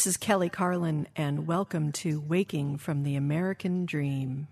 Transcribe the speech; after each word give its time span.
This 0.00 0.06
is 0.06 0.16
Kelly 0.16 0.48
Carlin, 0.48 1.08
and 1.14 1.46
welcome 1.46 1.92
to 1.92 2.20
Waking 2.22 2.78
from 2.78 3.02
the 3.02 3.16
American 3.16 3.84
Dream. 3.84 4.48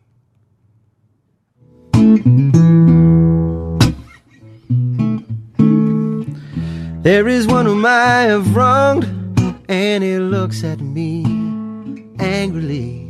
There 7.03 7.27
is 7.27 7.47
one 7.47 7.65
whom 7.65 7.87
I 7.87 8.25
have 8.25 8.55
wronged, 8.55 9.07
and 9.71 10.05
he 10.05 10.19
looks 10.19 10.63
at 10.65 10.81
me 10.81 11.25
angrily. 12.19 13.09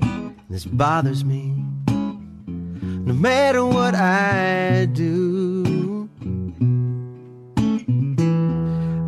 This 0.48 0.64
bothers 0.64 1.24
me. 1.24 1.52
No 1.88 3.14
matter 3.14 3.64
what 3.66 3.96
I 3.96 4.86
do, 4.92 6.08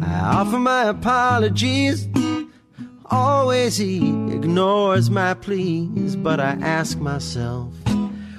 I 0.02 0.20
offer 0.34 0.58
my 0.58 0.86
apologies. 0.88 2.09
Always 3.10 3.76
he 3.76 4.08
ignores 4.30 5.10
my 5.10 5.34
pleas, 5.34 6.14
but 6.14 6.38
I 6.38 6.56
ask 6.60 6.98
myself 6.98 7.74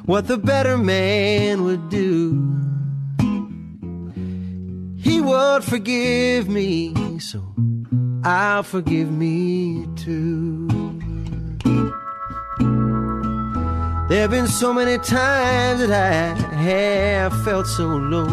what 0.06 0.28
the 0.28 0.38
better 0.38 0.78
man 0.78 1.66
would 1.66 1.90
do. 1.90 2.58
He 4.98 5.20
would 5.20 5.64
forgive 5.66 6.48
me, 6.48 6.94
so 7.20 7.44
I'll 8.24 8.64
forgive 8.64 9.12
me 9.12 9.88
too. 9.98 10.68
There 14.08 14.22
have 14.22 14.32
been 14.32 14.48
so 14.48 14.74
many 14.74 14.98
times 14.98 15.88
that 15.88 15.92
I 15.92 16.56
have 16.56 17.44
felt 17.44 17.68
so 17.68 17.88
low, 17.88 18.28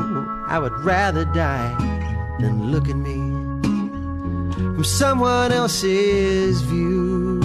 I 0.47 0.59
would 0.59 0.73
rather 0.81 1.25
die 1.25 1.75
than 2.41 2.71
look 2.71 2.89
at 2.89 2.97
me 2.97 3.28
from 4.59 4.85
someone 4.85 5.53
else's 5.53 6.61
view. 6.63 7.41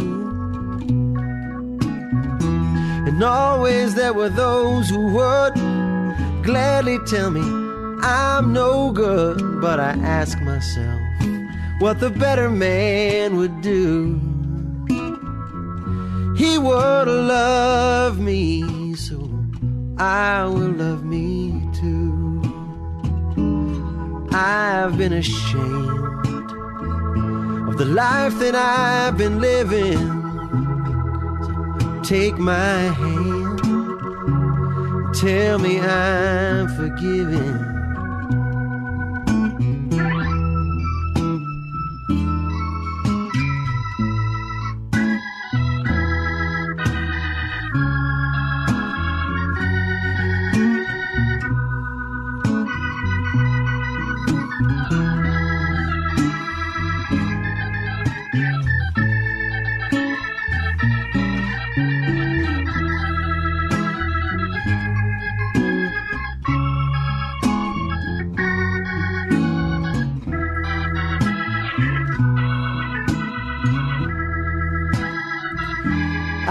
And 3.07 3.23
always 3.23 3.95
there 3.95 4.13
were 4.13 4.29
those 4.29 4.89
who 4.89 5.13
would 5.13 5.53
gladly 6.43 6.99
tell 7.05 7.29
me 7.29 7.41
I'm 8.01 8.51
no 8.51 8.91
good, 8.91 9.61
but 9.61 9.79
I 9.79 9.91
ask 9.91 10.41
myself 10.41 11.01
what 11.79 11.99
the 11.99 12.09
better 12.09 12.49
man 12.49 13.37
would 13.37 13.61
do. 13.61 14.19
He 16.35 16.57
would 16.57 17.07
love 17.07 18.19
me, 18.19 18.95
so 18.95 19.29
I 19.97 20.45
will 20.45 20.71
love 20.71 21.05
me 21.05 21.61
too. 21.73 22.41
I've 24.33 24.97
been 24.97 25.13
ashamed 25.13 26.22
of 27.73 27.79
the 27.79 27.85
life 27.85 28.37
that 28.37 28.53
I've 28.53 29.17
been 29.17 29.39
living. 29.39 29.97
Take 32.03 32.37
my 32.37 32.79
hand, 33.01 33.59
tell 35.15 35.57
me 35.57 35.79
I'm 35.79 36.67
forgiven. 36.67 37.72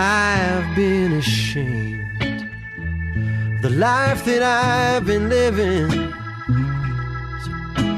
I've 0.04 0.74
been 0.74 1.12
ashamed 1.12 2.50
the 3.62 3.70
life 3.70 4.24
that 4.24 4.42
I've 4.42 5.06
been 5.06 5.28
living. 5.28 5.90
So 7.44 7.50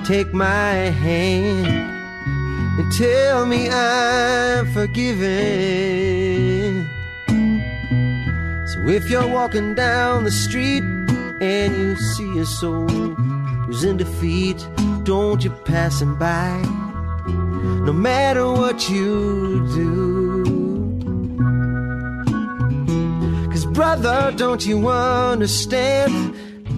take 0.04 0.34
my 0.34 0.75
hand 1.04 1.66
and 2.78 2.92
tell 2.92 3.47
me 3.47 3.70
I'm 3.70 4.70
forgiven. 4.75 5.25
So 8.66 8.86
if 8.86 9.09
you're 9.09 9.26
walking 9.26 9.75
down 9.75 10.25
the 10.25 10.31
street 10.31 10.84
and 11.41 11.75
you 11.75 11.97
see 11.97 12.38
a 12.38 12.44
soul 12.44 13.15
who's 13.65 13.82
in 13.82 13.97
defeat, 13.97 14.59
don't 15.04 15.42
you 15.42 15.53
pass 15.65 16.03
him 16.03 16.19
by, 16.19 16.60
no 17.86 17.94
matter 17.94 18.47
what 18.47 18.91
you 18.91 19.66
do. 19.75 20.24
Brother, 23.75 24.33
don't 24.37 24.65
you 24.65 24.87
understand 24.89 26.33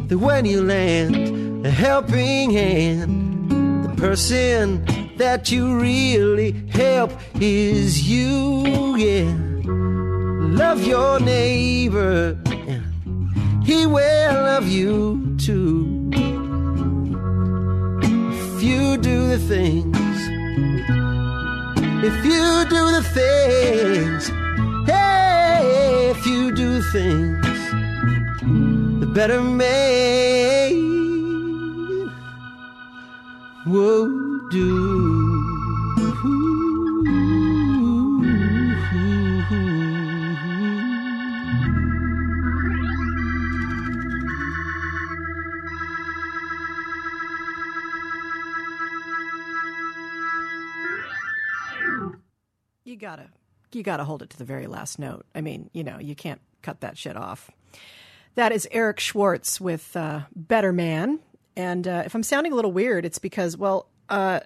that 0.09 0.17
when 0.17 0.47
you 0.47 0.63
lend 0.63 1.67
a 1.67 1.71
helping 1.71 2.51
hand, 2.51 3.85
the 3.85 3.95
person 4.01 4.83
that 5.19 5.51
you 5.53 5.79
really 5.79 6.53
help 6.71 7.13
is 7.39 8.09
you, 8.09 8.97
yeah. 8.97 9.31
Love 10.57 10.87
your 10.87 11.21
neighbor, 11.21 12.39
he 13.63 13.85
will 13.85 14.33
love 14.33 14.67
you 14.67 15.37
too. 15.39 16.11
If 18.03 18.63
you 18.63 18.97
do 18.97 19.29
the 19.29 19.39
things, 19.39 20.17
if 22.03 22.25
you 22.25 22.65
do 22.71 22.91
the 22.91 23.03
things, 23.13 24.31
Hey, 24.87 26.11
if 26.11 26.25
you 26.27 26.55
things 26.83 27.47
the 29.01 29.07
better 29.07 29.43
man 29.43 30.73
will 33.67 34.09
do. 34.51 35.43
You 52.85 52.97
gotta, 52.97 53.29
you 53.73 53.83
gotta 53.83 54.05
hold 54.05 54.23
it 54.23 54.31
to 54.31 54.39
the 54.39 54.45
very 54.45 54.67
last 54.67 54.99
note. 54.99 55.27
I 55.35 55.41
mean, 55.41 55.71
you 55.73 55.85
know, 55.85 55.99
you 55.99 56.15
can't 56.15 56.41
cut 56.67 56.81
that 56.81 56.99
shit 56.99 57.17
off. 57.17 57.51
That 58.35 58.51
is 58.51 58.67
Eric 58.73 58.99
Schwartz 58.99 59.61
with 59.61 59.97
uh, 59.97 60.23
Better 60.35 60.73
Man. 60.73 61.21
And 61.57 61.87
uh, 61.87 62.03
if 62.05 62.15
I'm 62.15 62.25
sounding 62.25 62.53
a 62.53 62.57
little 62.57 62.73
weird, 62.73 63.07
it's 63.07 63.21
because, 63.21 63.57
well, 63.57 63.87
uh, 64.11 64.41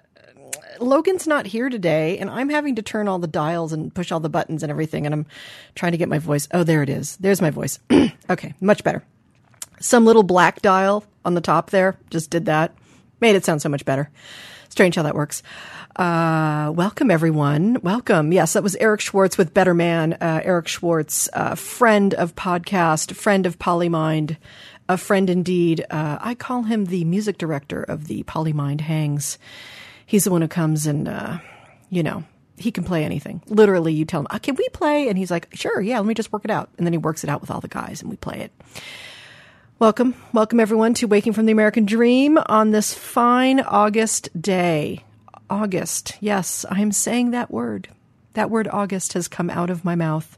Logan's 0.79 1.25
not 1.25 1.47
here 1.47 1.67
today, 1.67 2.19
and 2.19 2.29
I'm 2.29 2.49
having 2.49 2.75
to 2.75 2.83
turn 2.83 3.07
all 3.07 3.17
the 3.17 3.27
dials 3.27 3.73
and 3.73 3.93
push 3.93 4.11
all 4.11 4.19
the 4.19 4.29
buttons 4.29 4.63
and 4.63 4.69
everything, 4.69 5.05
and 5.05 5.13
I'm 5.13 5.25
trying 5.75 5.93
to 5.93 5.97
get 5.97 6.09
my 6.09 6.19
voice. 6.19 6.47
Oh, 6.53 6.63
there 6.63 6.83
it 6.83 6.89
is. 6.89 7.17
There's 7.17 7.41
my 7.41 7.49
voice. 7.49 7.79
okay, 8.29 8.53
much 8.61 8.83
better. 8.83 9.03
Some 9.79 10.05
little 10.05 10.23
black 10.23 10.61
dial 10.61 11.03
on 11.25 11.33
the 11.33 11.41
top 11.41 11.71
there 11.71 11.97
just 12.11 12.29
did 12.29 12.45
that. 12.45 12.73
Made 13.19 13.35
it 13.35 13.45
sound 13.45 13.61
so 13.61 13.69
much 13.69 13.83
better. 13.83 14.09
Strange 14.69 14.95
how 14.95 15.03
that 15.03 15.15
works. 15.15 15.43
Uh, 15.95 16.71
welcome 16.73 17.11
everyone. 17.11 17.77
Welcome. 17.81 18.31
Yes, 18.31 18.53
that 18.53 18.63
was 18.63 18.75
Eric 18.77 19.01
Schwartz 19.01 19.37
with 19.37 19.53
Better 19.53 19.73
Man. 19.73 20.13
Uh, 20.13 20.41
Eric 20.43 20.67
Schwartz, 20.67 21.29
uh, 21.33 21.55
friend 21.55 22.13
of 22.13 22.35
podcast, 22.35 23.13
friend 23.13 23.45
of 23.45 23.59
Polymind, 23.59 24.37
a 24.87 24.97
friend 24.97 25.29
indeed. 25.29 25.85
Uh, 25.89 26.17
I 26.21 26.33
call 26.35 26.63
him 26.63 26.85
the 26.85 27.03
music 27.03 27.37
director 27.37 27.83
of 27.83 28.07
the 28.07 28.23
Polymind 28.23 28.81
Hangs. 28.81 29.37
He's 30.05 30.23
the 30.23 30.31
one 30.31 30.41
who 30.41 30.47
comes 30.47 30.87
and, 30.87 31.09
uh, 31.09 31.39
you 31.89 32.03
know, 32.03 32.23
he 32.57 32.71
can 32.71 32.85
play 32.85 33.03
anything. 33.03 33.41
Literally, 33.47 33.91
you 33.91 34.05
tell 34.05 34.21
him, 34.21 34.27
uh, 34.29 34.39
"Can 34.39 34.55
we 34.55 34.69
play?" 34.69 35.09
And 35.09 35.17
he's 35.17 35.31
like, 35.31 35.49
"Sure, 35.53 35.81
yeah, 35.81 35.97
let 35.97 36.05
me 36.05 36.13
just 36.13 36.31
work 36.31 36.45
it 36.45 36.51
out." 36.51 36.69
And 36.77 36.87
then 36.87 36.93
he 36.93 36.97
works 36.97 37.23
it 37.23 37.29
out 37.29 37.41
with 37.41 37.51
all 37.51 37.59
the 37.59 37.67
guys, 37.67 38.01
and 38.01 38.09
we 38.09 38.17
play 38.17 38.39
it. 38.39 38.51
Welcome, 39.79 40.13
welcome 40.31 40.59
everyone 40.59 40.93
to 40.95 41.07
Waking 41.07 41.33
from 41.33 41.47
the 41.47 41.51
American 41.51 41.85
Dream 41.85 42.37
on 42.45 42.69
this 42.71 42.93
fine 42.93 43.59
August 43.61 44.29
day. 44.39 45.03
August. 45.51 46.17
Yes, 46.21 46.65
I'm 46.69 46.93
saying 46.93 47.31
that 47.31 47.51
word. 47.51 47.89
That 48.33 48.49
word 48.49 48.69
August 48.71 49.13
has 49.13 49.27
come 49.27 49.49
out 49.49 49.69
of 49.69 49.83
my 49.83 49.95
mouth. 49.95 50.37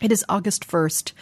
It 0.00 0.12
is 0.12 0.24
August 0.28 0.66
1st, 0.66 1.12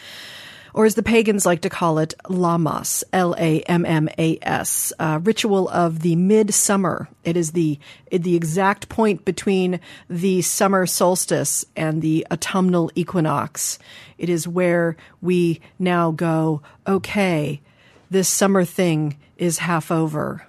or 0.74 0.84
as 0.84 0.94
the 0.94 1.02
pagans 1.02 1.46
like 1.46 1.62
to 1.62 1.70
call 1.70 1.98
it, 1.98 2.14
Lammas, 2.28 3.02
L 3.10 3.34
A 3.38 3.62
M 3.62 3.86
M 3.86 4.10
A 4.18 4.38
S, 4.42 4.92
uh, 4.98 5.20
ritual 5.22 5.70
of 5.70 6.00
the 6.00 6.16
midsummer. 6.16 7.08
It 7.24 7.38
is 7.38 7.52
the 7.52 7.78
the 8.10 8.36
exact 8.36 8.90
point 8.90 9.24
between 9.24 9.80
the 10.10 10.42
summer 10.42 10.84
solstice 10.86 11.64
and 11.74 12.02
the 12.02 12.26
autumnal 12.30 12.92
equinox. 12.94 13.78
It 14.18 14.28
is 14.28 14.46
where 14.46 14.96
we 15.22 15.62
now 15.78 16.10
go. 16.10 16.60
Okay, 16.86 17.62
this 18.10 18.28
summer 18.28 18.66
thing 18.66 19.16
is 19.38 19.58
half 19.58 19.90
over. 19.90 20.46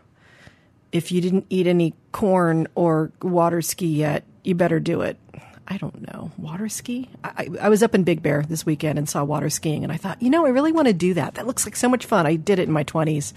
If 0.92 1.12
you 1.12 1.22
didn't 1.22 1.46
eat 1.50 1.68
any 1.68 1.94
corn 2.12 2.68
or 2.76 3.12
water 3.22 3.62
ski 3.62 3.88
yet, 3.88 4.24
you 4.44 4.56
better 4.56 4.80
do 4.80 5.02
it. 5.02 5.18
I 5.68 5.78
don't 5.78 6.02
know, 6.12 6.32
water 6.38 6.68
ski? 6.68 7.10
I, 7.24 7.48
I, 7.62 7.70
was 7.70 7.84
up 7.84 7.94
in 7.94 8.04
Big 8.04 8.24
Bear 8.24 8.44
this 8.50 8.66
weekend 8.66 8.98
and 8.98 9.08
saw 9.08 9.24
water 9.24 9.52
skiing, 9.52 9.84
and 9.84 9.94
I 9.94 9.98
thought, 9.98 10.20
you 10.20 10.32
know, 10.32 10.48
I 10.48 10.50
really 10.50 10.72
want 10.72 10.88
to 10.88 10.94
do 10.94 11.14
that. 11.14 11.36
That 11.36 11.46
looks 11.46 11.64
like 11.64 11.76
so 11.76 11.88
much 11.88 12.08
fun. 12.08 12.26
I 12.26 12.38
did 12.38 12.58
it 12.58 12.68
in 12.68 12.72
my 12.74 12.84
20s. 12.84 13.34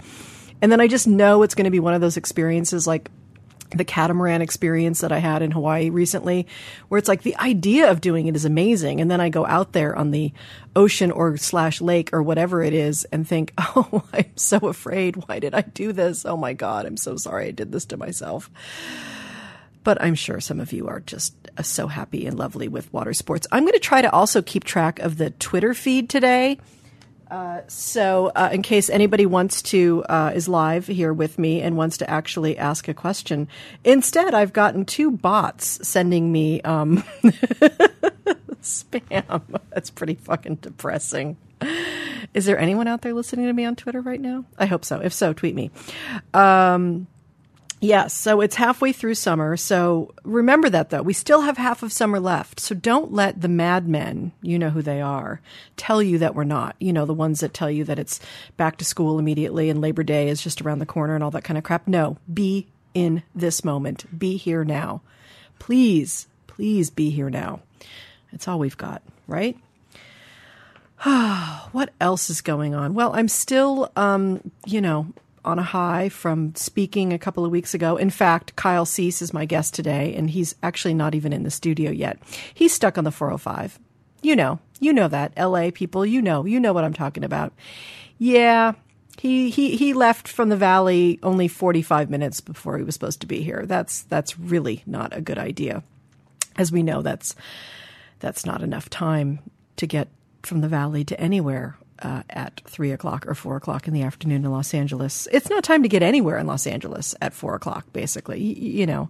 And 0.59 0.71
then 0.71 0.81
I 0.81 0.87
just 0.87 1.05
know 1.05 1.43
it's 1.43 1.53
going 1.53 1.65
to 1.65 1.71
be 1.71 1.79
one 1.79 1.93
of 1.93 2.01
those 2.01 2.17
experiences 2.17 2.87
like 2.87 3.11
the 3.77 3.85
catamaran 3.85 4.41
experience 4.41 5.01
that 5.01 5.11
I 5.11 5.19
had 5.19 5.41
in 5.41 5.51
Hawaii 5.51 5.89
recently, 5.89 6.47
where 6.87 6.97
it's 6.97 7.07
like 7.07 7.23
the 7.23 7.35
idea 7.37 7.89
of 7.89 8.01
doing 8.01 8.27
it 8.27 8.35
is 8.35 8.45
amazing. 8.45 9.01
And 9.01 9.09
then 9.09 9.21
I 9.21 9.29
go 9.29 9.45
out 9.45 9.73
there 9.73 9.95
on 9.95 10.11
the 10.11 10.31
ocean 10.75 11.11
or 11.11 11.37
slash 11.37 11.81
lake 11.81 12.11
or 12.13 12.23
whatever 12.23 12.63
it 12.63 12.73
is 12.73 13.05
and 13.05 13.27
think, 13.27 13.53
oh, 13.57 14.03
I'm 14.13 14.35
so 14.35 14.57
afraid. 14.67 15.15
Why 15.27 15.39
did 15.39 15.53
I 15.53 15.61
do 15.61 15.91
this? 15.91 16.25
Oh 16.25 16.37
my 16.37 16.53
God, 16.53 16.85
I'm 16.85 16.97
so 16.97 17.17
sorry 17.17 17.47
I 17.47 17.51
did 17.51 17.71
this 17.71 17.85
to 17.85 17.97
myself. 17.97 18.49
But 19.83 20.01
I'm 20.01 20.15
sure 20.15 20.39
some 20.39 20.61
of 20.61 20.71
you 20.71 20.87
are 20.87 21.01
just 21.01 21.35
uh, 21.57 21.61
so 21.61 21.87
happy 21.87 22.25
and 22.25 22.37
lovely 22.37 22.69
with 22.69 22.91
water 22.93 23.13
sports. 23.13 23.47
I'm 23.51 23.63
going 23.63 23.73
to 23.73 23.79
try 23.79 24.01
to 24.01 24.11
also 24.11 24.41
keep 24.41 24.63
track 24.63 24.99
of 24.99 25.17
the 25.17 25.31
Twitter 25.31 25.73
feed 25.73 26.09
today. 26.09 26.57
So, 27.67 28.31
uh, 28.35 28.49
in 28.51 28.61
case 28.61 28.89
anybody 28.89 29.25
wants 29.25 29.61
to 29.63 30.03
uh, 30.09 30.31
is 30.35 30.47
live 30.47 30.87
here 30.87 31.13
with 31.13 31.39
me 31.39 31.61
and 31.61 31.77
wants 31.77 31.97
to 31.97 32.09
actually 32.09 32.57
ask 32.57 32.87
a 32.87 32.93
question, 32.93 33.47
instead 33.83 34.33
I've 34.33 34.53
gotten 34.53 34.85
two 34.85 35.11
bots 35.11 35.79
sending 35.87 36.31
me 36.31 36.61
um, 36.61 37.03
spam. 38.61 39.41
That's 39.71 39.89
pretty 39.89 40.15
fucking 40.15 40.55
depressing. 40.55 41.37
Is 42.33 42.45
there 42.45 42.57
anyone 42.57 42.87
out 42.87 43.01
there 43.01 43.13
listening 43.13 43.47
to 43.47 43.53
me 43.53 43.65
on 43.65 43.75
Twitter 43.75 44.01
right 44.01 44.19
now? 44.19 44.45
I 44.57 44.65
hope 44.65 44.83
so. 44.83 44.99
If 44.99 45.13
so, 45.13 45.33
tweet 45.33 45.55
me. 45.55 45.71
Um, 46.33 47.07
Yes, 47.83 48.13
so 48.13 48.39
it's 48.39 48.55
halfway 48.55 48.93
through 48.93 49.15
summer. 49.15 49.57
So 49.57 50.13
remember 50.23 50.69
that 50.69 50.89
though. 50.89 51.01
We 51.01 51.11
still 51.11 51.41
have 51.41 51.57
half 51.57 51.83
of 51.83 51.91
summer 51.91 52.17
left. 52.17 52.61
So 52.61 52.73
don't 52.73 53.11
let 53.11 53.41
the 53.41 53.49
madmen, 53.49 54.31
you 54.41 54.57
know 54.57 54.69
who 54.69 54.81
they 54.81 55.01
are, 55.01 55.41
tell 55.75 56.01
you 56.01 56.17
that 56.19 56.33
we're 56.33 56.45
not. 56.45 56.77
You 56.79 56.93
know, 56.93 57.05
the 57.05 57.13
ones 57.13 57.41
that 57.41 57.53
tell 57.53 57.69
you 57.69 57.83
that 57.83 57.99
it's 57.99 58.21
back 58.55 58.77
to 58.77 58.85
school 58.85 59.19
immediately 59.19 59.69
and 59.69 59.81
Labor 59.81 60.03
Day 60.03 60.29
is 60.29 60.41
just 60.41 60.61
around 60.61 60.79
the 60.79 60.85
corner 60.85 61.13
and 61.13 61.21
all 61.21 61.31
that 61.31 61.43
kind 61.43 61.57
of 61.57 61.65
crap. 61.65 61.85
No, 61.85 62.15
be 62.33 62.67
in 62.93 63.21
this 63.35 63.65
moment. 63.65 64.17
Be 64.17 64.37
here 64.37 64.63
now. 64.63 65.01
Please, 65.59 66.27
please 66.47 66.89
be 66.89 67.09
here 67.09 67.29
now. 67.29 67.59
It's 68.31 68.47
all 68.47 68.59
we've 68.59 68.77
got, 68.77 69.01
right? 69.27 69.57
what 71.73 71.89
else 71.99 72.29
is 72.29 72.39
going 72.39 72.73
on? 72.73 72.93
Well, 72.93 73.13
I'm 73.13 73.27
still, 73.27 73.91
um, 73.97 74.51
you 74.65 74.79
know, 74.79 75.07
on 75.45 75.59
a 75.59 75.63
high 75.63 76.09
from 76.09 76.55
speaking 76.55 77.13
a 77.13 77.19
couple 77.19 77.45
of 77.45 77.51
weeks 77.51 77.73
ago. 77.73 77.97
In 77.97 78.09
fact, 78.09 78.55
Kyle 78.55 78.85
Cease 78.85 79.21
is 79.21 79.33
my 79.33 79.45
guest 79.45 79.73
today, 79.73 80.13
and 80.15 80.29
he's 80.29 80.55
actually 80.63 80.93
not 80.93 81.15
even 81.15 81.33
in 81.33 81.43
the 81.43 81.51
studio 81.51 81.91
yet. 81.91 82.19
He's 82.53 82.73
stuck 82.73 82.97
on 82.97 83.03
the 83.03 83.11
405. 83.11 83.79
You 84.21 84.35
know, 84.35 84.59
you 84.79 84.93
know 84.93 85.07
that. 85.07 85.37
LA 85.37 85.71
people, 85.71 86.05
you 86.05 86.21
know, 86.21 86.45
you 86.45 86.59
know 86.59 86.73
what 86.73 86.83
I'm 86.83 86.93
talking 86.93 87.23
about. 87.23 87.53
Yeah, 88.17 88.73
he, 89.19 89.49
he, 89.49 89.75
he 89.75 89.93
left 89.93 90.27
from 90.27 90.49
the 90.49 90.57
valley 90.57 91.19
only 91.23 91.47
45 91.47 92.09
minutes 92.09 92.41
before 92.41 92.77
he 92.77 92.83
was 92.83 92.95
supposed 92.95 93.21
to 93.21 93.27
be 93.27 93.41
here. 93.41 93.65
That's, 93.65 94.03
that's 94.03 94.39
really 94.39 94.83
not 94.85 95.15
a 95.15 95.21
good 95.21 95.37
idea. 95.37 95.83
As 96.55 96.71
we 96.71 96.83
know, 96.83 97.01
that's, 97.01 97.35
that's 98.19 98.45
not 98.45 98.61
enough 98.61 98.89
time 98.89 99.39
to 99.77 99.87
get 99.87 100.07
from 100.41 100.61
the 100.61 100.67
valley 100.67 101.03
to 101.05 101.19
anywhere 101.19 101.77
uh, 102.03 102.23
at 102.29 102.61
three 102.65 102.91
o'clock 102.91 103.25
or 103.27 103.33
four 103.33 103.55
o'clock 103.55 103.87
in 103.87 103.93
the 103.93 104.03
afternoon 104.03 104.45
in 104.45 104.51
Los 104.51 104.73
Angeles. 104.73 105.27
It's 105.31 105.49
not 105.49 105.63
time 105.63 105.83
to 105.83 105.89
get 105.89 106.03
anywhere 106.03 106.37
in 106.37 106.45
Los 106.47 106.67
Angeles 106.67 107.15
at 107.21 107.33
four 107.33 107.55
o'clock, 107.55 107.91
basically. 107.93 108.37
Y- 108.39 108.59
you 108.81 108.85
know, 108.85 109.09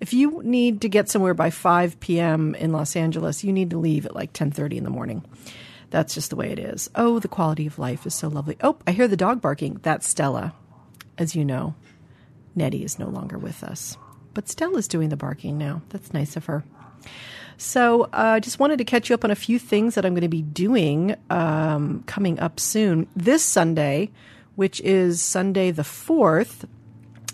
if 0.00 0.12
you 0.12 0.40
need 0.42 0.80
to 0.80 0.88
get 0.88 1.08
somewhere 1.10 1.34
by 1.34 1.50
5 1.50 2.00
p.m. 2.00 2.54
in 2.54 2.72
Los 2.72 2.96
Angeles, 2.96 3.44
you 3.44 3.52
need 3.52 3.70
to 3.70 3.78
leave 3.78 4.06
at 4.06 4.14
like 4.16 4.32
10:30 4.32 4.78
in 4.78 4.84
the 4.84 4.90
morning. 4.90 5.24
That's 5.90 6.14
just 6.14 6.30
the 6.30 6.36
way 6.36 6.50
it 6.50 6.58
is. 6.58 6.88
Oh, 6.94 7.18
the 7.18 7.28
quality 7.28 7.66
of 7.66 7.78
life 7.78 8.06
is 8.06 8.14
so 8.14 8.28
lovely. 8.28 8.56
Oh, 8.62 8.76
I 8.86 8.92
hear 8.92 9.08
the 9.08 9.16
dog 9.16 9.40
barking. 9.40 9.80
That's 9.82 10.08
Stella. 10.08 10.54
As 11.18 11.34
you 11.34 11.44
know, 11.44 11.74
Nettie 12.54 12.84
is 12.84 12.98
no 12.98 13.08
longer 13.08 13.36
with 13.38 13.62
us. 13.64 13.96
But 14.32 14.48
Stella's 14.48 14.88
doing 14.88 15.08
the 15.08 15.16
barking 15.16 15.58
now. 15.58 15.82
That's 15.90 16.14
nice 16.14 16.36
of 16.36 16.46
her. 16.46 16.64
So 17.60 18.08
I 18.14 18.38
uh, 18.38 18.40
just 18.40 18.58
wanted 18.58 18.78
to 18.78 18.84
catch 18.84 19.10
you 19.10 19.14
up 19.14 19.22
on 19.22 19.30
a 19.30 19.34
few 19.34 19.58
things 19.58 19.94
that 19.94 20.06
I'm 20.06 20.14
going 20.14 20.22
to 20.22 20.28
be 20.28 20.40
doing 20.40 21.14
um, 21.28 22.02
coming 22.06 22.40
up 22.40 22.58
soon. 22.58 23.06
This 23.14 23.44
Sunday, 23.44 24.10
which 24.56 24.80
is 24.80 25.20
Sunday 25.20 25.70
the 25.70 25.82
4th, 25.82 26.64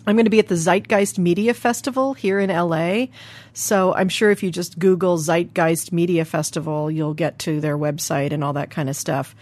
I'm 0.05 0.17
going 0.17 0.25
to 0.25 0.31
be 0.31 0.41
at 0.41 0.49
the 0.49 0.57
Zeitgeist 0.57 1.21
Media 1.21 1.55
Festival 1.55 2.13
here 2.13 2.41
in 2.41 2.51
LA. 2.51 3.07
So 3.53 3.95
I'm 3.95 4.09
sure 4.09 4.33
if 4.33 4.43
you 4.43 4.51
just 4.51 4.81
Google 4.81 5.17
Zeitgeist 5.17 5.93
Media 5.93 6.25
Festival, 6.25 6.91
you'll 6.91 7.15
get 7.15 7.39
to 7.41 7.61
their 7.61 7.79
website 7.79 8.33
and 8.33 8.43
all 8.43 8.55
that 8.55 8.71
kind 8.71 8.89
of 8.89 8.97
stuff. 8.97 9.37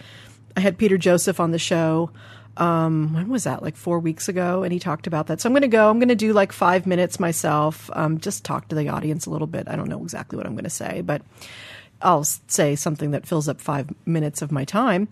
I 0.55 0.59
had 0.59 0.77
Peter 0.77 0.99
Joseph 0.99 1.39
on 1.39 1.49
the 1.49 1.57
show 1.57 2.11
um, 2.57 3.13
when 3.13 3.29
was 3.29 3.43
that? 3.43 3.61
Like 3.61 3.75
four 3.75 3.99
weeks 3.99 4.29
ago, 4.29 4.63
and 4.63 4.71
he 4.71 4.79
talked 4.79 5.07
about 5.07 5.27
that. 5.27 5.41
So 5.41 5.49
I'm 5.49 5.53
going 5.53 5.61
to 5.61 5.67
go. 5.67 5.89
I'm 5.89 5.99
going 5.99 6.09
to 6.09 6.15
do 6.15 6.33
like 6.33 6.51
five 6.51 6.87
minutes 6.87 7.19
myself. 7.19 7.89
Um, 7.93 8.19
just 8.19 8.43
talk 8.43 8.69
to 8.69 8.75
the 8.75 8.89
audience 8.89 9.25
a 9.25 9.29
little 9.29 9.47
bit. 9.47 9.67
I 9.67 9.75
don't 9.75 9.89
know 9.89 10.01
exactly 10.01 10.37
what 10.37 10.45
I'm 10.45 10.53
going 10.53 10.63
to 10.63 10.69
say, 10.69 11.01
but 11.01 11.21
I'll 12.01 12.23
say 12.23 12.75
something 12.75 13.11
that 13.11 13.25
fills 13.25 13.47
up 13.47 13.59
five 13.59 13.89
minutes 14.05 14.41
of 14.41 14.51
my 14.51 14.65
time. 14.65 15.07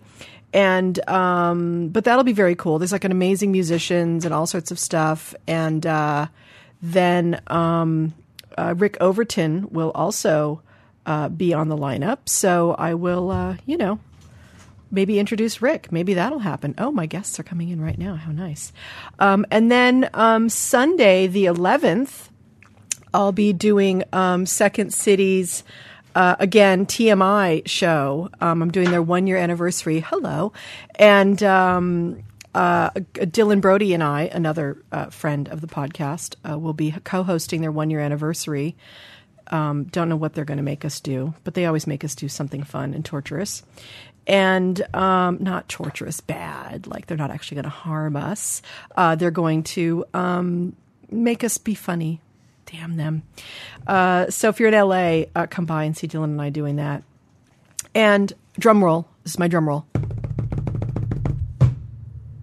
And 0.52 1.06
um, 1.08 1.88
but 1.88 2.04
that'll 2.04 2.24
be 2.24 2.32
very 2.32 2.54
cool. 2.54 2.78
There's 2.78 2.92
like 2.92 3.04
an 3.04 3.12
amazing 3.12 3.50
musicians 3.50 4.24
and 4.24 4.32
all 4.32 4.46
sorts 4.46 4.70
of 4.70 4.78
stuff. 4.78 5.34
And 5.48 5.84
uh, 5.84 6.28
then 6.80 7.40
um, 7.48 8.14
uh, 8.56 8.74
Rick 8.76 8.96
Overton 9.00 9.68
will 9.70 9.90
also 9.90 10.62
uh, 11.06 11.28
be 11.28 11.52
on 11.52 11.68
the 11.68 11.76
lineup. 11.76 12.28
So 12.28 12.74
I 12.78 12.94
will, 12.94 13.30
uh, 13.30 13.56
you 13.66 13.76
know, 13.76 13.98
maybe 14.94 15.18
introduce 15.18 15.60
Rick. 15.60 15.92
Maybe 15.92 16.14
that'll 16.14 16.38
happen. 16.38 16.74
Oh, 16.78 16.90
my 16.90 17.06
guests 17.06 17.38
are 17.38 17.42
coming 17.42 17.68
in 17.68 17.80
right 17.80 17.98
now. 17.98 18.14
How 18.14 18.32
nice. 18.32 18.72
Um, 19.18 19.44
and 19.50 19.70
then 19.70 20.08
um, 20.14 20.48
Sunday, 20.48 21.26
the 21.26 21.46
11th, 21.46 22.28
I'll 23.12 23.32
be 23.32 23.52
doing 23.52 24.04
um, 24.12 24.46
Second 24.46 24.94
City's. 24.94 25.64
Uh, 26.16 26.36
again, 26.38 26.86
TMI 26.86 27.66
show. 27.66 28.30
Um, 28.40 28.62
I'm 28.62 28.70
doing 28.70 28.92
their 28.92 29.02
one 29.02 29.26
year 29.26 29.36
anniversary. 29.36 29.98
Hello. 29.98 30.52
And 30.94 31.42
um, 31.42 32.22
uh, 32.54 32.90
Dylan 32.90 33.60
Brody 33.60 33.94
and 33.94 34.02
I, 34.02 34.30
another 34.32 34.80
uh, 34.92 35.06
friend 35.06 35.48
of 35.48 35.60
the 35.60 35.66
podcast, 35.66 36.36
uh, 36.48 36.56
will 36.56 36.72
be 36.72 36.92
co 37.02 37.24
hosting 37.24 37.62
their 37.62 37.72
one 37.72 37.90
year 37.90 37.98
anniversary. 37.98 38.76
Um, 39.48 39.84
don't 39.84 40.08
know 40.08 40.14
what 40.14 40.34
they're 40.34 40.44
going 40.44 40.58
to 40.58 40.62
make 40.62 40.84
us 40.84 41.00
do, 41.00 41.34
but 41.42 41.54
they 41.54 41.66
always 41.66 41.88
make 41.88 42.04
us 42.04 42.14
do 42.14 42.28
something 42.28 42.62
fun 42.62 42.94
and 42.94 43.04
torturous 43.04 43.64
and 44.26 44.82
um, 44.94 45.38
not 45.40 45.68
torturous, 45.68 46.20
bad. 46.20 46.86
Like 46.86 47.06
they're 47.06 47.16
not 47.16 47.30
actually 47.30 47.56
going 47.56 47.64
to 47.64 47.70
harm 47.70 48.16
us. 48.16 48.62
Uh, 48.96 49.14
they're 49.14 49.30
going 49.30 49.62
to 49.64 50.04
um, 50.14 50.74
make 51.10 51.44
us 51.44 51.58
be 51.58 51.74
funny. 51.74 52.20
Damn 52.66 52.96
them. 52.96 53.22
Uh, 53.86 54.30
so 54.30 54.48
if 54.48 54.58
you're 54.58 54.70
in 54.70 54.74
LA, 54.74 55.24
uh, 55.34 55.46
come 55.46 55.66
by 55.66 55.84
and 55.84 55.96
see 55.96 56.08
Dylan 56.08 56.24
and 56.24 56.42
I 56.42 56.50
doing 56.50 56.76
that. 56.76 57.02
And 57.94 58.32
drum 58.58 58.82
roll. 58.82 59.06
This 59.22 59.32
is 59.32 59.38
my 59.38 59.48
drum 59.48 59.68
roll. 59.68 59.86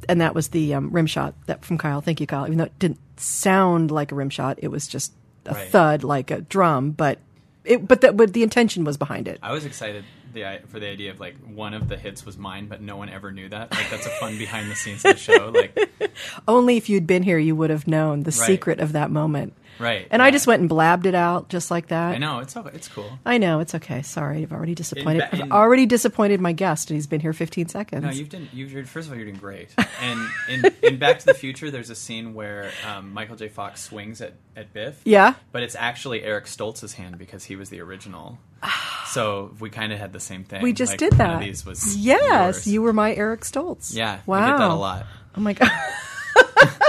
And 0.07 0.21
that 0.21 0.35
was 0.35 0.49
the 0.49 0.73
um, 0.73 0.91
rim 0.91 1.07
shot 1.07 1.33
that 1.47 1.65
from 1.65 1.77
Kyle. 1.77 2.01
Thank 2.01 2.19
you, 2.21 2.27
Kyle. 2.27 2.45
Even 2.45 2.57
though 2.57 2.65
it 2.65 2.79
didn't 2.79 2.99
sound 3.19 3.91
like 3.91 4.11
a 4.11 4.15
rim 4.15 4.29
shot, 4.29 4.59
it 4.61 4.67
was 4.67 4.87
just 4.87 5.13
a 5.45 5.53
right. 5.53 5.69
thud 5.69 6.03
like 6.03 6.31
a 6.31 6.41
drum. 6.41 6.91
But 6.91 7.19
it, 7.63 7.87
but 7.87 8.01
the, 8.01 8.13
but 8.13 8.33
the 8.33 8.43
intention 8.43 8.83
was 8.83 8.97
behind 8.97 9.27
it. 9.27 9.39
I 9.41 9.53
was 9.53 9.65
excited 9.65 10.05
the 10.33 10.61
for 10.67 10.79
the 10.79 10.87
idea 10.87 11.11
of 11.11 11.19
like 11.19 11.35
one 11.45 11.73
of 11.73 11.87
the 11.87 11.97
hits 11.97 12.25
was 12.25 12.37
mine, 12.37 12.67
but 12.67 12.81
no 12.81 12.97
one 12.97 13.09
ever 13.09 13.31
knew 13.31 13.49
that. 13.49 13.71
Like 13.71 13.89
that's 13.89 14.05
a 14.05 14.09
fun 14.11 14.37
behind 14.37 14.69
the 14.69 14.75
scenes 14.75 15.05
of 15.05 15.13
the 15.13 15.19
show. 15.19 15.51
Like 15.53 16.11
only 16.47 16.77
if 16.77 16.89
you'd 16.89 17.07
been 17.07 17.23
here, 17.23 17.37
you 17.37 17.55
would 17.55 17.69
have 17.69 17.87
known 17.87 18.23
the 18.23 18.27
right. 18.27 18.47
secret 18.47 18.79
of 18.79 18.93
that 18.93 19.11
moment. 19.11 19.53
Right. 19.81 20.07
And 20.11 20.19
yeah. 20.19 20.25
I 20.25 20.31
just 20.31 20.45
went 20.47 20.59
and 20.59 20.69
blabbed 20.69 21.05
it 21.05 21.15
out 21.15 21.49
just 21.49 21.71
like 21.71 21.87
that. 21.87 22.13
I 22.13 22.17
know 22.17 22.39
it's 22.39 22.55
it's 22.55 22.87
cool. 22.87 23.17
I 23.25 23.37
know 23.39 23.59
it's 23.59 23.73
okay. 23.75 24.01
Sorry, 24.03 24.43
I've 24.43 24.53
already 24.53 24.75
disappointed. 24.75 25.27
In, 25.33 25.39
in, 25.39 25.41
I've 25.43 25.51
already 25.51 25.85
disappointed 25.85 26.39
my 26.39 26.53
guest, 26.53 26.89
and 26.89 26.95
he's 26.97 27.07
been 27.07 27.19
here 27.19 27.33
15 27.33 27.67
seconds. 27.67 28.03
No, 28.03 28.11
you've 28.11 28.29
done. 28.29 28.47
You've 28.53 28.89
first 28.89 29.07
of 29.07 29.13
all, 29.13 29.17
you're 29.17 29.25
doing 29.25 29.39
great. 29.39 29.73
And 30.01 30.29
in, 30.49 30.65
in 30.83 30.97
Back 30.97 31.19
to 31.19 31.25
the 31.25 31.33
Future, 31.33 31.71
there's 31.71 31.89
a 31.89 31.95
scene 31.95 32.33
where 32.33 32.71
um, 32.87 33.13
Michael 33.13 33.35
J. 33.35 33.49
Fox 33.49 33.81
swings 33.81 34.21
at 34.21 34.33
at 34.55 34.73
Biff. 34.73 35.01
Yeah. 35.03 35.35
But 35.51 35.63
it's 35.63 35.75
actually 35.75 36.23
Eric 36.23 36.45
Stoltz's 36.45 36.93
hand 36.93 37.17
because 37.17 37.43
he 37.43 37.55
was 37.55 37.69
the 37.69 37.81
original. 37.81 38.37
so 39.07 39.55
we 39.59 39.69
kind 39.69 39.93
of 39.93 39.99
had 39.99 40.13
the 40.13 40.19
same 40.19 40.43
thing. 40.43 40.61
We 40.61 40.73
just 40.73 40.93
Like, 40.93 40.99
did 40.99 41.13
that. 41.13 41.39
these 41.39 41.65
was 41.65 41.95
yes, 41.97 42.55
yours. 42.55 42.67
you 42.67 42.81
were 42.81 42.93
my 42.93 43.13
Eric 43.13 43.41
Stoltz. 43.41 43.95
Yeah, 43.95 44.19
Wow. 44.25 44.43
I 44.43 44.49
get 44.51 44.57
that 44.59 44.71
a 44.71 44.75
lot. 44.75 45.05
Oh 45.35 45.41
my 45.41 45.53
god. 45.53 45.71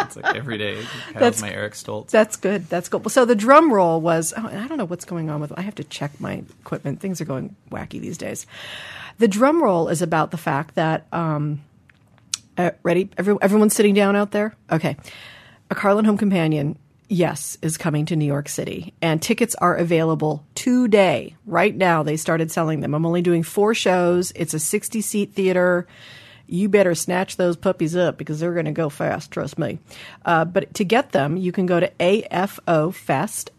It's 0.00 0.16
like 0.16 0.34
every 0.36 0.58
day. 0.58 0.82
That's- 1.12 1.40
my 1.40 1.50
Eric 1.50 1.74
Stoltz. 1.74 2.10
That's 2.10 2.36
good. 2.36 2.68
That's 2.68 2.88
good. 2.88 3.10
So 3.10 3.24
the 3.24 3.34
drum 3.34 3.72
roll 3.72 4.00
was. 4.00 4.32
Oh, 4.36 4.46
I 4.46 4.66
don't 4.68 4.78
know 4.78 4.84
what's 4.84 5.04
going 5.04 5.30
on 5.30 5.40
with. 5.40 5.52
I 5.56 5.62
have 5.62 5.74
to 5.76 5.84
check 5.84 6.20
my 6.20 6.42
equipment. 6.60 7.00
Things 7.00 7.20
are 7.20 7.24
going 7.24 7.54
wacky 7.70 8.00
these 8.00 8.18
days. 8.18 8.46
The 9.18 9.28
drum 9.28 9.62
roll 9.62 9.88
is 9.88 10.02
about 10.02 10.30
the 10.30 10.38
fact 10.38 10.74
that. 10.76 11.06
Um, 11.12 11.62
uh, 12.58 12.72
ready? 12.82 13.08
Every, 13.16 13.36
everyone's 13.40 13.74
sitting 13.74 13.94
down 13.94 14.16
out 14.16 14.32
there. 14.32 14.54
Okay. 14.70 14.96
A 15.70 15.74
Carlin 15.74 16.04
Home 16.04 16.18
Companion, 16.18 16.76
yes, 17.08 17.56
is 17.62 17.78
coming 17.78 18.04
to 18.06 18.16
New 18.16 18.26
York 18.26 18.48
City, 18.48 18.92
and 19.00 19.22
tickets 19.22 19.54
are 19.54 19.76
available 19.76 20.44
today. 20.54 21.36
Right 21.46 21.74
now, 21.74 22.02
they 22.02 22.16
started 22.16 22.50
selling 22.50 22.80
them. 22.80 22.92
I'm 22.92 23.06
only 23.06 23.22
doing 23.22 23.42
four 23.44 23.72
shows. 23.72 24.32
It's 24.34 24.52
a 24.52 24.58
60 24.58 25.00
seat 25.00 25.32
theater 25.32 25.86
you 26.50 26.68
better 26.68 26.94
snatch 26.94 27.36
those 27.36 27.56
puppies 27.56 27.96
up 27.96 28.18
because 28.18 28.40
they're 28.40 28.52
going 28.54 28.66
to 28.66 28.72
go 28.72 28.88
fast, 28.88 29.30
trust 29.30 29.58
me. 29.58 29.78
Uh, 30.24 30.44
but 30.44 30.74
to 30.74 30.84
get 30.84 31.12
them, 31.12 31.36
you 31.36 31.52
can 31.52 31.66
go 31.66 31.78
to 31.78 31.88
afofest.org 32.00 33.54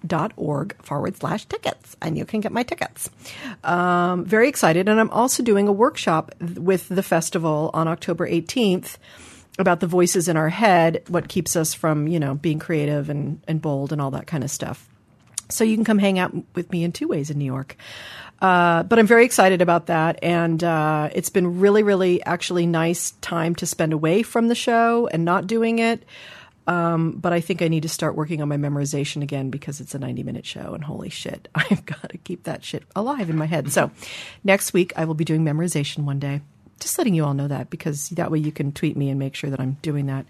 forward 0.83 1.15
slash 1.17 1.45
tickets 1.45 1.95
and 2.01 2.17
you 2.17 2.25
can 2.25 2.41
get 2.41 2.51
my 2.51 2.63
tickets. 2.63 3.09
Um, 3.63 4.25
very 4.25 4.49
excited. 4.49 4.89
And 4.89 4.99
I'm 4.99 5.09
also 5.11 5.41
doing 5.41 5.67
a 5.67 5.71
workshop 5.71 6.33
with 6.39 6.89
the 6.89 7.03
festival 7.03 7.71
on 7.73 7.87
October 7.87 8.27
18th 8.27 8.97
about 9.57 9.79
the 9.79 9.87
voices 9.87 10.27
in 10.27 10.35
our 10.37 10.49
head, 10.49 11.03
what 11.07 11.27
keeps 11.27 11.55
us 11.55 11.73
from, 11.73 12.07
you 12.07 12.19
know, 12.19 12.35
being 12.35 12.59
creative 12.59 13.09
and, 13.09 13.41
and 13.47 13.61
bold 13.61 13.91
and 13.91 14.01
all 14.01 14.11
that 14.11 14.27
kind 14.27 14.43
of 14.43 14.51
stuff. 14.51 14.87
So 15.49 15.63
you 15.63 15.75
can 15.75 15.83
come 15.83 15.99
hang 15.99 16.19
out 16.19 16.33
with 16.55 16.71
me 16.71 16.83
in 16.83 16.91
two 16.91 17.07
ways 17.07 17.29
in 17.29 17.37
New 17.37 17.45
York. 17.45 17.75
Uh, 18.41 18.81
but 18.83 18.97
I'm 18.97 19.05
very 19.05 19.23
excited 19.23 19.61
about 19.61 19.85
that, 19.85 20.17
and 20.23 20.63
uh, 20.63 21.09
it's 21.13 21.29
been 21.29 21.59
really, 21.59 21.83
really 21.83 22.23
actually 22.23 22.65
nice 22.65 23.11
time 23.21 23.53
to 23.55 23.67
spend 23.67 23.93
away 23.93 24.23
from 24.23 24.47
the 24.47 24.55
show 24.55 25.07
and 25.07 25.23
not 25.23 25.45
doing 25.45 25.77
it. 25.77 26.03
Um, 26.67 27.11
but 27.11 27.33
I 27.33 27.41
think 27.41 27.61
I 27.61 27.67
need 27.67 27.83
to 27.83 27.89
start 27.89 28.15
working 28.15 28.41
on 28.41 28.47
my 28.47 28.57
memorization 28.57 29.23
again 29.23 29.49
because 29.49 29.79
it's 29.79 29.95
a 29.95 29.99
90 29.99 30.23
minute 30.23 30.45
show, 30.45 30.73
and 30.73 30.83
holy 30.83 31.09
shit, 31.09 31.47
I've 31.55 31.85
got 31.85 32.09
to 32.09 32.17
keep 32.17 32.43
that 32.43 32.63
shit 32.63 32.83
alive 32.95 33.29
in 33.29 33.37
my 33.37 33.45
head. 33.45 33.71
So 33.71 33.91
next 34.43 34.73
week 34.73 34.93
I 34.95 35.05
will 35.05 35.13
be 35.13 35.25
doing 35.25 35.43
memorization 35.43 35.99
one 35.99 36.19
day. 36.19 36.41
Just 36.79 36.97
letting 36.97 37.13
you 37.13 37.25
all 37.25 37.35
know 37.35 37.47
that 37.47 37.69
because 37.69 38.09
that 38.09 38.31
way 38.31 38.39
you 38.39 38.51
can 38.51 38.71
tweet 38.71 38.97
me 38.97 39.09
and 39.09 39.19
make 39.19 39.35
sure 39.35 39.51
that 39.51 39.59
I'm 39.59 39.77
doing 39.83 40.07
that. 40.07 40.25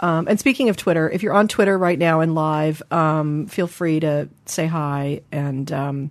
Um, 0.00 0.28
and 0.28 0.40
speaking 0.40 0.70
of 0.70 0.78
Twitter, 0.78 1.10
if 1.10 1.22
you're 1.22 1.34
on 1.34 1.46
Twitter 1.46 1.76
right 1.76 1.98
now 1.98 2.20
and 2.20 2.34
live, 2.34 2.82
um, 2.90 3.46
feel 3.48 3.66
free 3.66 4.00
to 4.00 4.30
say 4.46 4.66
hi 4.66 5.20
and 5.30 5.70
um, 5.70 6.10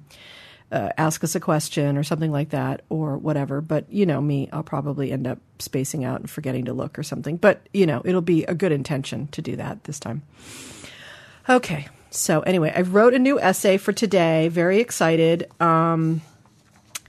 uh, 0.72 0.90
ask 0.98 1.24
us 1.24 1.36
a 1.36 1.40
question 1.40 1.98
or 1.98 2.04
something 2.04 2.32
like 2.32 2.50
that 2.50 2.82
or 2.90 3.18
whatever. 3.18 3.62
But 3.62 3.92
you 3.92 4.06
know 4.06 4.22
me, 4.22 4.50
I'll 4.52 4.64
probably 4.64 5.12
end 5.12 5.28
up 5.28 5.40
spacing 5.60 6.04
out 6.06 6.20
and 6.20 6.30
forgetting 6.30 6.66
to 6.66 6.74
look 6.74 7.00
or 7.00 7.04
something. 7.04 7.38
But 7.38 7.62
you 7.74 7.86
know, 7.86 8.02
it'll 8.06 8.22
be 8.22 8.44
a 8.46 8.54
good 8.54 8.72
intention 8.72 9.28
to 9.28 9.42
do 9.42 9.56
that 9.56 9.84
this 9.86 10.00
time. 10.00 10.24
Okay. 11.48 11.88
So 12.12 12.42
anyway, 12.42 12.74
I 12.76 12.82
wrote 12.82 13.14
a 13.14 13.20
new 13.20 13.40
essay 13.40 13.78
for 13.78 13.94
today. 13.94 14.48
Very 14.48 14.80
excited. 14.80 15.50
Um, 15.62 16.22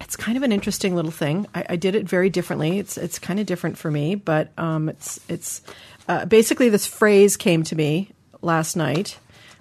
it's 0.01 0.17
kind 0.17 0.37
of 0.37 0.43
an 0.43 0.53
interesting 0.53 0.95
little 0.95 1.11
thing. 1.11 1.47
I, 1.55 1.65
I 1.71 1.77
did 1.77 1.95
it 1.95 2.09
very 2.09 2.31
differently. 2.31 2.79
It's 2.79 2.97
it's 2.97 3.19
kind 3.19 3.41
of 3.41 3.47
different 3.47 3.79
for 3.79 3.91
me, 3.91 4.15
but 4.15 4.51
um, 4.59 4.89
it's 4.89 5.21
it's 5.29 5.63
uh, 6.09 6.25
basically 6.25 6.69
this 6.69 6.87
phrase 6.87 7.37
came 7.37 7.63
to 7.65 7.77
me 7.77 8.11
last 8.43 8.77
night, 8.77 9.19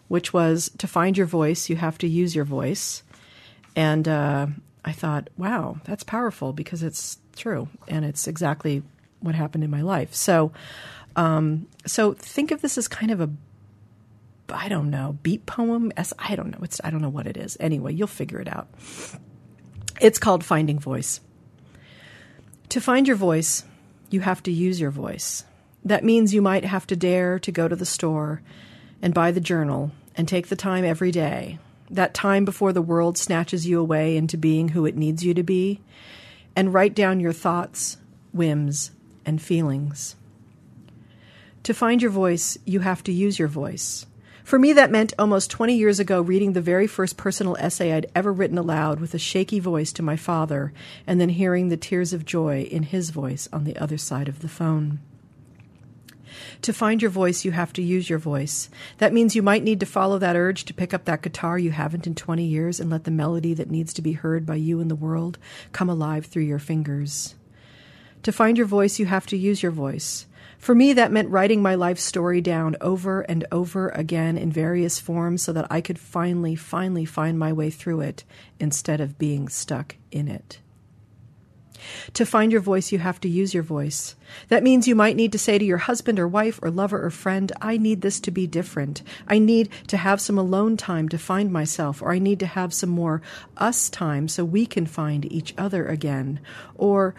which 0.08 0.34
was 0.34 0.72
to 0.78 0.88
find 0.88 1.18
your 1.18 1.28
voice, 1.28 1.70
you 1.70 1.76
have 1.76 1.98
to 2.00 2.08
use 2.08 2.36
your 2.36 2.46
voice, 2.46 3.04
and 3.76 4.08
uh, 4.08 4.48
I 4.84 4.92
thought, 4.92 5.30
wow, 5.38 5.78
that's 5.84 6.04
powerful 6.04 6.54
because 6.54 6.84
it's 6.84 7.18
true 7.36 7.68
and 7.88 8.06
it's 8.06 8.28
exactly 8.28 8.84
what 9.20 9.36
happened 9.36 9.64
in 9.64 9.70
my 9.70 9.82
life. 9.82 10.14
So, 10.14 10.52
um, 11.16 11.68
so 11.86 12.14
think 12.14 12.52
of 12.52 12.62
this 12.62 12.78
as 12.78 12.88
kind 12.88 13.12
of 13.12 13.22
a 13.22 13.30
I 14.52 14.68
don't 14.68 14.90
know 14.90 15.18
beat 15.22 15.46
poem. 15.46 15.92
As 15.96 16.14
I 16.18 16.36
don't 16.36 16.52
know. 16.52 16.60
It's 16.64 16.82
I 16.84 16.90
don't 16.90 17.02
know 17.02 17.10
what 17.10 17.28
it 17.28 17.38
is. 17.38 17.58
Anyway, 17.60 17.94
you'll 17.94 18.08
figure 18.08 18.40
it 18.40 18.48
out. 18.48 18.68
It's 20.02 20.20
called 20.20 20.44
Finding 20.44 20.80
Voice. 20.80 21.20
To 22.70 22.80
find 22.80 23.08
your 23.08 23.18
voice, 23.18 23.64
you 24.10 24.22
have 24.22 24.42
to 24.44 24.52
use 24.52 24.80
your 24.80 24.92
voice. 24.92 25.44
That 25.84 26.04
means 26.04 26.34
you 26.34 26.42
might 26.42 26.66
have 26.66 26.88
to 26.88 26.96
dare 26.96 27.40
to 27.40 27.52
go 27.52 27.68
to 27.68 27.76
the 27.76 27.86
store 27.86 28.42
and 29.02 29.14
buy 29.14 29.32
the 29.32 29.40
journal 29.40 29.92
and 30.16 30.28
take 30.28 30.48
the 30.48 30.56
time 30.56 30.84
every 30.84 31.12
day, 31.12 31.58
that 31.90 32.14
time 32.14 32.46
before 32.46 32.74
the 32.74 32.82
world 32.82 33.18
snatches 33.18 33.68
you 33.68 33.80
away 33.80 34.16
into 34.16 34.38
being 34.38 34.70
who 34.70 34.86
it 34.86 34.96
needs 34.96 35.24
you 35.24 35.34
to 35.34 35.44
be, 35.44 35.82
and 36.56 36.74
write 36.74 36.94
down 36.94 37.20
your 37.20 37.34
thoughts, 37.34 37.98
whims, 38.32 38.92
and 39.26 39.42
feelings. 39.42 40.16
To 41.64 41.74
find 41.74 42.02
your 42.02 42.12
voice, 42.12 42.58
you 42.66 42.80
have 42.80 43.04
to 43.04 43.12
use 43.12 43.38
your 43.38 43.48
voice. 43.48 44.06
For 44.44 44.58
me, 44.58 44.74
that 44.74 44.90
meant 44.90 45.14
almost 45.20 45.52
20 45.52 45.76
years 45.76 46.00
ago 46.00 46.22
reading 46.22 46.54
the 46.54 46.62
very 46.62 46.88
first 46.88 47.18
personal 47.18 47.56
essay 47.60 47.94
I'd 47.94 48.12
ever 48.16 48.34
written 48.34 48.58
aloud 48.58 49.00
with 49.00 49.14
a 49.14 49.20
shaky 49.20 49.60
voice 49.60 49.94
to 49.94 50.02
my 50.02 50.16
father, 50.16 50.74
and 51.06 51.22
then 51.22 51.30
hearing 51.30 51.70
the 51.70 51.78
tears 51.78 52.14
of 52.14 52.26
joy 52.26 52.64
in 52.64 52.84
his 52.84 53.12
voice 53.12 53.48
on 53.54 53.64
the 53.64 53.78
other 53.78 53.98
side 53.98 54.28
of 54.28 54.40
the 54.40 54.50
phone. 54.50 55.00
To 56.64 56.74
find 56.74 57.02
your 57.02 57.12
voice, 57.12 57.46
you 57.46 57.52
have 57.52 57.72
to 57.74 57.82
use 57.82 58.10
your 58.10 58.20
voice. 58.20 58.70
That 58.98 59.14
means 59.14 59.36
you 59.36 59.42
might 59.42 59.64
need 59.64 59.80
to 59.80 59.86
follow 59.86 60.20
that 60.20 60.36
urge 60.36 60.66
to 60.66 60.74
pick 60.74 60.94
up 60.94 61.06
that 61.06 61.22
guitar 61.22 61.58
you 61.58 61.72
haven't 61.72 62.06
in 62.06 62.16
20 62.16 62.44
years 62.44 62.82
and 62.82 62.90
let 62.90 63.06
the 63.06 63.12
melody 63.12 63.54
that 63.54 63.72
needs 63.72 63.94
to 63.94 64.02
be 64.02 64.12
heard 64.12 64.46
by 64.46 64.56
you 64.56 64.82
and 64.82 64.92
the 64.92 64.96
world 64.96 65.38
come 65.72 65.90
alive 65.90 66.26
through 66.26 66.44
your 66.44 66.60
fingers. 66.60 67.36
To 68.24 68.34
find 68.34 68.58
your 68.58 68.68
voice, 68.68 69.00
you 69.00 69.06
have 69.06 69.26
to 69.28 69.38
use 69.38 69.64
your 69.64 69.72
voice. 69.72 70.26
For 70.58 70.76
me, 70.76 70.92
that 70.92 71.14
meant 71.14 71.30
writing 71.30 71.62
my 71.62 71.76
life 71.76 71.98
story 71.98 72.42
down 72.42 72.76
over 72.82 73.22
and 73.22 73.46
over 73.50 73.88
again 73.90 74.38
in 74.38 74.52
various 74.52 75.00
forms 75.00 75.42
so 75.42 75.54
that 75.54 75.68
I 75.70 75.80
could 75.80 75.98
finally, 75.98 76.56
finally 76.56 77.06
find 77.06 77.40
my 77.40 77.54
way 77.54 77.70
through 77.70 78.02
it 78.02 78.26
instead 78.60 79.00
of 79.00 79.18
being 79.18 79.48
stuck 79.48 79.96
in 80.12 80.28
it. 80.28 80.60
To 82.14 82.26
find 82.26 82.52
your 82.52 82.62
voice, 82.62 82.92
you 82.92 83.00
have 83.00 83.20
to 83.22 83.30
use 83.30 83.54
your 83.54 83.64
voice. 83.64 84.16
That 84.50 84.64
means 84.64 84.88
you 84.88 84.96
might 84.96 85.16
need 85.16 85.32
to 85.32 85.40
say 85.40 85.58
to 85.58 85.66
your 85.66 85.78
husband 85.78 86.20
or 86.20 86.28
wife 86.28 86.60
or 86.62 86.72
lover 86.72 87.04
or 87.04 87.10
friend, 87.10 87.52
I 87.62 87.78
need 87.78 88.02
this 88.02 88.20
to 88.22 88.32
be 88.32 88.48
different. 88.48 89.02
I 89.28 89.40
need 89.40 89.70
to 89.88 89.98
have 89.98 90.22
some 90.22 90.38
alone 90.38 90.78
time 90.78 91.10
to 91.10 91.18
find 91.18 91.52
myself, 91.52 92.02
or 92.02 92.12
I 92.12 92.20
need 92.20 92.40
to 92.40 92.46
have 92.46 92.74
some 92.74 92.90
more 92.90 93.22
us 93.58 93.90
time 93.90 94.28
so 94.28 94.44
we 94.44 94.66
can 94.66 94.86
find 94.86 95.32
each 95.32 95.54
other 95.58 95.88
again. 95.88 96.40
Or 96.76 97.16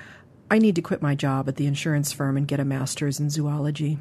I 0.51 0.59
need 0.59 0.75
to 0.77 0.83
quit 0.83 1.03
my 1.03 1.15
job 1.15 1.49
at 1.49 1.57
the 1.57 1.67
insurance 1.67 2.13
firm 2.13 2.37
and 2.37 2.49
get 2.49 2.61
a 2.61 2.65
master's 2.65 3.21
in 3.21 3.31
zoology. 3.31 3.99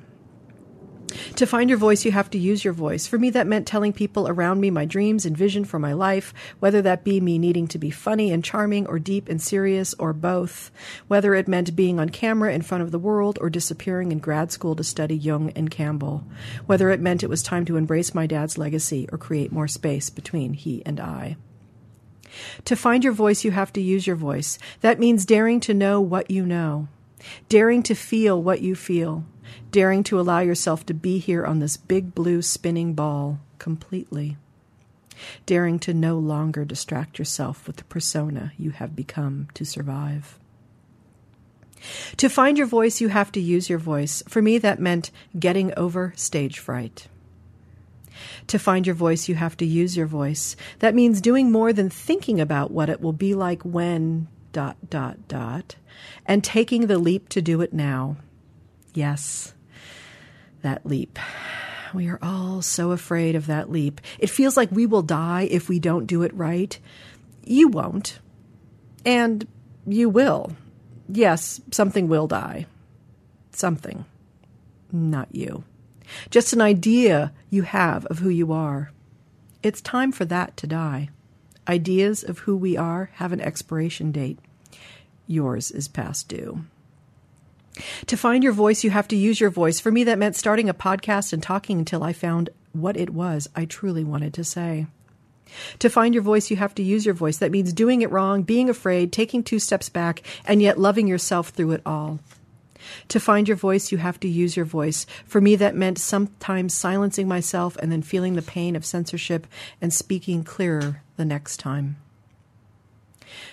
To 1.36 1.46
find 1.46 1.70
your 1.70 1.80
voice, 1.80 2.06
you 2.06 2.12
have 2.12 2.30
to 2.32 2.38
use 2.38 2.64
your 2.64 2.74
voice. 2.74 3.08
For 3.08 3.18
me, 3.18 3.30
that 3.32 3.48
meant 3.48 3.68
telling 3.68 3.94
people 3.94 4.28
around 4.28 4.60
me 4.60 4.70
my 4.70 4.86
dreams 4.86 5.26
and 5.26 5.38
vision 5.38 5.66
for 5.66 5.80
my 5.80 5.94
life, 5.94 6.34
whether 6.60 6.82
that 6.82 7.04
be 7.04 7.20
me 7.20 7.38
needing 7.38 7.68
to 7.70 7.78
be 7.78 7.90
funny 7.90 8.32
and 8.32 8.44
charming, 8.44 8.86
or 8.88 9.00
deep 9.00 9.30
and 9.30 9.42
serious, 9.42 9.94
or 9.96 10.14
both. 10.14 10.72
Whether 11.08 11.34
it 11.34 11.48
meant 11.48 11.76
being 11.76 12.00
on 12.00 12.10
camera 12.10 12.54
in 12.54 12.62
front 12.62 12.84
of 12.84 12.92
the 12.92 13.00
world, 13.00 13.38
or 13.42 13.50
disappearing 13.50 14.12
in 14.12 14.20
grad 14.20 14.52
school 14.52 14.76
to 14.76 14.84
study 14.84 15.16
Jung 15.16 15.52
and 15.52 15.72
Campbell. 15.72 16.26
Whether 16.66 16.90
it 16.90 17.00
meant 17.00 17.24
it 17.24 17.30
was 17.30 17.44
time 17.44 17.66
to 17.66 17.78
embrace 17.78 18.14
my 18.14 18.28
dad's 18.28 18.58
legacy, 18.58 19.08
or 19.12 19.18
create 19.18 19.52
more 19.52 19.68
space 19.68 20.10
between 20.10 20.54
he 20.54 20.84
and 20.86 21.00
I. 21.00 21.38
To 22.66 22.76
find 22.76 23.04
your 23.04 23.14
voice, 23.14 23.44
you 23.44 23.52
have 23.52 23.74
to 23.74 23.82
use 23.82 24.06
your 24.06 24.16
voice. 24.16 24.60
That 24.82 25.00
means 25.00 25.26
daring 25.26 25.60
to 25.62 25.74
know 25.74 26.00
what 26.00 26.30
you 26.30 26.46
know, 26.46 26.88
daring 27.48 27.84
to 27.84 27.96
feel 27.96 28.42
what 28.42 28.62
you 28.62 28.76
feel, 28.76 29.26
daring 29.72 30.04
to 30.04 30.20
allow 30.20 30.40
yourself 30.40 30.86
to 30.86 30.94
be 30.94 31.20
here 31.20 31.46
on 31.46 31.60
this 31.60 31.78
big 31.78 32.16
blue 32.16 32.42
spinning 32.42 32.94
ball 32.94 33.40
completely, 33.58 34.38
daring 35.46 35.80
to 35.80 35.94
no 35.94 36.18
longer 36.18 36.66
distract 36.66 37.20
yourself 37.20 37.68
with 37.68 37.78
the 37.78 37.84
persona 37.86 38.54
you 38.58 38.72
have 38.72 38.96
become 38.96 39.48
to 39.54 39.66
survive. 39.66 40.40
To 42.18 42.30
find 42.30 42.58
your 42.58 42.68
voice, 42.68 43.00
you 43.00 43.08
have 43.08 43.32
to 43.34 43.40
use 43.40 43.70
your 43.70 43.80
voice. 43.80 44.22
For 44.28 44.42
me, 44.42 44.58
that 44.58 44.80
meant 44.80 45.12
getting 45.38 45.74
over 45.78 46.14
stage 46.16 46.60
fright. 46.60 47.08
To 48.48 48.60
find 48.60 48.86
your 48.86 48.96
voice, 48.96 49.30
you 49.30 49.36
have 49.36 49.56
to 49.58 49.66
use 49.66 49.96
your 49.96 50.06
voice. 50.06 50.56
That 50.80 50.96
means 50.96 51.22
doing 51.22 51.52
more 51.52 51.72
than 51.72 51.90
thinking 51.90 52.42
about 52.42 52.72
what 52.72 52.90
it 52.90 53.00
will 53.00 53.14
be 53.14 53.34
like 53.34 53.64
when 53.64 54.28
dot 54.52 54.78
dot 54.90 55.28
dot 55.28 55.76
and 56.26 56.44
taking 56.44 56.88
the 56.88 56.98
leap 56.98 57.30
to 57.30 57.42
do 57.42 57.62
it 57.62 57.72
now. 57.72 58.18
Yes, 59.00 59.54
that 60.62 60.86
leap. 60.86 61.18
We 61.94 62.10
are 62.10 62.20
all 62.22 62.62
so 62.62 62.92
afraid 62.92 63.34
of 63.34 63.48
that 63.48 63.72
leap. 63.72 64.02
It 64.20 64.30
feels 64.30 64.58
like 64.58 64.70
we 64.74 64.86
will 64.86 65.04
die 65.04 65.48
if 65.50 65.70
we 65.70 65.80
don't 65.80 66.06
do 66.06 66.24
it 66.24 66.34
right. 66.34 66.78
You 67.46 67.70
won't. 67.70 68.20
And 69.06 69.48
you 69.88 70.10
will. 70.10 70.52
Yes, 71.08 71.62
something 71.72 72.10
will 72.10 72.28
die. 72.28 72.66
Something. 73.54 74.04
Not 74.92 75.34
you. 75.34 75.64
Just 76.30 76.52
an 76.52 76.60
idea 76.60 77.32
you 77.50 77.62
have 77.62 78.06
of 78.08 78.20
who 78.20 78.28
you 78.28 78.52
are. 78.52 78.92
It's 79.64 79.80
time 79.80 80.12
for 80.12 80.26
that 80.26 80.58
to 80.58 80.68
die. 80.68 81.08
ideas 81.70 82.24
of 82.24 82.40
who 82.40 82.58
we 82.58 82.76
are 82.76 83.12
have 83.14 83.32
an 83.32 83.40
expiration 83.40 84.12
date. 84.12 84.40
Yours 85.26 85.72
is 85.72 85.88
past 85.88 86.28
due. 86.28 86.66
To 88.08 88.18
find 88.18 88.44
your 88.44 88.54
voice, 88.54 88.84
you 88.84 88.90
have 88.92 89.08
to 89.10 89.16
use 89.16 89.40
your 89.40 89.50
voice. 89.50 89.80
For 89.80 89.92
me, 89.92 90.04
that 90.06 90.20
meant 90.20 90.36
starting 90.36 90.70
a 90.70 90.74
podcast 90.74 91.34
and 91.34 91.42
talking 91.42 91.80
until 91.80 92.04
I 92.04 92.14
found 92.14 92.50
what 92.74 92.98
it 92.98 93.10
was 93.10 93.50
I 93.56 93.66
truly 93.66 94.04
wanted 94.04 94.34
to 94.36 94.44
say. 94.44 94.88
To 95.80 95.90
find 95.90 96.14
your 96.14 96.24
voice, 96.24 96.52
you 96.52 96.58
have 96.58 96.76
to 96.76 96.84
use 96.84 97.06
your 97.06 97.16
voice. 97.16 97.38
That 97.38 97.52
means 97.52 97.74
doing 97.74 98.02
it 98.02 98.12
wrong, 98.12 98.44
being 98.44 98.70
afraid, 98.70 99.12
taking 99.12 99.44
two 99.44 99.60
steps 99.60 99.90
back, 99.90 100.22
and 100.46 100.62
yet 100.62 100.80
loving 100.80 101.08
yourself 101.08 101.50
through 101.50 101.72
it 101.72 101.82
all. 101.86 102.20
To 103.10 103.20
find 103.20 103.48
your 103.48 103.58
voice, 103.58 103.92
you 103.92 103.98
have 103.98 104.20
to 104.22 104.28
use 104.28 104.56
your 104.56 104.66
voice. 104.66 105.06
For 105.26 105.42
me, 105.42 105.56
that 105.58 105.76
meant 105.76 105.98
sometimes 105.98 106.74
silencing 106.74 107.28
myself 107.28 107.76
and 107.78 107.92
then 107.92 108.02
feeling 108.02 108.36
the 108.36 108.42
pain 108.42 108.76
of 108.76 108.86
censorship 108.86 109.48
and 109.82 109.94
speaking 109.94 110.44
clearer 110.44 111.02
the 111.18 111.26
next 111.26 111.58
time. 111.58 111.98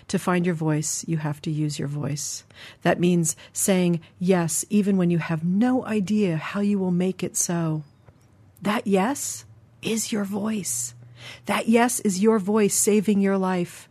To 0.09 0.19
find 0.19 0.47
your 0.47 0.55
voice, 0.55 1.05
you 1.07 1.19
have 1.19 1.41
to 1.43 1.51
use 1.51 1.79
your 1.79 1.89
voice. 1.89 2.45
That 2.83 3.01
means 3.01 3.37
saying 3.53 4.01
yes, 4.19 4.65
even 4.71 4.97
when 4.97 5.11
you 5.11 5.19
have 5.19 5.45
no 5.45 5.85
idea 5.85 6.37
how 6.37 6.61
you 6.61 6.79
will 6.79 6.91
make 6.91 7.23
it 7.23 7.37
so. 7.37 7.83
That 8.63 8.87
yes 8.87 9.45
is 9.83 10.13
your 10.13 10.25
voice. 10.25 10.95
That 11.47 11.69
yes 11.69 12.01
is 12.01 12.23
your 12.23 12.39
voice 12.39 12.75
saving 12.75 13.21
your 13.21 13.39
life. 13.39 13.89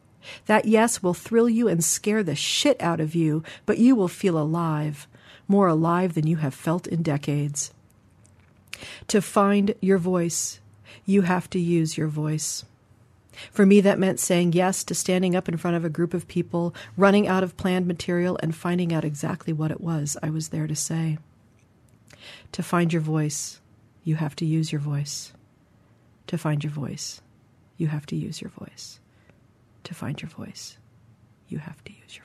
That 0.48 0.66
yes 0.66 1.04
will 1.04 1.14
thrill 1.14 1.50
you 1.50 1.68
and 1.68 1.84
scare 1.84 2.24
the 2.24 2.36
shit 2.36 2.82
out 2.82 3.00
of 3.00 3.16
you, 3.16 3.44
but 3.66 3.78
you 3.78 3.96
will 3.96 4.08
feel 4.08 4.38
alive, 4.38 5.08
more 5.48 5.68
alive 5.68 6.14
than 6.14 6.28
you 6.28 6.38
have 6.38 6.54
felt 6.54 6.88
in 6.88 7.04
decades. 7.04 7.72
To 9.08 9.22
find 9.22 9.76
your 9.82 9.98
voice, 9.98 10.60
you 11.06 11.22
have 11.22 11.50
to 11.52 11.60
use 11.60 11.98
your 11.98 12.08
voice. 12.08 12.66
For 13.52 13.66
me, 13.66 13.82
that 13.82 14.00
meant 14.00 14.20
saying 14.20 14.54
yes 14.54 14.84
to 14.86 14.96
standing 14.96 15.36
up 15.36 15.50
in 15.50 15.58
front 15.58 15.78
of 15.78 15.86
a 15.86 15.90
group 15.90 16.14
of 16.14 16.28
people, 16.28 16.74
running 16.98 17.28
out 17.28 17.44
of 17.44 17.58
planned 17.58 17.88
material, 17.88 18.38
and 18.42 18.56
finding 18.56 18.94
out 18.94 19.06
exactly 19.06 19.54
what 19.54 19.72
it 19.72 19.82
was 19.82 20.18
I 20.22 20.30
was 20.30 20.50
there 20.50 20.68
to 20.68 20.76
say. 20.76 21.18
To 22.54 22.64
find 22.64 22.92
your 22.92 23.02
voice, 23.02 23.60
you 24.04 24.16
have 24.16 24.36
to 24.38 24.46
use 24.46 24.72
your 24.72 24.82
voice. 24.82 25.34
To 26.28 26.38
find 26.38 26.64
your 26.64 26.72
voice, 26.72 27.22
you 27.78 27.88
have 27.88 28.06
to 28.08 28.16
use 28.16 28.42
your 28.42 28.52
voice. 28.52 29.00
To 29.84 29.94
find 29.94 30.22
your 30.22 30.30
voice, 30.30 30.78
you 31.48 31.60
have 31.60 31.84
to 31.84 31.92
use 31.92 32.16
your 32.16 32.25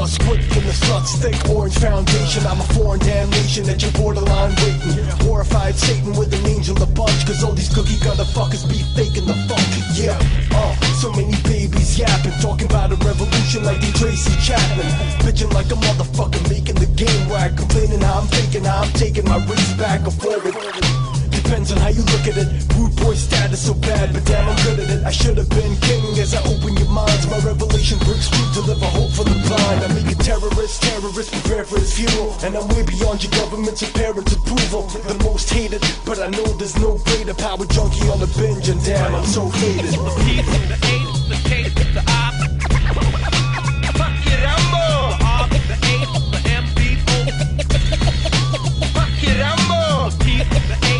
Bust 0.00 0.20
quick 0.24 0.40
in 0.56 0.64
the 0.64 0.72
sluts, 0.72 1.12
thick 1.20 1.36
orange 1.50 1.76
foundation. 1.76 2.46
I'm 2.46 2.58
a 2.58 2.68
foreign 2.72 3.00
damnation 3.00 3.64
that 3.64 3.82
you're 3.82 3.92
borderline 3.92 4.54
waiting. 4.64 4.96
Horrified 5.28 5.76
Satan 5.76 6.16
with 6.16 6.32
an 6.32 6.46
angel 6.48 6.74
a 6.82 6.86
bunch, 6.86 7.26
cause 7.26 7.44
all 7.44 7.52
these 7.52 7.68
cookie 7.68 8.00
cutter 8.00 8.24
fuckers 8.32 8.64
be 8.64 8.80
faking 8.96 9.26
the 9.26 9.36
funk. 9.44 9.68
Yeah, 9.92 10.16
uh, 10.56 10.72
so 10.96 11.12
many 11.12 11.36
babies 11.44 11.98
yapping, 11.98 12.32
talking 12.40 12.66
about 12.66 12.92
a 12.92 12.96
revolution 13.04 13.62
like 13.64 13.80
they 13.82 13.92
Tracy 13.92 14.32
Chapman. 14.40 14.88
Bitching 15.20 15.52
like 15.52 15.66
a 15.66 15.76
motherfucker 15.76 16.40
making 16.48 16.76
the 16.76 16.88
game 16.96 17.28
whack, 17.28 17.56
complaining 17.56 18.00
how 18.00 18.20
I'm 18.20 18.28
thinking, 18.28 18.64
how 18.64 18.82
I'm 18.82 18.92
taking 18.94 19.26
my 19.26 19.36
race 19.52 19.74
back 19.74 20.00
and 20.00 20.14
forward. 20.14 21.09
Depends 21.42 21.72
on 21.72 21.78
how 21.78 21.88
you 21.88 22.02
look 22.12 22.26
at 22.28 22.36
it. 22.36 22.48
Rude 22.76 22.94
boy 22.96 23.14
status 23.14 23.64
so 23.66 23.72
bad, 23.74 24.12
but 24.12 24.24
damn, 24.24 24.48
I'm 24.48 24.56
good 24.64 24.80
at 24.80 24.90
it. 24.90 25.04
I 25.04 25.10
should 25.10 25.36
have 25.38 25.48
been 25.48 25.74
king 25.80 26.18
as 26.18 26.34
I 26.34 26.42
open 26.44 26.76
your 26.76 26.90
minds. 26.90 27.26
My 27.30 27.38
revelation 27.38 27.98
brings 28.00 28.28
truth, 28.28 28.52
deliver 28.54 28.84
hope 28.86 29.10
for 29.12 29.24
the 29.24 29.34
blind. 29.48 29.84
I 29.84 29.88
make 29.94 30.10
a 30.12 30.16
terrorist, 30.20 30.82
terrorist, 30.82 31.32
prepare 31.32 31.64
for 31.64 31.78
his 31.78 31.94
funeral. 31.94 32.36
And 32.44 32.56
I'm 32.56 32.68
way 32.68 32.82
beyond 32.84 33.22
your 33.24 33.32
government's 33.32 33.82
apparent 33.82 34.30
approval. 34.32 34.82
The 35.08 35.16
most 35.24 35.48
hated, 35.50 35.82
but 36.04 36.18
I 36.20 36.28
know 36.28 36.44
there's 36.60 36.76
no 36.78 36.98
greater 37.08 37.34
power 37.34 37.64
junkie 37.66 38.08
on 38.10 38.20
the 38.20 38.28
binge, 38.36 38.68
and 38.68 38.82
damn, 38.84 39.14
I'm 39.14 39.24
so 39.24 39.48
hated. 39.48 39.94
Talk 39.94 40.16
greasy 40.18 40.42
motherfucker, 40.44 41.10
get 49.22 50.86
a 50.86 50.99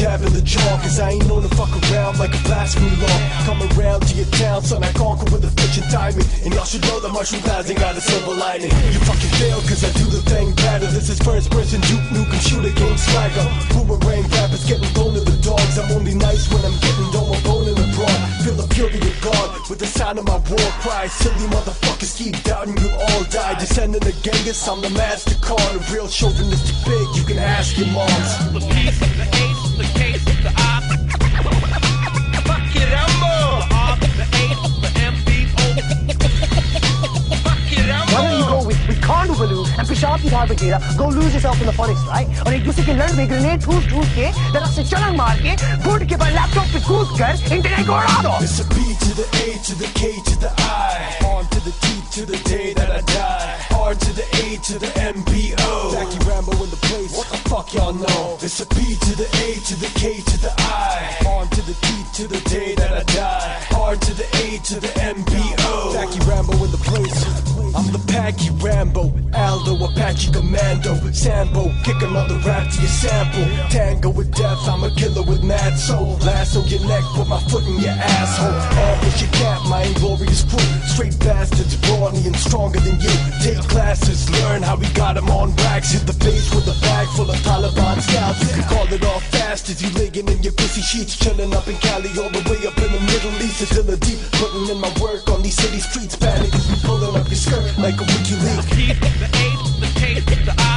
jab 0.00 0.22
in 0.24 0.32
the 0.32 0.42
jaw. 0.42 0.80
Cause 0.80 0.98
I 0.98 1.10
ain't 1.10 1.26
known 1.28 1.42
to 1.42 1.52
fuck 1.54 1.70
around 1.70 2.18
like 2.18 2.32
a 2.32 2.42
blasphemy 2.48 2.90
law. 2.96 3.18
Come 3.44 3.60
around 3.76 4.00
to 4.08 4.12
your 4.16 4.30
town, 4.40 4.62
son, 4.62 4.82
I 4.82 4.92
conquer 4.92 5.28
with 5.30 5.44
a 5.44 5.50
and 5.50 5.90
timing. 5.92 6.26
And 6.44 6.54
y'all 6.54 6.64
should 6.64 6.82
know 6.82 6.98
that 7.00 7.12
mushroom 7.12 7.42
clouds 7.42 7.70
ain't 7.70 7.78
got 7.78 7.96
a 7.96 8.00
silver 8.00 8.34
lining. 8.34 8.72
You 8.92 9.00
fucking 9.04 9.32
fail 9.38 9.60
cause 9.68 9.84
I 9.84 9.92
do 9.92 10.06
the 10.08 10.22
thing 10.24 10.54
better. 10.56 10.86
This 10.86 11.08
is 11.08 11.18
first 11.20 11.50
person 11.50 11.80
Duke 11.82 12.06
Nukem 12.10 12.40
shooter 12.40 12.72
game 12.72 12.98
swagger. 12.98 13.46
Boomerang 13.70 14.24
rappers 14.34 14.64
getting 14.64 14.90
thrown 14.96 15.14
to 15.14 15.20
the 15.20 15.36
dogs. 15.44 15.78
I'm 15.78 15.90
only 15.92 16.14
nice 16.14 16.48
when 16.50 16.64
I'm 16.64 16.76
getting 16.80 17.10
dome 17.12 17.30
opponent 17.36 17.60
abroad. 17.60 17.68
in 17.68 17.76
the 17.76 17.89
fury 18.80 18.96
of 18.96 19.20
God 19.20 19.68
with 19.68 19.78
the 19.78 19.86
sound 19.86 20.18
of 20.18 20.24
my 20.24 20.38
war 20.48 20.70
cry. 20.80 21.06
Silly 21.06 21.46
motherfuckers 21.48 22.16
keep 22.16 22.42
doubting 22.44 22.76
you'll 22.78 22.92
all 22.92 23.24
die. 23.24 23.58
Descending 23.58 24.00
the 24.00 24.12
Genghis, 24.22 24.66
I'm 24.68 24.80
the 24.80 24.90
master 24.90 25.36
card. 25.40 25.90
Real 25.90 26.08
chauvinistic 26.08 26.76
big, 26.84 27.06
you 27.16 27.24
can 27.24 27.38
ask 27.38 27.76
your 27.76 27.88
moms. 27.88 28.30
the 28.52 28.60
piece, 28.74 28.98
the 29.00 29.26
ace, 29.44 29.62
the 29.80 29.86
case, 29.98 30.24
the 30.24 30.52
op. 30.70 30.84
Fuck 32.46 32.76
it, 32.76 32.88
Rambo. 32.94 33.34
The 33.60 33.74
op, 33.84 34.00
the 34.00 34.26
ace, 34.42 34.64
the 34.84 34.90
MBO. 35.12 36.49
go 39.09 39.09
with, 39.09 39.09
with 39.09 39.09
Khan 39.09 39.27
Baloo 39.27 39.65
and 39.77 39.87
पेशाब 39.87 40.21
की 40.21 40.29
धार 40.29 40.47
पे 40.49 40.55
गिरा 40.55 40.97
go 40.97 41.07
lose 41.09 41.33
yourself 41.33 41.59
in 41.61 41.67
the 41.67 41.73
forest 41.73 42.05
right 42.07 42.27
और 42.45 42.53
एक 42.53 42.63
दूसरे 42.65 42.85
के 42.85 42.93
लड़ 42.93 43.11
में 43.17 43.27
ग्रेनेड 43.29 43.63
ठूस 43.63 43.87
ठूस 43.89 44.07
के 44.15 44.31
जरा 44.53 44.67
से 44.75 44.83
चलन 44.89 45.15
मार 45.15 45.37
के 45.41 45.55
बुढ़ 45.83 46.03
के 46.09 46.15
बाद 46.15 46.33
लैपटॉप 46.33 46.67
पे 46.73 46.79
कूद 46.87 47.17
कर 47.19 47.53
इंटरनेट 47.55 47.85
को 47.87 47.93
उड़ा 47.93 48.21
दो 48.23 48.33
It's 48.45 48.59
a 48.59 48.65
B 48.69 48.77
to 49.03 49.11
the 49.17 49.25
A 49.41 49.57
to 49.67 49.75
the 49.81 49.87
K 49.99 50.11
to 50.29 50.35
the 50.39 50.51
I. 50.59 51.25
On 51.25 51.45
to 51.53 51.59
the 51.65 51.73
T 51.83 51.93
to 52.15 52.25
the 52.25 52.37
day 52.49 52.73
that 52.73 52.89
I 52.91 53.01
die. 53.01 53.55
R 53.85 53.93
to 53.93 54.11
the 54.13 54.25
A 54.41 54.57
to 54.67 54.79
the 54.79 54.87
MBO. 55.13 55.91
Jackie 55.93 56.21
Rambo 56.29 56.51
in 56.63 56.69
the 56.69 56.81
place. 56.87 57.17
What 57.17 57.27
the 57.33 57.39
fuck 57.49 57.73
y'all 57.73 57.93
know? 57.93 58.37
It's 58.41 58.59
a 58.59 58.67
B 58.75 58.95
to 59.05 59.15
the 59.21 59.27
A 59.45 59.55
to 59.69 59.75
the 59.83 59.91
K 59.99 60.21
to 60.29 60.37
the 60.45 60.53
I. 60.59 61.17
On 61.33 61.47
to 61.49 61.61
the 61.69 61.73
T 61.73 61.87
to 62.19 62.27
the 62.27 62.41
day 62.49 62.75
that 62.75 62.93
I 62.93 63.03
die. 63.13 63.81
R 63.81 63.95
to 63.95 64.13
the 64.13 64.27
A 64.43 64.57
to 64.69 64.79
the 64.79 64.87
MBO. 64.87 65.25
Jackie 65.25 65.28
B 65.29 65.29
the 68.30 68.36
Paki 68.36 68.62
Rambo. 68.62 69.12
Aldo 69.34 69.84
Apache 69.84 70.32
Commando. 70.32 70.94
Sambo. 71.12 71.72
Kick 71.84 72.02
another 72.02 72.36
rap 72.46 72.70
to 72.70 72.80
your 72.80 72.88
sample. 72.88 73.46
Tango 73.70 74.10
with 74.10 74.34
death. 74.34 74.58
I'm 74.68 74.84
a 74.84 74.90
killer 74.94 75.22
with 75.22 75.42
mad 75.42 75.78
soul. 75.78 76.18
Lasso 76.18 76.62
your 76.64 76.86
neck. 76.86 77.04
Put 77.14 77.28
my 77.28 77.40
foot 77.48 77.64
in 77.66 77.78
your 77.78 77.92
asshole. 77.92 78.50
Ambush 78.50 79.22
your 79.22 79.30
cat. 79.32 79.60
My 79.68 79.82
inglorious 79.82 80.44
crew. 80.44 80.58
Straight 80.86 81.18
bastards. 81.20 81.76
Brawny 81.76 82.26
and 82.26 82.36
stronger 82.36 82.80
than 82.80 83.00
you. 83.00 83.10
Take 83.42 83.58
classes. 83.68 84.28
Learn 84.42 84.62
how 84.62 84.76
we 84.76 84.86
got 84.90 85.16
'em 85.16 85.30
on 85.30 85.54
racks. 85.56 85.92
Hit 85.92 86.06
the 86.06 86.14
face 86.24 86.52
with 86.54 86.68
a 86.68 86.76
bag 86.80 87.08
full 87.08 87.30
of 87.30 87.36
Taliban 87.38 88.00
scouts. 88.02 88.40
You 88.42 88.48
can 88.48 88.64
call 88.64 88.86
it 88.92 89.04
all 89.04 89.20
fast 89.32 89.68
as 89.70 89.82
you 89.82 89.90
laying 89.90 90.28
in 90.28 90.42
your 90.42 90.52
pussy 90.52 90.82
sheets. 90.82 91.16
Chilling 91.16 91.54
up 91.54 91.66
in 91.68 91.76
Cali 91.78 92.10
all 92.18 92.30
the 92.30 92.42
way 92.50 92.66
up 92.66 92.76
in 92.78 92.92
the 92.92 93.00
Middle 93.00 93.34
East. 93.42 93.66
Still 93.66 93.88
a 93.90 93.96
deep. 93.96 94.18
Putting 94.32 94.68
in 94.68 94.80
my 94.80 94.92
work 95.00 95.28
on 95.30 95.42
these 95.42 95.56
city 95.56 95.80
streets. 95.80 96.16
Panic 96.16 96.52
we 96.52 96.76
pulling 96.82 97.16
up 97.16 97.28
your 97.28 97.36
skirt 97.36 97.78
like 97.78 98.00
a 98.00 98.19
wiki 98.20 98.34
leak. 98.34 98.70
Piece, 98.70 98.98
the 99.18 99.28
ace, 99.36 99.70
the 99.80 100.00
case, 100.00 100.24
the 100.24 100.69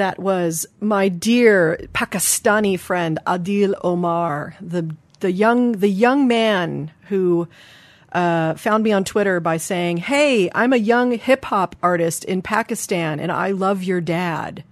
That 0.00 0.18
was 0.18 0.64
my 0.80 1.10
dear 1.10 1.78
Pakistani 1.92 2.78
friend 2.78 3.18
Adil 3.26 3.74
Omar, 3.84 4.56
the 4.58 4.96
the 5.20 5.30
young 5.30 5.72
the 5.72 5.90
young 5.90 6.26
man 6.26 6.90
who 7.10 7.48
uh, 8.10 8.54
found 8.54 8.82
me 8.82 8.92
on 8.92 9.04
Twitter 9.04 9.40
by 9.40 9.58
saying, 9.58 9.98
"Hey, 9.98 10.50
I'm 10.54 10.72
a 10.72 10.78
young 10.78 11.18
hip 11.18 11.44
hop 11.44 11.76
artist 11.82 12.24
in 12.24 12.40
Pakistan, 12.40 13.20
and 13.20 13.30
I 13.30 13.50
love 13.50 13.82
your 13.82 14.00
dad." 14.00 14.64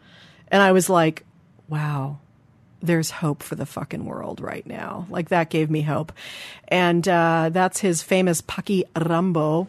And 0.50 0.62
I 0.62 0.72
was 0.72 0.88
like, 0.88 1.26
"Wow, 1.68 2.20
there's 2.80 3.10
hope 3.10 3.42
for 3.42 3.54
the 3.54 3.66
fucking 3.66 4.06
world 4.06 4.40
right 4.40 4.66
now." 4.66 5.06
Like 5.10 5.28
that 5.28 5.50
gave 5.50 5.68
me 5.68 5.82
hope, 5.82 6.10
and 6.68 7.06
uh, 7.06 7.50
that's 7.52 7.80
his 7.80 8.00
famous 8.02 8.40
Paki 8.40 8.84
Rambo. 8.96 9.68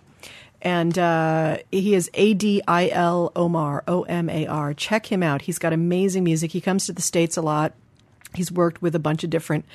And 0.61 0.97
uh, 0.97 1.59
he 1.71 1.95
is 1.95 2.09
A 2.13 2.33
D 2.33 2.61
I 2.67 2.89
L 2.89 3.31
Omar 3.35 3.83
O 3.87 4.03
M 4.03 4.29
A 4.29 4.45
R. 4.47 4.73
Check 4.73 5.05
him 5.05 5.23
out. 5.23 5.43
He's 5.43 5.59
got 5.59 5.71
amazing 5.71 6.23
music. 6.23 6.51
He 6.51 6.61
comes 6.61 6.85
to 6.87 6.93
the 6.93 7.01
states 7.01 7.37
a 7.37 7.41
lot. 7.41 7.73
He's 8.35 8.51
worked 8.51 8.81
with 8.81 8.93
a 8.93 8.99
bunch 8.99 9.23
of 9.23 9.29
different 9.29 9.65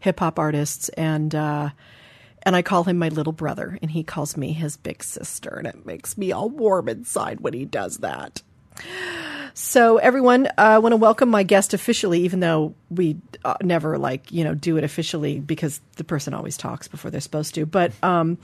hip 0.00 0.20
hop 0.20 0.38
artists, 0.38 0.88
and 0.90 1.34
uh, 1.34 1.70
and 2.42 2.54
I 2.54 2.62
call 2.62 2.84
him 2.84 2.98
my 2.98 3.08
little 3.08 3.32
brother, 3.32 3.78
and 3.80 3.90
he 3.90 4.04
calls 4.04 4.36
me 4.36 4.52
his 4.52 4.76
big 4.76 5.02
sister, 5.02 5.48
and 5.50 5.66
it 5.66 5.86
makes 5.86 6.16
me 6.18 6.30
all 6.30 6.50
warm 6.50 6.88
inside 6.88 7.40
when 7.40 7.54
he 7.54 7.64
does 7.64 7.98
that. 7.98 8.42
So, 9.56 9.98
everyone, 9.98 10.48
uh, 10.48 10.52
I 10.58 10.78
want 10.78 10.94
to 10.94 10.96
welcome 10.96 11.28
my 11.28 11.44
guest 11.44 11.74
officially, 11.74 12.20
even 12.22 12.40
though 12.40 12.74
we 12.90 13.16
uh, 13.44 13.54
never 13.62 13.98
like 13.98 14.32
you 14.32 14.42
know 14.42 14.54
do 14.54 14.76
it 14.76 14.84
officially 14.84 15.38
because 15.38 15.80
the 15.96 16.04
person 16.04 16.34
always 16.34 16.56
talks 16.56 16.88
before 16.88 17.10
they're 17.10 17.20
supposed 17.20 17.54
to. 17.54 17.64
But 17.64 17.92
um, 18.02 18.36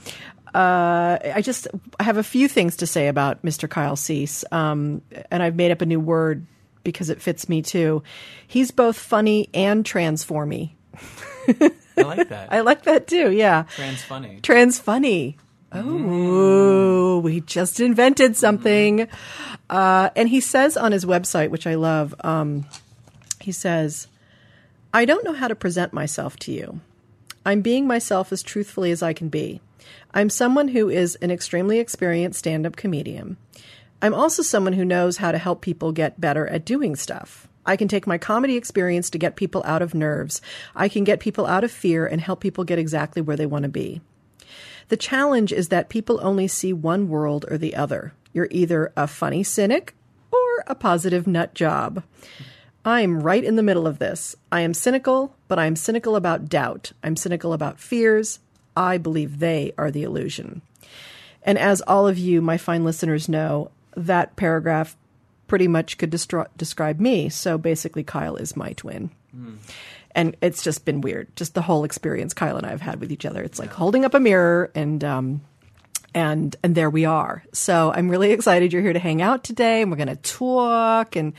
uh, 0.53 1.17
I 1.35 1.41
just 1.41 1.67
I 1.99 2.03
have 2.03 2.17
a 2.17 2.23
few 2.23 2.47
things 2.47 2.77
to 2.77 2.87
say 2.87 3.07
about 3.07 3.43
Mr. 3.43 3.69
Kyle 3.69 3.95
Cease, 3.95 4.43
um, 4.51 5.01
and 5.29 5.41
I've 5.41 5.55
made 5.55 5.71
up 5.71 5.81
a 5.81 5.85
new 5.85 5.99
word 5.99 6.45
because 6.83 7.09
it 7.09 7.21
fits 7.21 7.47
me 7.47 7.61
too. 7.61 8.03
He's 8.47 8.71
both 8.71 8.97
funny 8.97 9.49
and 9.53 9.85
transformy. 9.85 10.75
I 11.47 12.01
like 12.01 12.29
that. 12.29 12.47
I 12.51 12.61
like 12.61 12.83
that 12.83 13.07
too. 13.07 13.31
Yeah. 13.31 13.63
Trans 13.75 14.01
funny. 14.01 14.39
Trans 14.41 14.79
funny. 14.79 15.37
Oh, 15.73 17.19
we 17.19 17.39
just 17.41 17.79
invented 17.79 18.35
something. 18.35 19.07
Uh, 19.69 20.09
and 20.17 20.27
he 20.27 20.41
says 20.41 20.75
on 20.75 20.91
his 20.91 21.05
website, 21.05 21.49
which 21.49 21.65
I 21.65 21.75
love, 21.75 22.13
um, 22.25 22.65
he 23.39 23.53
says, 23.53 24.07
I 24.93 25.05
don't 25.05 25.23
know 25.23 25.33
how 25.33 25.47
to 25.47 25.55
present 25.55 25.93
myself 25.93 26.35
to 26.39 26.51
you. 26.51 26.81
I'm 27.45 27.61
being 27.61 27.87
myself 27.87 28.33
as 28.33 28.43
truthfully 28.43 28.91
as 28.91 29.01
I 29.01 29.13
can 29.13 29.29
be. 29.29 29.61
I'm 30.13 30.29
someone 30.29 30.69
who 30.69 30.89
is 30.89 31.15
an 31.15 31.31
extremely 31.31 31.79
experienced 31.79 32.39
stand 32.39 32.65
up 32.65 32.75
comedian. 32.75 33.37
I'm 34.01 34.13
also 34.13 34.41
someone 34.41 34.73
who 34.73 34.85
knows 34.85 35.17
how 35.17 35.31
to 35.31 35.37
help 35.37 35.61
people 35.61 35.91
get 35.91 36.19
better 36.19 36.47
at 36.47 36.65
doing 36.65 36.95
stuff. 36.95 37.47
I 37.65 37.75
can 37.75 37.87
take 37.87 38.07
my 38.07 38.17
comedy 38.17 38.57
experience 38.57 39.09
to 39.11 39.19
get 39.19 39.35
people 39.35 39.61
out 39.65 39.81
of 39.81 39.93
nerves. 39.93 40.41
I 40.75 40.89
can 40.89 41.03
get 41.03 41.19
people 41.19 41.45
out 41.45 41.63
of 41.63 41.71
fear 41.71 42.07
and 42.07 42.19
help 42.19 42.39
people 42.39 42.63
get 42.63 42.79
exactly 42.79 43.21
where 43.21 43.37
they 43.37 43.45
want 43.45 43.63
to 43.63 43.69
be. 43.69 44.01
The 44.89 44.97
challenge 44.97 45.53
is 45.53 45.69
that 45.69 45.89
people 45.89 46.19
only 46.23 46.47
see 46.47 46.73
one 46.73 47.07
world 47.07 47.45
or 47.49 47.57
the 47.57 47.75
other. 47.75 48.13
You're 48.33 48.47
either 48.49 48.91
a 48.97 49.07
funny 49.07 49.43
cynic 49.43 49.93
or 50.31 50.63
a 50.67 50.75
positive 50.75 51.27
nut 51.27 51.53
job. 51.53 52.03
I'm 52.83 53.21
right 53.21 53.43
in 53.43 53.57
the 53.57 53.63
middle 53.63 53.85
of 53.85 53.99
this. 53.99 54.35
I 54.51 54.61
am 54.61 54.73
cynical, 54.73 55.35
but 55.47 55.59
I'm 55.59 55.75
cynical 55.75 56.15
about 56.15 56.49
doubt. 56.49 56.93
I'm 57.03 57.15
cynical 57.15 57.53
about 57.53 57.79
fears. 57.79 58.39
I 58.75 58.97
believe 58.97 59.39
they 59.39 59.73
are 59.77 59.91
the 59.91 60.03
illusion. 60.03 60.61
And 61.43 61.57
as 61.57 61.81
all 61.81 62.07
of 62.07 62.17
you, 62.17 62.41
my 62.41 62.57
fine 62.57 62.83
listeners, 62.83 63.27
know, 63.27 63.71
that 63.95 64.35
paragraph 64.35 64.95
pretty 65.47 65.67
much 65.67 65.97
could 65.97 66.11
destro- 66.11 66.47
describe 66.57 66.99
me. 66.99 67.29
So 67.29 67.57
basically, 67.57 68.03
Kyle 68.03 68.35
is 68.35 68.55
my 68.55 68.73
twin. 68.73 69.09
And 70.13 70.35
it's 70.41 70.63
just 70.63 70.85
been 70.85 71.01
weird. 71.01 71.33
Just 71.35 71.53
the 71.53 71.61
whole 71.61 71.83
experience 71.83 72.33
Kyle 72.33 72.57
and 72.57 72.65
I 72.65 72.71
have 72.71 72.81
had 72.81 72.99
with 72.99 73.11
each 73.11 73.25
other. 73.25 73.41
It's 73.41 73.59
like 73.59 73.71
holding 73.71 74.05
up 74.05 74.13
a 74.13 74.19
mirror 74.19 74.69
and, 74.75 75.03
um, 75.03 75.41
and 76.13 76.55
and 76.63 76.75
there 76.75 76.89
we 76.89 77.05
are. 77.05 77.43
So 77.53 77.91
I'm 77.93 78.09
really 78.09 78.31
excited 78.31 78.73
you're 78.73 78.81
here 78.81 78.93
to 78.93 78.99
hang 78.99 79.21
out 79.21 79.43
today, 79.43 79.81
and 79.81 79.91
we're 79.91 79.97
going 79.97 80.07
to 80.07 80.15
talk, 80.15 81.15
and 81.15 81.33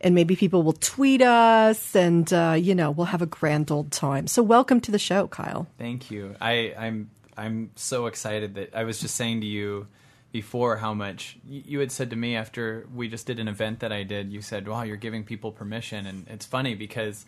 and 0.00 0.14
maybe 0.14 0.36
people 0.36 0.62
will 0.62 0.74
tweet 0.74 1.22
us, 1.22 1.94
and 1.94 2.30
uh, 2.32 2.56
you 2.58 2.74
know 2.74 2.90
we'll 2.90 3.06
have 3.06 3.22
a 3.22 3.26
grand 3.26 3.70
old 3.70 3.92
time. 3.92 4.26
So 4.26 4.42
welcome 4.42 4.80
to 4.82 4.90
the 4.90 4.98
show, 4.98 5.28
Kyle. 5.28 5.66
Thank 5.78 6.10
you. 6.10 6.34
I, 6.40 6.74
I'm 6.78 7.10
I'm 7.36 7.70
so 7.76 8.06
excited 8.06 8.54
that 8.54 8.74
I 8.74 8.84
was 8.84 9.00
just 9.00 9.14
saying 9.14 9.40
to 9.40 9.46
you 9.46 9.86
before 10.32 10.76
how 10.76 10.94
much 10.94 11.38
you 11.44 11.80
had 11.80 11.90
said 11.90 12.10
to 12.10 12.16
me 12.16 12.36
after 12.36 12.86
we 12.94 13.08
just 13.08 13.26
did 13.26 13.40
an 13.40 13.48
event 13.48 13.80
that 13.80 13.92
I 13.92 14.02
did. 14.02 14.32
You 14.32 14.42
said, 14.42 14.68
"Wow, 14.68 14.82
you're 14.82 14.96
giving 14.96 15.24
people 15.24 15.52
permission," 15.52 16.06
and 16.06 16.26
it's 16.28 16.46
funny 16.46 16.74
because 16.74 17.24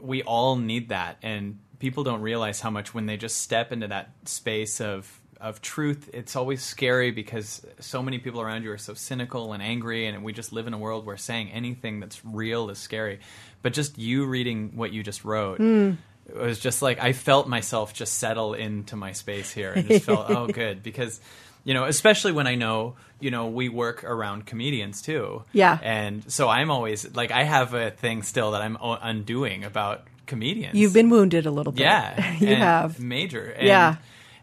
we 0.00 0.22
all 0.22 0.56
need 0.56 0.88
that, 0.88 1.18
and 1.22 1.58
people 1.78 2.04
don't 2.04 2.20
realize 2.20 2.60
how 2.60 2.70
much 2.70 2.94
when 2.94 3.06
they 3.06 3.16
just 3.16 3.38
step 3.38 3.72
into 3.72 3.88
that 3.88 4.10
space 4.24 4.80
of 4.80 5.19
of 5.40 5.62
truth, 5.62 6.10
it's 6.12 6.36
always 6.36 6.62
scary 6.62 7.10
because 7.10 7.64
so 7.78 8.02
many 8.02 8.18
people 8.18 8.40
around 8.40 8.62
you 8.64 8.70
are 8.72 8.78
so 8.78 8.94
cynical 8.94 9.52
and 9.52 9.62
angry, 9.62 10.06
and 10.06 10.22
we 10.22 10.32
just 10.32 10.52
live 10.52 10.66
in 10.66 10.74
a 10.74 10.78
world 10.78 11.06
where 11.06 11.16
saying 11.16 11.50
anything 11.50 12.00
that's 12.00 12.24
real 12.24 12.68
is 12.70 12.78
scary. 12.78 13.20
But 13.62 13.72
just 13.72 13.98
you 13.98 14.26
reading 14.26 14.72
what 14.76 14.92
you 14.92 15.02
just 15.02 15.24
wrote. 15.24 15.60
It 15.60 15.96
was 16.36 16.60
just 16.60 16.80
like 16.82 17.00
I 17.00 17.12
felt 17.12 17.48
myself 17.48 17.92
just 17.92 18.18
settle 18.18 18.54
into 18.54 18.96
my 18.96 19.12
space 19.12 19.50
here 19.50 19.72
and 19.72 19.88
just 19.88 20.04
felt 20.04 20.30
oh 20.30 20.46
good 20.46 20.82
because 20.84 21.20
you 21.64 21.74
know 21.74 21.84
especially 21.84 22.30
when 22.32 22.46
I 22.46 22.54
know 22.54 22.94
you 23.18 23.30
know 23.32 23.48
we 23.48 23.68
work 23.68 24.04
around 24.04 24.46
comedians 24.46 25.02
too 25.02 25.42
Yeah. 25.52 25.76
and 25.82 26.30
so 26.30 26.48
I'm 26.48 26.70
always 26.70 27.16
like 27.16 27.32
I 27.32 27.42
have 27.42 27.74
a 27.74 27.90
thing 27.90 28.22
still 28.22 28.52
that 28.52 28.62
I'm 28.62 28.76
undoing 28.80 29.64
about 29.64 30.04
comedians 30.26 30.76
You've 30.76 30.94
been 30.94 31.10
wounded 31.10 31.46
a 31.46 31.50
little 31.50 31.72
bit. 31.72 31.80
yeah 31.82 32.34
you 32.38 32.54
have. 32.54 33.00
major 33.00 33.42
and, 33.50 33.66
Yeah. 33.66 33.96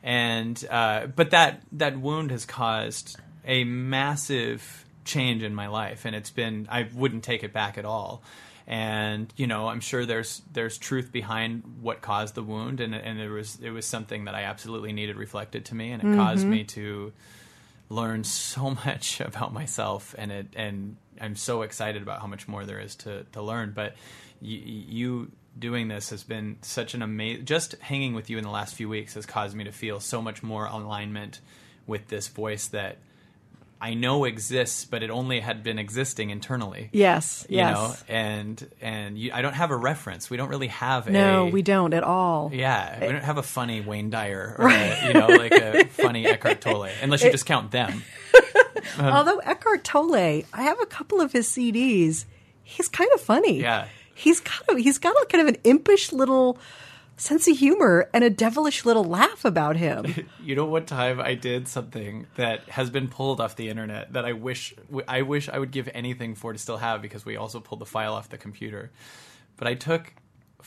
And 0.03 0.63
uh, 0.69 1.07
but 1.07 1.31
that 1.31 1.61
that 1.73 1.97
wound 1.99 2.31
has 2.31 2.45
caused 2.45 3.17
a 3.45 3.63
massive 3.63 4.85
change 5.05 5.41
in 5.43 5.55
my 5.55 5.67
life 5.67 6.05
and 6.05 6.15
it's 6.15 6.29
been 6.31 6.67
I 6.69 6.87
wouldn't 6.93 7.23
take 7.23 7.43
it 7.43 7.53
back 7.53 7.77
at 7.77 7.85
all 7.85 8.21
and 8.67 9.31
you 9.37 9.47
know 9.47 9.67
I'm 9.69 9.79
sure 9.79 10.05
there's 10.05 10.41
there's 10.51 10.77
truth 10.77 11.11
behind 11.13 11.63
what 11.81 12.01
caused 12.01 12.35
the 12.35 12.43
wound 12.43 12.81
and 12.81 12.93
and 12.93 13.19
it 13.19 13.29
was 13.29 13.57
it 13.61 13.69
was 13.69 13.85
something 13.85 14.25
that 14.25 14.35
I 14.35 14.43
absolutely 14.43 14.91
needed 14.91 15.15
reflected 15.15 15.65
to 15.65 15.75
me 15.75 15.91
and 15.91 16.01
it 16.01 16.11
caused 16.11 16.41
Mm-hmm. 16.43 16.51
me 16.51 16.63
to 16.65 17.13
learn 17.89 18.23
so 18.25 18.71
much 18.85 19.21
about 19.21 19.53
myself 19.53 20.13
and 20.17 20.31
it 20.31 20.47
and 20.55 20.97
I'm 21.21 21.35
so 21.37 21.61
excited 21.61 22.01
about 22.01 22.19
how 22.21 22.27
much 22.27 22.47
more 22.47 22.65
there 22.65 22.79
is 22.79 22.95
to 22.97 23.23
to 23.31 23.41
learn 23.41 23.71
but 23.73 23.95
you, 24.41 24.59
you 24.59 25.31
doing 25.57 25.87
this 25.87 26.09
has 26.11 26.23
been 26.23 26.57
such 26.61 26.93
an 26.93 27.01
amazing 27.01 27.45
just 27.45 27.73
hanging 27.79 28.13
with 28.13 28.29
you 28.29 28.37
in 28.37 28.43
the 28.43 28.49
last 28.49 28.75
few 28.75 28.87
weeks 28.89 29.13
has 29.15 29.25
caused 29.25 29.55
me 29.55 29.63
to 29.63 29.71
feel 29.71 29.99
so 29.99 30.21
much 30.21 30.43
more 30.43 30.65
alignment 30.65 31.39
with 31.87 32.07
this 32.09 32.27
voice 32.27 32.67
that 32.67 32.97
I 33.79 33.93
know 33.93 34.25
exists 34.25 34.85
but 34.85 35.03
it 35.03 35.09
only 35.09 35.39
had 35.39 35.63
been 35.63 35.77
existing 35.79 36.29
internally 36.31 36.89
Yes. 36.91 37.45
you 37.49 37.57
yes. 37.57 37.75
know 37.75 37.95
and 38.07 38.67
and 38.81 39.17
you, 39.17 39.31
I 39.33 39.41
don't 39.41 39.53
have 39.53 39.71
a 39.71 39.75
reference 39.75 40.29
we 40.29 40.37
don't 40.37 40.49
really 40.49 40.67
have 40.67 41.09
no, 41.09 41.47
a 41.47 41.49
we 41.49 41.61
don't 41.61 41.93
at 41.93 42.03
all. 42.03 42.51
yeah, 42.53 42.99
we 42.99 43.11
don't 43.11 43.23
have 43.23 43.37
a 43.37 43.43
funny 43.43 43.81
Wayne 43.81 44.09
Dyer 44.09 44.55
or 44.57 44.69
a, 44.69 45.07
you 45.07 45.13
know 45.13 45.27
like 45.27 45.51
a 45.53 45.85
funny 45.89 46.25
Eckhart 46.25 46.61
Tolle 46.61 46.89
unless 47.01 47.23
you 47.23 47.31
just 47.31 47.45
count 47.45 47.71
them. 47.71 48.03
Although 48.99 49.37
Eckhart 49.39 49.83
Tolle, 49.83 50.15
I 50.15 50.61
have 50.63 50.79
a 50.81 50.85
couple 50.85 51.21
of 51.21 51.31
his 51.31 51.47
CDs. 51.47 52.25
He's 52.63 52.87
kind 52.87 53.09
of 53.13 53.21
funny. 53.21 53.59
Yeah. 53.61 53.87
He's 54.17 54.39
kind 54.39 54.63
of 54.69 54.77
he's 54.77 54.97
got 54.97 55.15
a 55.15 55.25
kind 55.27 55.47
of 55.47 55.55
an 55.55 55.61
impish 55.63 56.11
little 56.11 56.57
sense 57.17 57.47
of 57.47 57.57
humor 57.57 58.09
and 58.13 58.23
a 58.23 58.29
devilish 58.29 58.85
little 58.85 59.03
laugh 59.03 59.43
about 59.45 59.75
him. 59.75 60.05
You 60.47 60.55
know 60.55 60.65
what 60.65 60.87
time 60.87 61.19
I 61.19 61.33
did 61.33 61.67
something 61.67 62.25
that 62.35 62.69
has 62.69 62.89
been 62.89 63.09
pulled 63.09 63.41
off 63.41 63.57
the 63.57 63.67
internet 63.67 64.13
that 64.13 64.23
I 64.23 64.31
wish 64.31 64.73
I 65.05 65.23
wish 65.23 65.49
I 65.49 65.59
would 65.59 65.71
give 65.71 65.89
anything 65.93 66.35
for 66.35 66.53
to 66.53 66.57
still 66.59 66.77
have 66.77 67.01
because 67.01 67.25
we 67.25 67.35
also 67.35 67.59
pulled 67.59 67.81
the 67.81 67.85
file 67.85 68.13
off 68.13 68.29
the 68.29 68.37
computer. 68.37 68.91
But 69.57 69.67
I 69.67 69.73
took 69.73 70.13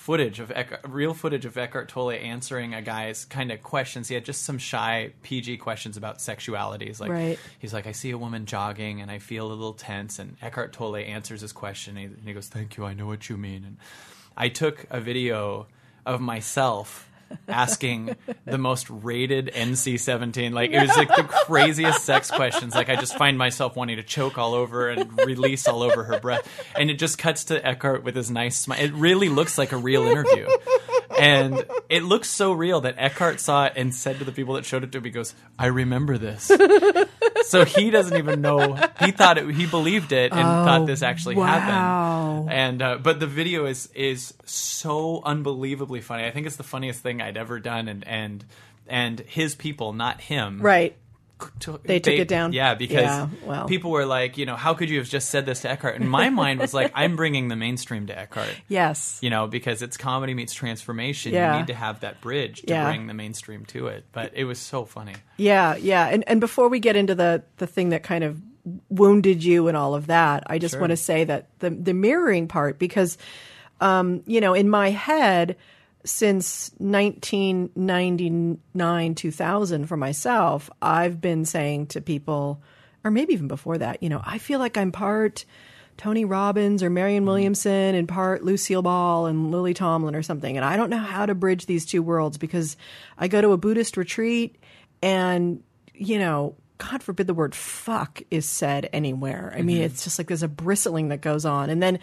footage 0.01 0.41
of 0.41 0.51
real 0.89 1.13
footage 1.13 1.45
of 1.45 1.59
Eckhart 1.59 1.91
Tolle 1.91 2.13
answering 2.13 2.73
a 2.73 2.81
guy's 2.81 3.27
kind 3.27 3.53
of 3.53 3.63
questions. 3.63 4.09
He 4.09 4.15
had 4.15 4.25
just 4.25 4.45
some 4.45 4.57
shy 4.57 5.13
PG 5.23 5.59
questions 5.59 5.99
about 5.99 6.19
sexualities. 6.21 7.01
Like, 7.01 7.11
Right. 7.11 7.39
he's 7.59 7.75
like, 7.75 7.87
I 7.87 7.93
see 7.93 8.11
a 8.11 8.17
woman 8.17 8.47
jogging 8.47 9.03
and 9.03 9.11
I 9.11 9.19
feel 9.19 9.47
a 9.47 9.53
little 9.53 9.75
tense. 9.75 10.19
And 10.19 10.39
Eckhart 10.41 10.73
Tolle 10.73 10.97
answers 10.97 11.43
his 11.43 11.53
question 11.53 11.99
and 11.99 12.09
he, 12.09 12.15
and 12.19 12.27
he 12.27 12.33
goes, 12.33 12.49
"Thank 12.49 12.79
you, 12.79 12.87
I 12.87 12.95
know 12.95 13.07
what 13.07 13.29
you 13.29 13.37
mean." 13.37 13.63
And 13.65 13.77
I 14.39 14.49
took 14.49 14.87
a 14.89 15.01
video 15.01 15.67
of 16.07 16.23
myself 16.23 17.10
asking 17.49 18.17
the 18.45 18.59
most 18.59 18.89
rated 18.91 19.51
NC-17. 19.55 20.53
Like 20.53 20.71
it 20.71 20.81
was 20.81 20.97
like 20.97 21.09
the 21.09 21.25
craziest 21.25 22.05
sex 22.05 22.31
questions. 22.31 22.75
Like 22.75 22.89
I 22.89 22.97
just 22.97 23.17
find 23.17 23.39
myself 23.39 23.77
wanting 23.77 23.97
to 23.97 24.03
choke 24.03 24.39
all 24.39 24.55
over 24.55 24.89
and 24.89 25.17
release 25.25 25.69
all 25.69 25.83
over 25.83 26.05
her 26.05 26.21
breath. 26.21 26.49
And 26.77 26.91
it 26.91 26.99
just 26.99 27.19
cuts 27.19 27.45
to 27.45 27.67
Eckhart 27.67 28.05
with 28.05 28.17
his 28.17 28.31
nice 28.31 28.57
smile. 28.57 28.81
It 28.81 28.93
really 28.93 29.29
looks 29.29 29.59
like 29.59 29.73
a 29.73 29.77
real 29.77 30.05
interview. 30.07 30.49
And 31.19 31.65
it 31.89 32.03
looks 32.03 32.29
so 32.29 32.53
real 32.53 32.83
that 32.83 32.95
Eckhart 32.99 33.41
saw 33.41 33.67
it 33.67 33.73
and 33.77 33.95
said 33.95 34.19
to 34.19 34.25
the 34.25 34.33
people 34.33 34.55
that 34.55 34.65
showed 34.65 34.85
it 34.85 34.93
to 34.93 34.99
him, 34.99 35.05
he 35.05 35.11
goes, 35.11 35.35
I 35.59 35.67
remember 35.67 36.19
this. 36.19 36.51
so 37.47 37.65
he 37.65 37.91
doesn't 37.91 38.17
even 38.17 38.41
know. 38.41 38.75
He 39.01 39.11
thought 39.11 39.39
it. 39.39 39.49
He 39.51 39.67
believed 39.67 40.13
it 40.13 40.33
and 40.33 40.41
thought 40.41 40.87
this 40.87 41.03
actually 41.03 41.37
wow. 41.37 41.47
happened. 41.47 42.53
And 42.53 42.83
uh, 42.83 42.99
but 42.99 43.21
the 43.21 43.27
video 43.27 43.67
is 43.67 43.89
is 43.95 44.35
so 44.45 45.23
unbelievably 45.25 46.01
funny. 46.01 46.25
I 46.25 46.31
think 46.31 46.47
it's 46.47 46.57
the 46.57 46.63
funniest 46.63 47.01
thing 47.01 47.21
I'd 47.21 47.37
ever 47.37 47.59
done. 47.61 47.89
And 47.89 48.07
and 48.07 48.45
and 48.87 49.21
his 49.21 49.55
people, 49.55 49.93
not 49.93 50.21
him, 50.21 50.61
Right. 50.61 50.97
Took- 51.59 51.83
They 51.85 52.01
took 52.01 52.15
it 52.15 52.29
down? 52.29 52.53
Yeah, 52.53 52.75
because 52.75 53.03
Yeah, 53.03 53.29
well. 53.45 53.67
people 53.67 53.91
were 53.91 54.07
like, 54.07 54.39
you 54.39 54.47
know, 54.47 54.57
how 54.57 54.75
could 54.75 54.89
you 54.91 54.99
have 54.99 55.09
just 55.09 55.31
said 55.31 55.47
this 55.47 55.61
to 55.63 55.71
Eckhart? 55.71 55.97
And 56.01 56.09
my 56.11 56.31
mind 56.31 56.61
was 56.61 56.73
like, 56.75 56.93
I'm 56.95 57.17
bringing 57.17 57.49
the 57.49 57.57
mainstream 57.57 58.07
to 58.09 58.19
Eckhart. 58.19 58.55
Yes. 58.69 59.19
You 59.23 59.31
know, 59.31 59.47
because 59.47 59.83
it's 59.83 59.97
comedy 59.97 60.35
meets 60.35 60.53
transformation. 60.55 61.33
Yeah. 61.33 61.53
You 61.55 61.59
need 61.61 61.67
to 61.69 61.75
have 61.75 62.01
that 62.01 62.21
bridge 62.21 62.63
to 62.63 62.69
Yeah. 62.69 62.85
bring 62.89 63.07
the 63.07 63.15
mainstream 63.15 63.65
to 63.67 63.89
it. 63.89 64.05
But 64.13 64.33
it 64.35 64.45
was 64.45 64.59
so 64.59 64.85
funny. 64.85 65.15
Yeah, 65.37 65.77
yeah. 65.77 66.07
And 66.09 66.23
and 66.29 66.41
before 66.41 66.69
we 66.69 66.79
get 66.81 66.97
into 66.97 67.15
the 67.15 67.43
the 67.57 67.67
thing 67.67 67.89
that 67.91 68.03
kind 68.03 68.25
of 68.25 68.41
wounded 68.89 69.43
you 69.43 69.69
and 69.69 69.77
all 69.77 69.95
of 69.95 70.07
that, 70.09 70.45
I 70.47 70.59
just 70.59 70.73
Sure. 70.73 70.81
want 70.81 70.91
to 70.91 70.97
say 70.97 71.25
that 71.25 71.49
the 71.61 71.71
the 71.71 71.95
mirroring 71.95 72.47
part 72.49 72.79
because 72.79 73.19
um, 73.81 74.23
you 74.27 74.41
know, 74.43 74.53
in 74.55 74.69
my 74.69 74.91
head 74.91 75.57
since 76.05 76.71
1999 76.79 79.15
2000 79.15 79.87
for 79.87 79.97
myself, 79.97 80.71
I've 80.81 81.21
been 81.21 81.45
saying 81.45 81.89
to 81.89 82.01
people 82.01 82.63
or 83.05 83.11
maybe 83.11 83.33
even 83.33 83.49
before 83.49 83.79
that, 83.79 84.03
you 84.03 84.09
know, 84.09 84.21
I 84.25 84.39
feel 84.39 84.59
like 84.59 84.77
I'm 84.77 84.93
part 84.93 85.45
Tony 85.97 86.25
Robbins 86.25 86.83
or 86.83 86.91
Marianne 86.91 87.21
mm-hmm. 87.21 87.29
Williamson 87.29 87.95
and 87.95 88.09
part 88.09 88.45
Lucille 88.45 88.83
Ball 88.83 89.27
and 89.27 89.51
Lily 89.51 89.75
Tomlin 89.75 90.15
or 90.15 90.23
something. 90.23 90.57
And 90.57 90.65
I 90.65 90.77
don't 90.77 90.91
know 90.91 90.99
how 90.99 91.27
to 91.27 91.35
bridge 91.35 91.67
these 91.67 91.87
two 91.87 92.03
worlds 92.03 92.39
because 92.39 92.77
I 93.19 93.29
go 93.29 93.41
to 93.41 93.53
a 93.53 93.57
Buddhist 93.57 93.97
retreat 93.97 94.57
and, 95.03 95.63
you 95.95 96.19
know, 96.19 96.57
God 96.79 97.03
forbid 97.03 97.27
the 97.27 97.35
word 97.35 97.55
fuck 97.55 98.23
is 98.31 98.47
said 98.47 98.89
anywhere. 98.93 99.53
I 99.55 99.61
mean, 99.61 99.77
mm-hmm. 99.77 99.85
it's 99.85 100.05
just 100.05 100.19
like 100.19 100.29
there's 100.29 100.43
a 100.43 100.49
bristling 100.49 101.09
that 101.09 101.21
goes 101.21 101.45
on. 101.45 101.69
And 101.69 101.83
then 101.83 101.99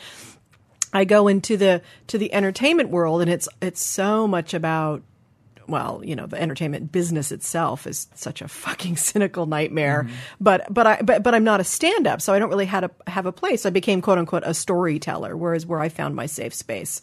I 0.94 1.06
go 1.06 1.28
into 1.28 1.58
the 1.58 1.82
to 2.08 2.18
the 2.18 2.34
entertainment 2.34 2.90
world 2.90 3.22
and 3.22 3.30
it's 3.30 3.48
it's 3.62 3.82
so 3.82 4.28
much 4.28 4.54
about 4.54 5.04
well, 5.68 6.02
you 6.04 6.16
know, 6.16 6.28
the 6.28 6.42
entertainment 6.42 6.92
business 6.92 7.32
itself 7.32 7.88
is 7.88 8.08
such 8.16 8.42
a 8.42 8.48
fucking 8.48 8.96
cynical 8.98 9.46
nightmare. 9.46 10.08
But 10.40 10.74
but 10.74 10.88
I 10.88 11.02
but, 11.02 11.24
but 11.24 11.36
I'm 11.36 11.44
not 11.44 11.60
a 11.60 11.64
stand 11.64 12.08
up, 12.08 12.22
so 12.22 12.34
I 12.34 12.40
don't 12.40 12.50
really 12.50 12.66
have 12.66 12.86
a 12.86 12.92
have 13.08 13.26
a 13.26 13.32
place. 13.32 13.66
I 13.66 13.70
became 13.70 14.02
quote 14.02 14.18
unquote 14.18 14.44
a 14.46 14.54
storyteller, 14.54 15.36
whereas 15.36 15.66
where 15.66 15.80
I 15.80 15.90
found 15.90 16.16
my 16.16 16.26
safe 16.26 16.54
space. 16.54 17.02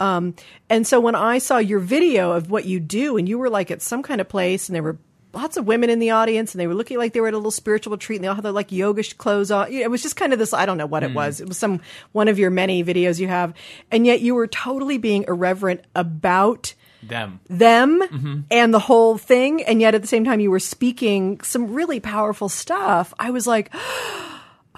Um, 0.00 0.34
and 0.70 0.86
so 0.86 1.00
when 1.00 1.16
I 1.16 1.38
saw 1.38 1.58
your 1.58 1.80
video 1.80 2.32
of 2.32 2.50
what 2.50 2.64
you 2.64 2.78
do, 2.80 3.16
and 3.16 3.28
you 3.28 3.38
were 3.38 3.50
like 3.50 3.70
at 3.70 3.82
some 3.82 4.02
kind 4.02 4.20
of 4.20 4.28
place, 4.28 4.68
and 4.68 4.76
there 4.76 4.82
were 4.82 4.98
lots 5.38 5.56
of 5.56 5.66
women 5.66 5.88
in 5.88 5.98
the 5.98 6.10
audience, 6.10 6.52
and 6.52 6.60
they 6.60 6.66
were 6.66 6.74
looking 6.74 6.98
like 6.98 7.12
they 7.12 7.20
were 7.20 7.28
at 7.28 7.34
a 7.34 7.38
little 7.38 7.50
spiritual 7.50 7.92
retreat, 7.92 8.16
and 8.16 8.24
they 8.24 8.28
all 8.28 8.34
had 8.34 8.44
their 8.44 8.52
like 8.52 8.68
yogish 8.68 9.16
clothes 9.16 9.50
on. 9.50 9.72
It 9.72 9.90
was 9.90 10.02
just 10.02 10.16
kind 10.16 10.32
of 10.32 10.38
this. 10.38 10.52
I 10.52 10.66
don't 10.66 10.78
know 10.78 10.86
what 10.86 11.02
it 11.02 11.10
hmm. 11.10 11.16
was. 11.16 11.40
It 11.40 11.48
was 11.48 11.56
some 11.56 11.80
one 12.12 12.28
of 12.28 12.38
your 12.38 12.50
many 12.50 12.84
videos 12.84 13.18
you 13.18 13.28
have, 13.28 13.54
and 13.90 14.04
yet 14.04 14.20
you 14.20 14.34
were 14.34 14.46
totally 14.46 14.98
being 14.98 15.24
irreverent 15.28 15.84
about 15.94 16.74
Them. 17.02 17.40
them 17.48 18.02
mm-hmm. 18.02 18.40
and 18.50 18.74
the 18.74 18.80
whole 18.80 19.16
thing 19.16 19.62
and 19.62 19.80
yet 19.80 19.94
at 19.94 20.02
the 20.02 20.08
same 20.08 20.24
time 20.24 20.40
you 20.40 20.50
were 20.50 20.58
speaking 20.58 21.40
some 21.42 21.72
really 21.72 22.00
powerful 22.00 22.48
stuff 22.48 23.14
i 23.20 23.30
was 23.30 23.46
like 23.46 23.72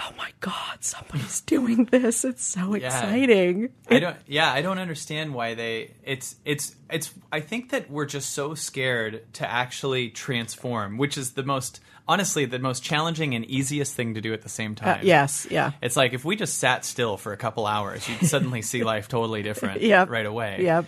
oh 0.01 0.13
my 0.17 0.31
god 0.41 0.83
somebody's 0.83 1.41
doing 1.43 1.85
this 1.87 2.25
it's 2.25 2.45
so 2.45 2.75
exciting 2.75 3.69
I 3.91 3.99
don't. 3.99 4.17
Yeah, 4.27 4.53
I 4.53 4.63
don't 4.63 4.79
understand 4.79 5.35
why 5.35 5.55
they. 5.55 5.93
It's 6.05 6.37
it's 6.45 6.75
it's. 6.91 7.13
I 7.33 7.41
think 7.41 7.71
that 7.71 7.91
we're 7.91 8.07
just 8.07 8.31
so 8.31 8.55
scared 8.55 9.25
to 9.35 9.51
actually 9.51 10.11
transform, 10.11 10.97
which 10.97 11.19
is 11.19 11.33
the 11.33 11.43
most 11.43 11.81
honestly 12.07 12.45
the 12.45 12.59
most 12.61 12.83
challenging 12.85 13.35
and 13.35 13.45
easiest 13.47 13.95
thing 13.95 14.15
to 14.15 14.21
do 14.21 14.33
at 14.33 14.43
the 14.43 14.49
same 14.49 14.73
Uh, 14.81 14.85
time. 14.97 15.01
yes 15.03 15.47
yeah 15.51 15.73
It's 15.83 15.97
like 15.97 16.13
if 16.13 16.25
we 16.25 16.37
just 16.37 16.59
sat 16.59 16.85
still 16.85 17.17
for 17.17 17.33
a 17.33 17.37
couple 17.37 17.67
hours, 17.67 18.09
you'd 18.09 18.27
suddenly 18.29 18.63
see 18.63 18.85
life 18.95 19.09
totally 19.09 19.43
different 19.43 19.81
Yep. 19.83 20.09
right 20.09 20.27
away. 20.27 20.59
Yep. 20.63 20.85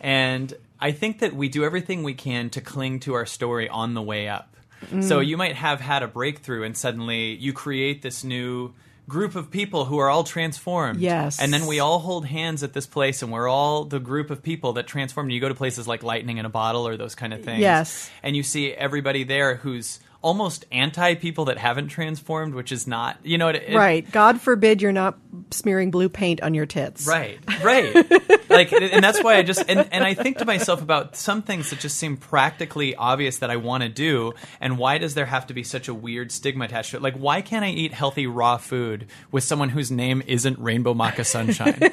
And 0.00 0.54
I 0.80 0.92
think 0.92 1.20
that 1.20 1.34
we 1.34 1.48
do 1.48 1.64
everything 1.64 2.02
we 2.02 2.14
can 2.14 2.50
to 2.50 2.60
cling 2.60 3.00
to 3.00 3.14
our 3.14 3.26
story 3.26 3.68
on 3.68 3.94
the 3.94 4.02
way 4.02 4.28
up. 4.28 4.56
So 5.02 5.20
Mm. 5.20 5.26
you 5.26 5.36
might 5.36 5.54
have 5.56 5.80
had 5.80 6.02
a 6.02 6.08
breakthrough 6.08 6.62
and 6.64 6.76
suddenly 6.76 7.34
you 7.34 7.52
create 7.52 8.02
this 8.02 8.24
new 8.24 8.72
group 9.06 9.34
of 9.36 9.50
people 9.50 9.84
who 9.84 9.98
are 9.98 10.08
all 10.08 10.24
transformed. 10.24 10.98
Yes. 10.98 11.38
And 11.38 11.52
then 11.52 11.66
we 11.66 11.78
all 11.78 11.98
hold 11.98 12.24
hands 12.24 12.62
at 12.62 12.72
this 12.72 12.86
place 12.86 13.22
and 13.22 13.30
we're 13.30 13.48
all 13.48 13.84
the 13.84 13.98
group 14.00 14.30
of 14.30 14.42
people 14.42 14.72
that 14.74 14.86
transformed. 14.86 15.30
You 15.30 15.40
go 15.40 15.48
to 15.48 15.54
places 15.54 15.86
like 15.86 16.02
Lightning 16.02 16.38
in 16.38 16.46
a 16.46 16.48
Bottle 16.48 16.88
or 16.88 16.96
those 16.96 17.14
kind 17.14 17.34
of 17.34 17.44
things. 17.44 17.60
Yes. 17.60 18.10
And 18.22 18.34
you 18.34 18.42
see 18.42 18.72
everybody 18.72 19.24
there 19.24 19.56
who's 19.56 20.00
almost 20.24 20.64
anti 20.72 21.14
people 21.14 21.44
that 21.44 21.58
haven't 21.58 21.88
transformed, 21.88 22.54
which 22.54 22.72
is 22.72 22.86
not, 22.86 23.18
you 23.22 23.36
know, 23.38 23.48
it, 23.48 23.56
it- 23.56 23.76
right 23.76 24.10
god 24.10 24.40
forbid 24.40 24.80
you're 24.82 24.90
not 24.90 25.18
smearing 25.50 25.90
blue 25.90 26.08
paint 26.08 26.40
on 26.42 26.54
your 26.54 26.64
tits 26.66 27.06
Right, 27.06 27.38
right. 27.62 27.94
like, 28.50 28.72
and 28.72 29.04
that's 29.04 29.22
why 29.22 29.36
I 29.36 29.42
just 29.42 29.68
and, 29.68 29.86
and 29.92 30.02
I 30.02 30.14
think 30.14 30.38
to 30.38 30.44
myself 30.44 30.80
about 30.80 31.16
some 31.16 31.42
things 31.42 31.70
that 31.70 31.78
just 31.80 31.98
seem 31.98 32.16
practically 32.16 32.94
obvious 32.96 33.38
that 33.38 33.50
I 33.50 33.56
want 33.56 33.82
to 33.82 33.88
do, 33.88 34.32
and 34.60 34.78
why 34.78 34.98
does 34.98 35.14
there 35.14 35.26
have 35.26 35.46
to 35.48 35.54
be 35.54 35.62
such 35.62 35.88
a 35.88 35.94
weird 35.94 36.32
stigma 36.32 36.64
attached 36.64 36.92
to 36.92 36.96
it? 36.96 37.02
Like, 37.02 37.16
why 37.16 37.42
can't 37.42 37.64
I 37.64 37.70
eat 37.70 37.92
healthy 37.92 38.26
raw 38.26 38.56
food 38.56 39.06
with 39.30 39.44
someone 39.44 39.68
whose 39.68 39.90
name 39.90 40.22
isn't 40.26 40.58
Rainbow 40.58 40.94
Maca 40.94 41.26
Sunshine? 41.26 41.80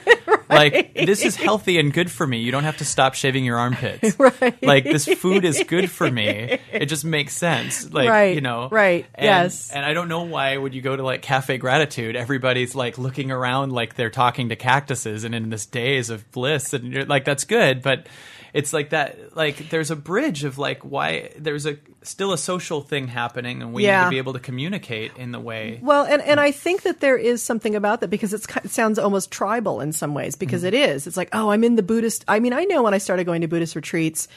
Like, 0.52 0.94
this 0.94 1.24
is 1.24 1.36
healthy 1.48 1.80
and 1.80 1.92
good 1.94 2.12
for 2.12 2.28
me. 2.28 2.40
You 2.40 2.52
don't 2.52 2.66
have 2.66 2.78
to 2.78 2.86
stop 2.86 3.14
shaving 3.14 3.46
your 3.46 3.58
armpits. 3.58 4.16
Right. 4.20 4.62
Like, 4.62 4.84
this 4.84 5.06
food 5.06 5.46
is 5.46 5.64
good 5.68 5.90
for 5.90 6.10
me. 6.10 6.60
It 6.72 6.86
just 6.88 7.04
makes 7.06 7.34
sense. 7.34 7.92
Like, 7.92 8.10
Right, 8.10 8.36
you 8.36 8.42
know, 8.42 8.70
right, 8.70 9.06
And- 9.16 9.26
yes. 9.26 9.72
and 9.72 9.86
I 9.86 9.94
don't 9.94 10.08
know 10.10 10.24
why 10.24 10.58
when 10.58 10.74
you 10.74 10.82
go 10.82 10.96
to 10.96 11.04
like 11.04 11.22
Cafe 11.22 11.58
Gratitude, 11.58 12.16
everybody's 12.16 12.76
like 12.76 12.98
looking 12.98 13.32
around 13.32 13.72
like 13.72 13.96
they're 13.96 14.10
talking 14.10 14.50
to 14.50 14.56
cactuses 14.56 15.24
and 15.24 15.34
in 15.34 15.50
this 15.50 15.66
daze 15.66 16.10
of 16.10 16.30
bliss, 16.32 16.74
and 16.74 16.92
you're 16.94 17.06
like, 17.06 17.26
that's 17.26 17.46
good, 17.46 17.82
but 17.82 18.08
it's 18.54 18.74
like 18.74 18.90
that. 18.92 19.36
Like 19.36 19.70
there's 19.70 19.92
a 19.92 19.96
bridge 19.96 20.44
of 20.44 20.58
like 20.58 20.84
why 20.84 21.32
there's 21.38 21.66
a 21.66 21.78
still 22.04 22.34
a 22.34 22.38
social 22.38 22.82
thing 22.82 23.08
happening, 23.08 23.62
and 23.62 23.74
we 23.74 23.84
need 23.84 24.04
to 24.04 24.10
be 24.10 24.18
able 24.18 24.34
to 24.34 24.40
communicate 24.40 25.16
in 25.18 25.32
the 25.32 25.40
way. 25.40 25.80
Well, 25.82 26.06
and, 26.06 26.22
and 26.22 26.40
I 26.40 26.52
think 26.52 26.84
that 26.84 27.00
there 27.00 27.18
is 27.18 27.42
something 27.42 27.76
about 27.76 28.02
that 28.02 28.10
because 28.10 28.34
it's, 28.34 28.48
it 28.58 28.72
sounds 28.72 29.00
almost 29.00 29.32
tribal 29.32 29.82
in 29.82 29.94
some 29.94 30.14
ways 30.14 30.36
because 30.36 30.62
mm-hmm. 30.62 30.74
it 30.76 30.90
is. 30.90 31.08
It's 31.08 31.18
like, 31.18 31.30
oh, 31.34 31.50
I'm 31.50 31.64
in 31.64 31.76
the 31.76 31.84
Buddhist. 31.84 32.26
I 32.28 32.40
mean, 32.40 32.54
I 32.54 32.64
know 32.66 32.84
when 32.84 32.94
I 32.94 32.98
started 32.98 33.26
going 33.26 33.42
to 33.42 33.48
Buddhist 33.48 33.76
retreats, 33.76 34.28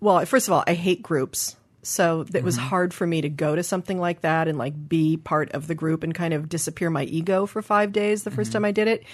well, 0.00 0.24
first 0.24 0.48
of 0.48 0.52
all, 0.52 0.64
I 0.66 0.74
hate 0.74 1.02
groups. 1.02 1.56
So 1.82 2.26
it 2.34 2.42
was 2.42 2.56
mm-hmm. 2.56 2.66
hard 2.66 2.94
for 2.94 3.06
me 3.06 3.20
to 3.20 3.28
go 3.28 3.54
to 3.54 3.62
something 3.62 4.00
like 4.00 4.22
that 4.22 4.48
and 4.48 4.58
like 4.58 4.88
be 4.88 5.16
part 5.16 5.52
of 5.52 5.68
the 5.68 5.74
group 5.76 6.02
and 6.02 6.12
kind 6.12 6.34
of 6.34 6.48
disappear 6.48 6.90
my 6.90 7.04
ego 7.04 7.46
for 7.46 7.62
five 7.62 7.92
days 7.92 8.24
the 8.24 8.30
1st 8.30 8.34
mm-hmm. 8.34 8.52
time 8.52 8.64
I 8.64 8.72
did 8.72 8.88
it. 8.88 9.04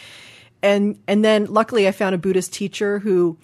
And, 0.62 0.98
and 1.06 1.22
then 1.22 1.46
luckily 1.46 1.86
I 1.86 1.92
found 1.92 2.14
a 2.14 2.18
Buddhist 2.18 2.54
teacher 2.54 2.98
who, 2.98 3.36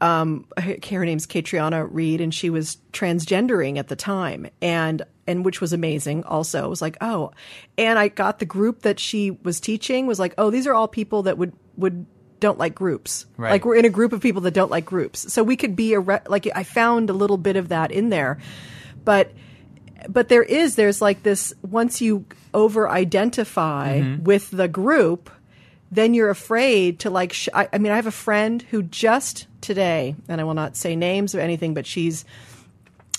um, 0.00 0.46
her 0.58 1.04
name's 1.04 1.26
Caitriona 1.26 1.84
Reed, 1.84 2.20
and 2.20 2.32
she 2.34 2.50
was 2.50 2.78
transgendering 2.92 3.78
at 3.78 3.88
the 3.88 3.96
time, 3.96 4.46
and 4.62 5.02
and 5.26 5.44
which 5.44 5.60
was 5.60 5.72
amazing. 5.72 6.24
Also, 6.24 6.64
it 6.64 6.68
was 6.68 6.82
like, 6.82 6.96
oh, 7.00 7.32
and 7.76 7.98
I 7.98 8.08
got 8.08 8.38
the 8.38 8.46
group 8.46 8.82
that 8.82 8.98
she 8.98 9.30
was 9.30 9.60
teaching 9.60 10.06
was 10.06 10.18
like, 10.18 10.34
oh, 10.38 10.50
these 10.50 10.66
are 10.66 10.74
all 10.74 10.88
people 10.88 11.24
that 11.24 11.36
would 11.38 11.52
would 11.76 12.06
don't 12.40 12.58
like 12.58 12.74
groups. 12.74 13.26
Right. 13.36 13.50
Like 13.50 13.64
we're 13.64 13.76
in 13.76 13.84
a 13.84 13.90
group 13.90 14.12
of 14.12 14.22
people 14.22 14.40
that 14.42 14.54
don't 14.54 14.70
like 14.70 14.86
groups, 14.86 15.32
so 15.32 15.42
we 15.42 15.56
could 15.56 15.76
be 15.76 15.92
a 15.92 16.00
re- 16.00 16.22
like 16.26 16.48
I 16.54 16.64
found 16.64 17.10
a 17.10 17.14
little 17.14 17.38
bit 17.38 17.56
of 17.56 17.68
that 17.68 17.90
in 17.90 18.08
there, 18.08 18.38
but 19.04 19.32
but 20.08 20.28
there 20.28 20.42
is 20.42 20.76
there's 20.76 21.02
like 21.02 21.22
this 21.22 21.52
once 21.62 22.00
you 22.00 22.24
over 22.54 22.88
identify 22.88 24.16
with 24.22 24.50
the 24.50 24.66
group 24.66 25.30
then 25.90 26.14
you're 26.14 26.30
afraid 26.30 27.00
to 27.00 27.10
like 27.10 27.32
sh- 27.32 27.48
I, 27.54 27.68
I 27.72 27.78
mean 27.78 27.92
i 27.92 27.96
have 27.96 28.06
a 28.06 28.10
friend 28.12 28.62
who 28.70 28.82
just 28.82 29.46
today 29.60 30.14
and 30.28 30.40
i 30.40 30.44
will 30.44 30.54
not 30.54 30.76
say 30.76 30.94
names 30.96 31.34
or 31.34 31.40
anything 31.40 31.74
but 31.74 31.86
she's 31.86 32.24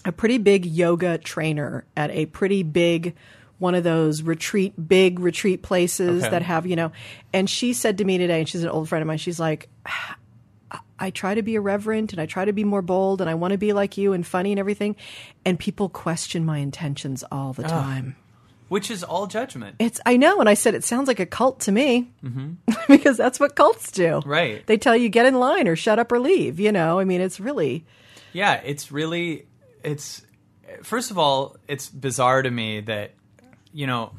a 0.06 0.12
pretty 0.12 0.38
big 0.38 0.66
yoga 0.66 1.18
trainer 1.18 1.86
at 1.96 2.10
a 2.12 2.26
pretty 2.28 2.64
big 2.64 3.16
one 3.60 3.76
of 3.76 3.84
those 3.84 4.24
retreat 4.24 4.74
big 4.88 5.20
retreat 5.20 5.62
places 5.62 6.24
Okay. 6.24 6.32
that 6.32 6.42
have 6.42 6.66
you 6.66 6.76
know 6.76 6.92
and 7.34 7.50
she 7.50 7.74
said 7.74 7.98
to 8.00 8.06
me 8.06 8.18
today 8.18 8.40
and 8.40 8.50
she's 8.50 8.64
an 8.64 8.70
old 8.70 8.90
friend 8.90 9.02
of 9.04 9.08
mine 9.08 9.18
she's 9.18 9.40
like 9.40 9.70
"I- 9.86 10.16
I 10.98 11.10
try 11.10 11.34
to 11.34 11.42
be 11.42 11.56
irreverent 11.56 12.14
and 12.14 12.22
I 12.22 12.28
try 12.28 12.46
to 12.46 12.54
be 12.54 12.64
more 12.64 12.84
bold 12.84 13.22
and 13.22 13.30
I 13.30 13.34
want 13.34 13.54
to 13.54 13.58
be 13.58 13.74
like 13.74 13.98
you 13.98 14.14
and 14.14 14.26
funny 14.26 14.52
and 14.52 14.60
everything. 14.60 14.96
And 15.44 15.58
people 15.58 15.90
question 15.90 16.46
my 16.46 16.60
intentions 16.60 17.24
all 17.32 17.54
the 17.54 17.64
time. 17.64 18.16
Which 18.72 18.90
is 18.90 19.04
all 19.04 19.28
judgment. 19.28 19.76
It's 19.80 20.00
I 20.06 20.16
know, 20.16 20.40
and 20.40 20.48
I 20.48 20.54
said 20.54 20.76
it 20.76 20.86
sounds 20.86 21.10
like 21.10 21.20
a 21.20 21.26
cult 21.26 21.60
to 21.62 21.74
me 21.74 22.10
mm-hmm. 22.24 22.54
because 22.88 23.18
that's 23.18 23.38
what 23.38 23.54
cults 23.54 23.92
do. 23.92 24.22
Right. 24.26 24.66
They 24.66 24.78
tell 24.78 24.96
you 24.96 25.10
get 25.10 25.26
in 25.26 25.36
line 25.36 25.68
or 25.68 25.76
shut 25.76 26.00
up 26.00 26.10
or 26.10 26.22
leave. 26.22 26.58
You 26.58 26.72
know, 26.72 26.98
I 26.98 27.04
mean, 27.04 27.20
it's 27.20 27.38
really 27.42 27.84
Yeah, 28.32 28.62
it's 28.64 28.90
really 28.90 29.46
it's 29.84 30.22
first 30.84 31.12
of 31.12 31.18
all, 31.18 31.58
it's 31.68 31.90
bizarre 31.90 32.44
to 32.44 32.50
me 32.50 32.80
that 32.80 33.12
you 33.74 33.88
know 33.88 34.14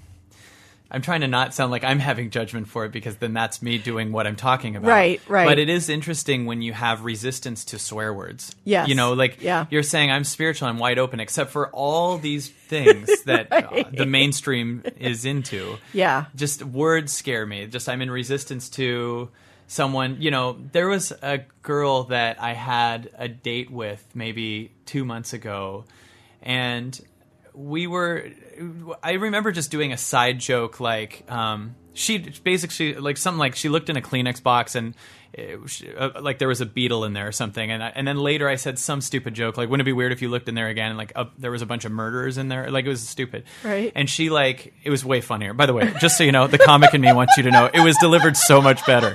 I'm 0.94 1.00
trying 1.00 1.22
to 1.22 1.26
not 1.26 1.54
sound 1.54 1.70
like 1.70 1.84
I'm 1.84 1.98
having 1.98 2.28
judgment 2.28 2.68
for 2.68 2.84
it 2.84 2.92
because 2.92 3.16
then 3.16 3.32
that's 3.32 3.62
me 3.62 3.78
doing 3.78 4.12
what 4.12 4.26
I'm 4.26 4.36
talking 4.36 4.76
about. 4.76 4.88
Right, 4.88 5.20
right. 5.26 5.46
But 5.46 5.58
it 5.58 5.70
is 5.70 5.88
interesting 5.88 6.44
when 6.44 6.60
you 6.60 6.74
have 6.74 7.02
resistance 7.04 7.64
to 7.66 7.78
swear 7.78 8.12
words. 8.12 8.54
Yes. 8.64 8.88
You 8.88 8.94
know, 8.94 9.14
like 9.14 9.42
Yeah. 9.42 9.64
you're 9.70 9.82
saying 9.82 10.10
I'm 10.10 10.24
spiritual, 10.24 10.68
I'm 10.68 10.78
wide 10.78 10.98
open, 10.98 11.18
except 11.18 11.50
for 11.50 11.68
all 11.70 12.18
these 12.18 12.48
things 12.48 13.08
that 13.24 13.50
uh, 13.50 13.84
the 13.90 14.04
mainstream 14.04 14.82
is 15.00 15.24
into. 15.24 15.78
Yeah. 15.94 16.26
Just 16.36 16.62
words 16.62 17.10
scare 17.12 17.46
me. 17.46 17.66
Just 17.68 17.88
I'm 17.88 18.02
in 18.02 18.10
resistance 18.10 18.68
to 18.70 19.30
someone, 19.68 20.18
you 20.20 20.30
know, 20.30 20.58
there 20.72 20.88
was 20.88 21.10
a 21.22 21.38
girl 21.62 22.04
that 22.04 22.38
I 22.42 22.52
had 22.52 23.08
a 23.16 23.28
date 23.28 23.70
with 23.70 24.04
maybe 24.14 24.70
two 24.84 25.06
months 25.06 25.32
ago, 25.32 25.84
and 26.42 27.00
we 27.54 27.86
were 27.86 28.28
i 29.02 29.12
remember 29.12 29.52
just 29.52 29.70
doing 29.70 29.92
a 29.92 29.96
side 29.96 30.38
joke 30.38 30.80
like 30.80 31.24
um 31.30 31.74
she 31.94 32.16
basically 32.18 32.94
like 32.94 33.18
something 33.18 33.38
like 33.38 33.54
she 33.54 33.68
looked 33.68 33.90
in 33.90 33.96
a 33.98 34.00
kleenex 34.00 34.42
box 34.42 34.74
and 34.74 34.94
it, 35.34 35.60
was- 35.60 35.82
uh, 35.98 36.10
like 36.20 36.38
there 36.38 36.48
was 36.48 36.60
a 36.62 36.66
beetle 36.66 37.04
in 37.04 37.14
there 37.14 37.26
or 37.28 37.32
something. 37.32 37.70
And 37.70 37.82
I, 37.82 37.88
and 37.94 38.06
then 38.08 38.18
later 38.18 38.48
i 38.48 38.56
said 38.56 38.78
some 38.78 39.00
stupid 39.02 39.34
joke 39.34 39.56
like 39.58 39.68
wouldn't 39.68 39.86
it 39.86 39.88
be 39.90 39.92
weird 39.94 40.12
if 40.12 40.22
you 40.22 40.28
looked 40.30 40.48
in 40.48 40.54
there 40.54 40.68
again 40.68 40.88
and 40.90 40.98
like 40.98 41.12
uh, 41.16 41.26
there 41.38 41.50
was 41.50 41.60
a 41.62 41.66
bunch 41.66 41.84
of 41.84 41.92
murderers 41.92 42.38
in 42.38 42.48
there? 42.48 42.70
Like 42.70 42.84
it 42.86 42.88
was 42.88 43.06
stupid. 43.06 43.44
Right. 43.62 43.92
and 43.94 44.08
she 44.08 44.30
like 44.30 44.72
it 44.84 44.88
was 44.90 45.04
way 45.04 45.20
funnier. 45.20 45.52
By 45.54 45.66
the 45.66 45.74
way 45.74 45.92
just 46.00 46.16
so 46.18 46.24
you 46.24 46.32
know 46.32 46.46
the 46.46 46.58
comic 46.58 46.94
in 46.94 47.00
me 47.02 47.12
wants 47.12 47.36
you 47.36 47.42
to 47.44 47.50
know 47.50 47.68
it 47.72 47.80
was 47.80 47.96
delivered 47.98 48.36
so 48.38 48.60
much 48.62 48.84
better. 48.86 49.14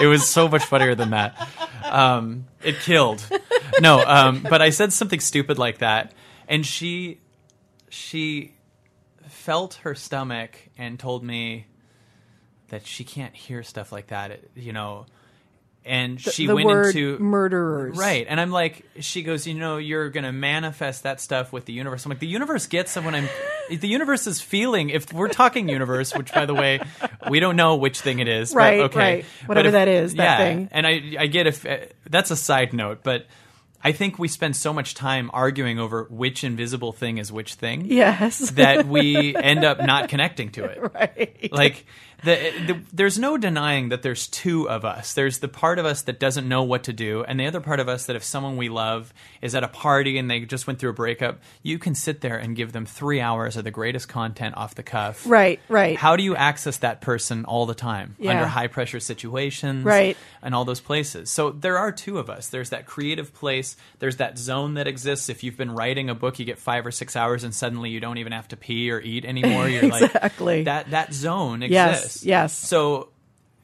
It 0.00 0.06
was 0.06 0.28
so 0.28 0.48
much 0.48 0.64
funnier 0.64 0.94
than 0.94 1.10
that. 1.10 1.48
Um 1.84 2.46
it 2.62 2.76
killed. 2.80 3.26
No 3.80 4.02
um 4.04 4.42
but 4.48 4.60
i 4.62 4.68
said 4.70 4.92
something 4.92 5.20
stupid 5.20 5.58
like 5.58 5.78
that. 5.78 6.12
And 6.46 6.64
she 6.66 7.20
she 7.90 8.54
felt 9.28 9.74
her 9.82 9.94
stomach 9.94 10.56
and 10.78 10.98
told 10.98 11.22
me 11.22 11.66
that 12.68 12.86
she 12.86 13.04
can't 13.04 13.34
hear 13.34 13.62
stuff 13.62 13.92
like 13.92 14.08
that 14.08 14.40
you 14.54 14.72
know 14.72 15.06
and 15.84 16.20
she 16.20 16.46
the 16.46 16.54
went 16.54 16.68
into 16.68 17.18
murderers. 17.18 17.96
right 17.96 18.26
and 18.28 18.40
i'm 18.40 18.50
like 18.50 18.84
she 19.00 19.22
goes 19.22 19.46
you 19.46 19.54
know 19.54 19.76
you're 19.78 20.10
gonna 20.10 20.32
manifest 20.32 21.04
that 21.04 21.20
stuff 21.20 21.52
with 21.52 21.64
the 21.66 21.72
universe 21.72 22.04
i'm 22.04 22.10
like 22.10 22.18
the 22.18 22.26
universe 22.26 22.66
gets 22.66 22.96
it 22.96 23.04
when 23.04 23.14
i'm 23.14 23.28
the 23.70 23.88
universe 23.88 24.26
is 24.26 24.40
feeling 24.40 24.90
if 24.90 25.12
we're 25.12 25.28
talking 25.28 25.68
universe 25.68 26.14
which 26.14 26.32
by 26.32 26.44
the 26.46 26.54
way 26.54 26.80
we 27.30 27.38
don't 27.40 27.56
know 27.56 27.76
which 27.76 28.00
thing 28.00 28.18
it 28.18 28.28
is 28.28 28.52
but 28.52 28.58
Right, 28.58 28.80
okay 28.80 28.98
right. 28.98 29.24
Whatever 29.46 29.68
if- 29.68 29.72
that 29.72 29.88
is, 29.88 30.14
that 30.14 30.22
yeah, 30.40 30.46
thing. 30.46 30.68
and 30.72 30.86
i 30.86 31.02
i 31.20 31.26
get 31.26 31.46
if 31.46 31.64
uh, 31.64 31.78
that's 32.08 32.30
a 32.30 32.36
side 32.36 32.72
note 32.72 33.00
but 33.02 33.26
I 33.82 33.92
think 33.92 34.18
we 34.18 34.26
spend 34.28 34.56
so 34.56 34.72
much 34.72 34.94
time 34.94 35.30
arguing 35.32 35.78
over 35.78 36.04
which 36.10 36.42
invisible 36.42 36.92
thing 36.92 37.18
is 37.18 37.30
which 37.30 37.54
thing 37.54 37.84
Yes. 37.86 38.50
that 38.50 38.86
we 38.86 39.36
end 39.50 39.64
up 39.64 39.80
not 39.80 40.08
connecting 40.08 40.50
to 40.52 40.64
it. 40.64 40.78
right. 40.94 41.48
Like 41.52 41.86
the, 42.24 42.34
the, 42.66 42.80
there's 42.92 43.18
no 43.18 43.36
denying 43.38 43.90
that 43.90 44.02
there's 44.02 44.26
two 44.26 44.68
of 44.68 44.84
us. 44.84 45.14
There's 45.14 45.38
the 45.38 45.46
part 45.48 45.78
of 45.78 45.86
us 45.86 46.02
that 46.02 46.18
doesn't 46.18 46.48
know 46.48 46.64
what 46.64 46.84
to 46.84 46.92
do, 46.92 47.22
and 47.22 47.38
the 47.38 47.46
other 47.46 47.60
part 47.60 47.78
of 47.78 47.88
us 47.88 48.06
that 48.06 48.16
if 48.16 48.24
someone 48.24 48.56
we 48.56 48.68
love 48.68 49.12
is 49.40 49.54
at 49.54 49.62
a 49.62 49.68
party 49.68 50.18
and 50.18 50.28
they 50.28 50.40
just 50.40 50.66
went 50.66 50.80
through 50.80 50.90
a 50.90 50.94
breakup, 50.94 51.38
you 51.62 51.78
can 51.78 51.94
sit 51.94 52.20
there 52.20 52.36
and 52.36 52.56
give 52.56 52.72
them 52.72 52.86
three 52.86 53.20
hours 53.20 53.56
of 53.56 53.62
the 53.64 53.70
greatest 53.70 54.08
content 54.08 54.56
off 54.56 54.74
the 54.74 54.82
cuff. 54.82 55.22
Right, 55.26 55.60
right. 55.68 55.96
How 55.96 56.16
do 56.16 56.24
you 56.24 56.34
access 56.34 56.78
that 56.78 57.00
person 57.00 57.44
all 57.44 57.66
the 57.66 57.74
time 57.74 58.16
Yeah. 58.18 58.32
under 58.32 58.46
high 58.46 58.66
pressure 58.66 58.98
situations, 59.00 59.84
Right. 59.84 60.16
and 60.42 60.54
all 60.56 60.64
those 60.64 60.80
places? 60.80 61.30
So 61.30 61.50
there 61.50 61.78
are 61.78 61.92
two 61.92 62.18
of 62.18 62.28
us. 62.28 62.48
There's 62.48 62.70
that 62.70 62.86
creative 62.86 63.32
place. 63.32 63.76
There's 64.00 64.16
that 64.16 64.38
zone 64.38 64.74
that 64.74 64.88
exists. 64.88 65.28
If 65.28 65.44
you've 65.44 65.56
been 65.56 65.70
writing 65.70 66.10
a 66.10 66.14
book, 66.16 66.38
you 66.40 66.44
get 66.44 66.58
five 66.58 66.84
or 66.84 66.90
six 66.90 67.14
hours, 67.14 67.44
and 67.44 67.54
suddenly 67.54 67.90
you 67.90 68.00
don't 68.00 68.18
even 68.18 68.32
have 68.32 68.48
to 68.48 68.56
pee 68.56 68.90
or 68.90 69.00
eat 69.00 69.24
anymore. 69.24 69.68
You're 69.68 69.84
Exactly. 69.88 70.56
like 70.56 70.64
that. 70.64 70.90
That 70.90 71.14
zone 71.14 71.62
Yes, 71.68 72.07
exists. 72.08 72.26
yes. 72.26 72.52
So 72.52 73.08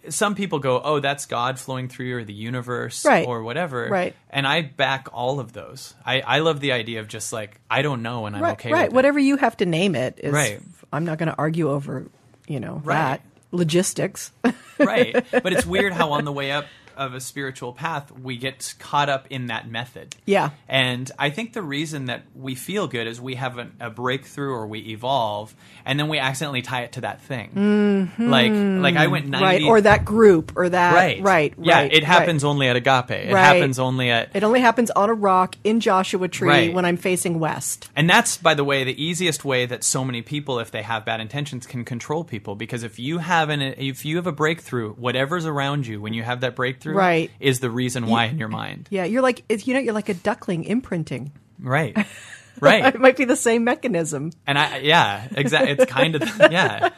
some 0.08 0.34
people 0.34 0.58
go, 0.58 0.80
"Oh, 0.84 1.00
that's 1.00 1.24
God 1.26 1.58
flowing 1.58 1.88
through 1.88 2.06
you, 2.06 2.16
or 2.18 2.24
the 2.24 2.32
universe, 2.34 3.04
Right. 3.06 3.26
or 3.26 3.42
whatever." 3.42 3.88
Right. 3.88 4.14
And 4.30 4.46
I 4.46 4.60
back 4.62 5.08
all 5.12 5.40
of 5.40 5.52
those. 5.52 5.94
I, 6.04 6.20
I 6.20 6.38
love 6.40 6.60
the 6.60 6.72
idea 6.72 7.00
of 7.00 7.08
just 7.08 7.32
like 7.32 7.60
I 7.70 7.82
don't 7.82 8.02
know, 8.02 8.26
and 8.26 8.36
I'm 8.36 8.42
right, 8.42 8.52
okay 8.52 8.70
right. 8.72 8.82
with 8.82 8.92
it. 8.92 8.94
Whatever 8.94 9.18
you 9.18 9.36
have 9.38 9.56
to 9.58 9.66
name 9.66 9.94
it 9.94 10.20
is. 10.22 10.32
Right. 10.32 10.60
I'm 10.92 11.04
not 11.04 11.18
going 11.18 11.28
to 11.30 11.36
argue 11.36 11.70
over, 11.70 12.06
you 12.46 12.60
know, 12.60 12.80
Right. 12.84 12.94
that 12.96 13.20
logistics. 13.50 14.30
right. 14.78 15.24
But 15.32 15.52
it's 15.52 15.66
weird 15.66 15.92
how 15.92 16.12
on 16.12 16.24
the 16.24 16.32
way 16.32 16.52
up 16.52 16.66
of 16.96 17.14
a 17.14 17.20
spiritual 17.20 17.72
path 17.72 18.10
we 18.12 18.36
get 18.36 18.74
caught 18.78 19.08
up 19.08 19.26
in 19.30 19.46
that 19.46 19.68
method. 19.70 20.14
Yeah. 20.24 20.50
And 20.68 21.10
I 21.18 21.30
think 21.30 21.52
the 21.52 21.62
reason 21.62 22.06
that 22.06 22.22
we 22.34 22.54
feel 22.54 22.86
good 22.86 23.06
is 23.06 23.20
we 23.20 23.34
have 23.36 23.58
a, 23.58 23.68
a 23.80 23.90
breakthrough 23.90 24.52
or 24.52 24.66
we 24.66 24.80
evolve, 24.90 25.54
and 25.84 25.98
then 25.98 26.08
we 26.08 26.18
accidentally 26.18 26.62
tie 26.62 26.82
it 26.82 26.92
to 26.92 27.02
that 27.02 27.20
thing. 27.22 27.50
Mm-hmm. 27.54 28.28
Like, 28.28 28.52
like 28.52 28.96
I 28.96 29.06
went 29.08 29.26
ninety. 29.28 29.64
right. 29.64 29.68
Or 29.70 29.80
that 29.80 30.04
group 30.04 30.52
or 30.56 30.68
that. 30.68 30.94
right, 30.94 31.22
Right. 31.22 31.54
Yeah, 31.60 31.74
right, 31.80 31.92
it 31.92 31.94
right. 31.96 32.04
happens 32.04 32.44
only 32.44 32.68
at 32.68 32.76
Agape. 32.76 33.10
It 33.10 33.32
Right. 33.32 33.42
happens 33.42 33.78
only 33.78 34.10
at 34.10 34.30
It 34.34 34.44
only 34.44 34.60
happens 34.60 34.90
on 34.90 35.08
a 35.10 35.14
rock 35.14 35.56
in 35.64 35.80
Joshua 35.80 36.28
Tree 36.28 36.48
Right. 36.48 36.74
when 36.74 36.84
I'm 36.84 36.96
facing 36.96 37.38
west. 37.40 37.88
And 37.96 38.08
that's, 38.08 38.36
by 38.36 38.54
the 38.54 38.64
way, 38.64 38.84
the 38.84 39.02
easiest 39.02 39.44
way 39.44 39.66
that 39.66 39.82
so 39.84 40.04
many 40.04 40.22
people, 40.22 40.58
if 40.58 40.70
they 40.70 40.82
have 40.82 41.04
bad 41.04 41.20
intentions, 41.20 41.66
can 41.66 41.84
control 41.84 42.24
people. 42.24 42.54
Because 42.54 42.82
if 42.82 42.98
you 42.98 43.18
have 43.18 43.48
an, 43.50 43.60
if 43.62 44.04
you 44.04 44.16
have 44.16 44.26
a 44.26 44.32
breakthrough, 44.32 44.92
whatever's 44.94 45.46
around 45.46 45.86
you 45.86 46.00
when 46.00 46.12
you 46.12 46.22
have 46.22 46.40
that 46.40 46.54
breakthrough, 46.54 46.83
Right. 46.92 47.30
is 47.40 47.60
the 47.60 47.70
reason 47.70 48.06
why 48.06 48.26
in 48.26 48.38
your 48.38 48.48
mind. 48.48 48.88
Yeah, 48.90 49.04
you're 49.04 49.22
like 49.22 49.44
it's, 49.48 49.66
you 49.66 49.74
know 49.74 49.80
you're 49.80 49.94
like 49.94 50.08
a 50.08 50.14
duckling 50.14 50.64
imprinting. 50.64 51.32
Right, 51.60 51.96
right. 52.60 52.94
It 52.94 53.00
might 53.00 53.16
be 53.16 53.24
the 53.24 53.36
same 53.36 53.64
mechanism. 53.64 54.32
And 54.46 54.58
I, 54.58 54.78
yeah, 54.78 55.28
exactly. 55.30 55.70
It's 55.72 55.84
kind 55.86 56.14
of, 56.16 56.22
yeah. 56.50 56.90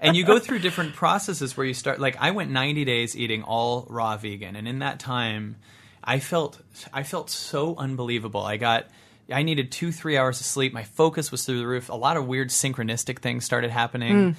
And 0.00 0.16
you 0.16 0.24
go 0.24 0.38
through 0.38 0.60
different 0.60 0.94
processes 0.94 1.56
where 1.56 1.66
you 1.66 1.74
start, 1.74 2.00
like, 2.00 2.16
I 2.20 2.32
went 2.32 2.50
90 2.50 2.84
days 2.84 3.16
eating 3.16 3.42
all 3.42 3.86
raw 3.88 4.16
vegan. 4.16 4.56
And 4.56 4.66
in 4.66 4.80
that 4.80 4.98
time, 4.98 5.56
I 6.02 6.18
felt, 6.18 6.60
I 6.92 7.02
felt 7.04 7.30
so 7.30 7.76
unbelievable. 7.76 8.42
I 8.42 8.56
got, 8.56 8.88
I 9.30 9.42
needed 9.42 9.70
two, 9.70 9.92
three 9.92 10.16
hours 10.16 10.40
of 10.40 10.46
sleep. 10.46 10.72
My 10.72 10.84
focus 10.84 11.30
was 11.30 11.44
through 11.44 11.58
the 11.58 11.66
roof. 11.66 11.88
A 11.88 11.94
lot 11.94 12.16
of 12.16 12.26
weird 12.26 12.48
synchronistic 12.48 13.20
things 13.20 13.44
started 13.44 13.70
happening. 13.70 14.32
Mm. 14.32 14.34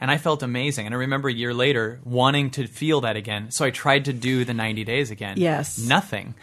And 0.00 0.10
I 0.10 0.18
felt 0.18 0.42
amazing. 0.42 0.86
And 0.86 0.94
I 0.94 0.98
remember 0.98 1.28
a 1.28 1.32
year 1.32 1.54
later 1.54 2.00
wanting 2.04 2.50
to 2.50 2.66
feel 2.66 3.00
that 3.02 3.16
again. 3.16 3.50
So 3.50 3.64
I 3.64 3.70
tried 3.70 4.04
to 4.06 4.12
do 4.12 4.44
the 4.44 4.54
90 4.54 4.84
days 4.84 5.10
again. 5.10 5.36
Yes. 5.38 5.78
Nothing. 5.78 6.34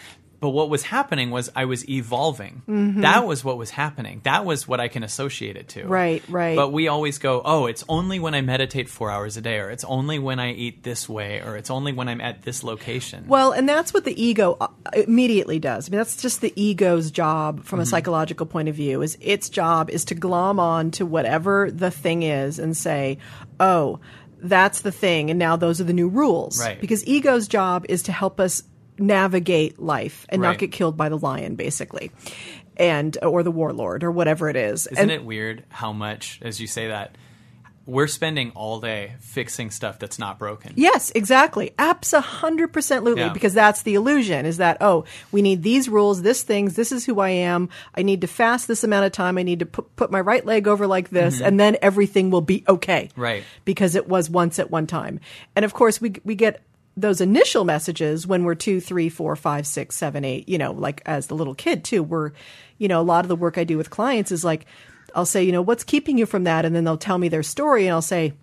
But 0.44 0.50
what 0.50 0.70
was 0.70 0.84
happening 0.84 1.32
was 1.32 1.50
I 1.56 1.64
was 1.64 1.88
evolving. 1.88 2.64
That 3.02 3.26
was 3.26 3.46
what 3.46 3.58
was 3.58 3.70
happening. 3.70 4.20
That 4.26 4.44
was 4.44 4.68
what 4.68 4.82
I 4.82 4.90
can 4.90 5.02
associate 5.04 5.56
it 5.56 5.70
to. 5.70 5.86
Right, 5.88 6.22
right. 6.28 6.58
But 6.58 6.74
we 6.74 6.90
always 6.90 7.18
go, 7.18 7.42
oh, 7.46 7.66
it's 7.68 7.86
only 7.88 8.20
when 8.20 8.36
I 8.36 8.42
meditate 8.42 8.90
four 8.90 9.10
hours 9.10 9.38
a 9.38 9.42
day, 9.42 9.60
or 9.60 9.70
it's 9.72 9.86
only 9.86 10.20
when 10.20 10.40
I 10.42 10.52
eat 10.52 10.84
this 10.84 11.08
way, 11.08 11.40
or 11.42 11.56
it's 11.56 11.70
only 11.72 11.94
when 11.94 12.10
I'm 12.10 12.20
at 12.20 12.42
this 12.42 12.62
location. 12.62 13.24
Well, 13.26 13.54
and 13.54 13.70
that's 13.70 13.94
what 13.94 14.04
the 14.04 14.22
ego 14.22 14.58
uh, 14.60 14.68
immediately 15.08 15.60
does. 15.60 15.88
I 15.88 15.92
mean, 15.92 16.00
that's 16.00 16.22
just 16.22 16.42
the 16.42 16.52
ego's 16.62 17.10
job 17.10 17.64
from 17.64 17.78
Mm-hmm. 17.78 17.84
a 17.84 17.86
psychological 17.86 18.46
point 18.46 18.68
of 18.68 18.76
view. 18.76 19.02
Is 19.02 19.18
its 19.22 19.48
job 19.48 19.90
is 19.90 20.04
to 20.06 20.16
glom 20.16 20.60
on 20.60 20.92
to 20.92 21.06
whatever 21.06 21.72
the 21.72 21.90
thing 21.90 22.24
is 22.24 22.60
and 22.60 22.76
say, 22.76 23.18
"Oh, 23.62 24.02
that's 24.42 24.82
the 24.82 24.92
thing," 24.92 25.30
and 25.30 25.40
now 25.40 25.56
those 25.56 25.80
are 25.80 25.86
the 25.86 25.94
new 25.94 26.10
rules. 26.10 26.60
Right. 26.60 26.82
Because 26.82 27.08
ego's 27.08 27.48
job 27.48 27.86
is 27.88 28.04
to 28.04 28.12
help 28.12 28.42
us 28.42 28.62
navigate 28.98 29.80
life 29.80 30.26
and 30.30 30.42
Right. 30.42 30.50
not 30.50 30.58
get 30.58 30.72
killed 30.72 30.98
by 30.98 31.10
the 31.10 31.18
lion, 31.18 31.56
basically, 31.56 32.12
and 32.78 33.18
or 33.22 33.44
the 33.44 33.52
warlord 33.52 34.04
or 34.04 34.12
whatever 34.12 34.50
it 34.50 34.56
is. 34.56 34.88
Isn't 34.88 34.98
and, 34.98 35.12
it 35.12 35.24
weird 35.24 35.64
how 35.70 35.94
much, 35.94 36.40
as 36.42 36.60
you 36.60 36.68
say 36.68 36.88
that, 36.88 37.16
we're 37.86 38.08
spending 38.08 38.52
all 38.52 38.80
day 38.80 39.14
fixing 39.20 39.70
stuff 39.70 40.00
that's 40.00 40.18
not 40.18 40.40
broken? 40.40 40.72
Yes, 40.78 41.12
exactly. 41.16 41.74
Apps 41.78 42.14
a 42.14 42.22
hundred 42.22 42.72
percent 42.72 43.00
absolutely 43.00 43.24
Yeah. 43.24 43.34
because 43.34 43.54
that's 43.54 43.82
the 43.82 43.96
illusion 43.96 44.46
is 44.46 44.56
that, 44.58 44.78
oh, 44.80 45.04
we 45.34 45.42
need 45.42 45.64
these 45.64 45.90
rules, 45.90 46.22
this 46.22 46.44
things, 46.44 46.76
this 46.78 46.94
is 46.94 47.06
who 47.06 47.20
I 47.20 47.32
am. 47.32 47.68
I 47.94 48.04
need 48.04 48.22
to 48.22 48.28
fast 48.28 48.70
this 48.70 48.86
amount 48.86 49.06
of 49.06 49.12
time. 49.12 49.38
I 49.38 49.44
need 49.44 49.60
to 49.60 49.66
put, 49.66 49.94
put 49.98 50.12
my 50.12 50.22
right 50.22 50.46
leg 50.46 50.66
over 50.66 50.88
like 50.88 51.10
this 51.10 51.42
and 51.42 51.60
then 51.60 51.76
everything 51.82 52.30
will 52.32 52.40
be 52.42 52.64
okay. 52.70 53.10
Mm-hmm. 53.12 53.22
Right. 53.22 53.44
Because 53.66 53.96
it 53.96 54.08
was 54.08 54.30
once 54.30 54.60
at 54.60 54.72
one 54.72 54.88
time. 54.88 55.20
And 55.54 55.66
of 55.66 55.74
course 55.74 56.00
we, 56.00 56.14
we 56.24 56.36
get 56.36 56.62
those 56.96 57.22
initial 57.22 57.66
messages 57.66 58.28
when 58.28 58.44
we're 58.44 58.56
two, 58.56 58.80
three, 58.80 59.10
four, 59.10 59.36
five, 59.36 59.66
six, 59.66 59.96
seven, 59.96 60.24
eight, 60.24 60.48
you 60.48 60.58
know, 60.58 60.72
like 60.72 61.02
as 61.06 61.28
the 61.28 61.36
little 61.36 61.56
kid 61.56 61.84
too, 61.84 62.04
we're, 62.04 62.32
you 62.78 62.88
know, 62.88 63.02
a 63.02 63.04
lot 63.04 63.26
of 63.26 63.30
the 63.30 63.36
work 63.36 63.58
I 63.58 63.64
do 63.64 63.78
with 63.78 63.90
clients 63.90 64.32
is 64.32 64.44
like, 64.44 64.66
I'll 65.16 65.26
say, 65.26 65.44
you 65.44 65.52
know, 65.52 65.62
what's 65.62 65.84
keeping 65.84 66.18
you 66.18 66.26
from 66.26 66.44
that? 66.44 66.66
And 66.66 66.76
then 66.76 66.84
they'll 66.84 66.98
tell 66.98 67.18
me 67.18 67.30
their 67.30 67.44
story 67.44 67.88
and 67.88 67.94
I'll 67.94 68.02
say, 68.02 68.34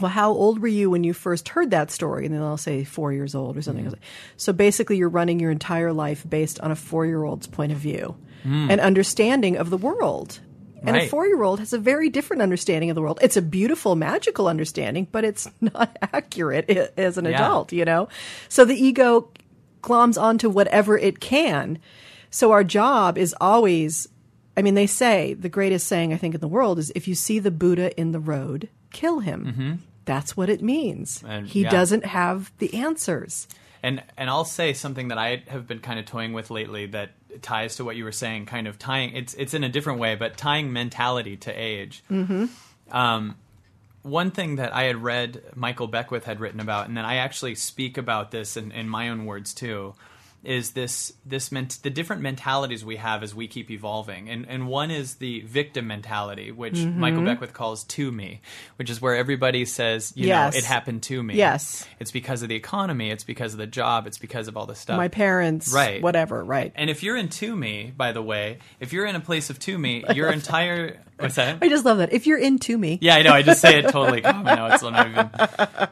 well, 0.00 0.10
how 0.10 0.30
old 0.30 0.60
were 0.60 0.68
you 0.68 0.90
when 0.90 1.02
you 1.02 1.12
first 1.12 1.48
heard 1.48 1.70
that 1.70 1.90
story? 1.90 2.24
And 2.24 2.34
then 2.34 2.42
I'll 2.42 2.56
say 2.56 2.84
four 2.84 3.12
years 3.12 3.34
old 3.34 3.56
or 3.56 3.62
something. 3.62 3.86
Mm-hmm. 3.86 4.00
So 4.36 4.52
basically, 4.52 4.96
you're 4.96 5.08
running 5.08 5.40
your 5.40 5.50
entire 5.50 5.92
life 5.92 6.24
based 6.28 6.60
on 6.60 6.70
a 6.70 6.76
four 6.76 7.04
year 7.04 7.24
old's 7.24 7.46
point 7.46 7.72
of 7.72 7.78
view 7.78 8.16
Mm. 8.46 8.70
and 8.70 8.80
understanding 8.80 9.56
of 9.56 9.68
the 9.68 9.76
world. 9.76 10.38
And 10.82 10.96
a 10.96 11.08
four 11.08 11.26
year 11.26 11.42
old 11.42 11.58
has 11.58 11.72
a 11.72 11.78
very 11.78 12.08
different 12.08 12.42
understanding 12.42 12.90
of 12.90 12.94
the 12.94 13.02
world. 13.02 13.18
It's 13.22 13.36
a 13.36 13.42
beautiful, 13.42 13.96
magical 13.96 14.48
understanding, 14.48 15.08
but 15.10 15.24
it's 15.24 15.48
not 15.60 15.96
accurate 16.02 16.68
as 16.96 17.18
an 17.18 17.24
Yeah. 17.24 17.32
adult, 17.32 17.72
you 17.72 17.84
know? 17.84 18.08
So 18.48 18.64
the 18.64 18.74
ego 18.74 19.30
gloms 19.82 20.20
onto 20.20 20.48
whatever 20.48 20.96
it 20.98 21.20
can. 21.20 21.78
So 22.30 22.52
our 22.52 22.64
job 22.64 23.16
is 23.18 23.34
always, 23.40 24.08
I 24.56 24.62
mean, 24.62 24.74
they 24.74 24.86
say 24.86 25.34
the 25.34 25.48
greatest 25.48 25.86
saying 25.86 26.12
I 26.12 26.16
think 26.16 26.34
in 26.34 26.40
the 26.40 26.48
world 26.48 26.78
is 26.78 26.90
if 26.94 27.08
you 27.08 27.14
see 27.14 27.38
the 27.38 27.50
Buddha 27.50 27.98
in 27.98 28.12
the 28.12 28.20
road, 28.20 28.68
kill 28.92 29.20
him. 29.20 29.82
That's 30.04 30.36
what 30.36 30.48
it 30.48 30.62
means. 30.62 31.18
Mm-hmm. 31.18 31.30
And, 31.30 31.46
he 31.46 31.62
yeah. 31.62 31.70
doesn't 31.70 32.04
have 32.06 32.50
the 32.58 32.72
answers. 32.74 33.46
And 33.82 34.02
and 34.16 34.28
I'll 34.28 34.44
say 34.44 34.72
something 34.72 35.08
that 35.08 35.18
I 35.18 35.44
have 35.48 35.68
been 35.68 35.78
kind 35.78 36.00
of 36.00 36.06
toying 36.06 36.32
with 36.32 36.50
lately 36.50 36.86
that 36.86 37.10
ties 37.42 37.76
to 37.76 37.84
what 37.84 37.96
you 37.96 38.04
were 38.04 38.12
saying, 38.12 38.46
kind 38.46 38.66
of 38.66 38.78
tying 38.78 39.14
it's 39.14 39.34
it's 39.34 39.54
in 39.54 39.64
a 39.64 39.68
different 39.68 39.98
way, 39.98 40.14
but 40.14 40.36
tying 40.36 40.72
mentality 40.72 41.36
to 41.36 41.52
age. 41.52 42.02
Mm-hmm. 42.10 42.46
Um, 42.96 43.36
one 44.02 44.30
thing 44.30 44.56
that 44.56 44.74
I 44.74 44.84
had 44.84 45.02
read 45.02 45.42
Michael 45.54 45.86
Beckwith 45.86 46.24
had 46.24 46.40
written 46.40 46.60
about, 46.60 46.88
and 46.88 46.96
then 46.96 47.04
I 47.04 47.16
actually 47.16 47.54
speak 47.54 47.98
about 47.98 48.30
this 48.30 48.56
in, 48.56 48.72
in 48.72 48.88
my 48.88 49.08
own 49.08 49.26
words 49.26 49.52
too, 49.52 49.94
is 50.44 50.70
this 50.70 51.12
this 51.26 51.50
ment- 51.50 51.78
the 51.82 51.90
different 51.90 52.22
mentalities 52.22 52.84
we 52.84 52.96
have 52.96 53.22
as 53.24 53.34
we 53.34 53.48
keep 53.48 53.70
evolving, 53.70 54.28
and 54.30 54.46
and 54.48 54.68
one 54.68 54.90
is 54.90 55.16
the 55.16 55.40
victim 55.40 55.86
mentality, 55.88 56.52
which 56.52 56.74
Mm-hmm. 56.74 57.00
Michael 57.00 57.24
Beckwith 57.24 57.52
calls 57.52 57.84
"to 57.84 58.12
me," 58.12 58.40
which 58.76 58.88
is 58.88 59.00
where 59.00 59.16
everybody 59.16 59.64
says, 59.64 60.12
you 60.14 60.28
Yes. 60.28 60.54
know, 60.54 60.58
it 60.58 60.64
happened 60.64 61.02
to 61.04 61.22
me. 61.22 61.34
Yes. 61.34 61.86
it's 61.98 62.10
because 62.12 62.42
of 62.42 62.48
the 62.48 62.54
economy, 62.54 63.10
it's 63.10 63.24
because 63.24 63.52
of 63.52 63.58
the 63.58 63.66
job, 63.66 64.06
it's 64.06 64.18
because 64.18 64.46
of 64.48 64.56
all 64.56 64.66
this 64.66 64.78
stuff. 64.78 64.96
My 64.96 65.08
parents, 65.08 65.72
Right. 65.72 66.00
whatever, 66.00 66.44
right. 66.44 66.72
and 66.76 66.88
if 66.88 67.02
you're 67.02 67.16
in 67.16 67.28
to 67.30 67.56
me, 67.56 67.92
by 67.96 68.12
the 68.12 68.22
way, 68.22 68.58
if 68.80 68.92
you're 68.92 69.06
in 69.06 69.16
a 69.16 69.20
place 69.20 69.50
of 69.50 69.58
to 69.60 69.76
me, 69.76 70.04
your 70.14 70.30
entire 70.32 71.00
what's 71.18 71.34
that? 71.36 71.58
I 71.62 71.68
just 71.68 71.84
love 71.84 71.98
that. 71.98 72.12
If 72.12 72.26
you're 72.26 72.38
into 72.38 72.76
me, 72.78 72.98
Yeah, 73.00 73.14
I 73.16 73.22
know. 73.22 73.32
I 73.32 73.42
just 73.42 73.60
say 73.60 73.78
it 73.78 73.88
totally 73.90 74.20
common 74.22 74.44
now. 74.56 74.66
It's 74.74 74.82
not 74.82 75.08
even. 75.08 75.30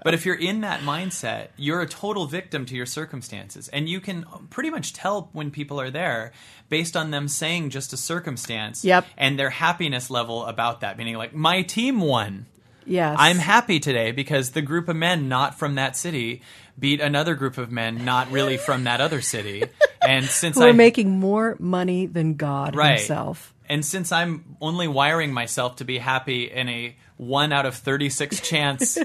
But 0.02 0.14
if 0.14 0.24
you're 0.26 0.34
in 0.34 0.62
that 0.62 0.80
mindset, 0.80 1.48
you're 1.56 1.80
a 1.82 1.86
total 1.86 2.26
victim 2.26 2.66
to 2.66 2.74
your 2.76 2.86
circumstances, 2.86 3.68
and 3.68 3.88
you 3.88 4.00
can 4.00 4.24
pretty 4.50 4.70
much 4.70 4.92
tell 4.92 5.28
when 5.32 5.50
people 5.50 5.80
are 5.80 5.90
there 5.90 6.32
based 6.68 6.96
on 6.96 7.10
them 7.10 7.28
saying 7.28 7.70
just 7.70 7.92
a 7.92 7.96
circumstance. 7.96 8.84
Yep. 8.84 9.06
And 9.16 9.38
their 9.38 9.50
happiness 9.50 10.10
level 10.10 10.44
about 10.46 10.80
that, 10.80 10.98
meaning 10.98 11.16
like 11.16 11.34
my 11.34 11.62
team 11.62 12.00
won. 12.00 12.46
yes, 12.84 13.16
I'm 13.18 13.38
happy 13.38 13.80
today 13.80 14.12
because 14.12 14.50
the 14.50 14.62
group 14.62 14.88
of 14.88 14.96
men 14.96 15.28
not 15.28 15.58
from 15.58 15.74
that 15.76 15.96
city 15.96 16.42
beat 16.78 17.00
another 17.00 17.34
group 17.34 17.56
of 17.58 17.72
men 17.72 18.04
not 18.04 18.30
really 18.30 18.56
from 18.58 18.84
that 18.84 19.00
other 19.00 19.20
city. 19.20 19.64
And 20.02 20.26
since 20.26 20.56
are 20.58 20.72
making 20.72 21.18
more 21.18 21.56
money 21.58 22.06
than 22.06 22.34
God 22.34 22.76
Right. 22.76 22.98
himself. 22.98 23.52
And 23.68 23.84
since 23.84 24.12
I'm 24.12 24.56
only 24.60 24.88
wiring 24.88 25.32
myself 25.32 25.76
to 25.76 25.84
be 25.84 25.98
happy 25.98 26.44
in 26.50 26.68
a 26.68 26.96
one 27.16 27.52
out 27.52 27.66
of 27.66 27.74
36 27.74 28.40
chance 28.48 28.98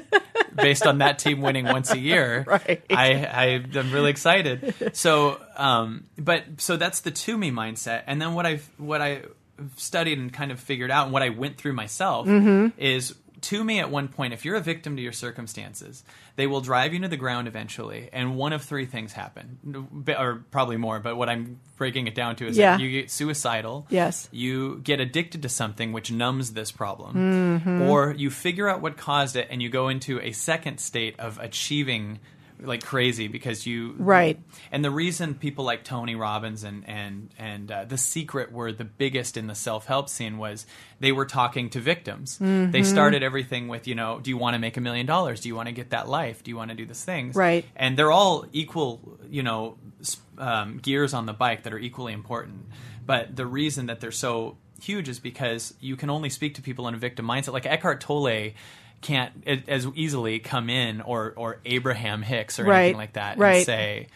based 0.55 0.85
on 0.85 0.97
that 0.99 1.17
team 1.19 1.41
winning 1.41 1.65
once 1.65 1.91
a 1.91 1.97
year, 1.99 2.43
Right. 2.47 2.83
I, 2.89 3.25
I, 3.25 3.45
I'm 3.79 3.91
really 3.91 4.11
excited. 4.11 4.91
So, 4.93 5.41
um, 5.55 6.05
but 6.17 6.43
so 6.57 6.75
that's 6.77 7.01
the 7.01 7.11
to 7.11 7.37
me 7.37 7.51
mindset. 7.51 8.03
And 8.07 8.21
then 8.21 8.33
what 8.33 8.45
I've, 8.45 8.69
what 8.77 9.01
I 9.01 9.23
studied 9.77 10.17
and 10.17 10.33
kind 10.33 10.51
of 10.51 10.59
figured 10.59 10.91
out 10.91 11.05
and 11.05 11.13
what 11.13 11.21
I 11.23 11.29
went 11.29 11.57
through 11.57 11.73
myself 11.73 12.27
Mm-hmm. 12.27 12.79
is 12.79 13.15
to 13.41 13.63
me 13.63 13.79
at 13.79 13.89
one 13.89 14.07
point, 14.07 14.33
if 14.33 14.45
you're 14.45 14.55
a 14.55 14.61
victim 14.61 14.95
to 14.95 15.01
your 15.01 15.11
circumstances, 15.11 16.03
they 16.35 16.47
will 16.47 16.61
drive 16.61 16.93
you 16.93 16.99
to 16.99 17.07
the 17.07 17.17
ground 17.17 17.47
eventually. 17.47 18.09
And 18.13 18.35
one 18.35 18.53
of 18.53 18.61
three 18.61 18.85
things 18.85 19.13
happen, 19.13 19.85
or 20.17 20.43
probably 20.51 20.77
more, 20.77 20.99
but 20.99 21.15
what 21.15 21.27
I'm 21.29 21.59
breaking 21.77 22.07
it 22.07 22.15
down 22.15 22.35
to 22.37 22.47
is 22.47 22.55
Yeah. 22.57 22.77
that 22.77 22.83
you 22.83 22.91
get 22.91 23.09
suicidal 23.09 23.87
Yes. 23.89 24.29
you 24.31 24.79
get 24.83 24.99
addicted 24.99 25.41
to 25.41 25.49
something 25.49 25.91
which 25.91 26.11
numbs 26.11 26.53
this 26.53 26.71
problem, 26.71 27.15
Mm-hmm. 27.15 27.81
or 27.83 28.13
you 28.17 28.29
figure 28.29 28.69
out 28.69 28.81
what 28.81 28.97
caused 28.97 29.35
it 29.35 29.47
and 29.49 29.61
you 29.61 29.69
go 29.69 29.89
into 29.89 30.19
a 30.21 30.31
second 30.31 30.79
state 30.79 31.19
of 31.19 31.39
achieving 31.39 32.19
like 32.61 32.83
crazy 32.83 33.27
because 33.27 33.65
you 33.65 33.95
Right. 33.97 34.39
And 34.71 34.83
the 34.83 34.91
reason 34.91 35.35
people 35.35 35.65
like 35.65 35.83
Tony 35.83 36.15
Robbins 36.15 36.63
and 36.63 36.87
and 36.87 37.33
and 37.37 37.71
uh, 37.71 37.85
the 37.85 37.97
Secret 37.97 38.51
were 38.51 38.71
the 38.71 38.85
biggest 38.85 39.37
in 39.37 39.47
the 39.47 39.55
self 39.55 39.85
help 39.85 40.09
scene 40.09 40.37
was 40.37 40.65
they 40.99 41.11
were 41.11 41.25
talking 41.25 41.69
to 41.71 41.79
victims. 41.79 42.35
Mm-hmm. 42.35 42.71
They 42.71 42.83
started 42.83 43.23
everything 43.23 43.67
with 43.67 43.87
you 43.87 43.95
know, 43.95 44.19
do 44.19 44.29
you 44.29 44.37
want 44.37 44.53
to 44.55 44.59
make 44.59 44.77
a 44.77 44.81
million 44.81 45.05
dollars? 45.05 45.41
Do 45.41 45.49
you 45.49 45.55
want 45.55 45.67
to 45.67 45.73
get 45.73 45.91
that 45.91 46.07
life? 46.07 46.43
Do 46.43 46.51
you 46.51 46.57
want 46.57 46.71
to 46.71 46.75
do 46.75 46.85
these 46.85 47.03
things? 47.03 47.35
Right. 47.35 47.65
And 47.75 47.97
they're 47.97 48.11
all 48.11 48.45
equal, 48.51 49.19
you 49.29 49.43
know, 49.43 49.77
um, 50.37 50.77
gears 50.77 51.13
on 51.13 51.25
the 51.25 51.33
bike 51.33 51.63
that 51.63 51.73
are 51.73 51.79
equally 51.79 52.13
important. 52.13 52.67
But 53.05 53.35
the 53.35 53.45
reason 53.45 53.87
that 53.87 53.99
they're 53.99 54.11
so 54.11 54.57
huge 54.81 55.09
is 55.09 55.19
because 55.19 55.73
you 55.79 55.95
can 55.95 56.09
only 56.09 56.29
speak 56.29 56.55
to 56.55 56.61
people 56.61 56.87
in 56.87 56.93
a 56.93 56.97
victim 56.97 57.27
mindset. 57.27 57.53
Like 57.53 57.65
Eckhart 57.65 58.01
Tolle 58.01 58.51
can't 59.01 59.47
as 59.67 59.87
easily 59.95 60.39
come 60.39 60.69
in 60.69 61.01
or 61.01 61.33
or 61.35 61.59
Abraham 61.65 62.21
Hicks 62.21 62.59
or 62.59 62.65
Right. 62.65 62.81
anything 62.81 62.97
like 62.97 63.13
that 63.13 63.37
Right. 63.37 63.57
and 63.57 63.65
say, 63.65 64.07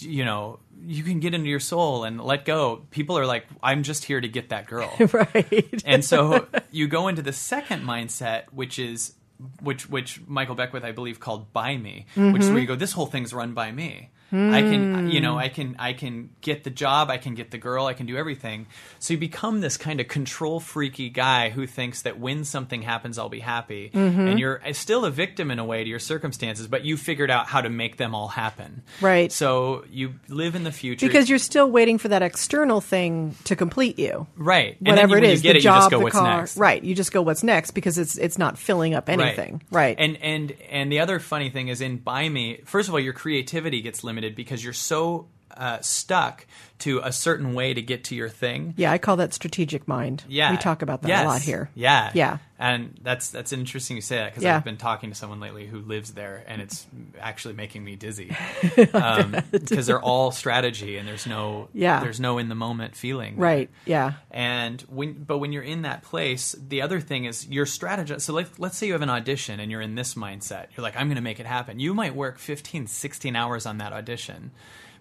you 0.00 0.24
know, 0.24 0.58
you 0.86 1.02
can 1.02 1.20
get 1.20 1.34
into 1.34 1.48
your 1.48 1.60
soul 1.60 2.04
and 2.04 2.20
let 2.20 2.44
go. 2.44 2.82
People 2.90 3.16
are 3.18 3.26
like, 3.26 3.46
I'm 3.62 3.82
just 3.84 4.04
here 4.04 4.20
to 4.20 4.28
get 4.28 4.50
that 4.50 4.66
girl. 4.66 4.92
right. 5.12 5.82
and 5.86 6.04
so 6.04 6.46
you 6.70 6.88
go 6.88 7.08
into 7.08 7.22
the 7.22 7.32
second 7.32 7.82
mindset, 7.84 8.44
which 8.52 8.78
is 8.78 9.14
which 9.62 9.88
which 9.88 10.20
Michael 10.26 10.54
Beckwith 10.54 10.84
I 10.84 10.92
believe 10.92 11.20
called 11.20 11.52
by 11.52 11.76
me, 11.76 12.06
which 12.14 12.24
is 12.24 12.44
mm-hmm. 12.44 12.52
where 12.52 12.60
you 12.60 12.66
go, 12.66 12.74
this 12.76 12.92
whole 12.92 13.06
thing's 13.06 13.32
run 13.32 13.52
by 13.54 13.72
me. 13.72 14.10
I 14.34 14.62
can 14.62 15.10
you 15.10 15.20
know 15.20 15.34
hmm. 15.34 15.38
I 15.38 15.48
can 15.48 15.76
I 15.78 15.92
can 15.92 16.30
get 16.40 16.64
the 16.64 16.70
job, 16.70 17.10
I 17.10 17.18
can 17.18 17.34
get 17.34 17.50
the 17.50 17.58
girl, 17.58 17.86
I 17.86 17.94
can 17.94 18.06
do 18.06 18.16
everything. 18.16 18.66
So 18.98 19.14
you 19.14 19.18
become 19.18 19.60
this 19.60 19.76
kind 19.76 20.00
of 20.00 20.08
control 20.08 20.60
freaky 20.60 21.10
guy 21.10 21.50
who 21.50 21.66
thinks 21.66 22.02
that 22.02 22.18
when 22.18 22.44
something 22.44 22.82
happens, 22.82 23.18
I'll 23.18 23.28
be 23.28 23.40
happy, 23.40 23.90
mm-hmm. 23.94 24.20
and 24.20 24.38
you're 24.38 24.60
still 24.72 25.04
a 25.04 25.10
victim 25.10 25.50
in 25.50 25.58
a 25.58 25.64
way 25.64 25.84
to 25.84 25.88
your 25.88 25.98
circumstances, 25.98 26.66
but 26.66 26.84
you 26.84 26.96
figured 26.96 27.30
out 27.30 27.46
how 27.46 27.60
to 27.60 27.68
make 27.68 27.96
them 27.96 28.14
all 28.14 28.28
happen. 28.28 28.82
Right. 29.00 29.30
So 29.30 29.84
you 29.90 30.14
live 30.28 30.54
in 30.54 30.64
the 30.64 30.72
future 30.72 31.06
because 31.06 31.28
you're 31.28 31.38
still 31.38 31.70
waiting 31.70 31.98
for 31.98 32.08
that 32.08 32.22
external 32.22 32.80
thing 32.80 33.36
to 33.44 33.56
complete 33.56 33.98
you. 33.98 34.26
right. 34.36 34.76
Whatever 34.80 35.18
you- 35.18 35.24
it 35.24 35.30
is, 35.30 35.42
the 35.42 35.50
it, 35.50 35.60
job, 35.60 35.74
you 35.74 35.80
just 35.80 35.90
go, 35.90 35.98
the 35.98 36.04
what's 36.04 36.16
car. 36.16 36.38
next? 36.38 36.56
Right. 36.56 36.82
You 36.82 36.94
just 36.94 37.12
go 37.12 37.22
what's 37.22 37.42
next 37.42 37.72
because 37.72 37.98
it's 37.98 38.16
it's 38.16 38.38
not 38.38 38.58
filling 38.58 38.94
up 38.94 39.08
anything. 39.08 39.62
Right. 39.70 39.96
And 39.98 40.16
and 40.18 40.54
and 40.70 40.90
the 40.90 41.00
other 41.00 41.18
funny 41.18 41.50
thing 41.50 41.68
is 41.68 41.80
in 41.80 41.98
By 41.98 42.28
Me, 42.28 42.60
first 42.64 42.88
of 42.88 42.94
all, 42.94 43.00
your 43.00 43.12
creativity 43.12 43.82
gets 43.82 44.02
limited 44.02 44.23
because 44.30 44.62
you're 44.62 44.72
so 44.72 45.28
uh, 45.56 45.80
stuck 45.80 46.46
to 46.80 47.00
a 47.04 47.12
certain 47.12 47.54
way 47.54 47.72
to 47.72 47.80
get 47.80 48.04
to 48.04 48.14
your 48.14 48.28
thing. 48.28 48.74
yeah, 48.76 48.90
I 48.92 48.98
call 48.98 49.16
that 49.16 49.32
strategic 49.32 49.86
mind. 49.88 50.24
Yeah, 50.28 50.50
We 50.50 50.56
talk 50.58 50.82
about 50.82 51.02
that 51.02 51.08
Yes. 51.08 51.24
a 51.24 51.28
lot 51.28 51.40
here. 51.42 51.70
Yeah, 51.74 52.10
Yeah. 52.14 52.38
and 52.58 52.98
that's 53.00 53.30
that's 53.30 53.52
interesting 53.52 53.96
you 53.96 54.02
say 54.02 54.16
that 54.16 54.32
because 54.32 54.42
Yeah. 54.42 54.56
I've 54.56 54.64
been 54.64 54.76
talking 54.76 55.08
to 55.10 55.16
someone 55.16 55.40
lately 55.40 55.66
who 55.66 55.80
lives 55.80 56.12
there, 56.12 56.42
and 56.46 56.60
it's 56.60 56.84
actually 57.20 57.54
making 57.54 57.84
me 57.84 57.94
dizzy 57.96 58.36
because 58.76 59.86
they're 59.86 60.00
all 60.02 60.30
strategy, 60.30 60.96
and 60.98 61.06
there's 61.08 61.26
no 61.26 61.68
Yeah. 61.72 62.00
there's 62.00 62.20
no 62.20 62.38
in 62.38 62.48
the 62.48 62.54
moment 62.54 62.96
feeling. 62.96 63.36
Right. 63.36 63.70
Yeah. 63.86 64.14
And 64.30 64.80
when, 64.88 65.12
but 65.24 65.38
when 65.38 65.52
you're 65.52 65.62
in 65.62 65.82
that 65.82 66.02
place, 66.02 66.54
the 66.58 66.82
other 66.82 67.00
thing 67.00 67.24
is 67.24 67.46
your 67.48 67.66
strategy. 67.66 68.18
So 68.18 68.32
let, 68.32 68.58
let's 68.58 68.76
say 68.76 68.86
you 68.88 68.92
have 68.92 69.02
an 69.02 69.10
audition 69.10 69.60
and 69.60 69.70
you're 69.70 69.80
in 69.80 69.94
this 69.94 70.14
mindset. 70.14 70.66
You're 70.76 70.82
like, 70.82 70.96
I'm 70.96 71.06
going 71.06 71.16
to 71.16 71.22
make 71.22 71.40
it 71.40 71.46
happen. 71.46 71.78
You 71.78 71.94
might 71.94 72.14
work 72.14 72.38
15, 72.38 72.86
16 72.88 73.36
hours 73.36 73.64
on 73.64 73.78
that 73.78 73.92
audition. 73.92 74.50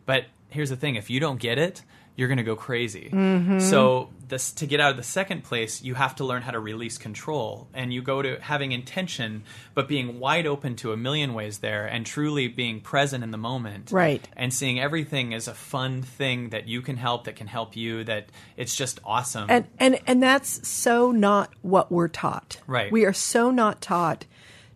But 0.06 0.26
here's 0.54 0.70
the 0.70 0.76
thing. 0.78 0.96
If 0.96 1.10
you 1.10 1.20
don't 1.20 1.40
get 1.40 1.58
it, 1.58 1.82
you're 2.16 2.28
going 2.28 2.38
to 2.38 2.44
go 2.44 2.56
crazy. 2.56 3.10
Mm-hmm. 3.12 3.60
So 3.60 4.10
this, 4.28 4.52
to 4.54 4.68
get 4.68 4.80
out 4.80 4.92
of 4.92 4.98
the 4.98 5.04
second 5.04 5.44
place, 5.44 5.82
you 5.82 5.96
have 5.96 6.16
to 6.18 6.24
learn 6.24 6.44
how 6.44 6.52
to 6.52 6.60
release 6.60 7.00
control. 7.00 7.68
And 7.74 7.92
you 7.92 8.04
go 8.04 8.22
to 8.22 8.40
having 8.40 8.72
intention, 8.72 9.44
but 9.74 9.88
being 9.88 10.20
wide 10.20 10.46
open 10.46 10.76
to 10.78 10.92
a 10.92 10.98
million 10.98 11.34
ways 11.34 11.58
there 11.58 11.88
and 11.88 12.06
truly 12.06 12.48
being 12.48 12.82
present 12.82 13.24
in 13.24 13.32
the 13.32 13.38
moment 13.40 13.90
Right. 13.92 14.24
and 14.38 14.54
seeing 14.54 14.80
everything 14.80 15.34
as 15.34 15.48
a 15.48 15.56
fun 15.56 16.04
thing 16.04 16.50
that 16.50 16.68
you 16.68 16.82
can 16.84 16.98
help 16.98 17.24
that 17.24 17.36
can 17.36 17.48
help 17.48 17.76
you 17.76 18.04
that 18.04 18.28
it's 18.58 18.76
just 18.76 19.00
awesome 19.04 19.48
And 19.50 19.66
and 19.80 20.00
and 20.06 20.22
that's 20.22 20.68
so 20.68 21.12
not 21.12 21.52
what 21.64 21.92
we're 21.92 22.10
taught. 22.10 22.62
Right. 22.68 22.92
We 22.92 23.06
are 23.06 23.14
so 23.14 23.50
not 23.50 23.82
taught 23.82 24.26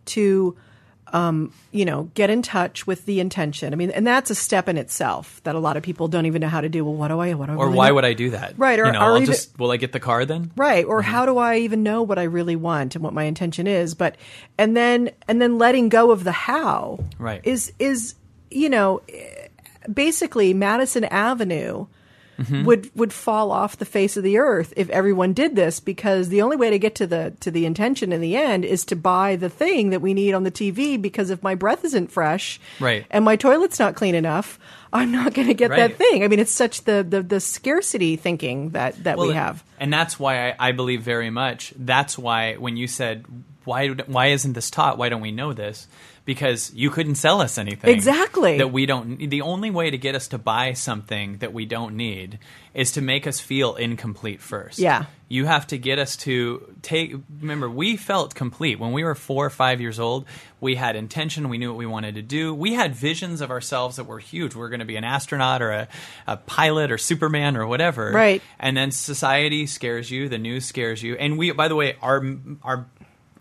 to 0.06 0.56
um, 1.12 1.52
you 1.72 1.84
know, 1.84 2.10
get 2.14 2.30
in 2.30 2.42
touch 2.42 2.86
with 2.86 3.04
the 3.06 3.20
intention. 3.20 3.72
I 3.72 3.76
mean, 3.76 3.90
and 3.90 4.06
that's 4.06 4.30
a 4.30 4.34
step 4.34 4.68
in 4.68 4.76
itself 4.76 5.40
that 5.44 5.54
a 5.54 5.58
lot 5.58 5.76
of 5.76 5.82
people 5.82 6.08
don't 6.08 6.26
even 6.26 6.40
know 6.40 6.48
how 6.48 6.60
to 6.60 6.68
do. 6.68 6.84
Well, 6.84 6.94
what 6.94 7.08
do 7.08 7.18
I 7.18 7.34
what 7.34 7.46
do 7.46 7.52
I 7.52 7.54
or 7.56 7.66
really 7.66 7.76
why 7.76 7.88
know? 7.88 7.94
would 7.94 8.04
i 8.04 8.12
do 8.12 8.30
that 8.30 8.54
Right, 8.58 8.78
or- 8.78 8.86
you 8.86 8.92
know 8.92 9.00
i'll 9.00 9.16
even- 9.16 9.26
just 9.26 9.58
will 9.58 9.70
i 9.70 9.76
get 9.76 9.92
the 9.92 10.00
car 10.00 10.24
then 10.24 10.50
right 10.56 10.84
or 10.84 11.00
Mm-hmm. 11.02 11.10
how 11.10 11.26
do 11.26 11.38
i 11.38 11.56
even 11.58 11.82
know 11.82 12.02
what 12.02 12.18
i 12.18 12.24
really 12.24 12.56
want 12.56 12.94
and 12.94 13.02
what 13.04 13.12
my 13.14 13.24
intention 13.24 13.66
is 13.66 13.94
but 13.94 14.16
and 14.58 14.76
then 14.76 15.10
and 15.28 15.40
then 15.40 15.58
letting 15.58 15.88
go 15.88 16.10
of 16.10 16.24
the 16.24 16.32
how 16.32 16.98
Right. 17.18 17.40
is 17.44 17.72
is 17.78 18.14
you 18.50 18.68
know 18.68 19.02
basically 19.92 20.54
madison 20.54 21.04
avenue 21.04 21.86
Mm-hmm. 22.38 22.64
would 22.66 22.90
would 22.94 23.12
fall 23.12 23.50
off 23.50 23.78
the 23.78 23.84
face 23.84 24.16
of 24.16 24.22
the 24.22 24.38
earth 24.38 24.72
if 24.76 24.88
everyone 24.90 25.32
did 25.32 25.56
this 25.56 25.80
because 25.80 26.28
the 26.28 26.42
only 26.42 26.56
way 26.56 26.70
to 26.70 26.78
get 26.78 26.94
to 26.96 27.06
the 27.08 27.32
to 27.40 27.50
the 27.50 27.66
intention 27.66 28.12
in 28.12 28.20
the 28.20 28.36
end 28.36 28.64
is 28.64 28.84
to 28.86 28.94
buy 28.96 29.34
the 29.34 29.48
thing 29.48 29.90
that 29.90 30.00
we 30.00 30.14
need 30.14 30.34
on 30.34 30.44
the 30.44 30.52
TV 30.52 31.02
because 31.02 31.30
if 31.30 31.42
my 31.42 31.56
breath 31.56 31.84
isn't 31.84 32.12
fresh 32.12 32.60
Right. 32.78 33.04
and 33.10 33.24
my 33.24 33.34
toilet's 33.34 33.80
not 33.80 33.96
clean 33.96 34.14
enough 34.14 34.58
I'm 34.92 35.10
not 35.10 35.34
going 35.34 35.48
to 35.48 35.54
get 35.54 35.70
Right. 35.70 35.88
that 35.88 35.96
thing. 35.98 36.22
I 36.24 36.28
mean, 36.28 36.38
it's 36.38 36.50
such 36.52 36.84
the, 36.84 37.04
the, 37.06 37.20
the 37.22 37.40
scarcity 37.40 38.16
thinking 38.16 38.70
that, 38.70 39.02
that 39.04 39.18
we 39.18 39.32
have. 39.32 39.62
and 39.78 39.92
that's 39.92 40.18
why 40.18 40.48
I, 40.50 40.68
I 40.68 40.72
believe 40.72 41.02
very 41.02 41.30
much 41.30 41.74
that's 41.76 42.16
why 42.16 42.54
when 42.54 42.76
you 42.76 42.86
said 42.86 43.24
why 43.64 43.88
why 43.88 44.26
isn't 44.28 44.52
this 44.54 44.70
taught? 44.70 44.96
Why 44.96 45.08
don't 45.10 45.20
we 45.20 45.32
know 45.32 45.52
this? 45.52 45.88
Because 46.28 46.74
you 46.74 46.90
couldn't 46.90 47.14
sell 47.14 47.40
us 47.40 47.56
anything 47.56 47.88
Exactly. 47.88 48.58
that 48.58 48.70
we 48.70 48.84
don't. 48.84 49.16
The 49.30 49.40
only 49.40 49.70
way 49.70 49.88
to 49.88 49.96
get 49.96 50.14
us 50.14 50.28
to 50.28 50.36
buy 50.36 50.74
something 50.74 51.38
that 51.38 51.54
we 51.54 51.64
don't 51.64 51.96
need 51.96 52.38
is 52.74 52.92
to 52.92 53.00
make 53.00 53.26
us 53.26 53.40
feel 53.40 53.76
incomplete 53.76 54.42
first. 54.42 54.78
Yeah. 54.78 55.06
You 55.30 55.46
have 55.46 55.66
to 55.68 55.78
get 55.78 55.98
us 55.98 56.16
to 56.18 56.74
take. 56.82 57.14
Remember, 57.40 57.70
we 57.70 57.96
felt 57.96 58.34
complete 58.34 58.78
when 58.78 58.92
we 58.92 59.04
were 59.04 59.14
four 59.14 59.46
or 59.46 59.50
five 59.50 59.80
years 59.80 59.98
old. 59.98 60.26
We 60.60 60.74
had 60.74 60.96
intention. 60.96 61.48
We 61.48 61.56
knew 61.56 61.70
what 61.70 61.78
we 61.78 61.86
wanted 61.86 62.16
to 62.16 62.22
do. 62.22 62.52
We 62.52 62.74
had 62.74 62.94
visions 62.94 63.40
of 63.40 63.50
ourselves 63.50 63.96
that 63.96 64.04
were 64.04 64.18
huge. 64.18 64.54
We 64.54 64.62
are 64.62 64.68
going 64.68 64.80
to 64.80 64.86
be 64.86 64.96
an 64.96 65.04
astronaut 65.04 65.62
or 65.62 65.70
a, 65.70 65.88
a 66.26 66.36
pilot 66.36 66.92
or 66.92 66.98
Superman 66.98 67.56
or 67.56 67.66
whatever. 67.66 68.10
Right. 68.12 68.42
And 68.58 68.76
then 68.76 68.90
society 68.90 69.66
scares 69.66 70.10
you. 70.10 70.28
The 70.28 70.36
news 70.38 70.66
scares 70.66 71.02
you. 71.02 71.14
And 71.16 71.38
we, 71.38 71.52
by 71.52 71.68
the 71.68 71.74
way, 71.74 71.96
our 72.02 72.22
our 72.62 72.86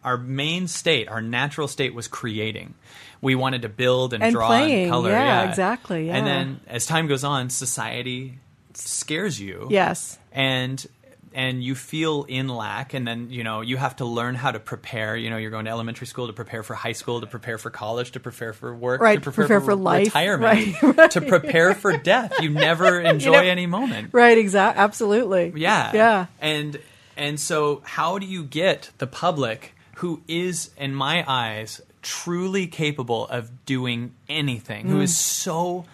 our 0.04 0.18
main 0.18 0.68
state, 0.68 1.08
our 1.08 1.22
natural 1.22 1.68
state, 1.68 1.94
was 1.94 2.08
creating. 2.08 2.74
We 3.22 3.36
wanted 3.36 3.64
to 3.64 3.70
build 3.70 4.14
and, 4.14 4.24
And 4.24 4.34
draw 4.34 4.48
playing. 4.48 4.84
and 4.84 4.92
color. 4.92 5.10
Yeah, 5.12 5.50
exactly, 5.50 6.08
yeah. 6.08 6.18
And 6.18 6.28
then 6.28 6.60
as 6.68 6.86
time 6.86 7.08
goes 7.08 7.24
on, 7.24 7.50
society 7.50 8.38
scares 8.74 9.40
you 9.40 9.68
Yes. 9.72 10.18
and 10.32 10.86
and 11.34 11.64
you 11.64 11.76
feel 11.76 12.24
in 12.30 12.48
lack 12.48 12.94
and 12.94 13.08
then 13.08 13.30
you 13.32 13.44
know 13.44 13.62
you 13.62 13.76
have 13.76 13.96
to 13.98 14.06
learn 14.06 14.34
how 14.36 14.52
to 14.52 14.60
prepare 14.60 15.16
you 15.16 15.30
know 15.32 15.38
you're 15.38 15.50
going 15.52 15.66
to 15.66 15.72
elementary 15.72 16.06
school 16.08 16.28
to 16.28 16.34
prepare 16.34 16.62
for 16.64 16.74
high 16.76 16.92
school 16.94 17.20
to 17.22 17.28
prepare 17.28 17.58
for 17.58 17.70
college 17.70 18.12
to 18.12 18.20
prepare 18.20 18.54
for 18.54 18.74
work 18.76 19.02
Right, 19.02 19.16
to 19.16 19.22
prepare, 19.22 19.46
prepare 19.46 19.60
for, 19.62 19.66
for 19.72 19.76
life, 19.76 20.06
retirement 20.08 20.82
right, 20.82 20.84
right. 20.98 21.12
to 21.12 21.22
prepare 21.22 21.74
for 21.76 21.98
death 21.98 22.34
you 22.40 22.50
never 22.50 23.02
enjoy 23.14 23.32
know- 23.34 23.40
any 23.40 23.66
moment 23.66 24.10
Right. 24.14 24.38
Exactly. 24.38 24.82
Absolutely. 24.82 25.54
yeah 25.56 25.92
Yeah. 25.94 26.26
and 26.40 26.80
and 27.18 27.40
so 27.40 27.82
how 27.84 28.20
do 28.20 28.26
you 28.28 28.44
get 28.44 28.92
the 29.00 29.08
public 29.08 29.76
who 29.98 30.22
is 30.28 30.70
in 30.78 30.94
my 30.94 31.24
eyes 31.28 31.82
truly 32.04 32.68
capable 32.68 33.28
of 33.28 33.66
doing 33.66 34.14
anything 34.30 34.88
who 34.88 34.98
hmm. 34.98 35.02
is 35.02 35.18
so 35.18 35.86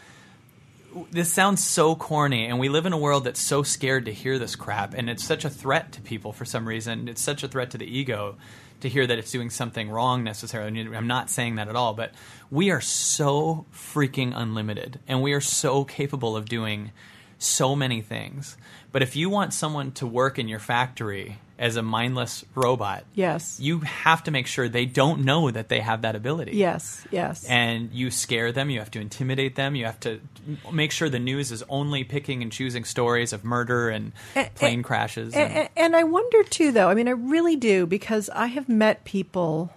this 1.10 1.32
sounds 1.32 1.64
so 1.64 1.95
corny 1.95 2.45
and 2.45 2.60
we 2.60 2.70
live 2.70 2.86
in 2.86 2.93
a 2.93 2.97
world 2.97 3.24
that's 3.24 3.39
so 3.39 3.64
scared 3.64 4.06
to 4.06 4.14
hear 4.14 4.38
this 4.38 4.56
crap 4.56 4.93
and 4.93 5.10
it's 5.10 5.24
such 5.24 5.45
a 5.45 5.49
threat 5.49 5.93
to 5.93 6.01
people 6.01 6.34
for 6.34 6.45
some 6.45 6.68
reason. 6.68 7.08
It's 7.08 7.22
such 7.22 7.43
a 7.43 7.47
threat 7.47 7.72
to 7.72 7.78
the 7.80 7.86
ego 7.86 8.36
to 8.82 8.89
hear 8.89 9.08
that 9.08 9.18
it's 9.18 9.32
doing 9.32 9.49
something 9.49 9.89
wrong 9.89 10.24
necessarily. 10.24 10.80
I'm 10.82 11.08
not 11.08 11.30
saying 11.30 11.56
that 11.56 11.70
at 11.70 11.76
all 11.76 11.93
but 11.93 12.12
we 12.51 12.70
are 12.72 12.82
so 12.82 13.66
freaking 13.74 14.34
unlimited 14.36 14.99
and 15.08 15.24
we 15.24 15.34
are 15.34 15.41
so 15.41 15.84
capable 15.86 16.36
of 16.36 16.45
doing 16.45 16.91
so 17.39 17.76
many 17.76 18.01
things. 18.01 18.58
But 18.91 19.01
if 19.01 19.16
you 19.16 19.30
want 19.30 19.54
someone 19.54 19.93
to 19.93 20.06
work 20.06 20.38
in 20.38 20.47
your 20.47 20.60
factory 20.60 21.38
as 21.60 21.76
a 21.76 21.82
mindless 21.84 22.43
robot 22.56 23.04
Yes. 23.14 23.60
you 23.60 23.80
have 23.80 24.24
to 24.24 24.32
make 24.32 24.47
sure 24.47 24.68
they 24.68 24.86
don't 24.86 25.24
know 25.24 25.51
that 25.51 25.70
they 25.70 25.80
have 25.80 26.01
that 26.01 26.16
ability 26.16 26.54
Yes. 26.58 27.06
Yes. 27.12 27.45
and 27.45 27.91
you 27.91 28.10
scare 28.12 28.51
them 28.51 28.70
you 28.70 28.80
have 28.80 28.91
to 28.91 28.99
intimidate 28.99 29.56
them 29.56 29.76
you 29.76 29.86
have 29.86 29.99
to 30.01 30.20
make 30.72 30.91
sure 30.91 31.10
the 31.10 31.20
news 31.20 31.51
is 31.51 31.64
only 31.70 32.04
picking 32.04 32.41
and 32.41 32.51
choosing 32.51 32.84
stories 32.84 33.34
of 33.34 33.43
murder 33.43 33.89
and 33.89 34.12
plane 34.56 34.84
crashes 34.84 35.34
and, 35.34 35.51
and, 35.54 35.70
and 35.76 35.95
I 35.95 36.04
wonder 36.04 36.43
too, 36.43 36.72
though. 36.72 36.89
I 36.89 36.93
mean, 36.95 37.08
I 37.08 37.12
really 37.12 37.56
do 37.56 37.86
because 37.86 38.30
I 38.34 38.47
have 38.47 38.68
met 38.68 39.04
people 39.06 39.72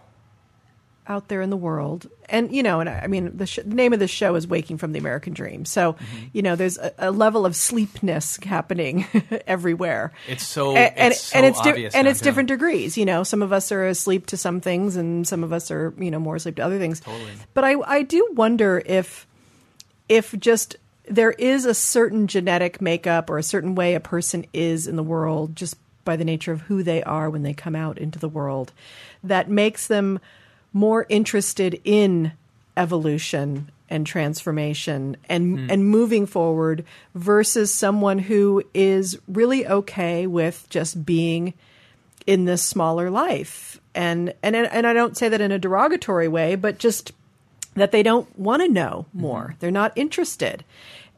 out 1.08 1.28
there 1.28 1.40
in 1.40 1.50
the 1.50 1.56
world, 1.56 2.08
and 2.28 2.52
you 2.54 2.62
know, 2.62 2.80
and 2.80 2.88
I, 2.88 3.06
mean, 3.06 3.36
the, 3.36 3.46
sh- 3.46 3.60
the 3.64 3.74
name 3.74 3.92
of 3.92 3.98
the 4.00 4.08
show 4.08 4.34
is 4.34 4.46
"Waking 4.46 4.78
from 4.78 4.92
the 4.92 4.98
American 4.98 5.32
Dream," 5.34 5.64
so 5.64 5.92
Mm-hmm. 5.94 6.24
you 6.32 6.42
know, 6.42 6.56
there's 6.56 6.78
a, 6.78 6.92
a 6.98 7.10
level 7.10 7.46
of 7.46 7.54
sleepness 7.56 8.38
happening 8.42 9.06
everywhere. 9.46 10.12
it's 10.28 10.44
so 10.44 10.74
and, 10.76 10.96
and, 10.98 11.12
it's 11.12 11.20
so 11.22 11.36
and 11.38 11.46
it's 11.46 11.60
di- 11.60 11.88
and 11.98 12.08
it's 12.08 12.20
different 12.20 12.48
degrees. 12.48 12.98
You 12.98 13.04
know, 13.04 13.22
some 13.22 13.42
of 13.42 13.52
us 13.52 13.70
are 13.72 13.86
asleep 13.86 14.26
to 14.26 14.36
some 14.36 14.60
things, 14.60 14.96
and 14.96 15.26
some 15.26 15.44
of 15.44 15.52
us 15.52 15.70
are 15.70 15.94
you 15.98 16.10
know 16.10 16.18
more 16.18 16.36
asleep 16.36 16.56
to 16.56 16.62
other 16.64 16.78
things. 16.78 17.00
Totally. 17.00 17.32
But 17.54 17.64
I 17.64 17.74
I 17.86 18.02
do 18.02 18.28
wonder 18.34 18.82
if 18.84 19.26
if 20.08 20.34
just 20.38 20.76
there 21.08 21.32
is 21.32 21.64
a 21.66 21.74
certain 21.74 22.26
genetic 22.26 22.80
makeup 22.80 23.30
or 23.30 23.38
a 23.38 23.42
certain 23.42 23.74
way 23.76 23.94
a 23.94 24.00
person 24.00 24.44
is 24.52 24.86
in 24.88 24.96
the 24.96 25.02
world 25.04 25.54
just 25.54 25.76
by 26.04 26.16
the 26.16 26.24
nature 26.24 26.52
of 26.52 26.62
who 26.62 26.82
they 26.82 27.02
are 27.04 27.30
when 27.30 27.42
they 27.42 27.52
come 27.54 27.74
out 27.76 27.98
into 27.98 28.18
the 28.18 28.28
world 28.28 28.72
that 29.24 29.48
makes 29.50 29.86
them 29.88 30.20
more 30.76 31.06
interested 31.08 31.80
in 31.84 32.32
evolution 32.76 33.70
and 33.88 34.06
transformation 34.06 35.16
and 35.26 35.58
hmm. 35.58 35.70
and 35.70 35.88
moving 35.88 36.26
forward 36.26 36.84
versus 37.14 37.72
someone 37.72 38.18
who 38.18 38.62
is 38.74 39.18
really 39.26 39.66
okay 39.66 40.26
with 40.26 40.66
just 40.68 41.06
being 41.06 41.54
in 42.26 42.44
this 42.44 42.62
smaller 42.62 43.08
life. 43.08 43.80
And 43.94 44.34
and 44.42 44.54
and 44.54 44.86
I 44.86 44.92
don't 44.92 45.16
say 45.16 45.30
that 45.30 45.40
in 45.40 45.50
a 45.50 45.58
derogatory 45.58 46.28
way 46.28 46.56
but 46.56 46.78
just 46.78 47.12
that 47.72 47.90
they 47.90 48.02
don't 48.02 48.38
want 48.38 48.60
to 48.60 48.68
know 48.68 49.06
mm-hmm. 49.08 49.20
more. 49.22 49.56
They're 49.60 49.70
not 49.70 49.92
interested. 49.96 50.62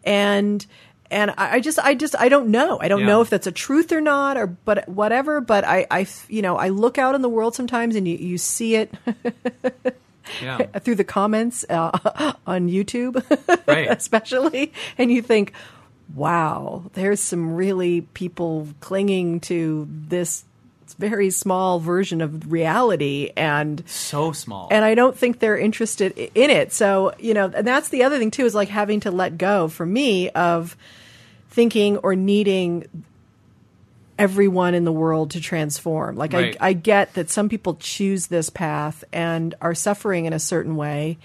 And 0.04 0.64
and 1.10 1.30
I 1.36 1.56
I 1.56 1.60
just 1.60 1.78
I 1.78 1.94
just 1.94 2.14
I 2.18 2.28
don't 2.28 2.48
know. 2.50 2.78
I 2.80 2.88
don't 2.88 3.00
Yeah. 3.00 3.06
know 3.06 3.20
if 3.22 3.30
that's 3.30 3.46
a 3.46 3.52
truth 3.52 3.92
or 3.92 4.00
not 4.00 4.36
or 4.36 4.46
but 4.46 4.88
whatever 4.88 5.40
but 5.40 5.64
I 5.64 5.86
I 5.90 6.06
you 6.28 6.42
know 6.42 6.56
I 6.56 6.68
look 6.68 6.98
out 6.98 7.14
in 7.14 7.22
the 7.22 7.28
world 7.28 7.54
sometimes 7.54 7.96
and 7.96 8.06
you 8.06 8.16
you 8.16 8.38
see 8.38 8.74
it 8.76 8.92
yeah. 10.42 10.58
through 10.80 10.96
the 10.96 11.04
comments 11.04 11.64
uh, 11.70 12.32
on 12.46 12.68
YouTube 12.68 13.22
right. 13.66 13.88
especially. 13.90 14.72
And 14.96 15.10
you 15.10 15.22
think 15.22 15.52
wow 16.14 16.84
there's 16.94 17.20
some 17.20 17.54
really 17.54 18.00
people 18.00 18.66
clinging 18.80 19.40
to 19.40 19.86
this 19.90 20.44
very 20.94 21.30
small 21.30 21.78
version 21.80 22.20
of 22.20 22.50
reality 22.50 23.30
and 23.36 23.82
so 23.86 24.32
small 24.32 24.68
and 24.70 24.84
I 24.84 24.94
don't 24.94 25.16
think 25.16 25.38
they're 25.38 25.58
interested 25.58 26.16
in 26.16 26.50
it. 26.50 26.72
So, 26.72 27.14
you 27.18 27.34
know, 27.34 27.50
and 27.54 27.66
that's 27.66 27.88
the 27.88 28.04
other 28.04 28.18
thing 28.18 28.30
too 28.30 28.44
is 28.44 28.54
like 28.54 28.68
having 28.68 29.00
to 29.00 29.10
let 29.10 29.38
go 29.38 29.68
for 29.68 29.86
me 29.86 30.30
of 30.30 30.76
thinking 31.50 31.98
or 31.98 32.14
needing 32.14 32.86
everyone 34.18 34.74
in 34.74 34.84
the 34.84 34.92
world 34.92 35.30
to 35.32 35.40
transform. 35.40 36.16
Like 36.16 36.32
Right. 36.32 36.56
I 36.60 36.68
I 36.68 36.72
get 36.72 37.14
that 37.14 37.30
some 37.30 37.48
people 37.48 37.76
choose 37.76 38.26
this 38.26 38.50
path 38.50 39.04
and 39.12 39.54
are 39.60 39.74
suffering 39.74 40.24
in 40.26 40.32
a 40.32 40.40
certain 40.40 40.76
way 40.76 41.18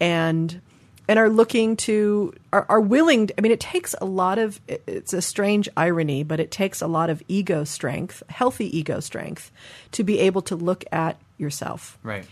and 0.00 0.60
and 1.08 1.18
are 1.18 1.28
looking 1.28 1.76
to 1.76 2.34
are, 2.52 2.66
are 2.68 2.80
willing 2.80 3.28
to, 3.28 3.34
i 3.38 3.40
mean 3.40 3.52
it 3.52 3.60
takes 3.60 3.94
a 4.00 4.04
lot 4.04 4.38
of 4.38 4.60
it's 4.66 5.12
a 5.12 5.22
strange 5.22 5.68
irony 5.76 6.22
but 6.22 6.40
it 6.40 6.50
takes 6.50 6.80
a 6.80 6.86
lot 6.86 7.10
of 7.10 7.22
ego 7.28 7.64
strength 7.64 8.22
healthy 8.28 8.76
ego 8.76 9.00
strength 9.00 9.50
to 9.92 10.02
be 10.02 10.18
able 10.18 10.42
to 10.42 10.56
look 10.56 10.84
at 10.92 11.16
yourself 11.38 11.98
right 12.02 12.26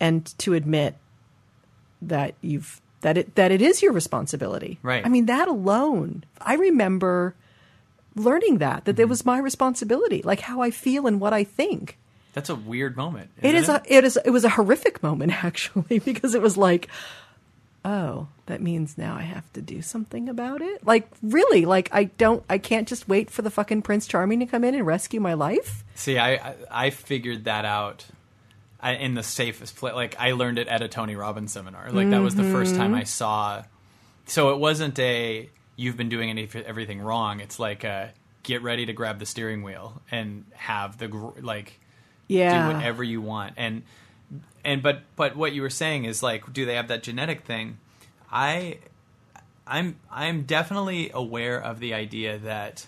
and 0.00 0.36
to 0.38 0.54
admit 0.54 0.96
that 2.02 2.34
you've 2.40 2.80
that 3.02 3.16
it 3.16 3.34
that 3.36 3.52
it 3.52 3.62
is 3.62 3.82
your 3.82 3.92
responsibility. 3.92 4.78
Right. 4.82 5.04
I 5.04 5.08
mean 5.08 5.26
that 5.26 5.48
alone. 5.48 6.24
I 6.40 6.54
remember 6.54 7.34
learning 8.16 8.58
that 8.58 8.84
that 8.84 8.98
it 8.98 9.02
mm-hmm. 9.02 9.10
was 9.10 9.24
my 9.24 9.38
responsibility, 9.38 10.22
like 10.22 10.40
how 10.40 10.60
I 10.60 10.70
feel 10.70 11.06
and 11.06 11.20
what 11.20 11.32
I 11.32 11.44
think. 11.44 11.98
that's 12.32 12.48
a 12.48 12.54
weird 12.54 12.96
moment 12.96 13.30
It 13.42 13.54
is 13.54 13.68
a 13.68 13.82
it 13.86 14.04
is 14.04 14.18
it 14.24 14.30
was 14.30 14.44
a 14.44 14.48
horrific 14.48 15.02
moment 15.02 15.44
actually 15.44 16.00
because 16.00 16.34
it 16.34 16.42
was 16.42 16.56
like 16.56 16.88
oh, 17.84 18.28
that 18.46 18.60
means 18.60 18.96
now 18.96 19.14
I 19.16 19.22
have 19.22 19.50
to 19.54 19.60
do 19.62 19.82
something 19.82 20.28
about 20.28 20.62
it? 20.62 20.86
Like 20.86 21.08
really, 21.22 21.64
like 21.64 21.88
I 21.92 22.04
don't 22.04 22.42
I 22.48 22.58
can't 22.58 22.86
just 22.88 23.08
wait 23.08 23.30
for 23.30 23.42
the 23.42 23.50
fucking 23.50 23.82
Prince 23.82 24.06
Charming 24.06 24.40
to 24.40 24.46
come 24.46 24.64
in 24.64 24.74
and 24.74 24.86
rescue 24.86 25.20
my 25.20 25.34
life? 25.34 25.84
See, 25.94 26.18
I 26.18 26.34
I, 26.34 26.54
I 26.70 26.90
figured 26.90 27.44
that 27.44 27.64
out 27.64 28.04
in 28.84 29.14
the 29.14 29.22
safest 29.22 29.76
place. 29.76 29.94
Like 29.94 30.16
I 30.18 30.32
learned 30.32 30.58
it 30.58 30.68
at 30.68 30.82
a 30.82 30.88
Tony 30.88 31.14
Robbins 31.16 31.52
seminar. 31.52 31.90
Like 31.90 32.10
that 32.10 32.20
was 32.20 32.34
the 32.34 32.44
first 32.44 32.74
time 32.74 32.90
Mm-hmm. 32.92 33.00
I 33.00 33.04
saw. 33.04 33.62
So 34.26 34.52
it 34.52 34.58
wasn't 34.58 34.98
a 34.98 35.48
you've 35.76 35.96
been 35.96 36.08
doing 36.08 36.30
any, 36.30 36.48
everything 36.66 37.00
wrong. 37.00 37.40
It's 37.40 37.58
like 37.58 37.84
a 37.84 38.12
get 38.42 38.62
ready 38.62 38.86
to 38.86 38.92
grab 38.92 39.18
the 39.18 39.26
steering 39.26 39.62
wheel 39.62 40.02
and 40.10 40.44
have 40.54 40.98
the 40.98 41.08
like 41.40 41.78
Yeah. 42.28 42.68
do 42.70 42.74
whatever 42.74 43.04
you 43.04 43.20
want 43.22 43.54
and 43.56 43.82
and 44.64 44.82
but 44.82 45.02
but 45.16 45.36
what 45.36 45.52
you 45.52 45.62
were 45.62 45.70
saying 45.70 46.04
is 46.04 46.22
like 46.22 46.52
do 46.52 46.64
they 46.66 46.74
have 46.74 46.88
that 46.88 47.02
genetic 47.02 47.44
thing? 47.44 47.78
I 48.30 48.78
i'm 49.64 49.96
i'm 50.10 50.42
definitely 50.42 51.10
aware 51.14 51.62
of 51.62 51.78
the 51.78 51.94
idea 51.94 52.36
that 52.36 52.84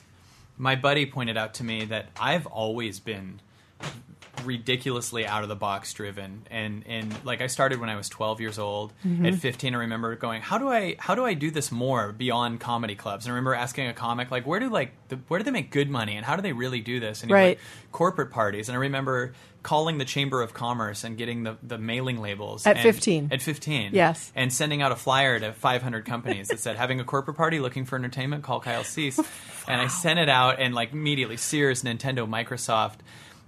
my 0.58 0.74
buddy 0.74 1.06
pointed 1.06 1.36
out 1.36 1.54
to 1.54 1.62
me 1.62 1.84
that 1.84 2.06
i've 2.18 2.46
always 2.46 2.98
been 2.98 3.40
ridiculously 4.44 5.26
out 5.26 5.42
of 5.42 5.48
the 5.48 5.56
box 5.56 5.92
driven. 5.92 6.46
And 6.50 6.84
and 6.86 7.14
like 7.24 7.40
I 7.40 7.46
started 7.46 7.80
when 7.80 7.88
I 7.88 7.96
was 7.96 8.08
12 8.08 8.40
years 8.40 8.58
old. 8.58 8.92
Mm-hmm. 9.06 9.26
At 9.26 9.34
15 9.36 9.74
I 9.74 9.78
remember 9.78 10.14
going 10.16 10.42
how 10.42 10.58
do 10.58 10.68
I 10.68 10.96
how 10.98 11.14
do 11.14 11.24
I 11.24 11.34
do 11.34 11.50
this 11.50 11.70
more 11.70 12.12
beyond 12.12 12.60
comedy 12.60 12.94
clubs? 12.94 13.26
And 13.26 13.32
I 13.32 13.34
remember 13.34 13.54
asking 13.54 13.88
a 13.88 13.94
comic 13.94 14.30
like 14.30 14.46
where 14.46 14.60
do 14.60 14.68
like 14.68 14.92
the, 15.08 15.16
where 15.28 15.38
do 15.38 15.44
they 15.44 15.50
make 15.50 15.70
good 15.70 15.90
money 15.90 16.16
and 16.16 16.24
how 16.24 16.36
do 16.36 16.42
they 16.42 16.52
really 16.52 16.80
do 16.80 17.00
this? 17.00 17.22
And 17.22 17.30
Right. 17.30 17.58
like 17.58 17.60
corporate 17.92 18.30
parties. 18.30 18.68
And 18.68 18.76
I 18.76 18.80
remember 18.80 19.32
calling 19.64 19.98
the 19.98 20.04
chamber 20.04 20.40
of 20.42 20.54
commerce 20.54 21.02
and 21.02 21.18
getting 21.18 21.42
the 21.42 21.56
the 21.64 21.78
mailing 21.78 22.20
labels 22.20 22.64
At 22.64 22.76
and- 22.76 22.82
15. 22.84 23.28
at 23.32 23.42
15 23.42 23.90
Yes. 23.92 24.30
and 24.36 24.52
sending 24.52 24.80
out 24.80 24.92
a 24.92 24.96
flyer 24.96 25.40
to 25.40 25.52
500 25.52 26.04
companies 26.04 26.46
that 26.48 26.60
said 26.60 26.76
having 26.76 27.00
a 27.00 27.04
corporate 27.04 27.36
party 27.36 27.58
looking 27.58 27.84
for 27.84 27.96
entertainment 27.96 28.44
call 28.44 28.60
Kyle 28.60 28.84
Cease 28.84 29.18
and 29.66 29.80
I 29.80 29.88
sent 29.88 30.20
it 30.20 30.28
out 30.28 30.60
and 30.60 30.72
like 30.74 30.92
immediately 30.92 31.36
Sears 31.36 31.82
Nintendo 31.82 32.28
Microsoft 32.28 32.98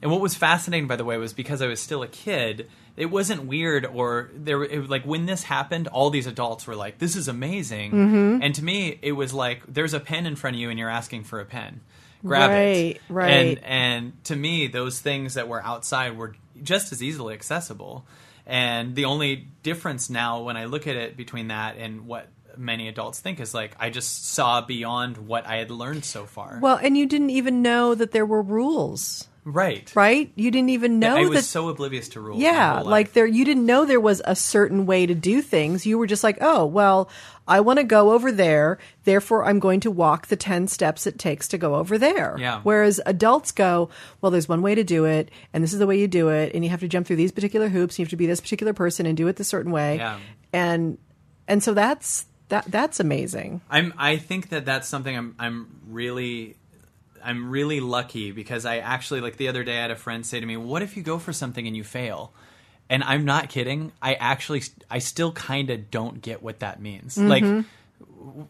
And 0.02 0.10
what 0.10 0.20
was 0.20 0.34
fascinating, 0.34 0.88
by 0.88 0.96
the 0.96 1.04
way, 1.04 1.16
was 1.16 1.32
because 1.32 1.62
I 1.62 1.68
was 1.68 1.80
still 1.80 2.02
a 2.02 2.08
kid. 2.08 2.68
It 2.96 3.06
wasn't 3.06 3.44
weird, 3.44 3.84
or 3.84 4.30
there. 4.34 4.62
It, 4.62 4.88
like 4.88 5.04
when 5.04 5.26
this 5.26 5.42
happened, 5.42 5.86
all 5.88 6.10
these 6.10 6.26
adults 6.26 6.66
were 6.66 6.76
like, 6.76 6.98
"This 6.98 7.14
is 7.16 7.28
amazing," 7.28 7.92
Mm-hmm. 7.92 8.42
and 8.42 8.54
to 8.54 8.64
me, 8.64 8.98
it 9.02 9.12
was 9.12 9.34
like, 9.34 9.62
"There's 9.68 9.92
a 9.94 10.00
pen 10.00 10.24
in 10.26 10.34
front 10.36 10.56
of 10.56 10.60
you, 10.60 10.70
and 10.70 10.78
you're 10.78 10.88
asking 10.90 11.24
for 11.24 11.40
a 11.40 11.44
pen. 11.44 11.80
Grab 12.24 12.50
it." 12.50 12.54
Right, 12.54 13.00
right. 13.08 13.30
And 13.30 13.64
and 13.64 14.24
to 14.24 14.36
me, 14.36 14.66
those 14.66 14.98
things 15.00 15.34
that 15.34 15.46
were 15.48 15.62
outside 15.62 16.16
were 16.16 16.34
just 16.62 16.90
as 16.92 17.02
easily 17.02 17.34
accessible. 17.34 18.06
And 18.46 18.94
the 18.94 19.04
only 19.06 19.48
difference 19.62 20.08
now, 20.08 20.42
when 20.42 20.56
I 20.56 20.66
look 20.66 20.86
at 20.86 20.96
it 20.96 21.16
between 21.16 21.48
that 21.48 21.76
and 21.76 22.06
what 22.06 22.28
many 22.56 22.88
adults 22.88 23.20
think, 23.20 23.40
is 23.40 23.52
like 23.52 23.76
I 23.78 23.90
just 23.90 24.28
saw 24.28 24.60
beyond 24.62 25.18
what 25.18 25.46
I 25.46 25.56
had 25.56 25.70
learned 25.70 26.04
so 26.04 26.24
far. 26.24 26.60
Well, 26.62 26.76
and 26.76 26.96
you 26.96 27.06
didn't 27.06 27.30
even 27.30 27.60
know 27.60 27.94
that 27.94 28.12
there 28.12 28.24
were 28.24 28.40
rules, 28.40 29.28
right. 29.46 29.90
right? 29.94 30.30
You 30.34 30.50
didn't 30.50 30.70
even 30.70 30.98
know 30.98 31.16
I 31.16 31.22
was 31.22 31.40
that. 31.40 31.42
so 31.44 31.68
oblivious 31.68 32.08
to 32.10 32.20
rules. 32.20 32.40
yeah, 32.42 32.80
like 32.80 33.12
there, 33.12 33.26
you 33.26 33.44
didn't 33.44 33.64
know 33.64 33.84
there 33.84 34.00
was 34.00 34.20
a 34.24 34.36
certain 34.36 34.84
way 34.84 35.06
to 35.06 35.14
do 35.14 35.40
things. 35.40 35.86
You 35.86 35.96
were 35.96 36.06
just 36.06 36.24
like, 36.24 36.38
oh, 36.40 36.66
well, 36.66 37.08
I 37.48 37.60
want 37.60 37.78
to 37.78 37.84
go 37.84 38.12
over 38.12 38.32
there, 38.32 38.78
therefore 39.04 39.44
I'm 39.44 39.60
going 39.60 39.80
to 39.80 39.90
walk 39.90 40.26
the 40.26 40.36
10 40.36 40.66
steps 40.66 41.06
it 41.06 41.18
takes 41.18 41.46
to 41.48 41.58
go 41.58 41.76
over 41.76 41.96
there. 41.96 42.36
Yeah. 42.38 42.60
Whereas 42.64 43.00
adults 43.06 43.52
go, 43.52 43.88
well, 44.20 44.32
there's 44.32 44.48
one 44.48 44.62
way 44.62 44.74
to 44.74 44.84
do 44.84 45.04
it, 45.04 45.30
and 45.52 45.62
this 45.62 45.72
is 45.72 45.78
the 45.78 45.86
way 45.86 45.98
you 45.98 46.08
do 46.08 46.28
it, 46.28 46.52
and 46.54 46.64
you 46.64 46.70
have 46.70 46.80
to 46.80 46.88
jump 46.88 47.06
through 47.06 47.16
these 47.16 47.32
particular 47.32 47.68
hoops, 47.68 47.94
and 47.94 48.00
you 48.00 48.04
have 48.04 48.10
to 48.10 48.16
be 48.16 48.26
this 48.26 48.40
particular 48.40 48.72
person 48.72 49.06
and 49.06 49.16
do 49.16 49.28
it 49.28 49.36
this 49.36 49.48
certain 49.48 49.70
way. 49.70 49.96
Yeah. 49.96 50.18
And, 50.52 50.98
and 51.46 51.62
so 51.62 51.72
that's, 51.72 52.26
that, 52.48 52.64
that's 52.66 53.00
amazing. 53.00 53.60
I'm 53.70 53.92
I 53.96 54.18
think 54.18 54.50
that 54.50 54.64
that's 54.64 54.88
something 54.88 55.16
I'm 55.16 55.34
I'm 55.38 55.80
really 55.88 56.56
I'm 57.26 57.50
really 57.50 57.80
lucky 57.80 58.32
because 58.32 58.64
I 58.64 58.78
actually 58.78 59.20
like 59.20 59.36
the 59.36 59.48
other 59.48 59.64
day 59.64 59.78
I 59.78 59.82
had 59.82 59.90
a 59.90 59.96
friend 59.96 60.24
say 60.24 60.40
to 60.40 60.46
me, 60.46 60.56
"What 60.56 60.82
if 60.82 60.96
you 60.96 61.02
go 61.02 61.18
for 61.18 61.32
something 61.32 61.66
and 61.66 61.76
you 61.76 61.84
fail?" 61.84 62.32
And 62.88 63.02
I'm 63.02 63.24
not 63.24 63.48
kidding. 63.48 63.92
I 64.00 64.14
actually 64.14 64.62
I 64.90 65.00
still 65.00 65.32
kind 65.32 65.70
of 65.70 65.90
don't 65.90 66.22
get 66.22 66.42
what 66.42 66.60
that 66.60 66.80
means. 66.80 67.16
Mm-hmm. 67.16 67.28
Like 67.28 67.64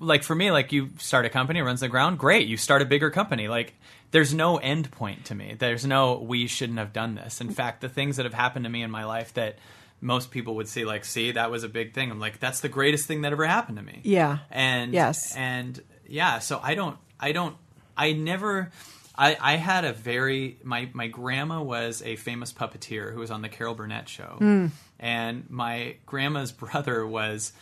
like 0.00 0.22
for 0.22 0.34
me 0.34 0.50
like 0.50 0.72
you 0.72 0.90
start 0.98 1.24
a 1.24 1.28
company 1.28 1.60
runs 1.60 1.80
the 1.80 1.88
ground 1.88 2.18
great 2.18 2.48
you 2.48 2.56
start 2.56 2.82
a 2.82 2.84
bigger 2.84 3.10
company 3.10 3.46
like 3.46 3.74
there's 4.10 4.32
no 4.34 4.56
end 4.56 4.90
point 4.90 5.26
to 5.26 5.34
me 5.34 5.54
there's 5.58 5.84
no 5.86 6.14
we 6.18 6.46
shouldn't 6.46 6.78
have 6.78 6.92
done 6.92 7.14
this 7.14 7.40
in 7.40 7.50
fact 7.50 7.80
the 7.80 7.88
things 7.88 8.16
that 8.16 8.24
have 8.24 8.34
happened 8.34 8.64
to 8.64 8.70
me 8.70 8.82
in 8.82 8.90
my 8.90 9.04
life 9.04 9.32
that 9.34 9.58
most 10.00 10.30
people 10.30 10.56
would 10.56 10.66
see 10.66 10.84
like 10.84 11.04
see 11.04 11.30
that 11.32 11.50
was 11.50 11.62
a 11.62 11.68
big 11.68 11.92
thing 11.94 12.10
i'm 12.10 12.18
like 12.18 12.40
that's 12.40 12.60
the 12.60 12.68
greatest 12.68 13.06
thing 13.06 13.20
that 13.22 13.32
ever 13.32 13.44
happened 13.46 13.76
to 13.76 13.82
me 13.84 14.00
Yeah. 14.02 14.38
and 14.50 14.92
Yes. 14.92 15.36
and 15.36 15.80
yeah 16.08 16.38
so 16.40 16.58
i 16.62 16.74
don't 16.74 16.96
i 17.20 17.30
don't 17.32 17.56
i 17.96 18.12
never 18.12 18.70
I, 19.18 19.36
I 19.40 19.56
had 19.56 19.84
a 19.86 19.92
very 19.94 20.58
my 20.62 20.88
my 20.92 21.06
grandma 21.08 21.62
was 21.62 22.02
a 22.02 22.16
famous 22.16 22.52
puppeteer 22.52 23.12
who 23.14 23.20
was 23.20 23.30
on 23.30 23.40
the 23.40 23.48
Carol 23.48 23.74
Burnett 23.74 24.10
show, 24.10 24.36
Hmm. 24.38 24.66
and 25.00 25.48
my 25.48 25.96
grandma's 26.04 26.52
brother 26.64 27.06
was 27.06 27.52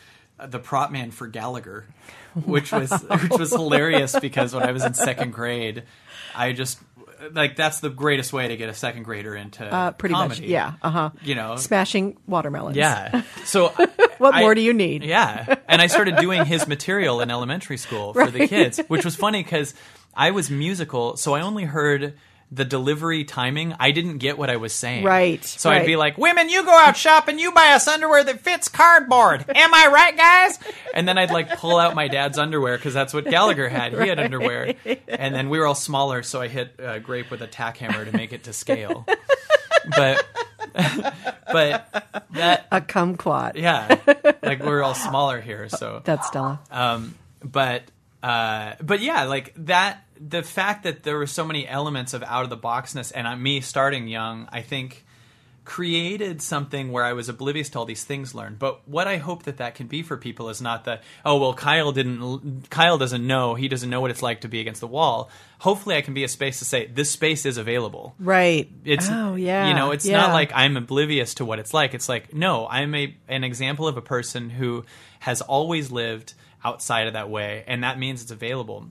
the 0.45 0.59
prop 0.59 0.91
man 0.91 1.13
for 1.13 1.29
Gallagher, 1.29 1.87
which 2.45 2.73
was 2.73 2.91
which 3.23 3.39
was 3.39 3.51
hilarious 3.53 4.19
because 4.19 4.53
when 4.53 4.65
I 4.65 4.73
was 4.73 4.85
in 4.85 4.95
second 4.95 5.33
grade, 5.33 5.85
I 6.35 6.53
just 6.55 6.81
like 7.31 7.55
that's 7.55 7.79
the 7.79 7.89
greatest 7.89 8.33
way 8.33 8.49
to 8.49 8.57
get 8.57 8.69
a 8.69 8.75
second 8.75 9.05
grader 9.05 9.37
into 9.37 9.65
Uh, 9.65 9.93
pretty 9.93 10.17
comedy. 10.17 10.41
much. 10.41 10.51
Yeah. 10.51 10.73
Uh 10.83 10.91
huh. 10.91 11.11
you 11.23 11.37
know, 11.37 11.55
Smashing 11.55 12.17
watermelons. 12.27 12.77
yeah. 12.77 13.23
So 13.45 13.69
What 14.19 14.35
I- 14.35 14.41
more 14.41 14.57
do 14.57 14.61
you 14.61 14.73
need? 14.73 15.05
Yeah, 15.05 15.55
and 15.69 15.81
I 15.81 15.87
started 15.87 16.17
doing 16.17 16.45
his 16.47 16.67
material 16.67 17.21
in 17.21 17.31
elementary 17.31 17.77
school 17.77 18.13
for 18.13 18.29
the 18.29 18.49
kids, 18.49 18.81
which 18.89 19.05
was 19.05 19.15
funny 19.15 19.45
because 19.45 19.73
I 20.17 20.31
was 20.31 20.51
musical, 20.51 21.17
so 21.17 21.35
I 21.35 21.41
only 21.43 21.65
heard 21.65 22.15
the 22.53 22.65
delivery 22.65 23.25
timing. 23.25 23.75
I 23.81 23.91
didn't 23.91 24.19
get 24.19 24.39
what 24.39 24.49
I 24.49 24.57
was 24.57 24.73
saying. 24.73 25.03
Right, 25.05 25.43
So 25.45 25.71
I'd 25.71 25.87
be 25.87 25.97
like, 25.97 26.17
"Women, 26.19 26.49
you 26.49 26.63
go 26.65 26.71
out 26.77 26.97
shopping, 26.97 27.39
you 27.41 27.51
buy 27.53 27.73
us 27.73 27.89
underwear 27.89 28.23
that 28.23 28.41
fits 28.41 28.69
cardboard. 28.69 29.45
Am 29.55 29.75
I 29.75 29.89
right, 29.93 30.17
guys?" 30.17 30.59
And 30.95 31.09
then 31.09 31.19
I'd 31.19 31.33
like 31.33 31.59
pull 31.59 31.79
out 31.79 31.95
my 31.97 32.07
dad's 32.07 32.39
underwear 32.39 32.77
because 32.77 32.95
that's 32.95 33.13
what 33.13 33.25
Gallagher 33.25 33.69
had. 33.69 33.93
He 34.01 34.09
had 34.09 34.21
underwear, 34.21 34.75
and 35.09 35.35
then 35.35 35.49
we 35.51 35.59
were 35.59 35.67
all 35.67 35.75
smaller, 35.75 36.23
so 36.23 36.41
I 36.41 36.49
hit 36.49 36.79
uh, 36.79 36.99
grape 37.01 37.31
with 37.31 37.43
a 37.43 37.49
tack 37.49 37.79
hammer 37.79 38.05
to 38.05 38.13
make 38.13 38.33
it 38.33 38.45
to 38.45 38.53
scale. 38.53 39.07
But 39.97 40.27
but 41.53 42.25
that 42.33 42.67
A 42.73 42.81
kumquat. 42.81 43.57
yeah, 43.57 43.97
like 44.43 44.63
we're 44.63 44.83
all 44.83 44.95
smaller 44.95 45.41
here, 45.43 45.69
so 45.69 46.01
That's 46.05 46.27
Stella. 46.29 46.61
um, 46.71 47.15
but 47.43 47.83
uh, 48.25 48.77
but 48.81 49.01
yeah, 49.01 49.25
like 49.25 49.53
that. 49.57 50.03
The 50.19 50.43
fact 50.43 50.85
that 50.85 51.03
there 51.03 51.19
were 51.19 51.27
so 51.27 51.45
many 51.45 51.69
elements 51.69 52.15
of 52.15 52.23
out 52.23 52.45
of 52.45 52.51
the 52.51 52.57
boxness, 52.57 53.13
and 53.15 53.27
uh, 53.27 53.37
me 53.37 53.61
starting 53.61 54.09
young, 54.09 54.49
I 54.51 54.63
think 54.63 55.05
created 55.67 56.41
something 56.41 56.91
where 56.91 57.05
I 57.05 57.15
was 57.15 57.29
oblivious 57.29 57.69
to 57.71 57.79
all 57.79 57.85
these 57.85 58.05
things 58.05 58.35
learned. 58.35 58.59
But 58.59 58.87
what 58.89 59.07
I 59.07 59.19
hope 59.19 59.43
that 59.43 59.59
that 59.59 59.75
can 59.75 59.89
be 59.89 60.03
for 60.03 60.17
people 60.17 60.49
is 60.49 60.63
not 60.63 60.85
that 60.85 61.03
oh 61.23 61.39
well 61.39 61.53
Kyle 61.53 61.93
didn't 61.93 62.71
Kyle 62.71 62.97
doesn't 62.97 63.27
know 63.27 63.57
he 63.57 63.69
doesn't 63.69 63.91
know 63.91 64.01
what 64.01 64.11
it's 64.11 64.23
like 64.23 64.41
to 64.43 64.49
be 64.49 64.61
against 64.61 64.81
the 64.81 64.87
wall. 64.87 65.29
Hopefully, 65.59 65.97
I 65.97 66.01
can 66.01 66.15
be 66.15 66.25
a 66.25 66.29
space 66.29 66.61
to 66.61 66.65
say 66.65 66.87
this 66.87 67.11
space 67.11 67.45
is 67.45 67.59
available 67.59 68.15
right. 68.19 68.71
it's 68.87 69.09
oh 69.11 69.35
yeah. 69.35 69.69
you 69.69 69.75
know 69.75 69.91
it's 69.91 70.07
yeah. 70.07 70.19
not 70.19 70.33
like 70.33 70.53
i'm 70.55 70.77
oblivious 70.77 71.35
to 71.35 71.45
what 71.45 71.59
it's 71.59 71.73
like 71.73 71.95
it's 71.95 72.09
like 72.09 72.35
no 72.35 72.67
i'm 72.69 72.95
a 72.95 73.15
an 73.29 73.45
example 73.45 73.89
of 73.89 73.97
a 73.97 74.03
person 74.03 74.51
who 74.51 74.85
has 75.21 75.41
always 75.41 75.91
lived 75.91 76.35
outside 76.65 77.07
of 77.07 77.13
that 77.13 77.29
way 77.31 77.65
and 77.67 77.85
that 77.85 77.99
means 77.99 78.23
it's 78.23 78.31
available. 78.31 78.87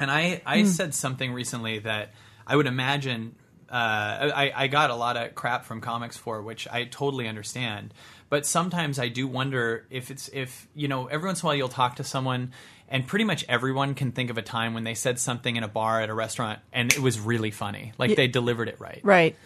And 0.00 0.10
i 0.10 0.40
i 0.46 0.62
said 0.64 0.94
something 0.94 1.32
recently 1.32 1.80
that 1.80 2.12
i 2.46 2.54
would 2.54 2.66
imagine 2.66 3.34
uh, 3.70 4.32
I, 4.34 4.52
I 4.54 4.66
got 4.68 4.90
a 4.90 4.94
lot 4.94 5.16
of 5.16 5.34
crap 5.34 5.66
from 5.66 5.80
comics 5.80 6.16
for 6.16 6.40
which 6.40 6.66
I 6.68 6.84
totally 6.84 7.28
understand, 7.28 7.92
but 8.30 8.46
sometimes 8.46 8.98
I 8.98 9.08
do 9.08 9.26
wonder 9.26 9.86
if 9.90 10.10
it's 10.10 10.28
if 10.28 10.66
you 10.74 10.88
know 10.88 11.06
every 11.06 11.28
once 11.28 11.42
in 11.42 11.46
a 11.46 11.48
while 11.48 11.54
you'll 11.54 11.68
talk 11.68 11.96
to 11.96 12.04
someone 12.04 12.52
and 12.88 13.06
pretty 13.06 13.24
much 13.26 13.44
everyone 13.48 13.94
can 13.94 14.12
think 14.12 14.30
of 14.30 14.38
a 14.38 14.42
time 14.42 14.72
when 14.72 14.84
they 14.84 14.94
said 14.94 15.18
something 15.18 15.56
in 15.56 15.62
a 15.62 15.68
bar 15.68 16.00
at 16.00 16.08
a 16.08 16.14
restaurant 16.14 16.60
and 16.72 16.92
it 16.92 17.00
was 17.00 17.20
really 17.20 17.50
funny, 17.50 17.92
like 17.98 18.16
they 18.16 18.26
delivered 18.26 18.68
it 18.68 18.80
right. 18.80 19.00
right. 19.02 19.36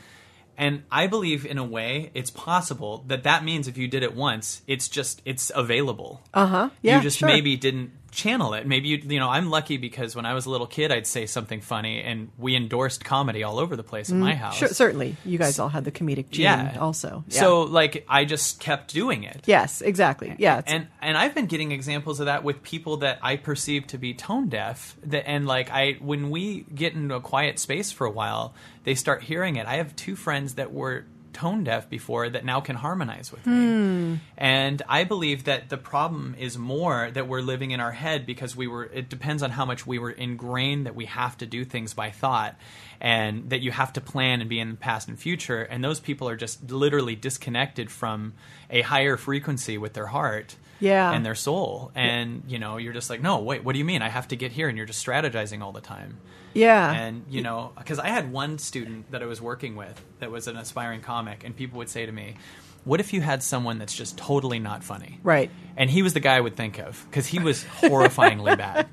And 0.57 0.83
I 0.91 1.07
believe 1.07 1.47
in 1.47 1.59
a 1.59 1.65
way 1.65 2.11
it's 2.15 2.31
possible 2.31 3.05
that 3.09 3.23
that 3.25 3.45
means 3.45 3.69
if 3.69 3.79
you 3.79 3.89
did 3.89 4.03
it 4.03 4.15
once, 4.15 4.63
it's 4.67 4.89
just 4.89 5.23
it's 5.25 5.51
available. 5.55 6.23
Uh 6.33 6.47
huh. 6.47 6.71
Yeah. 6.83 6.97
you 6.97 7.03
just 7.03 7.19
sure. 7.19 7.29
maybe 7.29 7.57
didn't 7.57 7.93
channel 8.13 8.55
it. 8.55 8.67
Maybe 8.67 8.89
you 8.89 8.99
you 8.99 9.19
know, 9.19 9.29
I'm 9.29 9.51
lucky 9.51 9.79
because 9.79 10.15
when 10.15 10.25
I 10.27 10.35
was 10.35 10.47
a 10.47 10.51
little 10.51 10.67
kid 10.69 10.93
I'd 10.93 11.07
say 11.07 11.27
something 11.27 11.61
funny 11.61 12.01
and 12.03 12.29
we 12.39 12.55
endorsed 12.55 13.05
comedy 13.05 13.43
all 13.43 13.59
over 13.59 13.75
the 13.75 13.83
place 13.83 14.11
in 14.11 14.21
my 14.21 14.35
house. 14.35 14.55
Mm, 14.55 14.59
Sure, 14.59 14.69
certainly. 14.69 15.17
You 15.25 15.39
guys 15.39 15.59
all 15.59 15.69
had 15.71 15.85
the 15.85 15.91
comedic 15.91 16.31
gene 16.31 16.45
Yeah. 16.45 16.77
also. 16.79 17.25
Yeah. 17.29 17.41
So 17.41 17.63
like 17.63 18.05
I 18.09 18.25
just 18.25 18.61
kept 18.61 18.93
doing 18.93 19.25
it. 19.25 19.43
yes, 19.47 19.81
exactly. 19.83 20.35
Yeah. 20.39 20.63
and 20.67 20.87
and 21.01 21.17
I've 21.19 21.35
been 21.35 21.47
getting 21.47 21.73
examples 21.73 22.21
of 22.21 22.27
that 22.27 22.45
with 22.45 22.63
people 22.63 22.99
that 22.99 23.19
I 23.23 23.37
perceive 23.37 23.87
to 23.89 23.99
be 23.99 24.15
tone 24.15 24.49
deaf. 24.49 24.95
That 25.05 25.27
and 25.29 25.47
like 25.47 25.71
I 25.71 25.97
when 26.01 26.31
we 26.31 26.67
get 26.75 26.93
into 26.95 27.15
a 27.15 27.21
quiet 27.21 27.59
space 27.59 27.91
for 27.91 28.07
a 28.07 28.11
while, 28.11 28.55
they 28.85 28.95
start 28.95 29.23
hearing 29.23 29.57
it. 29.57 29.67
I 29.67 29.77
have 29.77 29.97
two 29.97 30.17
friends 30.17 30.55
that 30.55 30.73
were 30.73 31.07
tone 31.33 31.65
deaf 31.65 31.89
before 31.89 32.29
that 32.29 32.45
now 32.45 32.61
can 32.61 32.77
harmonize 32.77 33.33
with 33.33 33.47
me. 33.47 33.53
Hmm. 33.53 34.15
And 34.37 34.83
I 34.89 35.05
believe 35.05 35.45
that 35.45 35.69
the 35.69 35.77
problem 35.77 36.35
is 36.39 36.59
more 36.59 37.11
that 37.13 37.29
we're 37.29 37.43
living 37.43 37.71
in 37.71 37.81
our 37.81 37.93
head 37.93 38.27
because 38.27 38.57
we 38.57 38.67
were 38.67 38.85
it 38.85 39.09
depends 39.09 39.43
on 39.43 39.51
how 39.51 39.65
much 39.65 39.87
we 39.87 39.99
were 39.99 40.11
ingrained 40.11 40.87
that 40.87 40.95
we 40.95 41.07
have 41.07 41.37
to 41.39 41.47
do 41.47 41.65
things 41.65 41.95
by 41.95 42.11
thought 42.11 42.57
and 43.03 43.51
that 43.51 43.61
you 43.61 43.73
have 43.73 43.93
to 43.93 44.01
plan 44.01 44.41
and 44.41 44.49
be 44.49 44.61
in 44.61 44.71
the 44.71 44.77
past 44.77 45.09
and 45.09 45.19
future 45.19 45.61
and 45.63 45.83
those 45.85 45.99
people 46.01 46.29
are 46.29 46.37
just 46.37 46.71
literally 46.71 47.17
disconnected 47.17 47.91
from 47.91 48.33
a 48.71 48.81
higher 48.83 49.17
frequency 49.17 49.77
with 49.77 49.93
their 49.93 50.07
heart 50.07 50.55
Yeah. 50.79 51.11
and 51.13 51.27
their 51.27 51.35
soul 51.35 51.91
and 51.97 52.45
you 52.47 52.59
know 52.61 52.77
you're 52.77 52.93
just 52.93 53.11
like 53.11 53.21
no 53.21 53.41
wait 53.41 53.65
what 53.65 53.73
do 53.73 53.79
you 53.81 53.85
mean 53.85 54.03
i 54.03 54.09
have 54.09 54.29
to 54.29 54.37
get 54.37 54.53
here 54.53 54.69
and 54.69 54.79
you're 54.79 54.87
just 54.87 55.05
strategizing 55.05 55.63
all 55.63 55.73
the 55.73 55.81
time 55.81 56.17
yeah. 56.55 56.93
and 56.93 57.25
you 57.29 57.43
know 57.43 57.73
because 57.77 57.99
i 57.99 58.07
had 58.09 58.31
one 58.31 58.59
student 58.59 59.11
that 59.11 59.21
i 59.23 59.27
was 59.27 59.41
working 59.43 59.75
with 59.75 60.01
that 60.21 60.31
was 60.31 60.47
an 60.47 60.57
aspiring 60.57 61.01
comic 61.01 61.43
and 61.45 61.57
people 61.57 61.79
would 61.79 61.89
say 61.89 62.07
to 62.07 62.13
me 62.13 62.37
what 62.85 63.01
if 63.01 63.13
you 63.13 63.21
had 63.21 63.43
someone 63.43 63.79
that's 63.79 63.95
just 63.95 64.17
totally 64.19 64.59
not 64.59 64.83
funny 64.83 65.21
right. 65.23 65.51
and 65.77 65.89
he 65.89 66.03
was 66.03 66.15
the 66.15 66.21
guy 66.21 66.37
I 66.37 66.41
would 66.41 66.57
think 66.57 66.79
of 66.79 67.05
because 67.09 67.27
he 67.27 67.39
was 67.39 67.65
horrifyingly 67.81 68.57
bad. 68.59 68.89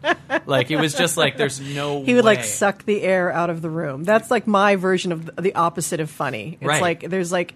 Like 0.45 0.69
it 0.71 0.77
was 0.77 0.93
just 0.93 1.17
like 1.17 1.37
there's 1.37 1.59
no. 1.59 2.03
He 2.03 2.13
would 2.13 2.25
like 2.25 2.43
suck 2.43 2.85
the 2.85 3.01
air 3.01 3.31
out 3.31 3.49
of 3.49 3.61
the 3.61 3.69
room. 3.69 4.03
That's 4.03 4.29
like 4.29 4.45
my 4.47 4.75
version 4.75 5.11
of 5.11 5.29
the, 5.35 5.55
opposite 5.55 5.99
of 5.99 6.09
funny. 6.09 6.57
It's 6.61 6.67
Right. 6.67 6.81
like 6.81 7.09
there's 7.09 7.31
like 7.31 7.55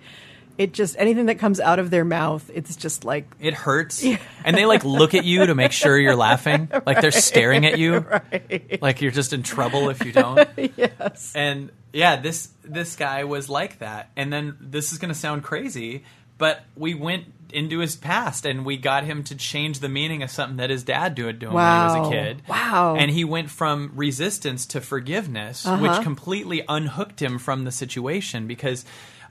it 0.58 0.72
just 0.74 0.96
anything 1.00 1.28
that 1.28 1.40
comes 1.40 1.60
out 1.60 1.80
of 1.80 1.90
their 1.90 2.06
mouth, 2.06 2.50
it's 2.54 2.76
just 2.76 3.04
like 3.06 3.26
It 3.40 3.54
hurts, 3.56 4.04
and 4.46 4.56
they 4.58 4.66
like 4.66 4.84
look 4.84 5.14
at 5.16 5.26
you 5.26 5.46
to 5.48 5.56
make 5.56 5.72
sure 5.72 5.98
you're 5.98 6.16
laughing. 6.16 6.70
Like 6.86 7.02
they're 7.02 7.12
staring 7.12 7.66
at 7.66 7.78
you, 7.80 8.06
like 8.82 9.02
you're 9.02 9.12
just 9.12 9.34
in 9.34 9.42
trouble 9.44 9.90
if 9.90 10.04
you 10.06 10.12
don't. 10.12 10.48
yes. 10.78 11.32
And 11.36 11.72
yeah, 11.92 12.18
this 12.18 12.50
this 12.64 12.96
guy 12.96 13.24
was 13.24 13.50
like 13.50 13.80
that. 13.80 14.12
And 14.16 14.32
then 14.34 14.58
this 14.60 14.92
is 14.92 14.98
going 15.00 15.10
to 15.14 15.20
sound 15.20 15.44
crazy, 15.44 16.04
but 16.44 16.66
we 16.76 16.94
went 16.94 17.24
into 17.54 17.80
his 17.80 17.96
past 17.96 18.46
and 18.46 18.66
we 18.66 18.76
got 18.76 19.06
him 19.06 19.24
to 19.24 19.36
change 19.36 19.80
the 19.80 19.88
meaning 19.88 20.24
of 20.24 20.30
something 20.30 20.58
that 20.58 20.70
his 20.70 20.84
dad 20.84 21.16
did 21.16 21.40
to 21.40 21.48
him 21.48 21.54
when 21.54 21.64
he 21.64 22.00
was 22.00 22.08
a 22.08 22.12
kid. 22.12 22.42
Wow. 22.50 22.96
And 23.00 23.10
he 23.12 23.24
went 23.24 23.50
from 23.50 23.92
resistance 23.96 24.66
to 24.74 24.82
forgiveness, 24.82 25.66
Uh-huh. 25.66 25.82
which 25.82 26.02
completely 26.04 26.64
unhooked 26.68 27.22
him 27.22 27.40
from 27.40 27.64
the 27.64 27.72
situation 27.72 28.46
because 28.48 28.84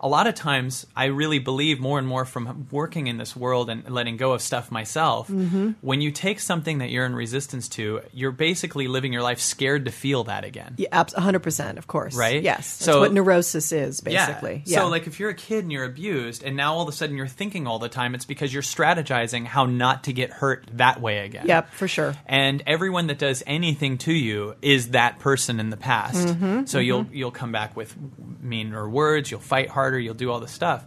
a 0.03 0.09
lot 0.09 0.27
of 0.27 0.35
times 0.35 0.87
I 0.97 1.07
really 1.07 1.39
believe 1.39 1.79
more 1.79 1.99
and 1.99 2.09
more 2.09 2.25
from 2.25 2.67
working 2.71 3.07
in 3.07 3.19
this 3.19 3.37
world 3.37 3.71
and 3.71 3.89
letting 3.89 4.17
go 4.17 4.33
of 4.33 4.43
stuff 4.43 4.71
myself. 4.73 5.29
Mm-hmm. 5.29 5.73
When 5.81 6.01
you 6.01 6.11
take 6.11 6.41
something 6.41 6.79
that 6.79 6.91
you're 6.91 7.07
in 7.07 7.15
resistance 7.15 7.69
to, 7.71 8.01
you're 8.13 8.33
basically 8.33 8.89
living 8.89 9.13
your 9.13 9.23
life 9.23 9.39
scared 9.39 9.85
to 9.85 9.93
feel 9.93 10.25
that 10.25 10.45
again. 10.45 10.75
Yeah, 10.77 10.89
abs- 10.91 11.15
100%, 11.15 11.79
of 11.79 11.87
course. 11.87 12.17
Right? 12.17 12.43
Yes. 12.43 12.79
That's 12.79 12.85
So- 12.85 13.01
what 13.01 13.13
neurosis 13.13 13.71
is, 13.71 14.01
basically. 14.01 14.63
Yeah. 14.67 14.79
So, 14.81 14.89
like, 14.89 15.07
if 15.07 15.21
you're 15.21 15.31
a 15.31 15.35
kid 15.35 15.63
and 15.63 15.71
you're 15.71 15.85
abused, 15.85 16.43
and 16.43 16.57
now 16.57 16.75
all 16.75 16.83
of 16.83 16.89
a 16.89 16.93
sudden 16.93 17.17
you're 17.17 17.29
thinking 17.29 17.67
all 17.69 17.79
the 17.79 17.89
time, 17.89 18.15
it's 18.17 18.25
because 18.25 18.53
you're 18.53 18.63
strategizing 18.63 19.45
how 19.47 19.67
not 19.67 20.05
to 20.05 20.13
get 20.13 20.31
hurt 20.31 20.65
that 20.75 21.01
way 21.01 21.19
again. 21.19 21.47
Yep, 21.47 21.73
for 21.75 21.87
sure. 21.87 22.15
And 22.27 22.63
everyone 22.67 23.07
that 23.07 23.19
does 23.19 23.43
anything 23.47 23.99
to 23.99 24.13
you 24.13 24.57
is 24.63 24.89
that 24.91 25.21
person 25.21 25.61
in 25.61 25.71
the 25.71 25.77
past. 25.77 26.27
Mm-hmm, 26.27 26.65
so 26.65 26.79
you'll 26.81 27.07
you'll 27.13 27.31
come 27.31 27.53
back 27.53 27.77
with 27.77 27.95
meaner 28.41 28.89
words. 28.89 29.31
You'll 29.31 29.41
fight 29.41 29.69
harder. 29.69 29.92
You'll 29.99 30.15
do 30.15 30.31
all 30.31 30.41
this 30.41 30.53
stuff. 30.53 30.85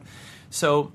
So 0.50 0.92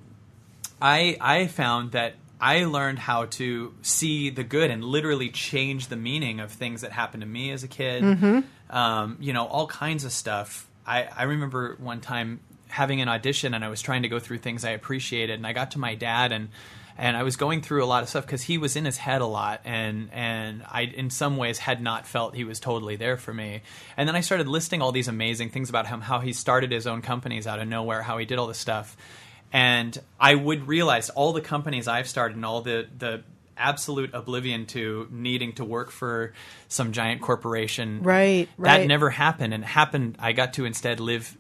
I 0.81 1.17
I 1.21 1.47
found 1.47 1.93
that 1.93 2.15
I 2.41 2.65
learned 2.65 2.99
how 2.99 3.27
to 3.27 3.75
see 3.83 4.31
the 4.31 4.45
good 4.45 4.71
and 4.71 4.83
literally 4.83 5.29
change 5.29 5.89
the 5.89 5.97
meaning 5.97 6.41
of 6.41 6.51
things 6.51 6.81
that 6.81 6.93
happened 6.93 7.21
to 7.21 7.27
me 7.29 7.51
as 7.51 7.63
a 7.65 7.69
kid. 7.69 8.03
Mm-hmm. 8.03 8.41
Um, 8.75 9.17
you 9.21 9.33
know, 9.33 9.47
all 9.47 9.67
kinds 9.67 10.05
of 10.05 10.13
stuff. 10.13 10.67
I, 10.87 11.05
I 11.05 11.25
remember 11.25 11.77
one 11.79 12.01
time 12.01 12.41
having 12.69 13.01
an 13.01 13.09
audition 13.09 13.53
and 13.53 13.65
I 13.65 13.69
was 13.69 13.83
trying 13.83 14.03
to 14.03 14.09
go 14.09 14.19
through 14.19 14.39
things 14.39 14.65
I 14.65 14.71
appreciated, 14.71 15.35
and 15.35 15.47
I 15.47 15.53
got 15.53 15.73
to 15.73 15.79
my 15.79 15.95
dad 15.95 16.33
and 16.33 16.49
and 16.99 17.17
I 17.17 17.23
was 17.23 17.37
going 17.37 17.63
through 17.63 17.85
a 17.85 17.87
lot 17.87 18.03
of 18.03 18.09
stuff 18.09 18.27
because 18.27 18.43
he 18.43 18.59
was 18.59 18.77
in 18.77 18.85
his 18.85 18.97
head 18.97 19.21
a 19.21 19.27
lot, 19.27 19.61
and 19.65 20.11
and 20.13 20.63
I 20.69 20.83
in 20.83 21.11
some 21.11 21.37
ways 21.37 21.59
had 21.59 21.81
not 21.83 22.07
felt 22.07 22.35
he 22.35 22.45
was 22.45 22.61
totally 22.61 22.97
there 22.97 23.17
for 23.17 23.33
me. 23.35 23.63
And 23.97 24.09
then 24.09 24.17
I 24.17 24.21
started 24.21 24.49
listing 24.49 24.83
all 24.83 24.93
these 24.93 25.09
amazing 25.09 25.51
things 25.51 25.69
about 25.69 25.87
him, 25.87 26.01
how 26.01 26.21
he 26.21 26.33
started 26.33 26.73
his 26.73 26.87
own 26.87 27.03
companies 27.03 27.47
out 27.47 27.59
of 27.59 27.69
nowhere, 27.69 28.03
how 28.03 28.19
he 28.19 28.27
did 28.27 28.39
all 28.39 28.47
this 28.47 28.59
stuff 28.59 28.97
and 29.53 29.99
I 30.19 30.35
would 30.35 30.69
realize 30.69 31.11
all 31.11 31.33
the 31.33 31.41
companies 31.41 31.89
I've 31.89 32.09
started 32.09 32.37
and 32.37 32.45
all 32.45 32.63
the 32.63 32.87
the 32.97 33.23
absolute 33.57 34.15
oblivion 34.15 34.65
to 34.65 35.07
needing 35.11 35.53
to 35.53 35.65
work 35.65 35.91
for 35.91 36.33
some 36.69 36.93
giant 36.93 37.21
corporation. 37.21 38.03
Right, 38.03 38.49
That 38.81 38.87
never 38.87 39.11
happened, 39.11 39.53
and 39.53 39.65
happened. 39.65 40.17
I 40.19 40.33
got 40.33 40.55
to 40.55 40.65
instead 40.65 41.01
live. 41.01 41.37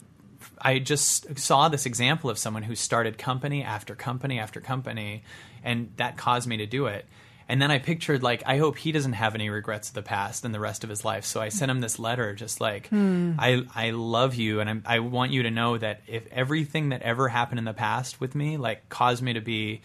I 0.61 0.79
just 0.79 1.39
saw 1.39 1.69
this 1.69 1.87
example 1.87 2.31
of 2.31 2.39
someone 2.39 2.63
who 2.63 2.75
started 2.75 3.19
company 3.19 3.63
after 3.63 3.95
company 3.95 4.39
after 4.39 4.61
company, 4.61 5.25
and 5.63 5.93
that 5.97 6.17
caused 6.17 6.49
me 6.49 6.59
to 6.59 6.67
do 6.67 6.87
it. 6.87 7.07
And 7.49 7.61
then 7.61 7.73
I 7.73 7.81
pictured 7.81 8.23
like 8.23 8.45
I 8.47 8.59
hope 8.59 8.79
he 8.79 8.93
doesn't 8.93 9.15
have 9.15 9.35
any 9.35 9.51
regrets 9.51 9.89
of 9.89 9.95
the 9.95 10.03
past 10.03 10.45
in 10.45 10.53
the 10.53 10.61
rest 10.61 10.85
of 10.85 10.91
his 10.91 11.05
life. 11.05 11.25
So 11.25 11.41
I 11.41 11.49
sent 11.49 11.69
him 11.69 11.81
this 11.81 11.99
letter, 11.99 12.33
just 12.33 12.61
like 12.61 12.89
hmm. 12.89 13.33
I 13.39 13.65
I 13.75 13.91
love 13.91 14.37
you, 14.37 14.61
and 14.61 14.71
I'm, 14.71 14.83
I 14.87 15.01
want 15.01 15.33
you 15.33 15.43
to 15.43 15.51
know 15.51 15.77
that 15.77 16.03
if 16.07 16.27
everything 16.31 16.91
that 16.91 17.03
ever 17.03 17.29
happened 17.29 17.59
in 17.59 17.65
the 17.65 17.75
past 17.75 18.21
with 18.21 18.37
me 18.37 18.57
like 18.57 18.89
caused 18.89 19.23
me 19.23 19.33
to 19.33 19.41
be 19.41 19.81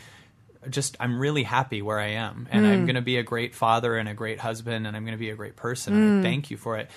just 0.70 0.96
I'm 1.00 1.20
really 1.20 1.44
happy 1.44 1.82
where 1.82 2.00
I 2.00 2.10
am, 2.10 2.48
and 2.52 2.66
I'm 2.66 2.80
hmm. 2.82 2.86
going 2.86 2.96
to 2.96 3.02
be 3.02 3.18
a 3.18 3.24
great 3.24 3.56
father 3.56 3.96
and 3.96 4.08
a 4.08 4.14
great 4.14 4.40
husband, 4.40 4.86
and 4.86 4.96
I'm 4.96 5.04
going 5.04 5.18
to 5.18 5.20
be 5.20 5.32
a 5.32 5.36
great 5.36 5.56
person. 5.56 5.94
And 5.94 6.04
I 6.04 6.16
hmm. 6.18 6.24
thank 6.24 6.52
you 6.52 6.58
for 6.58 6.78
it. 6.78 6.90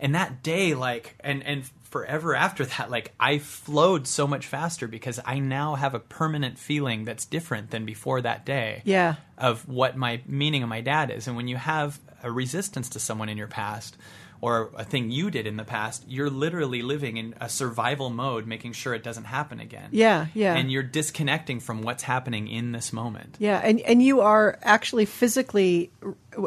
And 0.00 0.14
that 0.14 0.42
day, 0.42 0.74
like, 0.74 1.16
and 1.20 1.42
and 1.42 1.70
forever 1.94 2.34
after 2.34 2.64
that, 2.64 2.90
like, 2.90 3.14
I 3.20 3.38
flowed 3.38 4.08
so 4.08 4.26
much 4.26 4.48
faster 4.48 4.88
because 4.88 5.20
I 5.24 5.38
now 5.38 5.76
have 5.76 5.94
a 5.94 6.00
permanent 6.00 6.58
feeling 6.58 7.04
that's 7.04 7.24
different 7.24 7.70
than 7.70 7.86
before 7.86 8.20
that 8.22 8.44
day. 8.44 8.82
Yeah. 8.84 9.14
Of 9.38 9.68
what 9.68 9.96
my 9.96 10.20
meaning 10.26 10.64
of 10.64 10.68
my 10.68 10.80
dad 10.80 11.12
is, 11.12 11.28
and 11.28 11.36
when 11.36 11.46
you 11.46 11.56
have 11.56 12.00
a 12.24 12.32
resistance 12.32 12.88
to 12.88 12.98
someone 12.98 13.28
in 13.28 13.38
your 13.38 13.46
past. 13.46 13.96
Or 14.44 14.70
a 14.76 14.84
thing 14.84 15.10
you 15.10 15.30
did 15.30 15.46
in 15.46 15.56
the 15.56 15.64
past, 15.64 16.04
you're 16.06 16.28
literally 16.28 16.82
living 16.82 17.16
in 17.16 17.34
a 17.40 17.48
survival 17.48 18.10
mode, 18.10 18.46
making 18.46 18.74
sure 18.74 18.92
it 18.92 19.02
doesn't 19.02 19.24
happen 19.24 19.58
again. 19.58 19.88
Yeah, 19.90 20.26
yeah. 20.34 20.54
And 20.54 20.70
you're 20.70 20.82
disconnecting 20.82 21.60
from 21.60 21.80
what's 21.80 22.02
happening 22.02 22.48
in 22.48 22.72
this 22.72 22.92
moment. 22.92 23.36
Yeah, 23.38 23.58
and 23.64 23.80
and 23.80 24.02
you 24.02 24.20
are 24.20 24.58
actually 24.62 25.06
physically, 25.06 25.90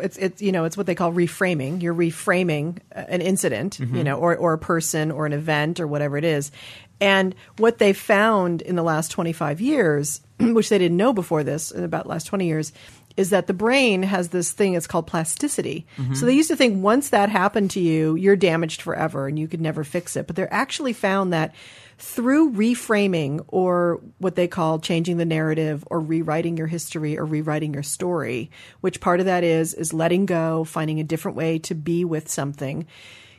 it's 0.03 0.17
it's 0.17 0.41
you 0.43 0.51
know 0.51 0.65
it's 0.65 0.77
what 0.77 0.85
they 0.85 0.93
call 0.95 1.11
reframing. 1.11 1.81
You're 1.81 1.95
reframing 1.95 2.77
uh, 2.95 3.05
an 3.09 3.21
incident, 3.21 3.77
Mm-hmm. 3.79 3.95
you 3.97 4.03
know, 4.03 4.17
or 4.19 4.35
or 4.37 4.53
a 4.53 4.59
person 4.59 5.09
or 5.09 5.25
an 5.25 5.33
event 5.33 5.79
or 5.79 5.87
whatever 5.87 6.17
it 6.17 6.23
is. 6.23 6.51
And 6.99 7.35
what 7.57 7.77
they 7.77 7.93
found 7.93 8.61
in 8.63 8.75
the 8.75 8.83
last 8.83 9.11
25 9.11 9.61
years, 9.61 10.21
which 10.39 10.69
they 10.69 10.77
didn't 10.79 10.97
know 10.97 11.13
before 11.13 11.43
this, 11.43 11.71
in 11.71 11.83
about 11.83 12.03
the 12.03 12.09
last 12.09 12.25
20 12.25 12.45
years, 12.45 12.73
is 13.17 13.31
that 13.31 13.47
the 13.47 13.53
brain 13.53 14.03
has 14.03 14.29
this 14.29 14.51
thing 14.51 14.75
it's 14.75 14.87
called 14.87 15.07
plasticity. 15.07 15.85
Mm-hmm. 15.97 16.13
So 16.13 16.25
they 16.27 16.33
used 16.33 16.49
to 16.49 16.55
think 16.55 16.81
once 16.81 17.09
that 17.09 17.29
happened 17.29 17.71
to 17.71 17.79
you, 17.79 18.15
you're 18.15 18.35
damaged 18.35 18.81
forever 18.83 19.27
and 19.27 19.37
you 19.39 19.47
could 19.47 19.59
never 19.59 19.83
fix 19.83 20.15
it. 20.15 20.27
But 20.27 20.35
they're 20.35 20.53
actually 20.53 20.93
found 20.93 21.33
that 21.33 21.53
through 21.97 22.51
reframing 22.53 23.43
or 23.47 23.99
what 24.19 24.35
they 24.35 24.47
call 24.47 24.77
changing 24.77 25.17
the 25.17 25.25
narrative 25.25 25.83
or 25.89 25.99
rewriting 25.99 26.55
your 26.55 26.67
history 26.67 27.17
or 27.17 27.25
rewriting 27.25 27.73
your 27.73 27.81
story, 27.81 28.51
which 28.81 29.01
part 29.01 29.19
of 29.19 29.25
that 29.25 29.43
is 29.43 29.73
is 29.73 29.93
letting 29.93 30.27
go, 30.27 30.63
finding 30.63 30.99
a 30.99 31.03
different 31.03 31.35
way 31.35 31.57
to 31.57 31.73
be 31.73 32.05
with 32.05 32.29
something, 32.29 32.85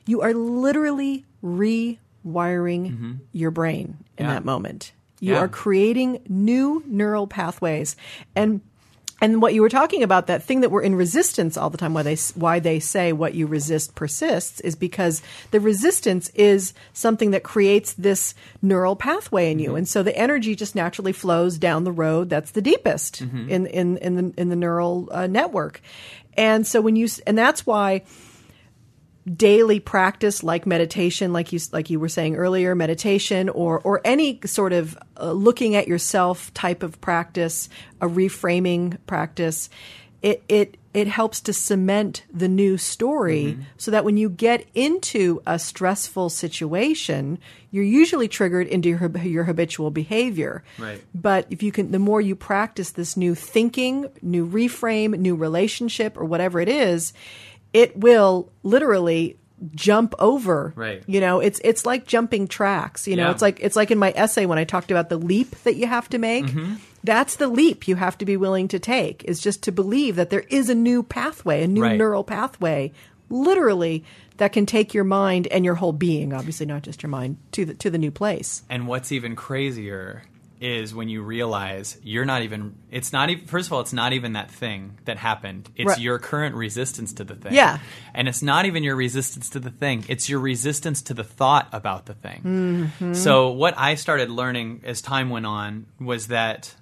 you 0.07 0.23
are 0.23 0.35
literally 0.35 1.25
rewiring 2.25 3.19
your 3.33 3.51
brain 3.51 3.97
in 4.17 4.27
Yeah. 4.27 4.33
that 4.35 4.45
moment. 4.45 4.93
You 5.21 5.35
Yeah. 5.35 5.41
are 5.41 5.49
creating 5.49 6.21
new 6.29 6.83
neural 6.87 7.27
pathways 7.27 7.97
and 8.37 8.61
and 9.21 9.43
what 9.43 9.55
you 9.55 9.63
were 9.63 9.69
talking 9.69 10.03
about 10.03 10.29
that 10.29 10.43
thing 10.43 10.61
that 10.61 10.71
we're 10.71 10.83
in 10.83 10.95
resistance 10.95 11.57
all 11.57 11.71
the 11.71 11.79
time 11.79 11.95
why 11.95 12.03
they 12.03 12.17
why 12.35 12.59
they 12.59 12.79
say 12.79 13.13
what 13.13 13.35
you 13.35 13.47
resist 13.47 13.95
persists 13.95 14.61
is 14.61 14.77
because 14.77 15.23
the 15.51 15.61
resistance 15.61 16.31
is 16.31 16.73
something 16.93 17.33
that 17.33 17.43
creates 17.43 17.95
this 17.95 18.35
neural 18.63 18.97
pathway 18.97 19.51
in 19.51 19.59
you. 19.59 19.75
And 19.75 19.89
so 19.89 20.03
the 20.03 20.17
energy 20.17 20.55
just 20.55 20.75
naturally 20.75 21.13
flows 21.13 21.59
down 21.59 21.85
the 21.85 21.93
road 21.93 22.31
that's 22.31 22.53
the 22.53 22.63
deepest 22.63 23.21
in 23.21 23.67
in 23.67 23.97
in 23.99 24.15
the 24.17 24.41
in 24.41 24.49
the 24.49 24.57
neural 24.57 25.09
uh, 25.11 25.27
network. 25.27 25.81
And 26.37 26.67
so 26.67 26.81
when 26.81 26.97
you 26.97 27.09
and 27.27 27.37
that's 27.37 27.67
why 27.67 28.03
daily 29.37 29.81
practice 29.81 30.43
like 30.43 30.67
meditation 30.67 31.33
like 31.33 31.53
you 31.53 31.61
like 31.73 31.91
you 31.91 32.01
were 32.01 32.09
saying 32.09 32.37
earlier 32.37 32.75
meditation 32.75 33.49
or 33.49 33.81
or 33.81 34.01
any 34.05 34.41
sort 34.45 34.73
of 34.73 34.97
uh, 35.21 35.33
looking 35.33 35.75
at 35.77 35.87
yourself 35.89 36.53
type 36.55 36.83
of 36.83 37.01
practice 37.01 37.69
a 38.01 38.07
reframing 38.07 38.97
practice 39.07 39.69
it 40.23 40.43
it 40.49 40.77
it 40.95 41.07
helps 41.07 41.41
to 41.43 41.53
cement 41.53 42.25
the 42.33 42.49
new 42.49 42.77
story 42.77 43.57
so 43.77 43.91
that 43.91 44.05
when 44.05 44.17
you 44.17 44.29
get 44.29 44.65
into 44.75 45.41
a 45.47 45.59
stressful 45.59 46.29
situation 46.31 47.39
you're 47.71 47.85
usually 47.85 48.27
triggered 48.27 48.67
into 48.67 48.89
your, 48.89 49.19
your 49.19 49.45
habitual 49.45 49.91
behavior 49.91 50.65
Right. 50.79 51.03
but 51.15 51.47
if 51.51 51.63
you 51.63 51.71
can 51.71 51.93
the 51.93 51.99
more 51.99 52.21
you 52.21 52.35
practice 52.35 52.91
this 52.93 53.17
new 53.17 53.35
thinking 53.35 54.09
new 54.23 54.49
reframe 54.49 55.17
new 55.19 55.37
relationship 55.37 56.17
or 56.17 56.25
whatever 56.25 56.59
it 56.61 56.69
is 56.69 57.13
it 57.73 57.97
will 57.97 58.51
literally 58.63 59.37
jump 59.75 60.15
over 60.21 60.73
Right. 60.77 61.03
you 61.09 61.21
know 61.21 61.41
it's 61.41 61.61
it's 61.65 61.85
like 61.85 62.07
jumping 62.07 62.47
tracks 62.47 63.09
you 63.09 63.17
know 63.17 63.25
Yeah. 63.25 63.31
it's 63.33 63.43
like 63.43 63.59
it's 63.61 63.75
like 63.75 63.91
in 63.91 63.99
my 63.99 64.13
essay 64.15 64.47
when 64.47 64.57
i 64.59 64.63
talked 64.65 64.91
about 64.93 65.09
the 65.09 65.17
leap 65.19 65.51
that 65.65 65.75
you 65.75 65.89
have 65.89 66.09
to 66.11 66.19
make 66.19 66.45
Mm-hmm. 66.47 66.75
that's 67.03 67.37
the 67.37 67.49
leap 67.49 67.89
you 67.89 67.97
have 67.97 68.17
to 68.19 68.25
be 68.25 68.37
willing 68.37 68.69
to 68.69 68.79
take 68.79 69.25
is 69.25 69.41
just 69.41 69.65
to 69.65 69.73
believe 69.73 70.15
that 70.15 70.31
there 70.31 70.45
is 70.49 70.71
a 70.71 70.77
new 70.77 71.03
pathway 71.03 71.65
a 71.65 71.67
new 71.67 71.83
Right. 71.83 71.99
neural 71.99 72.23
pathway 72.23 72.93
literally 73.31 74.05
that 74.37 74.53
can 74.53 74.65
take 74.65 74.95
your 74.95 75.03
mind 75.05 75.49
and 75.49 75.65
your 75.65 75.75
whole 75.75 75.93
being 75.93 76.33
obviously 76.33 76.67
not 76.67 76.83
just 76.83 77.03
your 77.03 77.11
mind 77.11 77.37
to 77.53 77.65
the 77.65 77.75
to 77.75 77.91
the 77.91 77.99
new 77.99 78.13
place 78.13 78.63
And 78.71 78.87
what's 78.87 79.11
even 79.11 79.35
crazier 79.35 80.23
is 80.61 80.95
when 80.95 81.09
you 81.09 81.23
realize 81.23 81.99
you're 82.03 82.25
not 82.25 82.43
even 82.43 82.75
it's 82.91 83.13
not 83.13 83.31
even 83.31 83.47
first 83.47 83.69
of 83.69 83.73
all 83.73 83.81
it's 83.81 83.93
not 83.93 84.13
even 84.13 84.33
that 84.33 84.51
thing 84.51 84.99
that 85.05 85.17
happened 85.17 85.69
it's 85.77 85.89
Right. 85.91 85.99
your 86.01 86.19
current 86.19 86.55
resistance 86.55 87.13
to 87.15 87.25
the 87.25 87.35
thing 87.35 87.55
Yeah. 87.55 87.79
and 88.15 88.29
it's 88.29 88.43
not 88.43 88.67
even 88.67 88.83
your 88.83 88.97
resistance 88.97 89.51
to 89.51 89.61
the 89.61 89.71
thing 89.71 90.05
it's 90.09 90.29
your 90.29 90.41
resistance 90.41 91.03
to 91.03 91.15
the 91.15 91.25
thought 91.25 91.69
about 91.73 92.07
the 92.07 92.15
thing 92.15 92.41
Mm-hmm. 92.45 93.15
so 93.15 93.51
what 93.51 93.75
i 93.79 93.95
started 93.95 94.31
learning 94.31 94.81
as 94.85 95.01
time 95.01 95.31
went 95.31 95.47
on 95.47 95.87
was 96.01 96.27
that 96.29 96.75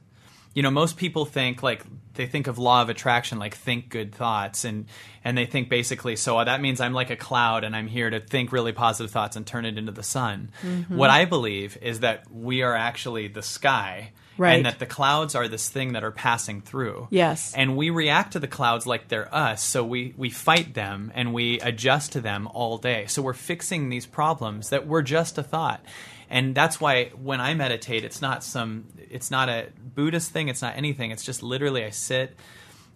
you 0.57 0.63
know 0.63 0.71
most 0.73 0.97
people 0.97 1.25
think 1.27 1.63
like 1.63 1.85
they 2.15 2.27
think 2.27 2.47
of 2.47 2.59
law 2.59 2.81
of 2.83 2.89
attraction 2.89 3.39
like 3.39 3.55
think 3.55 3.91
good 3.91 4.13
thoughts 4.15 4.65
and 4.65 4.87
and 5.23 5.37
they 5.37 5.45
think 5.47 5.69
basically 5.69 6.17
so 6.17 6.43
that 6.43 6.61
means 6.63 6.81
i'm 6.81 6.95
like 6.95 7.11
a 7.11 7.17
cloud 7.17 7.63
and 7.63 7.77
i'm 7.77 7.87
here 7.87 8.09
to 8.11 8.21
think 8.21 8.51
really 8.53 8.73
positive 8.73 9.11
thoughts 9.13 9.37
and 9.37 9.47
turn 9.47 9.65
it 9.67 9.77
into 9.79 9.93
the 9.93 10.03
sun 10.03 10.51
Mm-hmm. 10.63 10.97
what 10.97 11.11
i 11.11 11.27
believe 11.27 11.77
is 11.83 12.01
that 12.01 12.25
we 12.33 12.63
are 12.63 12.75
actually 12.75 13.29
the 13.29 13.43
sky 13.43 14.13
Right. 14.39 14.57
and 14.57 14.67
that 14.67 14.79
the 14.79 14.85
clouds 14.87 15.35
are 15.35 15.49
this 15.49 15.67
thing 15.71 15.93
that 15.95 16.05
are 16.05 16.11
passing 16.11 16.61
through 16.61 17.09
Yes. 17.11 17.55
and 17.57 17.75
we 17.77 17.89
react 17.89 18.33
to 18.35 18.39
the 18.39 18.47
clouds 18.49 18.87
like 18.87 19.09
they're 19.09 19.35
us 19.35 19.63
so 19.63 19.83
we 19.85 20.13
we 20.17 20.29
fight 20.31 20.75
them 20.75 21.11
and 21.15 21.33
we 21.33 21.59
adjust 21.61 22.13
to 22.13 22.21
them 22.21 22.47
all 22.49 22.77
day 22.79 23.07
so 23.09 23.23
we're 23.23 23.33
fixing 23.33 23.89
these 23.89 24.05
problems 24.07 24.69
that 24.71 24.87
were 24.87 25.03
just 25.03 25.39
a 25.39 25.43
thought 25.43 25.81
And 26.29 26.55
that's 26.55 26.81
why 26.81 27.11
when 27.11 27.41
I 27.41 27.55
meditate, 27.55 28.05
it's 28.05 28.20
not 28.20 28.43
some, 28.43 28.85
it's 29.11 29.31
not 29.31 29.49
a 29.49 29.68
Buddhist 29.95 30.31
thing. 30.31 30.49
It's 30.49 30.62
not 30.62 30.77
anything. 30.77 31.11
It's 31.11 31.24
just 31.24 31.43
literally 31.43 31.85
I 31.85 31.91
sit 31.91 32.37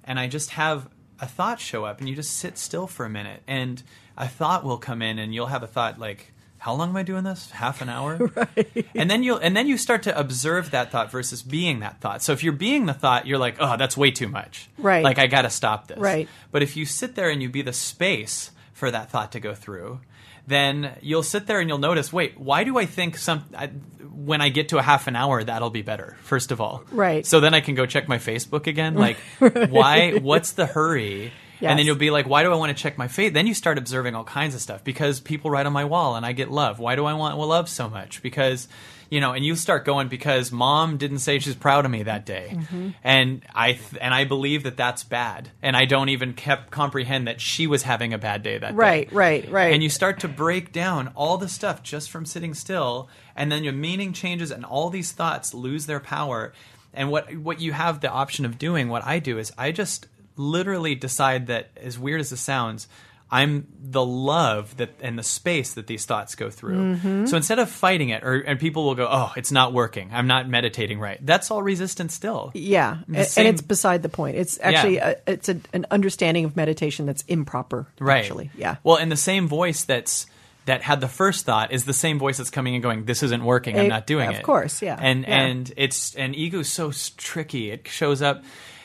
and 0.05 0.19
I 0.19 0.27
just 0.27 0.51
have 0.51 0.89
a 1.21 1.27
thought 1.27 1.61
show 1.61 1.85
up 1.85 2.01
and 2.01 2.09
you 2.09 2.17
just 2.17 2.37
sit 2.39 2.59
still 2.59 2.87
for 2.87 3.05
a 3.05 3.11
minute 3.11 3.43
and 3.47 3.83
a 4.17 4.27
thought 4.27 4.65
will 4.65 4.79
come 4.79 5.03
in 5.03 5.19
and 5.19 5.35
you'll 5.35 5.47
have 5.47 5.63
a 5.63 5.67
thought 5.67 5.99
like, 5.99 6.33
how 6.59 6.75
long 6.75 6.91
am 6.91 6.97
I 6.97 7.03
doing 7.03 7.25
this? 7.25 7.51
Half 7.51 7.81
an 7.81 7.89
hour? 7.89 8.17
right. 8.35 8.87
And 8.95 9.11
then 9.11 9.23
you'll 9.23 9.39
and 9.39 9.57
then 9.57 9.67
you 9.67 9.79
start 9.79 10.03
to 10.03 10.19
observe 10.19 10.73
that 10.73 10.91
thought 10.91 11.11
versus 11.11 11.43
being 11.43 11.81
that 11.81 12.03
thought. 12.03 12.23
So 12.23 12.33
if 12.33 12.45
you're 12.45 12.53
being 12.53 12.85
the 12.85 12.93
thought, 12.93 13.27
you're 13.27 13.39
like, 13.39 13.57
oh, 13.61 13.79
that's 13.79 13.97
way 13.97 14.11
too 14.11 14.29
much. 14.29 14.69
Right. 14.77 15.03
Like 15.03 15.19
I 15.19 15.27
gotta 15.27 15.49
stop 15.49 15.87
this. 15.87 15.99
Right. 15.99 16.29
But 16.53 16.63
if 16.63 16.77
you 16.77 16.85
sit 16.85 17.15
there 17.15 17.31
and 17.31 17.41
you 17.43 17.49
be 17.49 17.63
the 17.63 17.73
space 17.73 18.51
for 18.75 18.91
that 18.91 19.11
thought 19.11 19.33
to 19.33 19.41
go 19.41 19.55
through, 19.55 20.01
then 20.47 20.97
you'll 21.01 21.23
sit 21.23 21.47
there 21.47 21.61
and 21.61 21.69
you'll 21.69 21.79
notice, 21.79 22.13
wait, 22.13 22.39
why 22.39 22.65
do 22.65 22.79
I 22.79 22.87
think 22.87 23.17
some 23.17 23.45
I, 23.57 23.69
when 23.69 24.41
I 24.41 24.49
get 24.49 24.71
to 24.71 24.79
a 24.79 24.83
half 24.83 25.07
an 25.07 25.17
hour 25.17 25.43
that'll 25.43 25.71
be 25.71 25.83
better? 25.83 26.17
First 26.23 26.51
of 26.53 26.61
all, 26.61 26.85
Right. 26.91 27.25
So 27.27 27.41
then 27.41 27.55
I 27.55 27.61
can 27.61 27.75
go 27.75 27.87
check 27.87 28.09
my 28.09 28.19
Facebook 28.19 28.67
again. 28.67 28.95
Like, 29.01 29.17
why? 29.39 30.19
What's 30.19 30.53
the 30.53 30.67
hurry? 30.67 31.33
Yes. 31.61 31.71
And 31.71 31.79
then 31.79 31.85
you'll 31.87 31.97
be 31.97 32.11
like, 32.11 32.27
why 32.27 32.43
do 32.43 32.51
I 32.53 32.57
want 32.57 32.75
to 32.75 32.83
check 32.83 32.97
my 32.97 33.07
fate? 33.09 33.35
Then 33.35 33.47
you 33.47 33.53
start 33.53 33.77
observing 33.77 34.15
all 34.15 34.25
kinds 34.25 34.55
of 34.55 34.63
stuff 34.63 34.83
because 34.83 35.21
people 35.21 35.51
write 35.51 35.67
on 35.67 35.75
my 35.75 35.85
wall 35.85 36.17
and 36.17 36.25
I 36.25 36.33
get 36.33 36.51
love. 36.51 36.79
Why 36.79 36.97
do 36.97 37.05
I 37.05 37.13
want 37.13 37.37
love 37.39 37.69
so 37.69 37.89
much? 37.89 38.23
Because, 38.23 38.67
you 39.11 39.21
know, 39.21 39.33
and 39.33 39.45
you 39.45 39.57
start 39.57 39.85
going 39.85 40.07
because 40.09 40.53
mom 40.53 40.97
didn't 40.97 41.19
say 41.19 41.39
she's 41.41 41.57
proud 41.57 41.85
of 41.85 41.91
me 41.91 42.05
that 42.05 42.25
day. 42.25 42.53
Mm-hmm. 42.55 42.89
And 43.03 43.43
I, 43.53 43.73
th- 43.73 44.01
and 44.01 44.15
I 44.15 44.25
believe 44.25 44.63
that 44.63 44.77
that's 44.77 45.03
bad. 45.03 45.51
And 45.63 45.77
I 45.77 45.85
don't 45.85 46.09
even 46.11 46.33
kept 46.33 46.71
comprehend 46.71 47.27
that 47.27 47.41
she 47.41 47.67
was 47.67 47.83
having 47.83 48.15
a 48.15 48.19
bad 48.19 48.43
day 48.45 48.57
that 48.59 48.75
Right, 48.75 49.11
day. 49.11 49.17
right, 49.17 49.43
right. 49.45 49.53
Right. 49.53 49.73
And 49.75 49.83
you 49.83 49.91
start 49.91 50.21
to 50.21 50.29
break 50.29 50.73
down 50.73 51.11
all 51.17 51.37
the 51.39 51.49
stuff 51.49 51.83
just 51.83 52.09
from 52.11 52.25
sitting 52.25 52.55
still. 52.55 53.09
And 53.35 53.51
then 53.51 53.65
your 53.65 53.73
meaning 53.73 54.13
changes 54.13 54.51
and 54.53 54.65
all 54.65 54.91
these 54.91 55.11
thoughts 55.13 55.53
lose 55.53 55.87
their 55.87 56.01
power. 56.01 56.53
And 56.95 57.11
what, 57.11 57.37
what 57.37 57.61
you 57.61 57.73
have 57.73 58.01
the 58.01 58.11
option 58.11 58.45
of 58.45 58.59
doing, 58.59 58.89
what 58.89 59.05
I 59.05 59.19
do 59.19 59.39
is 59.39 59.53
I 59.59 59.73
just 59.73 60.07
literally 60.37 60.95
decide 60.95 61.49
that 61.49 61.71
as 61.77 61.99
weird 61.99 62.21
as 62.21 62.31
it 62.33 62.37
sounds 62.37 62.87
i'm 63.33 63.67
the 63.83 64.05
love 64.05 64.77
that 64.77 64.91
and 65.01 65.19
the 65.19 65.23
space 65.23 65.75
that 65.75 65.87
these 65.87 66.05
thoughts 66.05 66.35
go 66.35 66.51
through 66.51 66.97
Mm-hmm. 66.97 67.27
so 67.27 67.37
instead 67.37 67.59
of 67.59 67.69
fighting 67.71 68.09
it 68.11 68.23
or 68.25 68.37
and 68.41 68.59
people 68.59 68.85
will 68.85 68.95
go 68.95 69.09
oh 69.11 69.33
it's 69.37 69.51
not 69.53 69.73
working 69.73 70.11
i'm 70.13 70.27
not 70.27 70.49
meditating 70.49 70.99
right 71.01 71.19
that's 71.25 71.51
all 71.51 71.63
resistance 71.63 72.15
still 72.15 72.51
Yeah, 72.55 72.99
and, 73.13 73.27
same- 73.27 73.47
and 73.47 73.55
it's 73.55 73.63
beside 73.63 74.03
the 74.03 74.09
point. 74.09 74.37
It's 74.37 74.59
actually 74.61 74.97
Yeah. 74.97 75.15
a, 75.27 75.33
it's 75.33 75.49
a, 75.49 75.61
an 75.73 75.87
understanding 75.91 76.45
of 76.45 76.57
meditation 76.57 77.07
that's 77.07 77.23
improper. 77.23 77.87
right 78.01 78.25
Actually, 78.25 78.51
yeah. 78.57 78.77
well 78.83 78.97
and 78.97 79.11
the 79.11 79.17
same 79.17 79.49
voice 79.49 79.85
that's 79.85 80.27
that 80.67 80.83
had 80.83 81.01
the 81.01 81.09
first 81.09 81.47
thought 81.47 81.73
is 81.73 81.85
the 81.85 81.93
same 81.95 82.19
voice 82.19 82.37
that's 82.37 82.51
coming 82.51 82.75
and 82.75 82.83
going 82.83 83.05
this 83.05 83.23
isn't 83.23 83.45
working 83.45 83.77
i'm 83.79 83.87
Eh, 83.87 83.89
not 83.89 84.07
doing 84.07 84.29
of 84.29 84.35
it 84.35 84.39
of 84.39 84.45
course, 84.45 84.83
yeah, 84.83 84.97
and 85.01 85.23
yeah. 85.23 85.41
and 85.41 85.73
it's 85.77 86.15
and 86.17 86.35
ego's 86.37 86.69
so 86.69 86.93
tricky 87.17 87.71
it 87.71 87.89
shows 87.89 88.23
up 88.23 88.45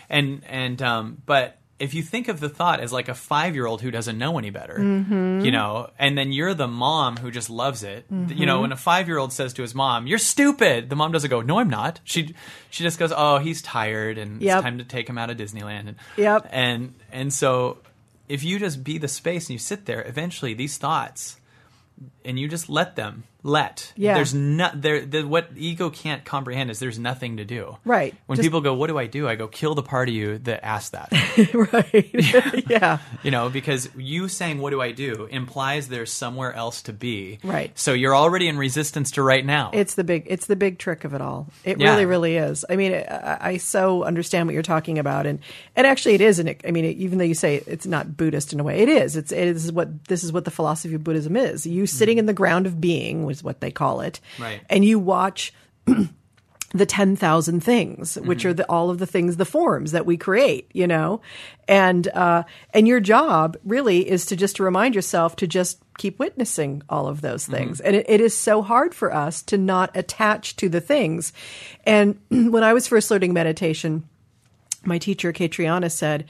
and 0.09 0.41
and 0.47 0.81
um 0.81 1.21
but 1.25 1.57
if 1.77 1.93
you 1.93 2.01
think 2.01 2.29
of 2.29 2.39
the 2.39 2.47
thought 2.47 2.79
as 2.79 2.93
like 2.93 3.09
a 3.09 3.13
five 3.13 3.53
year 3.53 3.65
old 3.65 3.81
who 3.81 3.91
doesn't 3.91 4.17
know 4.17 4.37
any 4.37 4.49
better, 4.49 4.77
Mm-hmm. 4.79 5.41
you 5.41 5.51
know, 5.51 5.89
and 5.99 6.17
then 6.17 6.31
you're 6.31 6.53
the 6.53 6.67
mom 6.69 7.17
who 7.17 7.31
just 7.31 7.49
loves 7.49 7.83
it. 7.83 8.05
You 8.09 8.45
know, 8.45 8.61
when 8.61 8.71
a 8.71 8.77
five 8.77 9.07
year 9.09 9.17
old 9.17 9.33
says 9.33 9.53
to 9.55 9.61
his 9.61 9.75
mom, 9.75 10.07
"You're 10.07 10.17
stupid," 10.17 10.89
the 10.89 10.95
mom 10.95 11.11
doesn't 11.11 11.29
go, 11.29 11.41
"No, 11.41 11.59
I'm 11.59 11.69
not." 11.69 11.99
She 12.05 12.33
she 12.69 12.83
just 12.83 12.97
goes, 12.97 13.11
"Oh, 13.15 13.39
he's 13.39 13.61
tired, 13.61 14.17
and 14.17 14.41
Yep. 14.41 14.55
it's 14.57 14.63
time 14.63 14.77
to 14.77 14.83
take 14.85 15.09
him 15.09 15.17
out 15.17 15.29
of 15.29 15.35
Disneyland." 15.37 15.87
And, 15.89 15.95
Yep. 16.17 16.47
And 16.51 16.93
and 17.11 17.33
so 17.33 17.79
if 18.29 18.43
you 18.43 18.57
just 18.57 18.83
be 18.83 18.97
the 18.97 19.07
space 19.09 19.45
and 19.47 19.51
you 19.55 19.59
sit 19.59 19.85
there, 19.85 20.01
eventually 20.07 20.53
these 20.53 20.77
thoughts, 20.77 21.39
and 22.23 22.39
you 22.39 22.47
just 22.47 22.69
let 22.69 22.95
them 22.95 23.23
let. 23.45 23.93
Yeah. 23.95 24.15
There's 24.15 24.33
not 24.33 24.81
there. 24.81 25.05
The, 25.05 25.21
what 25.23 25.49
ego 25.55 25.91
can't 25.91 26.25
comprehend 26.25 26.71
is 26.71 26.79
there's 26.79 26.97
nothing 26.97 27.37
to 27.37 27.45
do. 27.45 27.77
Right. 27.85 28.15
When 28.25 28.37
Just- 28.37 28.45
people 28.45 28.61
go, 28.61 28.73
"What 28.73 28.87
do 28.87 28.97
I 28.97 29.05
do?" 29.05 29.27
I 29.27 29.35
go, 29.35 29.47
"Kill 29.47 29.75
the 29.75 29.83
part 29.83 30.09
of 30.09 30.15
you 30.15 30.39
that 30.39 30.65
asked 30.65 30.93
that." 30.93 31.09
right. 31.53 32.65
yeah. 32.69 32.97
you 33.23 33.29
know, 33.29 33.49
because 33.49 33.87
you 33.95 34.27
saying 34.27 34.59
"What 34.59 34.71
do 34.71 34.81
I 34.81 34.91
do?" 34.91 35.27
implies 35.29 35.87
there's 35.87 36.11
somewhere 36.11 36.53
else 36.53 36.81
to 36.83 36.93
be. 36.93 37.37
Right. 37.43 37.77
So 37.77 37.93
you're 37.93 38.15
already 38.15 38.47
in 38.47 38.57
resistance 38.57 39.11
to 39.11 39.21
right 39.21 39.45
now. 39.45 39.69
It's 39.73 39.93
the 39.93 40.03
big 40.03 40.23
it's 40.25 40.47
the 40.47 40.55
big 40.55 40.79
trick 40.79 41.03
of 41.03 41.13
it 41.13 41.21
all. 41.21 41.47
It 41.63 41.79
Yeah. 41.79 41.91
really 41.91 42.05
really 42.05 42.37
is. 42.37 42.65
I 42.67 42.75
mean, 42.75 42.93
I, 42.93 43.37
I 43.39 43.57
so 43.57 44.03
understand 44.03 44.47
what 44.47 44.53
you're 44.53 44.63
talking 44.63 44.97
about, 44.97 45.27
and 45.27 45.39
and 45.75 45.85
actually 45.85 46.15
it 46.15 46.21
is. 46.21 46.39
And 46.39 46.55
I 46.67 46.71
mean, 46.71 46.85
even 46.85 47.19
though 47.19 47.23
you 47.23 47.35
say 47.35 47.61
it's 47.67 47.85
not 47.85 48.17
Buddhist 48.17 48.53
in 48.53 48.59
a 48.59 48.63
way, 48.63 48.79
it 48.79 48.89
is. 48.89 49.15
It's 49.15 49.31
it 49.31 49.47
is 49.47 49.71
what 49.71 50.05
this 50.05 50.23
is 50.23 50.33
what 50.33 50.45
the 50.45 50.51
philosophy 50.51 50.95
of 50.95 51.03
Buddhism 51.03 51.37
is. 51.37 51.67
You 51.67 51.85
sitting 51.85 52.17
mm. 52.17 52.21
in 52.21 52.25
the 52.25 52.33
ground 52.33 52.65
of 52.65 52.81
being 52.81 53.34
was 53.35 53.43
what 53.43 53.61
they 53.61 53.71
call 53.71 54.01
it, 54.01 54.19
Right. 54.39 54.61
And 54.69 54.83
you 54.85 54.99
watch. 54.99 55.53
the 56.75 56.85
10,000 56.85 57.61
things, 57.61 58.15
which 58.15 58.43
are 58.43 58.53
the, 58.53 58.69
all 58.69 58.89
of 58.89 58.97
the 58.97 59.05
things, 59.05 59.37
the 59.37 59.45
forms 59.45 59.93
that 59.93 60.05
we 60.05 60.17
create, 60.17 60.69
you 60.73 60.85
know? 60.85 61.21
And, 61.69 62.05
uh, 62.09 62.43
and 62.73 62.85
your 62.85 62.99
job 62.99 63.55
really 63.63 64.09
is 64.09 64.25
to 64.25 64.35
just 64.35 64.57
to 64.57 64.63
remind 64.63 64.93
yourself 64.93 65.37
to 65.37 65.47
just 65.47 65.81
keep 65.97 66.19
witnessing 66.19 66.81
all 66.89 67.07
of 67.07 67.21
those 67.21 67.45
things. 67.45 67.79
And 67.79 67.95
it, 67.95 68.09
it 68.09 68.19
is 68.19 68.37
so 68.37 68.61
hard 68.61 68.93
for 68.93 69.13
us 69.13 69.41
to 69.43 69.57
not 69.57 69.95
attach 69.95 70.57
to 70.57 70.67
the 70.67 70.81
things. 70.81 71.31
And 71.85 72.19
when 72.29 72.63
I 72.63 72.73
was 72.73 72.87
first 72.89 73.09
learning 73.09 73.31
meditation, 73.31 74.09
my 74.83 74.97
teacher, 74.97 75.31
Caitriona, 75.31 75.89
said, 75.89 76.25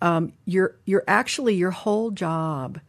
um, 0.00 0.32
you're, 0.46 0.74
you're 0.86 1.04
actually, 1.06 1.54
your 1.54 1.70
whole 1.70 2.10
job 2.10 2.80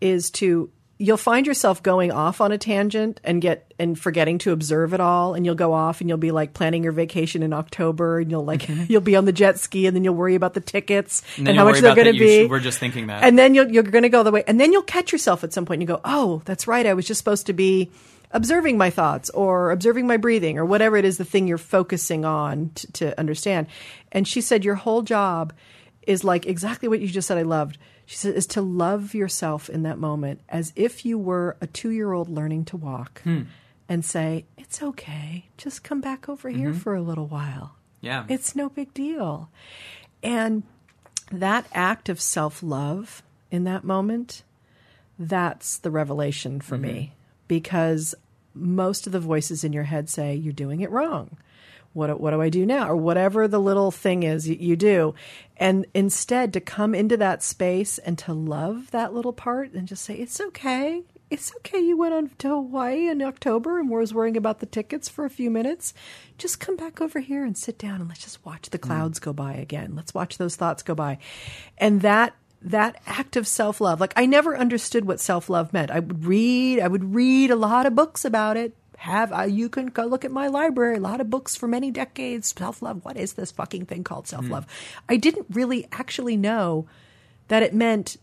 is 0.00 0.30
to 0.30 0.70
you'll 0.98 1.16
find 1.16 1.46
yourself 1.46 1.80
going 1.82 2.10
off 2.10 2.40
on 2.40 2.50
a 2.50 2.58
tangent 2.58 3.20
and 3.22 3.40
get 3.40 3.72
and 3.78 3.98
forgetting 3.98 4.36
to 4.38 4.50
observe 4.50 4.92
it 4.92 5.00
all 5.00 5.34
and 5.34 5.46
you'll 5.46 5.54
go 5.54 5.72
off 5.72 6.00
and 6.00 6.08
you'll 6.08 6.18
be 6.18 6.32
like 6.32 6.54
planning 6.54 6.82
your 6.82 6.92
vacation 6.92 7.42
in 7.44 7.52
October 7.52 8.18
and 8.18 8.30
you'll 8.30 8.44
like 8.44 8.62
mm-hmm. 8.62 8.84
you'll 8.88 9.00
be 9.00 9.14
on 9.14 9.24
the 9.24 9.32
jet 9.32 9.60
ski 9.60 9.86
and 9.86 9.94
then 9.94 10.02
you'll 10.02 10.14
worry 10.14 10.34
about 10.34 10.54
the 10.54 10.60
tickets 10.60 11.22
And 11.36 11.48
and, 11.48 11.56
how 11.56 11.64
much 11.64 11.78
they're 11.78 11.94
going 11.94 12.12
to 12.12 12.18
be. 12.18 12.42
should- 12.42 12.50
we're 12.50 12.58
just 12.58 12.80
thinking 12.80 13.06
that. 13.06 13.22
And 13.22 13.38
then 13.38 13.54
you'll, 13.54 13.70
you're 13.70 13.84
going 13.84 14.02
to 14.02 14.08
go 14.08 14.24
the 14.24 14.32
way 14.32 14.42
and 14.48 14.60
then 14.60 14.72
you'll 14.72 14.82
catch 14.82 15.12
yourself 15.12 15.44
at 15.44 15.52
some 15.52 15.64
point 15.64 15.80
and 15.80 15.88
you 15.88 15.94
go, 15.94 16.00
"Oh, 16.04 16.42
that's 16.44 16.66
right. 16.66 16.84
I 16.84 16.94
was 16.94 17.06
just 17.06 17.18
supposed 17.18 17.46
to 17.46 17.52
be 17.52 17.90
observing 18.32 18.76
my 18.76 18.90
thoughts 18.90 19.30
or 19.30 19.70
observing 19.70 20.06
my 20.06 20.16
breathing 20.16 20.58
or 20.58 20.64
whatever 20.64 20.96
it 20.96 21.04
is 21.04 21.16
the 21.16 21.24
thing 21.24 21.46
you're 21.46 21.58
focusing 21.58 22.24
on 22.24 22.70
t- 22.74 22.88
to 22.94 23.18
understand." 23.18 23.68
And 24.10 24.26
she 24.26 24.40
said 24.40 24.64
your 24.64 24.74
whole 24.74 25.02
job 25.02 25.52
is 26.02 26.24
like 26.24 26.46
exactly 26.46 26.88
what 26.88 27.00
you 27.00 27.06
just 27.06 27.28
said 27.28 27.38
I 27.38 27.42
loved. 27.42 27.78
She 28.08 28.16
says, 28.16 28.34
is 28.34 28.46
to 28.48 28.62
love 28.62 29.14
yourself 29.14 29.68
in 29.68 29.82
that 29.82 29.98
moment 29.98 30.40
as 30.48 30.72
if 30.74 31.04
you 31.04 31.18
were 31.18 31.58
a 31.60 31.66
2-year-old 31.66 32.30
learning 32.30 32.64
to 32.66 32.76
walk 32.78 33.20
hmm. 33.22 33.42
and 33.86 34.02
say, 34.02 34.46
"It's 34.56 34.82
okay. 34.82 35.50
Just 35.58 35.84
come 35.84 36.00
back 36.00 36.26
over 36.26 36.48
here 36.48 36.70
mm-hmm. 36.70 36.78
for 36.78 36.94
a 36.94 37.02
little 37.02 37.26
while." 37.26 37.76
yeah. 38.00 38.24
It's 38.28 38.54
no 38.54 38.68
big 38.68 38.94
deal. 38.94 39.50
And 40.22 40.62
that 41.30 41.66
act 41.72 42.08
of 42.08 42.20
self 42.20 42.62
love 42.62 43.22
in 43.50 43.64
that 43.64 43.84
moment, 43.84 44.42
that's 45.18 45.78
the 45.78 45.90
revelation 45.90 46.60
for 46.60 46.78
me 46.78 46.88
mm-hmm. 46.90 47.14
because 47.46 48.14
most 48.54 49.06
of 49.06 49.12
the 49.12 49.20
voices 49.20 49.64
in 49.64 49.72
your 49.72 49.84
head 49.84 50.08
say, 50.08 50.34
You're 50.34 50.52
doing 50.52 50.80
it 50.80 50.90
wrong. 50.90 51.36
What, 51.94 52.20
what 52.20 52.30
do 52.30 52.40
I 52.40 52.50
do 52.50 52.66
now? 52.66 52.88
Or 52.88 52.96
whatever 52.96 53.48
the 53.48 53.60
little 53.60 53.90
thing 53.90 54.22
is 54.22 54.48
you, 54.48 54.56
you 54.56 54.76
do. 54.76 55.14
And 55.58 55.86
instead, 55.92 56.52
to 56.52 56.60
come 56.60 56.94
into 56.94 57.16
that 57.16 57.42
space 57.42 57.98
and 57.98 58.16
to 58.18 58.32
love 58.32 58.90
that 58.92 59.12
little 59.12 59.32
part 59.32 59.72
and 59.72 59.88
just 59.88 60.04
say, 60.04 60.14
It's 60.14 60.40
okay. 60.40 61.02
It's 61.30 61.52
okay. 61.56 61.80
You 61.80 61.96
went 61.96 62.14
on 62.14 62.30
to 62.38 62.48
Hawaii 62.48 63.08
in 63.08 63.20
October 63.20 63.78
and 63.78 63.90
was 63.90 64.14
worrying 64.14 64.36
about 64.36 64.60
the 64.60 64.66
tickets 64.66 65.08
for 65.10 65.26
a 65.26 65.30
few 65.30 65.50
minutes. 65.50 65.92
Just 66.38 66.58
come 66.58 66.76
back 66.76 67.02
over 67.02 67.20
here 67.20 67.44
and 67.44 67.56
sit 67.56 67.76
down 67.76 68.00
and 68.00 68.08
let's 68.08 68.22
just 68.22 68.44
watch 68.46 68.70
the 68.70 68.78
mm. 68.78 68.82
clouds 68.82 69.18
go 69.18 69.34
by 69.34 69.52
again. 69.54 69.94
Let's 69.94 70.14
watch 70.14 70.38
those 70.38 70.56
thoughts 70.56 70.82
go 70.82 70.94
by. 70.94 71.18
And 71.76 72.00
that 72.00 72.34
that 72.62 73.00
act 73.06 73.36
of 73.36 73.46
self 73.46 73.80
love, 73.80 74.00
like 74.00 74.14
I 74.16 74.26
never 74.26 74.56
understood 74.56 75.04
what 75.04 75.20
self 75.20 75.50
love 75.50 75.72
meant. 75.72 75.90
I 75.90 76.00
would 76.00 76.24
read, 76.24 76.80
I 76.80 76.88
would 76.88 77.14
read 77.14 77.50
a 77.50 77.56
lot 77.56 77.86
of 77.86 77.94
books 77.94 78.24
about 78.24 78.56
it. 78.56 78.74
Have 78.98 79.32
uh, 79.32 79.42
you 79.42 79.68
can 79.68 79.86
go 79.86 80.06
look 80.06 80.24
at 80.24 80.32
my 80.32 80.48
library, 80.48 80.96
a 80.96 81.00
lot 81.00 81.20
of 81.20 81.30
books 81.30 81.54
for 81.54 81.68
many 81.68 81.92
decades. 81.92 82.52
Self 82.56 82.82
love. 82.82 83.04
What 83.04 83.16
is 83.16 83.34
this 83.34 83.52
fucking 83.52 83.86
thing 83.86 84.02
called 84.02 84.26
self 84.26 84.48
love? 84.50 84.64
Hmm. 84.64 85.04
I 85.10 85.16
didn't 85.16 85.46
really 85.50 85.86
actually 85.92 86.36
know 86.36 86.86
that 87.46 87.62
it 87.62 87.72
meant 87.72 88.16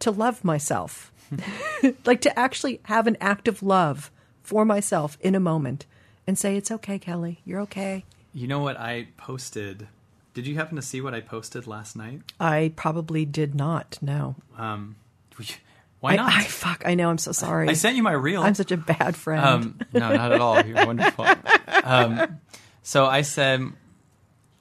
to 0.00 0.10
love 0.10 0.44
myself, 0.44 1.12
hmm. 1.28 1.90
like 2.04 2.20
to 2.22 2.36
actually 2.36 2.80
have 2.84 3.06
an 3.06 3.18
act 3.20 3.46
of 3.46 3.62
love 3.62 4.10
for 4.42 4.64
myself 4.64 5.16
in 5.20 5.36
a 5.36 5.40
moment 5.40 5.86
and 6.26 6.36
say, 6.36 6.56
"It's 6.56 6.72
okay, 6.72 6.98
Kelly. 6.98 7.40
You're 7.44 7.60
okay." 7.60 8.04
You 8.34 8.48
know 8.48 8.58
what 8.58 8.78
I 8.78 9.08
posted? 9.16 9.86
Did 10.34 10.48
you 10.48 10.56
happen 10.56 10.74
to 10.74 10.82
see 10.82 11.00
what 11.00 11.14
I 11.14 11.20
posted 11.20 11.68
last 11.68 11.94
night? 11.96 12.22
I 12.40 12.72
probably 12.74 13.24
did 13.24 13.54
not. 13.54 13.98
No. 14.02 14.34
Um, 14.58 14.96
Why 16.00 16.12
I, 16.12 16.16
not? 16.16 16.32
I 16.32 16.44
fuck. 16.44 16.82
I 16.86 16.94
know. 16.94 17.10
I'm 17.10 17.18
so 17.18 17.32
sorry. 17.32 17.68
I 17.68 17.74
sent 17.74 17.96
you 17.96 18.02
my 18.02 18.12
reel. 18.12 18.42
I'm 18.42 18.54
such 18.54 18.72
a 18.72 18.76
bad 18.76 19.16
friend. 19.16 19.44
Um, 19.44 19.78
no, 19.92 20.14
not 20.14 20.32
at 20.32 20.40
all. 20.40 20.64
You're 20.64 20.86
wonderful. 20.86 21.26
Um, 21.84 22.40
so 22.82 23.06
I 23.06 23.22
said, 23.22 23.70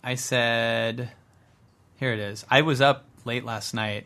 I 0.03 0.15
said, 0.15 1.11
here 1.95 2.11
it 2.11 2.19
is. 2.19 2.45
I 2.49 2.61
was 2.61 2.81
up 2.81 3.05
late 3.23 3.45
last 3.45 3.73
night, 3.73 4.05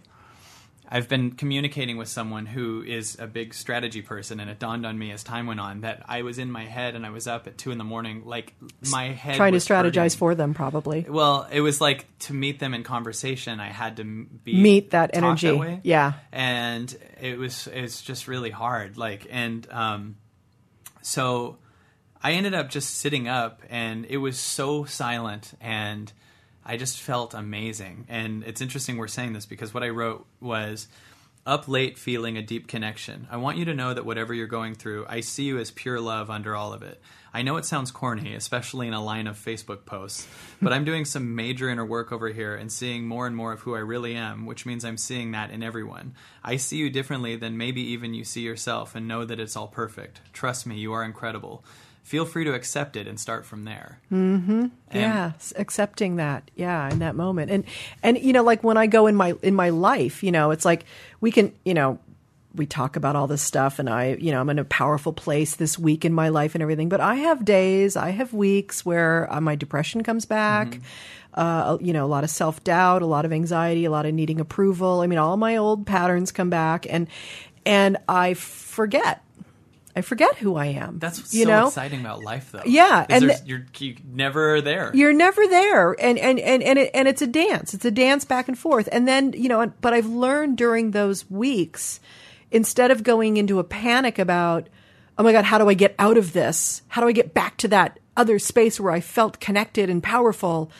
I've 0.95 1.09
been 1.09 1.31
communicating 1.31 1.97
with 1.97 2.07
someone 2.07 2.45
who 2.45 2.83
is 2.83 3.17
a 3.19 3.25
big 3.25 3.55
strategy 3.55 4.03
person, 4.03 4.39
and 4.39 4.47
it 4.47 4.59
dawned 4.59 4.85
on 4.85 4.95
me 4.99 5.11
as 5.11 5.23
time 5.23 5.47
went 5.47 5.59
on 5.59 5.81
that 5.81 6.03
I 6.07 6.21
was 6.21 6.37
in 6.37 6.51
my 6.51 6.65
head 6.65 6.93
and 6.93 7.03
I 7.03 7.09
was 7.09 7.25
up 7.25 7.47
at 7.47 7.57
two 7.57 7.71
in 7.71 7.79
the 7.79 7.83
morning, 7.83 8.21
like 8.25 8.53
my 8.91 9.05
head 9.05 9.35
Trying 9.37 9.53
to 9.53 9.57
strategize 9.57 9.95
hurting. 9.95 10.17
for 10.19 10.35
them, 10.35 10.53
probably. 10.53 11.03
Well, 11.09 11.47
it 11.51 11.61
was 11.61 11.81
like 11.81 12.05
to 12.19 12.33
meet 12.33 12.59
them 12.59 12.75
in 12.75 12.83
conversation. 12.83 13.59
I 13.59 13.69
had 13.69 13.97
to 13.97 14.03
be 14.03 14.53
Meet 14.61 14.91
that 14.91 15.09
energy. 15.13 15.51
way. 15.51 15.79
Yeah. 15.83 16.13
and 16.31 16.95
it 17.19 17.39
was 17.39 17.67
it's 17.73 18.03
just 18.03 18.27
really 18.27 18.51
hard. 18.51 18.95
Like, 18.95 19.25
and 19.31 19.67
um, 19.71 20.17
so 21.01 21.57
I 22.21 22.33
ended 22.33 22.53
up 22.53 22.69
just 22.69 22.97
sitting 22.99 23.27
up, 23.27 23.63
and 23.69 24.05
it 24.05 24.17
was 24.17 24.37
so 24.37 24.85
silent, 24.85 25.53
and 25.59 26.13
I 26.65 26.77
just 26.77 26.99
felt 26.99 27.33
amazing. 27.33 28.05
And 28.09 28.43
it's 28.43 28.61
interesting 28.61 28.97
we're 28.97 29.07
saying 29.07 29.33
this 29.33 29.45
because 29.45 29.73
what 29.73 29.83
I 29.83 29.89
wrote 29.89 30.25
was. 30.39 30.87
Up 31.45 31.67
late, 31.67 31.97
feeling 31.97 32.37
a 32.37 32.41
deep 32.41 32.69
connection. 32.69 33.27
I 33.29 33.35
want 33.35 33.57
you 33.57 33.65
to 33.65 33.73
know 33.73 33.93
that 33.93 34.05
whatever 34.05 34.33
you're 34.33 34.47
going 34.47 34.75
through, 34.75 35.05
I 35.09 35.19
see 35.19 35.43
you 35.43 35.59
as 35.59 35.71
pure 35.71 35.99
love 35.99 36.29
under 36.29 36.55
all 36.55 36.71
of 36.71 36.83
it. 36.83 37.01
I 37.33 37.41
know 37.41 37.57
it 37.57 37.65
sounds 37.65 37.91
corny, 37.91 38.33
especially 38.33 38.87
in 38.87 38.93
a 38.93 39.03
line 39.03 39.27
of 39.27 39.37
Facebook 39.37 39.85
posts, 39.85 40.25
but 40.61 40.71
I'm 40.71 40.85
doing 40.85 41.03
some 41.03 41.35
major 41.35 41.69
inner 41.69 41.85
work 41.85 42.13
over 42.13 42.29
here 42.29 42.55
and 42.55 42.71
seeing 42.71 43.05
more 43.05 43.27
and 43.27 43.35
more 43.35 43.51
of 43.51 43.59
who 43.59 43.75
I 43.75 43.79
really 43.79 44.15
am, 44.15 44.45
which 44.45 44.65
means 44.65 44.85
I'm 44.85 44.95
seeing 44.95 45.31
that 45.31 45.51
in 45.51 45.63
everyone. 45.63 46.15
I 46.45 46.55
see 46.55 46.77
you 46.77 46.89
differently 46.89 47.35
than 47.35 47.57
maybe 47.57 47.81
even 47.81 48.13
you 48.13 48.23
see 48.23 48.43
yourself 48.43 48.95
and 48.95 49.05
know 49.05 49.25
that 49.25 49.41
it's 49.41 49.57
all 49.57 49.67
perfect. 49.67 50.21
Trust 50.31 50.65
me, 50.65 50.77
you 50.77 50.93
are 50.93 51.03
incredible. 51.03 51.65
Feel 52.03 52.25
free 52.25 52.43
to 52.43 52.53
accept 52.53 52.95
it 52.95 53.07
and 53.07 53.19
start 53.19 53.45
from 53.45 53.63
there. 53.63 53.99
Mm-hmm. 54.11 54.67
yeah 54.93 55.31
accepting 55.55 56.17
that 56.17 56.51
yeah 56.55 56.89
in 56.91 56.99
that 56.99 57.15
moment 57.15 57.49
and 57.49 57.63
and 58.03 58.19
you 58.19 58.31
know 58.33 58.43
like 58.43 58.63
when 58.63 58.77
i 58.77 58.85
go 58.85 59.07
in 59.07 59.15
my 59.15 59.33
in 59.41 59.55
my 59.55 59.69
life 59.69 60.21
you 60.21 60.31
know 60.31 60.51
it's 60.51 60.65
like 60.65 60.85
we 61.19 61.31
can 61.31 61.51
you 61.65 61.73
know 61.73 61.97
we 62.53 62.67
talk 62.67 62.95
about 62.95 63.15
all 63.15 63.25
this 63.25 63.41
stuff 63.41 63.79
and 63.79 63.89
i 63.89 64.13
you 64.19 64.31
know 64.31 64.39
i'm 64.39 64.49
in 64.49 64.59
a 64.59 64.65
powerful 64.65 65.11
place 65.11 65.55
this 65.55 65.79
week 65.79 66.05
in 66.05 66.13
my 66.13 66.29
life 66.29 66.53
and 66.53 66.61
everything 66.61 66.89
but 66.89 67.01
i 67.01 67.15
have 67.15 67.43
days 67.43 67.95
i 67.95 68.09
have 68.11 68.33
weeks 68.33 68.85
where 68.85 69.31
uh, 69.33 69.41
my 69.41 69.55
depression 69.55 70.03
comes 70.03 70.25
back 70.25 70.79
uh, 71.33 71.77
you 71.81 71.93
know 71.93 72.05
a 72.05 72.07
lot 72.07 72.23
of 72.23 72.29
self-doubt 72.29 73.01
a 73.01 73.07
lot 73.07 73.25
of 73.25 73.33
anxiety 73.33 73.85
a 73.85 73.89
lot 73.91 74.05
of 74.05 74.13
needing 74.13 74.39
approval 74.39 75.01
i 75.01 75.07
mean 75.07 75.17
all 75.17 75.37
my 75.37 75.57
old 75.57 75.87
patterns 75.87 76.31
come 76.31 76.51
back 76.51 76.85
and 76.87 77.07
and 77.65 77.97
i 78.07 78.35
forget 78.35 79.22
i 79.95 80.01
forget 80.01 80.35
who 80.37 80.55
i 80.55 80.67
am 80.67 80.99
That's 80.99 81.19
what's 81.19 81.33
you 81.33 81.43
so 81.43 81.49
know? 81.49 81.67
exciting 81.67 81.99
about 81.99 82.23
life, 82.23 82.51
though. 82.51 82.61
Yeah, 82.65 83.05
and 83.09 83.31
you're, 83.45 83.65
you 83.77 83.95
never 84.05 84.61
there. 84.61 84.91
you're 84.93 85.13
never 85.13 85.45
there 85.47 85.93
and 85.99 86.17
and 86.17 86.39
and 86.39 86.63
and, 86.63 86.79
it, 86.79 86.91
and 86.93 87.07
it's 87.07 87.21
a 87.21 87.27
dance. 87.27 87.73
It's 87.73 87.85
a 87.85 87.91
dance 87.91 88.25
back 88.25 88.47
and 88.47 88.57
forth. 88.57 88.89
And 88.91 89.07
then 89.07 89.33
you 89.33 89.49
know 89.49 89.71
but 89.81 89.93
i've 89.93 90.07
learned 90.07 90.57
during 90.57 90.91
those 90.91 91.29
weeks 91.29 91.99
instead 92.51 92.91
of 92.91 93.03
going 93.03 93.37
into 93.37 93.59
a 93.59 93.63
panic 93.63 94.19
about 94.19 94.69
oh 95.17 95.23
my 95.23 95.31
god 95.31 95.45
how 95.45 95.57
do 95.57 95.69
i 95.69 95.73
get 95.73 95.95
out 95.99 96.17
of 96.17 96.33
this? 96.33 96.81
How 96.87 97.01
do 97.01 97.07
i 97.07 97.11
get 97.11 97.33
back 97.33 97.57
to 97.57 97.67
that 97.69 97.99
other 98.15 98.39
space 98.39 98.79
where 98.79 98.93
i 98.93 98.99
felt 98.99 99.39
connected 99.39 99.89
and 99.89 100.01
powerful? 100.01 100.71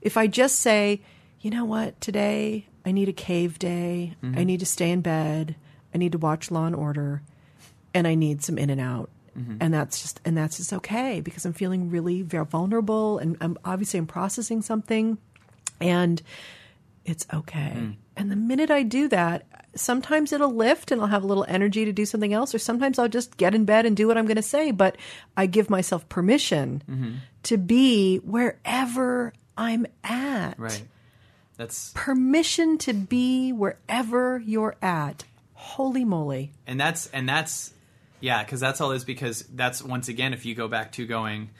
If 0.00 0.16
i 0.16 0.26
just 0.26 0.60
say 0.60 1.02
you 1.40 1.50
know 1.50 1.64
what? 1.64 2.00
Today 2.00 2.66
i 2.84 2.92
need 2.92 3.08
a 3.08 3.12
cave 3.12 3.58
day. 3.58 4.16
I 4.22 4.26
mm-hmm. 4.26 4.42
need 4.44 4.60
to 4.60 4.66
stay 4.66 4.90
in 4.90 5.00
bed. 5.00 5.56
I 5.94 5.98
need 5.98 6.12
to 6.12 6.18
watch 6.18 6.50
law 6.50 6.66
and 6.66 6.76
order 6.76 7.22
and 7.98 8.06
I 8.06 8.14
need 8.14 8.42
some 8.42 8.56
in 8.58 8.70
and 8.70 8.80
out. 8.80 9.10
Mm-hmm. 9.36 9.56
And 9.60 9.74
that's 9.74 10.00
just 10.00 10.20
and 10.24 10.36
that's 10.36 10.56
just 10.56 10.72
okay 10.72 11.20
because 11.20 11.44
I'm 11.44 11.52
feeling 11.52 11.90
really 11.90 12.22
very 12.22 12.44
vulnerable 12.44 13.18
and 13.18 13.36
I'm 13.40 13.58
obviously 13.64 13.98
I'm 13.98 14.06
processing 14.06 14.62
something 14.62 15.18
and 15.80 16.22
it's 17.04 17.26
okay. 17.34 17.72
Mm. 17.76 17.96
And 18.16 18.30
the 18.30 18.36
minute 18.36 18.70
I 18.70 18.82
do 18.82 19.08
that, 19.08 19.46
sometimes 19.74 20.32
it'll 20.32 20.54
lift 20.54 20.90
and 20.90 21.00
I'll 21.00 21.08
have 21.08 21.22
a 21.24 21.26
little 21.26 21.46
energy 21.48 21.84
to 21.84 21.92
do 21.92 22.04
something 22.04 22.32
else 22.32 22.54
or 22.54 22.58
sometimes 22.58 22.98
I'll 22.98 23.08
just 23.08 23.36
get 23.36 23.54
in 23.54 23.64
bed 23.64 23.84
and 23.84 23.96
do 23.96 24.06
what 24.08 24.16
I'm 24.16 24.26
going 24.26 24.36
to 24.36 24.42
say, 24.42 24.70
but 24.70 24.96
I 25.36 25.46
give 25.46 25.70
myself 25.70 26.08
permission 26.08 26.82
mm-hmm. 26.88 27.12
to 27.44 27.56
be 27.58 28.18
wherever 28.18 29.32
I'm 29.56 29.86
at. 30.04 30.58
Right. 30.58 30.82
That's 31.56 31.92
Permission 31.94 32.78
to 32.78 32.92
be 32.92 33.52
wherever 33.52 34.38
you're 34.38 34.76
at. 34.80 35.24
Holy 35.54 36.04
moly. 36.04 36.52
and 36.68 36.80
that's 36.80 37.08
and 37.08 37.28
that's 37.28 37.72
yeah 38.20 38.42
because 38.44 38.60
that's 38.60 38.80
all 38.80 38.92
is 38.92 39.04
because 39.04 39.42
that's 39.54 39.82
once 39.82 40.08
again 40.08 40.32
if 40.32 40.44
you 40.46 40.54
go 40.54 40.68
back 40.68 40.92
to 40.92 41.06
going 41.06 41.50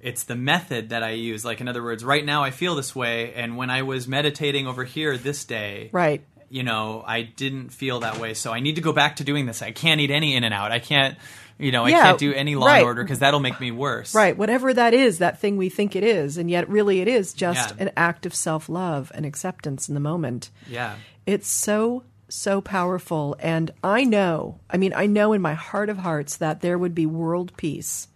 it's 0.00 0.24
the 0.24 0.36
method 0.36 0.90
that 0.90 1.02
i 1.02 1.10
use 1.10 1.44
like 1.44 1.60
in 1.60 1.68
other 1.68 1.82
words 1.82 2.04
right 2.04 2.24
now 2.24 2.42
i 2.42 2.50
feel 2.50 2.74
this 2.74 2.94
way 2.94 3.32
and 3.34 3.56
when 3.56 3.70
i 3.70 3.82
was 3.82 4.06
meditating 4.08 4.66
over 4.66 4.84
here 4.84 5.16
this 5.18 5.44
day 5.44 5.90
Right. 5.92 6.22
you 6.48 6.62
know 6.62 7.04
i 7.06 7.22
didn't 7.22 7.70
feel 7.70 8.00
that 8.00 8.18
way 8.18 8.34
so 8.34 8.52
i 8.52 8.60
need 8.60 8.76
to 8.76 8.80
go 8.80 8.92
back 8.92 9.16
to 9.16 9.24
doing 9.24 9.46
this 9.46 9.62
i 9.62 9.72
can't 9.72 10.00
eat 10.00 10.10
any 10.10 10.34
in 10.36 10.44
and 10.44 10.54
out 10.54 10.72
i 10.72 10.78
can't 10.78 11.18
you 11.58 11.70
know 11.72 11.84
i 11.84 11.90
can't 11.90 12.18
do 12.18 12.32
any 12.32 12.54
law 12.56 12.66
right. 12.66 12.76
and 12.78 12.84
order 12.86 13.02
because 13.02 13.18
that'll 13.18 13.40
make 13.40 13.60
me 13.60 13.70
worse 13.70 14.14
Right, 14.14 14.36
whatever 14.36 14.72
that 14.72 14.94
is, 14.94 15.18
that 15.18 15.38
thing 15.40 15.58
we 15.58 15.68
think 15.68 15.94
it 15.94 16.02
is, 16.02 16.38
and 16.38 16.50
yet 16.50 16.68
really 16.70 17.00
it 17.00 17.08
is 17.08 17.34
just 17.34 17.70
Yeah. 17.76 17.82
an 17.82 17.90
act 17.98 18.24
of 18.24 18.34
self 18.34 18.68
love 18.70 19.12
and 19.14 19.26
acceptance 19.26 19.86
in 19.88 19.94
the 19.94 20.00
moment. 20.00 20.48
yeah 20.68 20.94
It's 21.26 21.46
so, 21.48 22.04
so 22.30 22.60
powerful. 22.60 23.36
And 23.40 23.70
I 23.82 24.04
know, 24.04 24.60
I 24.70 24.76
mean, 24.76 24.92
I 24.94 25.06
know 25.06 25.32
in 25.32 25.42
my 25.42 25.54
heart 25.54 25.88
of 25.88 25.98
hearts 25.98 26.36
that 26.36 26.60
there 26.60 26.78
would 26.78 26.94
be 26.94 27.06
world 27.06 27.52
peace 27.56 28.08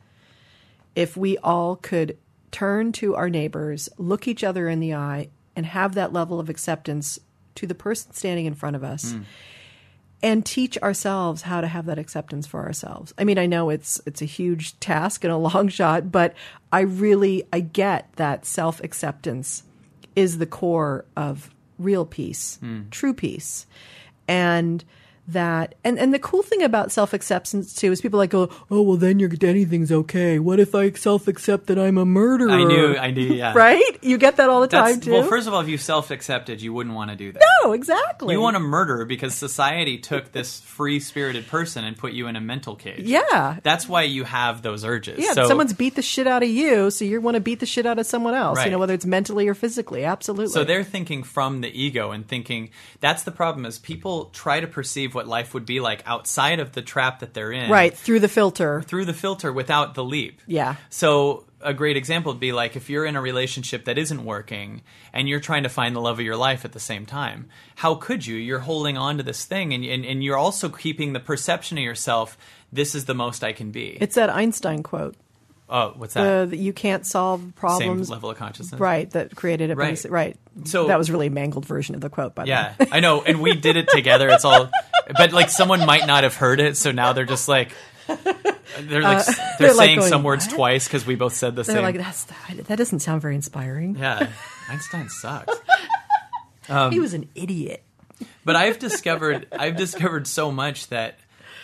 if 0.95 1.17
we 1.17 1.37
all 1.39 1.77
could 1.77 2.17
turn 2.51 2.93
to 2.93 3.17
our 3.17 3.29
neighbors, 3.29 3.89
look 3.99 4.29
each 4.29 4.45
other 4.45 4.69
in 4.69 4.81
the 4.81 4.95
eye, 4.95 5.29
and 5.57 5.67
have 5.67 5.95
that 5.95 6.13
level 6.13 6.39
of 6.39 6.49
acceptance 6.49 7.19
to 7.57 7.67
the 7.67 7.75
person 7.75 8.13
standing 8.13 8.47
in 8.47 8.55
front 8.55 8.77
of 8.77 8.85
us. 8.85 9.13
Hmm. 9.13 9.23
And 10.23 10.47
teach 10.47 10.79
ourselves 10.79 11.43
how 11.43 11.61
to 11.61 11.67
have 11.67 11.85
that 11.85 11.99
acceptance 11.99 12.47
for 12.47 12.65
ourselves. 12.65 13.13
I 13.19 13.25
mean, 13.25 13.37
I 13.37 13.45
know 13.45 13.69
it's 13.69 14.01
it's 14.07 14.23
a 14.23 14.25
huge 14.25 14.81
task 14.81 15.23
and 15.23 15.31
a 15.31 15.37
long 15.55 15.69
shot, 15.69 16.11
but 16.11 16.33
I 16.73 16.81
really 16.81 17.47
I 17.53 17.61
get 17.61 18.11
that 18.15 18.47
self 18.47 18.83
acceptance 18.83 19.65
is 20.17 20.39
the 20.39 20.47
core 20.47 21.05
of 21.15 21.55
real 21.79 22.07
peace, 22.07 22.57
hmm. 22.57 22.83
true 22.91 23.13
peace. 23.13 23.67
And 24.29 24.85
that 25.29 25.75
and, 25.85 25.99
and 25.99 26.13
the 26.13 26.19
cool 26.19 26.43
thing 26.43 26.63
about 26.63 26.93
self 26.93 27.13
acceptance 27.13 27.75
too 27.75 27.91
is 27.93 28.01
people 28.01 28.19
like 28.19 28.31
go, 28.31 28.51
Oh 28.71 28.83
well 28.83 28.97
then 28.97 29.19
you're 29.19 29.31
anything's 29.43 29.91
okay. 29.91 30.39
What 30.39 30.61
if 30.61 30.75
I 30.75 30.91
self 30.93 31.29
accept 31.29 31.67
that 31.67 31.79
I'm 31.79 31.99
a 31.99 32.05
murderer? 32.05 32.51
i 32.51 32.65
knew 32.65 32.97
i 32.97 33.11
knew 33.11 33.33
yeah 33.35 33.53
Right? 33.57 33.99
You 34.03 34.19
get 34.19 34.37
that 34.37 34.51
all 34.51 34.61
the 34.61 34.69
That's, 34.69 34.93
time 34.93 35.01
too. 35.01 35.13
well 35.13 35.25
first 35.25 35.47
of 35.47 35.55
all 35.55 35.61
if 35.61 35.69
you 35.69 35.79
self-accepted 35.79 36.61
you 36.61 36.73
wouldn't 36.73 36.95
want 36.95 37.11
to 37.11 37.17
do 37.17 37.33
that 37.33 37.43
no, 37.63 37.73
exactly. 37.73 38.35
You 38.35 38.41
want 38.41 38.57
to 38.57 38.61
murder 38.61 39.05
because 39.05 39.35
society 39.35 39.99
took 39.99 40.33
this 40.33 40.61
free 40.61 41.01
spirited 41.01 41.47
person 41.47 41.85
and 41.85 41.97
put 41.97 42.13
you 42.13 42.27
in 42.27 42.37
a 42.37 42.41
mental 42.41 42.77
cage. 42.77 43.05
Yeah. 43.05 43.59
That's 43.63 43.89
why 43.89 44.03
you 44.03 44.25
have 44.25 44.63
those 44.63 44.85
urges. 44.85 45.19
Yeah, 45.19 45.33
so, 45.33 45.47
someone's 45.47 45.73
beat 45.73 45.95
the 45.95 46.03
shit 46.03 46.27
out 46.27 46.43
of 46.43 46.49
you, 46.49 46.91
so 46.91 47.05
you 47.05 47.21
want 47.21 47.37
to 47.37 47.41
beat 47.41 47.61
the 47.61 47.67
shit 47.67 47.87
out 47.87 47.99
of 47.99 48.07
someone 48.07 48.35
else. 48.35 48.65
You 48.65 48.71
know, 48.71 48.79
whether 48.79 48.95
it's 48.95 49.07
mentally 49.07 49.49
or 49.49 49.55
physically. 49.55 50.05
Absolutely. 50.05 50.53
so 50.53 50.65
they're 50.65 50.85
thinking 50.85 51.23
from 51.23 51.61
the 51.61 51.69
ego 51.69 52.11
and 52.11 52.27
thinking 52.27 52.71
that's 53.01 53.23
the 53.23 53.31
problem 53.31 53.67
is 53.67 53.79
people 53.79 54.27
try 54.27 54.61
to 54.61 54.67
perceive 54.67 55.14
what 55.15 55.27
life 55.29 55.55
would 55.55 55.67
be 55.67 55.81
like 55.81 56.03
outside 56.07 56.61
of 56.61 56.73
the 56.73 56.83
trap 56.83 57.21
that 57.21 57.35
they're 57.35 57.53
in. 57.53 57.71
right 57.71 57.97
through 57.97 58.21
the 58.21 58.29
filter. 58.29 58.83
Through 58.83 59.05
the 59.05 59.15
filter 59.15 59.53
without 59.53 59.95
the 59.95 60.05
leap. 60.05 60.41
Yeah. 60.47 60.77
So 60.91 61.45
a 61.61 61.73
great 61.73 61.97
example 61.97 62.33
would 62.33 62.41
be 62.41 62.53
like 62.53 62.77
if 62.77 62.91
you're 62.91 63.07
in 63.07 63.17
a 63.17 63.21
relationship 63.21 63.87
that 63.87 63.99
isn't 63.99 64.25
working 64.25 64.83
and 65.13 65.29
you're 65.29 65.41
trying 65.41 65.63
to 65.63 65.69
find 65.69 65.97
the 65.97 66.01
love 66.01 66.19
of 66.19 66.25
your 66.25 66.37
life 66.37 66.65
at 66.65 66.73
the 66.73 66.81
same 66.81 67.07
time. 67.07 67.49
How 67.77 67.95
could 67.95 68.27
you? 68.27 68.37
You're 68.37 68.61
holding 68.61 68.97
on 68.97 69.17
to 69.17 69.23
this 69.23 69.45
thing 69.45 69.73
and, 69.73 69.85
and, 69.85 70.05
and 70.05 70.23
you're 70.23 70.37
also 70.37 70.69
keeping 70.69 71.13
the 71.15 71.21
perception 71.21 71.79
of 71.79 71.85
yourself, 71.85 72.37
this 72.73 72.95
is 72.95 73.07
the 73.07 73.15
most 73.15 73.43
I 73.43 73.53
can 73.53 73.71
be. 73.71 73.97
It's 74.01 74.17
that 74.17 74.31
Einstein 74.31 74.83
quote. 74.83 75.17
Oh, 75.69 75.93
what's 75.97 76.17
Uh, 76.17 76.23
that? 76.23 76.51
that 76.51 76.57
you 76.57 76.73
can't 76.73 77.07
solve 77.07 77.53
problems. 77.57 78.09
Same 78.09 78.13
level 78.15 78.31
of 78.31 78.37
consciousness. 78.37 78.81
Right, 78.81 79.11
that 79.11 79.35
created 79.35 79.71
it. 79.71 79.77
Right. 79.77 80.05
Right. 80.09 80.37
So- 80.65 80.87
that 80.89 80.99
was 80.99 81.11
really 81.11 81.27
a 81.29 81.31
mangled 81.31 81.67
version 81.67 81.95
of 81.95 82.01
the 82.01 82.11
quote, 82.11 82.35
by 82.35 82.45
the 82.45 82.49
Yeah, 82.51 82.75
way. 82.79 82.87
I 82.93 83.01
know, 83.01 83.23
and 83.23 83.41
we 83.41 83.55
did 83.55 83.77
it 83.77 83.89
together. 83.89 84.29
It's 84.29 84.45
all, 84.45 84.71
but 85.17 85.33
like 85.33 85.51
someone 85.51 85.85
might 85.87 86.07
not 86.07 86.23
have 86.25 86.35
heard 86.37 86.61
it, 86.61 86.77
so 86.77 86.93
now 86.93 87.13
they're 87.13 87.25
just 87.25 87.49
like, 87.49 87.73
they're 88.07 89.03
like, 89.03 89.25
they're, 89.27 89.57
they're 89.59 89.75
like 89.75 89.87
saying 89.87 89.99
going, 90.01 90.09
some 90.11 90.23
words 90.25 90.47
"What?" 90.49 90.55
twice 90.57 90.87
because 90.87 91.07
we 91.07 91.15
both 91.15 91.33
said 91.35 91.57
the 91.57 91.65
same. 91.65 91.77
They're 91.77 91.85
same. 91.85 91.97
like, 91.97 92.05
That's, 92.05 92.25
that 92.69 92.77
doesn't 92.77 93.01
sound 93.01 93.23
very 93.23 93.35
inspiring. 93.35 93.97
yeah, 93.97 94.31
Einstein 94.69 95.09
sucks. 95.09 95.55
he 96.91 97.01
was 97.01 97.15
an 97.15 97.29
idiot. 97.35 97.83
But 98.45 98.57
I've 98.57 98.79
discovered, 98.79 99.47
I've 99.53 99.77
discovered 99.77 100.27
so 100.27 100.51
much 100.53 100.89
that. 100.89 101.19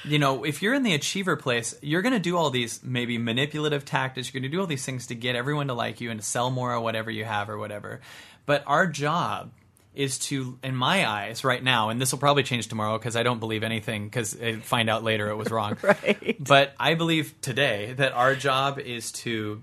You 0.04 0.18
know, 0.18 0.44
if 0.44 0.62
you're 0.62 0.74
in 0.74 0.82
the 0.82 0.94
achiever 0.94 1.36
place, 1.36 1.74
you're 1.82 2.02
going 2.02 2.14
to 2.14 2.18
do 2.20 2.36
all 2.36 2.50
these 2.50 2.82
maybe 2.82 3.18
manipulative 3.18 3.84
tactics. 3.84 4.32
You're 4.32 4.40
going 4.40 4.50
to 4.50 4.56
do 4.56 4.60
all 4.60 4.66
these 4.66 4.84
things 4.84 5.08
to 5.08 5.14
get 5.14 5.36
everyone 5.36 5.68
to 5.68 5.74
like 5.74 6.00
you 6.00 6.10
and 6.10 6.20
to 6.20 6.26
sell 6.26 6.50
more 6.50 6.72
or 6.72 6.80
whatever 6.80 7.10
you 7.10 7.24
have 7.24 7.50
or 7.50 7.58
whatever. 7.58 8.00
But 8.46 8.64
our 8.66 8.86
job 8.86 9.52
is 9.94 10.18
to, 10.18 10.58
in 10.62 10.74
my 10.74 11.08
eyes, 11.08 11.44
right 11.44 11.62
now, 11.62 11.88
and 11.88 12.00
this 12.00 12.12
will 12.12 12.18
probably 12.20 12.42
change 12.42 12.68
tomorrow 12.68 12.96
because 12.96 13.16
I 13.16 13.22
don't 13.22 13.40
believe 13.40 13.62
anything 13.62 14.04
because 14.04 14.40
I 14.40 14.56
find 14.56 14.88
out 14.88 15.02
later 15.02 15.28
it 15.28 15.36
was 15.36 15.50
wrong. 15.50 15.76
Right. 15.82 16.36
But 16.38 16.74
I 16.78 16.94
believe 16.94 17.34
today 17.40 17.94
that 17.96 18.12
our 18.12 18.34
job 18.34 18.78
is 18.78 19.12
to 19.12 19.62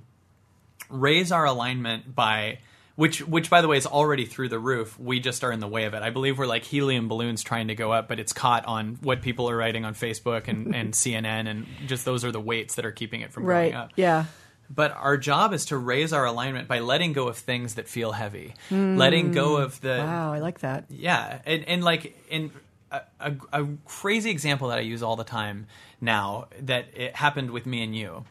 raise 0.90 1.32
our 1.32 1.46
alignment 1.46 2.14
by 2.14 2.60
which 2.98 3.26
which 3.26 3.50
by 3.50 3.62
the 3.62 3.68
way 3.70 3.78
is 3.78 3.86
already 3.86 4.26
through 4.26 4.50
the 4.50 4.60
roof. 4.60 5.00
We 5.00 5.20
just 5.22 5.43
are 5.45 5.52
in 5.52 5.62
the 5.62 5.68
way 5.68 5.86
of 5.86 5.93
it. 5.93 6.02
I 6.04 6.10
believe 6.10 6.38
we're 6.38 6.48
like 6.48 6.66
helium 6.66 7.08
balloons 7.08 7.43
trying 7.43 7.70
to 7.70 7.76
go 7.76 7.91
up, 7.93 8.10
but 8.10 8.20
it's 8.20 8.34
caught 8.34 8.66
on 8.66 8.98
what 9.02 9.22
people 9.22 9.50
are 9.50 9.56
writing 9.56 9.86
on 9.86 9.93
Facebook 9.93 10.48
and, 10.50 10.76
and 10.76 10.93
CNN, 10.93 11.48
and 11.48 11.66
just 11.86 12.04
those 12.04 12.26
are 12.26 12.32
the 12.32 12.41
weights 12.41 12.76
that 12.76 12.86
are 12.86 12.91
keeping 12.91 13.22
it 13.22 13.32
from 13.32 13.45
Right. 13.45 13.72
going 13.72 13.76
up. 13.84 13.91
Yeah. 13.95 14.26
But 14.70 14.91
our 15.00 15.16
job 15.16 15.54
is 15.54 15.66
to 15.68 15.78
raise 15.78 16.12
our 16.12 16.26
alignment 16.26 16.68
by 16.68 16.80
letting 16.80 17.14
go 17.14 17.30
of 17.30 17.38
things 17.38 17.76
that 17.76 17.88
feel 17.88 18.12
heavy, 18.12 18.54
mm. 18.70 18.98
letting 18.98 19.32
go 19.32 19.58
of 19.58 19.80
the 19.80 19.98
Wow, 20.00 20.34
I 20.34 20.39
like 20.39 20.60
that. 20.60 20.86
yeah, 20.89 21.39
and, 21.45 21.64
and 21.70 21.84
like 21.86 22.18
in 22.30 22.52
a, 22.91 23.02
a, 23.20 23.34
a 23.54 23.68
crazy 23.86 24.30
example 24.30 24.68
that 24.70 24.78
I 24.78 24.82
use 24.82 25.04
all 25.04 25.16
the 25.16 25.24
time 25.24 25.68
now 26.02 26.48
that 26.62 26.88
it 26.95 27.16
happened 27.16 27.52
with 27.52 27.66
me 27.66 27.84
and 27.84 27.95
you. 27.95 28.26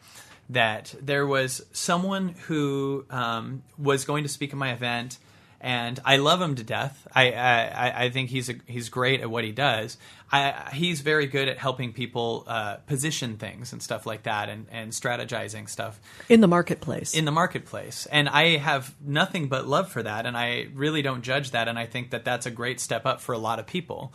That 0.49 0.95
there 1.01 1.27
was 1.27 1.65
someone 1.73 2.29
who 2.47 3.05
um, 3.09 3.63
was 3.77 4.05
going 4.05 4.23
to 4.23 4.29
speak 4.29 4.51
at 4.51 4.57
my 4.57 4.71
event, 4.71 5.17
and 5.59 5.99
I 6.05 6.17
love 6.17 6.41
him 6.41 6.55
to 6.55 6.63
death. 6.63 7.05
I 7.13 7.31
I, 7.33 8.03
I 8.05 8.09
think 8.09 8.29
he's 8.29 8.49
a, 8.49 8.55
he's 8.65 8.87
great 8.89 9.19
at 9.21 9.29
what 9.29 9.43
he 9.43 9.51
does. 9.51 9.97
I, 10.29 10.71
he's 10.73 10.99
very 10.99 11.25
good 11.25 11.47
at 11.47 11.57
helping 11.57 11.93
people 11.93 12.43
uh, 12.47 12.75
position 12.85 13.37
things 13.37 13.71
and 13.71 13.81
stuff 13.81 14.05
like 14.05 14.23
that, 14.23 14.49
and, 14.49 14.67
and 14.71 14.91
strategizing 14.91 15.69
stuff 15.69 15.99
In 16.27 16.41
the 16.41 16.47
marketplace. 16.49 17.13
in 17.15 17.23
the 17.23 17.31
marketplace 17.31 18.07
and 18.11 18.27
i 18.27 18.57
have 18.57 18.93
nothing 19.01 19.47
but 19.47 19.65
love 19.67 19.89
for 19.89 20.03
that 20.03 20.25
and 20.25 20.35
i 20.37 20.67
really 20.73 21.01
don't 21.01 21.21
judge 21.21 21.51
that 21.51 21.69
and 21.69 21.79
i 21.79 21.85
think 21.85 22.09
that 22.11 22.25
that's 22.25 22.45
a 22.45 22.51
great 22.51 22.81
step 22.81 23.05
up 23.05 23.21
for 23.21 23.31
a 23.33 23.37
lot 23.37 23.57
of 23.59 23.67
people 23.67 24.11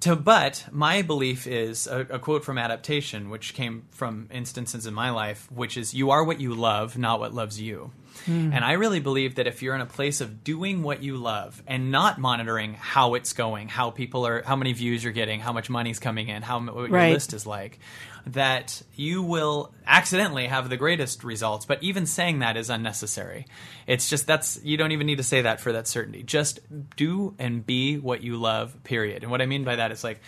to 0.00 0.16
but 0.16 0.64
my 0.70 1.02
belief 1.02 1.46
is 1.46 1.86
a, 1.86 2.00
a 2.10 2.18
quote 2.18 2.44
from 2.44 2.58
adaptation 2.58 3.30
which 3.30 3.54
came 3.54 3.84
from 3.90 4.28
instances 4.32 4.86
in 4.86 4.94
my 4.94 5.10
life 5.10 5.50
which 5.52 5.76
is 5.76 5.94
you 5.94 6.10
are 6.10 6.24
what 6.24 6.40
you 6.40 6.54
love 6.54 6.96
not 6.98 7.20
what 7.20 7.34
loves 7.34 7.60
you 7.60 7.90
hmm. 8.24 8.50
and 8.52 8.64
i 8.64 8.72
really 8.72 9.00
believe 9.00 9.34
that 9.34 9.46
if 9.46 9.62
you're 9.62 9.74
in 9.74 9.80
a 9.80 9.86
place 9.86 10.20
of 10.20 10.42
doing 10.42 10.82
what 10.82 11.02
you 11.02 11.16
love 11.16 11.62
and 11.66 11.90
not 11.90 12.18
monitoring 12.18 12.74
how 12.74 13.14
it's 13.14 13.32
going 13.32 13.68
how 13.68 13.90
people 13.90 14.26
are 14.26 14.42
how 14.42 14.56
many 14.56 14.72
views 14.72 15.04
you're 15.04 15.12
getting 15.12 15.40
how 15.40 15.52
much 15.52 15.68
money's 15.70 15.98
coming 15.98 16.28
in 16.28 16.42
how 16.42 16.60
what 16.60 16.74
your 16.74 16.88
Right. 16.88 17.12
list 17.12 17.32
is 17.34 17.46
like 17.46 17.78
that 18.26 18.82
you 18.94 19.22
will 19.22 19.72
accidentally 19.86 20.46
have 20.46 20.68
the 20.68 20.76
greatest 20.76 21.24
results 21.24 21.66
but 21.66 21.82
even 21.82 22.06
saying 22.06 22.40
that 22.40 22.56
is 22.56 22.70
unnecessary 22.70 23.46
it's 23.86 24.08
just 24.08 24.26
that's 24.26 24.60
you 24.62 24.76
don't 24.76 24.92
even 24.92 25.06
need 25.06 25.16
to 25.16 25.22
say 25.22 25.42
that 25.42 25.60
for 25.60 25.72
that 25.72 25.86
certainty 25.86 26.22
just 26.22 26.60
do 26.96 27.34
and 27.38 27.64
be 27.64 27.98
what 27.98 28.22
you 28.22 28.36
love 28.36 28.82
period 28.84 29.22
and 29.22 29.30
what 29.30 29.40
i 29.42 29.46
mean 29.46 29.64
by 29.64 29.76
that 29.76 29.90
is 29.90 30.04
like 30.04 30.20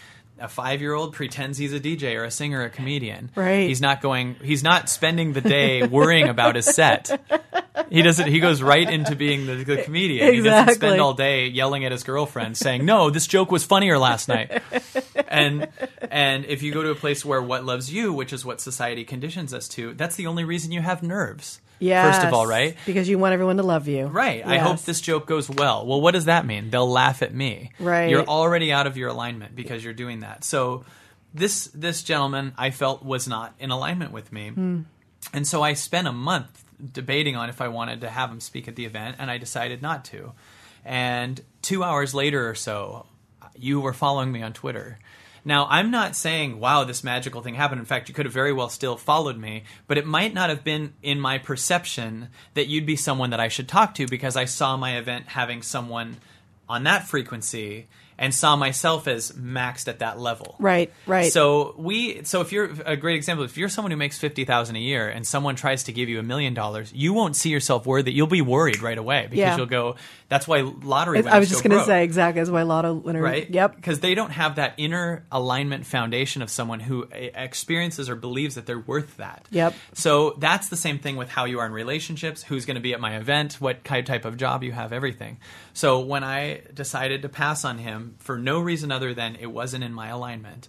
a 0.42 0.48
five 0.48 0.80
year 0.80 0.92
old 0.92 1.12
pretends 1.12 1.56
he's 1.56 1.72
a 1.72 1.80
DJ 1.80 2.16
or 2.16 2.24
a 2.24 2.30
singer 2.30 2.60
or 2.60 2.64
a 2.64 2.70
comedian. 2.70 3.30
Right. 3.34 3.68
He's 3.68 3.80
not 3.80 4.02
going 4.02 4.36
he's 4.42 4.62
not 4.62 4.88
spending 4.88 5.32
the 5.32 5.40
day 5.40 5.86
worrying 5.86 6.28
about 6.28 6.56
his 6.56 6.66
set. 6.66 7.20
He 7.90 8.02
doesn't 8.02 8.26
he 8.26 8.40
goes 8.40 8.62
right 8.62 8.88
into 8.88 9.14
being 9.14 9.46
the, 9.46 9.62
the 9.62 9.82
comedian. 9.82 10.34
He 10.34 10.40
doesn't 10.40 10.74
spend 10.74 11.00
all 11.00 11.14
day 11.14 11.46
yelling 11.46 11.84
at 11.84 11.92
his 11.92 12.02
girlfriend 12.02 12.56
saying, 12.56 12.84
No, 12.84 13.10
this 13.10 13.26
joke 13.26 13.50
was 13.50 13.64
funnier 13.64 13.98
last 13.98 14.28
night 14.28 14.62
and 15.32 15.68
and 16.10 16.44
if 16.44 16.62
you 16.62 16.72
go 16.72 16.82
to 16.82 16.90
a 16.90 16.94
place 16.94 17.24
where 17.24 17.42
what 17.42 17.64
loves 17.64 17.92
you, 17.92 18.12
which 18.12 18.32
is 18.32 18.44
what 18.44 18.60
society 18.60 19.04
conditions 19.04 19.52
us 19.52 19.66
to, 19.70 19.94
that's 19.94 20.16
the 20.16 20.28
only 20.28 20.44
reason 20.44 20.70
you 20.70 20.82
have 20.82 21.02
nerves. 21.02 21.60
Yes. 21.78 22.14
First 22.14 22.28
of 22.28 22.32
all, 22.32 22.46
right? 22.46 22.76
Because 22.86 23.08
you 23.08 23.18
want 23.18 23.32
everyone 23.32 23.56
to 23.56 23.64
love 23.64 23.88
you. 23.88 24.06
Right. 24.06 24.46
I 24.46 24.58
hope 24.58 24.82
this 24.82 25.00
joke 25.00 25.26
goes 25.26 25.50
well. 25.50 25.84
Well, 25.84 26.00
what 26.00 26.12
does 26.12 26.26
that 26.26 26.46
mean? 26.46 26.70
They'll 26.70 26.88
laugh 26.88 27.22
at 27.22 27.34
me. 27.34 27.72
Right. 27.80 28.08
You're 28.08 28.24
already 28.24 28.72
out 28.72 28.86
of 28.86 28.96
your 28.96 29.08
alignment 29.08 29.56
because 29.56 29.82
you're 29.82 29.92
doing 29.92 30.20
that. 30.20 30.44
So 30.44 30.84
this 31.34 31.64
this 31.74 32.04
gentleman 32.04 32.52
I 32.56 32.70
felt 32.70 33.04
was 33.04 33.26
not 33.26 33.54
in 33.58 33.72
alignment 33.72 34.12
with 34.12 34.32
me. 34.32 34.50
Hmm. 34.50 34.82
And 35.32 35.46
so 35.46 35.62
I 35.62 35.72
spent 35.72 36.06
a 36.06 36.12
month 36.12 36.64
debating 36.92 37.36
on 37.36 37.48
if 37.48 37.60
I 37.60 37.68
wanted 37.68 38.02
to 38.02 38.08
have 38.10 38.30
him 38.30 38.40
speak 38.40 38.68
at 38.68 38.76
the 38.76 38.84
event 38.84 39.16
and 39.18 39.30
I 39.30 39.38
decided 39.38 39.82
not 39.82 40.04
to. 40.06 40.32
And 40.84 41.40
2 41.62 41.82
hours 41.84 42.12
later 42.12 42.48
or 42.48 42.54
so, 42.54 43.06
you 43.56 43.80
were 43.80 43.92
following 43.92 44.32
me 44.32 44.42
on 44.42 44.52
Twitter. 44.52 44.98
Now, 45.44 45.66
I'm 45.68 45.90
not 45.90 46.14
saying, 46.14 46.60
wow, 46.60 46.84
this 46.84 47.02
magical 47.02 47.42
thing 47.42 47.54
happened. 47.54 47.80
In 47.80 47.84
fact, 47.84 48.08
you 48.08 48.14
could 48.14 48.26
have 48.26 48.32
very 48.32 48.52
well 48.52 48.68
still 48.68 48.96
followed 48.96 49.36
me, 49.36 49.64
but 49.88 49.98
it 49.98 50.06
might 50.06 50.32
not 50.32 50.50
have 50.50 50.62
been 50.62 50.94
in 51.02 51.18
my 51.18 51.38
perception 51.38 52.28
that 52.54 52.68
you'd 52.68 52.86
be 52.86 52.94
someone 52.94 53.30
that 53.30 53.40
I 53.40 53.48
should 53.48 53.68
talk 53.68 53.94
to 53.94 54.06
because 54.06 54.36
I 54.36 54.44
saw 54.44 54.76
my 54.76 54.96
event 54.98 55.28
having 55.28 55.62
someone 55.62 56.18
on 56.68 56.84
that 56.84 57.08
frequency 57.08 57.88
and 58.22 58.32
saw 58.32 58.54
myself 58.54 59.08
as 59.08 59.32
maxed 59.32 59.88
at 59.88 59.98
that 59.98 60.18
level. 60.18 60.54
Right, 60.60 60.92
right. 61.06 61.30
So 61.32 61.74
we 61.76 62.22
so 62.22 62.40
if 62.40 62.52
you're 62.52 62.70
a 62.86 62.96
great 62.96 63.16
example, 63.16 63.44
if 63.44 63.56
you're 63.58 63.68
someone 63.68 63.90
who 63.90 63.96
makes 63.96 64.16
fifty 64.16 64.44
thousand 64.44 64.76
a 64.76 64.78
year 64.78 65.08
and 65.08 65.26
someone 65.26 65.56
tries 65.56 65.82
to 65.84 65.92
give 65.92 66.08
you 66.08 66.20
a 66.20 66.22
million 66.22 66.54
dollars, 66.54 66.92
you 66.94 67.12
won't 67.12 67.34
see 67.34 67.50
yourself 67.50 67.84
worthy. 67.84 68.12
You'll 68.12 68.28
be 68.28 68.40
worried 68.40 68.80
right 68.80 68.96
away 68.96 69.22
because 69.24 69.38
Yeah. 69.38 69.56
you'll 69.56 69.66
go. 69.66 69.96
That's 70.28 70.46
why 70.48 70.60
lottery. 70.60 71.26
I 71.26 71.38
was 71.40 71.50
just 71.50 71.62
going 71.64 71.78
to 71.78 71.84
say 71.84 72.04
exactly 72.04 72.40
as 72.40 72.50
why 72.50 72.62
lotto 72.62 72.94
winner. 72.94 73.20
right? 73.20 73.50
Yep. 73.50 73.76
Because 73.76 74.00
they 74.00 74.14
don't 74.14 74.30
have 74.30 74.54
that 74.54 74.74
inner 74.78 75.26
alignment 75.30 75.84
foundation 75.84 76.40
of 76.40 76.48
someone 76.48 76.80
who 76.80 77.04
uh, 77.04 77.16
experiences 77.34 78.08
or 78.08 78.14
believes 78.16 78.54
that 78.54 78.64
they're 78.64 78.78
worth 78.78 79.16
that. 79.18 79.46
Yep. 79.50 79.74
So 79.94 80.36
that's 80.38 80.68
the 80.68 80.76
same 80.76 80.98
thing 81.00 81.16
with 81.16 81.28
how 81.28 81.44
you 81.44 81.58
are 81.58 81.66
in 81.66 81.72
relationships, 81.72 82.42
who's 82.42 82.64
going 82.66 82.76
to 82.76 82.80
be 82.80 82.94
at 82.94 83.00
my 83.00 83.16
event, 83.16 83.54
what 83.54 83.84
type 83.84 84.24
of 84.24 84.36
job 84.36 84.62
you 84.62 84.72
have, 84.72 84.92
everything. 84.92 85.38
So 85.74 86.00
when 86.00 86.22
I 86.24 86.62
decided 86.72 87.22
to 87.22 87.28
pass 87.28 87.64
on 87.64 87.78
him 87.78 88.11
for 88.18 88.38
no 88.38 88.60
reason 88.60 88.92
other 88.92 89.14
than 89.14 89.36
it 89.36 89.46
wasn't 89.46 89.84
in 89.84 89.92
my 89.92 90.08
alignment, 90.08 90.68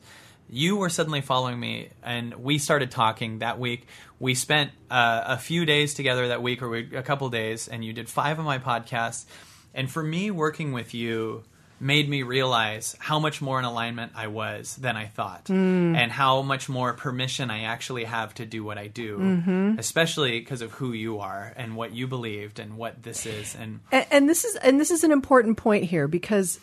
you 0.50 0.78
were 0.78 0.90
suddenly 0.90 1.22
following 1.22 1.60
me, 1.60 1.90
and 2.04 2.36
we 2.36 2.58
started 2.58 2.92
talking 2.92 3.40
that 3.40 3.60
week. 3.60 3.88
We 4.20 4.36
spent 4.36 4.72
uh, 4.90 5.24
a 5.26 5.38
few 5.38 5.66
days 5.66 5.94
together 5.94 6.28
that 6.30 6.44
week, 6.44 6.62
or 6.62 6.70
we, 6.70 6.96
a 6.96 7.04
couple 7.04 7.30
days, 7.30 7.68
and 7.68 7.84
you 7.84 7.94
did 7.94 8.10
five 8.10 8.40
of 8.40 8.46
my 8.46 8.60
podcasts. 8.60 9.26
And 9.74 9.90
for 9.90 10.04
me, 10.04 10.30
working 10.32 10.72
with 10.72 10.94
you 10.94 11.44
made 11.80 12.08
me 12.08 12.24
realize 12.24 12.96
how 13.00 13.20
much 13.20 13.42
more 13.42 13.60
in 13.60 13.66
alignment 13.66 14.14
I 14.16 14.28
was 14.28 14.76
than 14.78 14.96
I 14.96 15.08
thought, 15.08 15.50
and 15.50 16.12
how 16.12 16.42
much 16.42 16.70
more 16.70 16.94
permission 16.94 17.50
I 17.50 17.64
actually 17.64 18.06
have 18.06 18.34
to 18.36 18.46
do 18.46 18.64
what 18.64 18.78
I 18.78 18.88
do, 18.88 19.76
especially 19.80 20.40
because 20.40 20.62
of 20.62 20.72
who 20.72 20.94
you 20.94 21.20
are 21.20 21.52
and 21.56 21.76
what 21.76 21.94
you 21.94 22.08
believed 22.08 22.60
and 22.60 22.78
what 22.78 23.02
this 23.04 23.26
is. 23.26 23.56
And 23.56 23.82
and, 23.92 24.06
and 24.12 24.30
this 24.30 24.46
is 24.46 24.56
and 24.58 24.80
this 24.80 24.92
is 24.92 25.04
an 25.04 25.12
important 25.12 25.58
point 25.58 25.86
here 25.86 26.08
because 26.08 26.60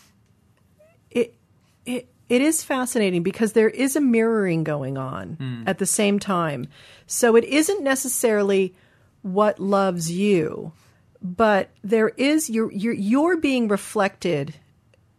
it 1.97 2.09
it 2.31 2.41
is 2.41 2.63
fascinating 2.63 3.25
because 3.25 3.53
there 3.53 3.69
is 3.69 3.97
a 3.97 4.01
mirroring 4.01 4.63
going 4.63 4.97
on 4.97 5.35
hmm. 5.35 5.65
at 5.67 5.79
the 5.79 5.87
same 5.87 6.19
time. 6.19 6.69
So 7.07 7.35
it 7.35 7.45
isn't 7.45 7.83
necessarily 7.83 8.73
what 9.23 9.59
loves 9.59 10.11
you, 10.11 10.73
but 11.21 11.71
there 11.83 12.11
is 12.11 12.49
you're 12.49 12.73
you're 12.73 12.95
you're 12.95 13.37
being 13.37 13.67
reflected 13.69 14.55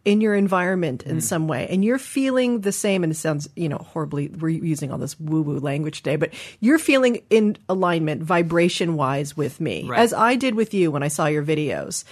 in 0.04 0.20
your 0.20 0.34
environment 0.34 1.04
in 1.04 1.18
hmm. 1.18 1.20
some 1.20 1.48
way 1.48 1.68
and 1.70 1.86
you're 1.86 2.00
feeling 2.00 2.62
the 2.62 2.72
same 2.72 3.04
and 3.04 3.12
it 3.12 3.16
sounds 3.16 3.48
you 3.56 3.70
know 3.70 3.78
horribly 3.78 4.30
we're 4.30 4.50
using 4.50 4.92
all 4.92 4.98
this 4.98 5.20
woo 5.20 5.44
woo 5.44 5.60
language 5.60 5.98
today 5.98 6.16
but 6.16 6.34
you're 6.60 6.80
feeling 6.80 7.22
in 7.30 7.56
alignment 7.70 8.24
vibration 8.24 8.96
wise 8.96 9.38
with 9.38 9.62
me 9.62 9.86
Right. 9.88 10.00
as 10.00 10.12
I 10.12 10.38
did 10.38 10.56
with 10.56 10.74
you 10.74 10.90
when 10.90 11.04
I 11.04 11.08
saw 11.08 11.28
your 11.28 11.44
videos 11.44 12.04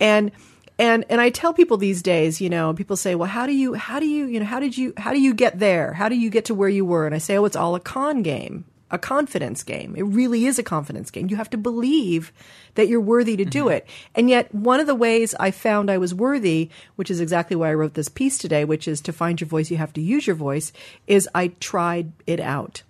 and 0.00 0.32
and 0.78 1.04
and 1.08 1.20
I 1.20 1.30
tell 1.30 1.52
people 1.52 1.76
these 1.76 2.02
days 2.02 2.40
you 2.40 2.50
know 2.50 2.72
people 2.74 2.96
say 2.96 3.14
well 3.14 3.28
how 3.28 3.46
do 3.46 3.52
you 3.52 3.74
how 3.74 4.00
do 4.00 4.06
you 4.06 4.26
you 4.26 4.40
know 4.40 4.46
how 4.46 4.60
did 4.60 4.76
you 4.76 4.92
how 4.96 5.12
do 5.12 5.20
you 5.20 5.34
get 5.34 5.58
there 5.58 5.92
how 5.92 6.08
do 6.08 6.16
you 6.16 6.30
get 6.30 6.46
to 6.46 6.54
where 6.54 6.68
you 6.68 6.84
were 6.84 7.06
and 7.06 7.14
I 7.14 7.18
say 7.18 7.36
oh 7.36 7.44
it's 7.44 7.56
all 7.56 7.74
a 7.74 7.80
con 7.80 8.22
game 8.22 8.64
a 8.90 8.98
confidence 8.98 9.62
game. 9.62 9.94
It 9.96 10.02
really 10.02 10.46
is 10.46 10.58
a 10.58 10.62
confidence 10.62 11.10
game. 11.10 11.28
You 11.28 11.36
have 11.36 11.50
to 11.50 11.58
believe 11.58 12.32
that 12.74 12.88
you're 12.88 13.00
worthy 13.00 13.36
to 13.36 13.44
do 13.44 13.64
mm-hmm. 13.64 13.72
it. 13.72 13.86
And 14.14 14.30
yet, 14.30 14.54
one 14.54 14.80
of 14.80 14.86
the 14.86 14.94
ways 14.94 15.34
I 15.38 15.50
found 15.50 15.90
I 15.90 15.98
was 15.98 16.14
worthy, 16.14 16.70
which 16.96 17.10
is 17.10 17.20
exactly 17.20 17.56
why 17.56 17.70
I 17.70 17.74
wrote 17.74 17.94
this 17.94 18.08
piece 18.08 18.38
today, 18.38 18.64
which 18.64 18.88
is 18.88 19.00
to 19.02 19.12
find 19.12 19.40
your 19.40 19.48
voice, 19.48 19.70
you 19.70 19.76
have 19.76 19.92
to 19.94 20.00
use 20.00 20.26
your 20.26 20.36
voice, 20.36 20.72
is 21.06 21.28
I 21.34 21.48
tried 21.60 22.12
it 22.26 22.40
out. 22.40 22.82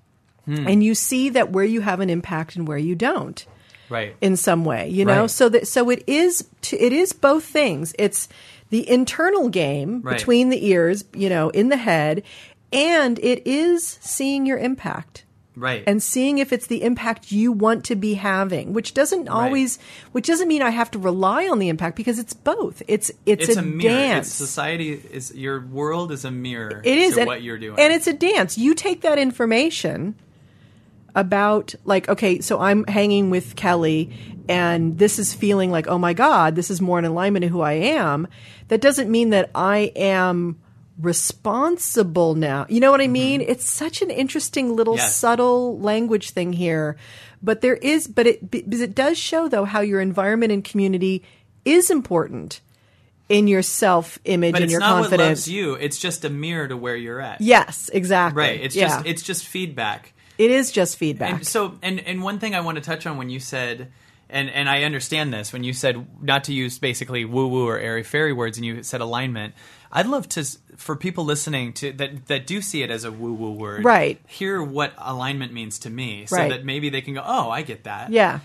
Hmm. 0.45 0.69
And 0.69 0.85
you 0.85 0.95
see 0.95 1.31
that 1.31 1.51
where 1.51 1.65
you 1.65 1.81
have 1.81 2.01
an 2.01 2.11
impact 2.11 2.57
and 2.57 2.69
where 2.69 2.79
you 2.79 2.95
don't 2.95 3.45
right, 3.89 4.17
in 4.21 4.37
some 4.37 4.65
way, 4.65 4.89
you 4.89 5.05
know. 5.05 5.23
Right. 5.23 5.31
So 5.31 5.49
that 5.49 5.69
so 5.69 5.91
it 5.91 6.05
is 6.07 6.49
t- 6.63 6.79
it 6.79 6.93
is 6.93 7.13
both 7.13 7.45
things. 7.45 7.95
It's 7.99 8.29
the 8.71 8.89
internal 8.89 9.49
game 9.49 10.03
Right. 10.03 10.17
between 10.17 10.51
the 10.51 10.67
ears, 10.67 11.05
you 11.15 11.29
know, 11.29 11.51
in 11.51 11.69
the 11.69 11.77
head, 11.77 12.23
and 12.73 13.19
it 13.21 13.47
is 13.47 13.99
seeing 14.01 14.47
your 14.47 14.59
impact 14.59 15.25
right, 15.57 15.83
and 15.87 16.03
seeing 16.03 16.39
if 16.39 16.53
it's 16.53 16.67
the 16.67 16.83
impact 16.83 17.33
you 17.33 17.51
want 17.51 17.85
to 17.85 17.97
be 17.97 18.15
having, 18.15 18.73
which 18.73 18.95
doesn't 18.95 19.29
always, 19.29 19.79
which 20.13 20.27
doesn't 20.27 20.49
mean 20.49 20.63
I 20.63 20.71
have 20.71 20.91
to 20.93 20.99
rely 20.99 21.49
on 21.49 21.59
the 21.59 21.69
impact 21.69 21.97
because 21.97 22.19
it's 22.19 22.35
both. 22.35 22.83
It's 22.89 23.11
it's, 23.27 23.49
it's 23.49 23.57
a, 23.57 23.61
a, 23.61 23.79
dance. 23.79 24.29
It's 24.29 24.37
society 24.37 24.93
is 24.93 25.35
your 25.35 25.61
world 25.61 26.13
is 26.13 26.25
a 26.25 26.31
mirror. 26.31 26.83
It 26.85 26.99
is 26.99 27.15
to 27.15 27.21
and, 27.21 27.27
what 27.27 27.43
you're 27.43 27.59
doing, 27.59 27.79
and 27.79 27.93
it's 27.93 28.07
a 28.07 28.13
dance. 28.13 28.59
You 28.59 28.75
take 28.75 29.01
that 29.03 29.19
information 29.19 30.15
about 31.19 31.75
like 31.85 32.09
okay, 32.09 32.41
so 32.41 32.61
I'm 32.61 32.85
hanging 32.87 33.31
with 33.31 33.57
Kelly, 33.57 34.11
and 34.49 34.99
this 34.99 35.19
is 35.19 35.35
feeling 35.35 35.71
like 35.71 35.87
oh 35.87 35.99
my 35.99 36.13
god, 36.13 36.57
this 36.57 36.71
is 36.71 36.81
more 36.81 36.99
in 36.99 37.05
alignment 37.05 37.43
to 37.43 37.49
who 37.49 37.61
I 37.61 37.73
am. 37.73 38.29
That 38.69 38.81
doesn't 38.81 39.11
mean 39.11 39.31
that 39.31 39.51
I 39.55 39.93
am 39.97 40.59
responsible 41.01 42.35
now. 42.35 42.67
You 42.69 42.81
know 42.81 42.91
what 42.91 43.01
I 43.01 43.05
mm-hmm. 43.05 43.13
mean? 43.13 43.41
It's 43.41 43.69
such 43.69 44.03
an 44.03 44.11
interesting 44.11 44.75
little 44.75 44.97
Yes. 44.97 45.15
subtle 45.15 45.79
language 45.79 46.31
thing 46.31 46.53
here. 46.53 46.97
But 47.43 47.61
there 47.61 47.77
is, 47.77 48.09
but 48.09 48.27
it, 48.27 48.51
because 48.51 48.81
it 48.81 48.95
does 48.95 49.17
show 49.17 49.49
though 49.49 49.65
how 49.65 49.81
your 49.81 50.01
environment 50.01 50.53
and 50.53 50.65
community 50.65 51.23
is 51.65 51.91
important 51.91 52.61
in 53.29 53.47
your 53.47 53.63
self 53.63 54.19
image 54.25 54.55
and 54.55 54.65
it's 54.65 54.71
your 54.71 54.81
not 54.81 54.95
what 54.95 55.03
confidence. 55.03 55.41
loves 55.41 55.49
you. 55.49 55.75
It's 55.75 55.99
just 55.99 56.25
a 56.25 56.31
mirror 56.31 56.67
to 56.67 56.77
where 56.77 56.97
you're 56.97 57.21
at. 57.21 57.41
Yes, 57.41 57.91
exactly. 57.93 58.41
Right. 58.41 58.61
It's 58.61 58.75
yeah. 58.75 58.89
just 58.89 59.07
it's 59.07 59.23
just 59.23 59.47
feedback. 59.47 60.15
It 60.39 60.51
is 60.51 60.71
just 60.73 60.97
feedback. 60.97 61.33
And 61.35 61.47
so, 61.47 61.79
and 61.83 62.01
and 62.01 62.23
one 62.23 62.39
thing 62.39 62.55
I 62.55 62.61
want 62.61 62.77
to 62.77 62.83
touch 62.83 63.07
on 63.07 63.17
when 63.19 63.29
you 63.29 63.41
said, 63.41 63.91
and 64.31 64.49
and 64.49 64.69
I 64.69 64.85
understand 64.85 65.33
this 65.35 65.53
when 65.53 65.65
you 65.65 65.73
said 65.73 66.07
not 66.23 66.45
to 66.45 66.53
use 66.55 66.79
basically 66.79 67.25
woo 67.25 67.49
woo 67.49 67.67
or 67.69 67.79
airy 67.79 68.03
fairy 68.05 68.33
words, 68.33 68.57
and 68.57 68.65
you 68.65 68.83
said 68.83 69.01
alignment. 69.01 69.55
I'd 69.91 70.07
love 70.07 70.29
to 70.31 70.45
for 70.77 70.97
people 70.97 71.25
listening 71.25 71.73
to 71.75 71.93
that 71.95 72.27
that 72.27 72.47
do 72.47 72.61
see 72.61 72.83
it 72.83 72.91
as 72.91 73.05
a 73.05 73.11
woo 73.13 73.33
woo 73.33 73.53
word, 73.53 73.85
Right. 73.85 74.21
Hear 74.27 74.63
what 74.63 74.93
alignment 74.99 75.53
means 75.53 75.79
to 75.81 75.91
me, 75.91 76.27
so 76.27 76.37
Right. 76.37 76.51
that 76.51 76.65
maybe 76.65 76.89
they 76.91 77.01
can 77.01 77.15
go, 77.15 77.23
oh, 77.25 77.51
I 77.51 77.63
get 77.63 77.85
that. 77.85 78.11
yeah. 78.13 78.41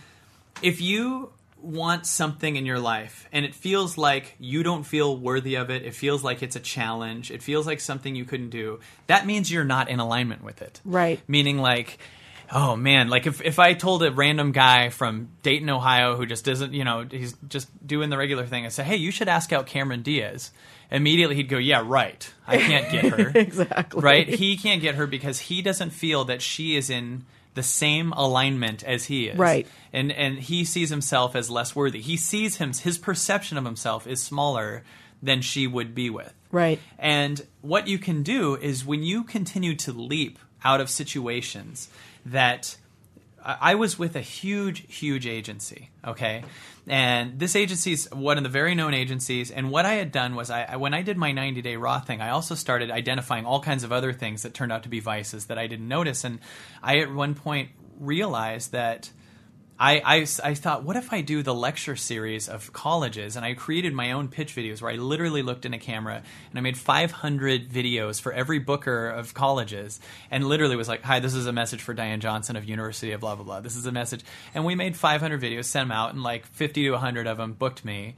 If 0.61 0.80
you 0.80 1.32
want 1.64 2.06
something 2.06 2.56
in 2.56 2.65
your 2.65 2.80
life 2.80 3.27
and 3.31 3.45
it 3.45 3.56
feels 3.56 3.98
like 3.98 4.35
you 4.40 4.64
don't 4.64 4.84
feel 4.84 5.18
worthy 5.18 5.56
of 5.56 5.69
it, 5.69 5.84
it 5.84 5.95
feels 5.95 6.23
like 6.23 6.44
it's 6.44 6.56
a 6.56 6.60
challenge, 6.60 7.31
it 7.31 7.41
feels 7.41 7.65
like 7.65 7.80
something 7.80 8.15
you 8.15 8.26
couldn't 8.26 8.49
do, 8.49 8.80
that 9.07 9.26
means 9.26 9.52
you're 9.52 9.64
not 9.64 9.90
in 9.90 9.99
alignment 9.99 10.44
with 10.44 10.61
it. 10.61 10.81
Right. 10.84 11.22
Meaning 11.27 11.57
like 11.57 11.99
oh 12.52 12.76
man, 12.76 13.10
like 13.10 13.26
if 13.27 13.41
if 13.41 13.60
I 13.60 13.73
told 13.73 14.03
a 14.03 14.11
random 14.11 14.52
guy 14.52 14.90
from 14.90 15.30
Dayton, 15.41 15.69
Ohio 15.69 16.15
who 16.15 16.26
just 16.26 16.45
doesn't, 16.45 16.73
you 16.73 16.84
know, 16.84 17.06
he's 17.10 17.34
just 17.48 17.69
doing 17.85 18.10
the 18.10 18.18
regular 18.18 18.45
thing, 18.45 18.65
I 18.65 18.69
say, 18.69 18.84
"Hey, 18.84 18.98
you 18.98 19.11
should 19.11 19.27
ask 19.27 19.52
out 19.52 19.65
Cameron 19.65 20.03
Diaz." 20.03 20.52
Immediately 20.91 21.35
he'd 21.35 21.49
go, 21.49 21.57
"Yeah, 21.57 21.84
right. 21.84 22.31
I 22.48 22.57
can't 22.57 22.91
get 22.91 23.06
her." 23.06 23.31
Exactly. 23.44 24.02
Right? 24.02 24.27
He 24.27 24.57
can't 24.57 24.81
get 24.81 24.95
her 24.95 25.07
because 25.07 25.40
he 25.40 25.61
doesn't 25.61 25.90
feel 25.90 26.26
that 26.26 26.41
she 26.41 26.76
is 26.76 26.90
in 26.90 27.26
the 27.54 27.64
same 27.64 28.12
alignment 28.14 28.84
as 28.84 29.06
he 29.06 29.28
is. 29.28 29.38
Right. 29.38 29.68
And 29.92 30.12
and 30.12 30.40
he 30.40 30.66
sees 30.66 30.90
himself 30.90 31.36
as 31.36 31.50
less 31.50 31.76
worthy. 31.76 32.02
He 32.02 32.18
sees 32.18 32.58
him 32.58 32.74
his 32.74 32.98
perception 32.98 33.58
of 33.58 33.66
himself 33.66 34.08
is 34.08 34.22
smaller 34.22 34.84
than 35.22 35.42
she 35.42 35.68
would 35.68 35.96
be 35.96 36.10
with. 36.10 36.34
Right. 36.52 36.80
And 37.00 37.46
what 37.62 37.88
you 37.88 37.98
can 37.98 38.24
do 38.24 38.56
is 38.56 38.86
when 38.86 39.04
you 39.04 39.24
continue 39.24 39.76
to 39.78 39.92
leap 39.92 40.38
out 40.64 40.82
of 40.82 40.90
situations 40.90 41.90
that 42.26 42.78
I 43.45 43.76
was 43.76 43.99
with 43.99 44.15
a 44.15 44.22
huge, 44.22 44.86
huge 44.94 45.28
agency, 45.28 45.90
okay? 46.06 46.44
And 46.88 47.40
this 47.40 47.56
agency 47.56 47.91
is 47.91 48.10
one 48.11 48.38
of 48.38 48.44
the 48.44 48.49
very 48.49 48.74
known 48.74 48.94
agencies. 48.94 49.52
And 49.52 49.70
what 49.70 49.86
I 49.86 49.95
had 49.95 50.11
done 50.11 50.36
was, 50.36 50.49
I, 50.49 50.64
I 50.64 50.76
when 50.78 50.94
I 50.94 51.02
did 51.02 51.18
my 51.18 51.32
90 51.32 51.61
day 51.61 51.76
raw 51.76 51.99
thing, 51.99 52.22
I 52.22 52.30
also 52.30 52.56
started 52.56 52.90
identifying 52.90 53.45
all 53.45 53.60
kinds 53.60 53.84
of 53.84 53.91
other 53.91 54.14
things 54.14 54.44
that 54.44 54.53
turned 54.53 54.72
out 54.72 54.84
to 54.84 54.90
be 54.90 55.02
vices 55.02 55.45
that 55.48 55.57
I 55.57 55.68
didn't 55.68 55.88
notice. 55.88 56.24
And 56.24 56.40
I 56.82 56.99
at 56.99 57.14
one 57.14 57.36
point 57.36 57.70
realized 57.99 58.72
that 58.72 59.11
I, 59.84 60.01
I, 60.05 60.27
I 60.45 60.53
thought, 60.53 60.84
what 60.84 60.95
if 60.95 61.11
I 61.11 61.19
do 61.19 61.43
the 61.43 61.53
lecture 61.53 61.97
series 61.97 62.47
of 62.47 62.72
colleges? 62.72 63.35
And 63.35 63.45
I 63.45 63.53
created 63.53 63.93
my 63.93 64.14
own 64.14 64.30
pitch 64.30 64.55
videos 64.55 64.81
where 64.81 64.89
I 64.89 64.95
literally 64.95 65.41
looked 65.41 65.65
in 65.65 65.73
a 65.73 65.77
camera 65.77 66.23
and 66.49 66.57
I 66.57 66.61
made 66.61 66.77
500 66.77 67.68
videos 67.69 68.22
for 68.22 68.31
every 68.31 68.60
booker 68.60 69.10
of 69.10 69.34
colleges 69.34 69.99
and 70.31 70.45
literally 70.47 70.77
was 70.77 70.88
like, 70.88 71.01
hi, 71.03 71.19
this 71.19 71.34
is 71.34 71.47
a 71.47 71.51
message 71.51 71.81
for 71.81 71.93
Diane 71.93 72.22
Johnson 72.22 72.55
of 72.55 72.64
University 72.64 73.11
of 73.11 73.19
blah, 73.19 73.35
blah, 73.35 73.43
blah. 73.43 73.60
This 73.60 73.76
is 73.76 73.85
a 73.85 73.91
message. 73.91 74.22
And 74.55 74.64
we 74.64 74.73
made 74.73 74.95
500 74.95 75.41
videos, 75.41 75.65
sent 75.65 75.89
them 75.89 75.91
out, 75.91 76.14
and 76.14 76.23
like 76.23 76.45
50 76.45 76.84
to 76.85 76.91
100 76.91 77.27
of 77.27 77.35
them 77.35 77.51
booked 77.51 77.84
me. 77.84 78.15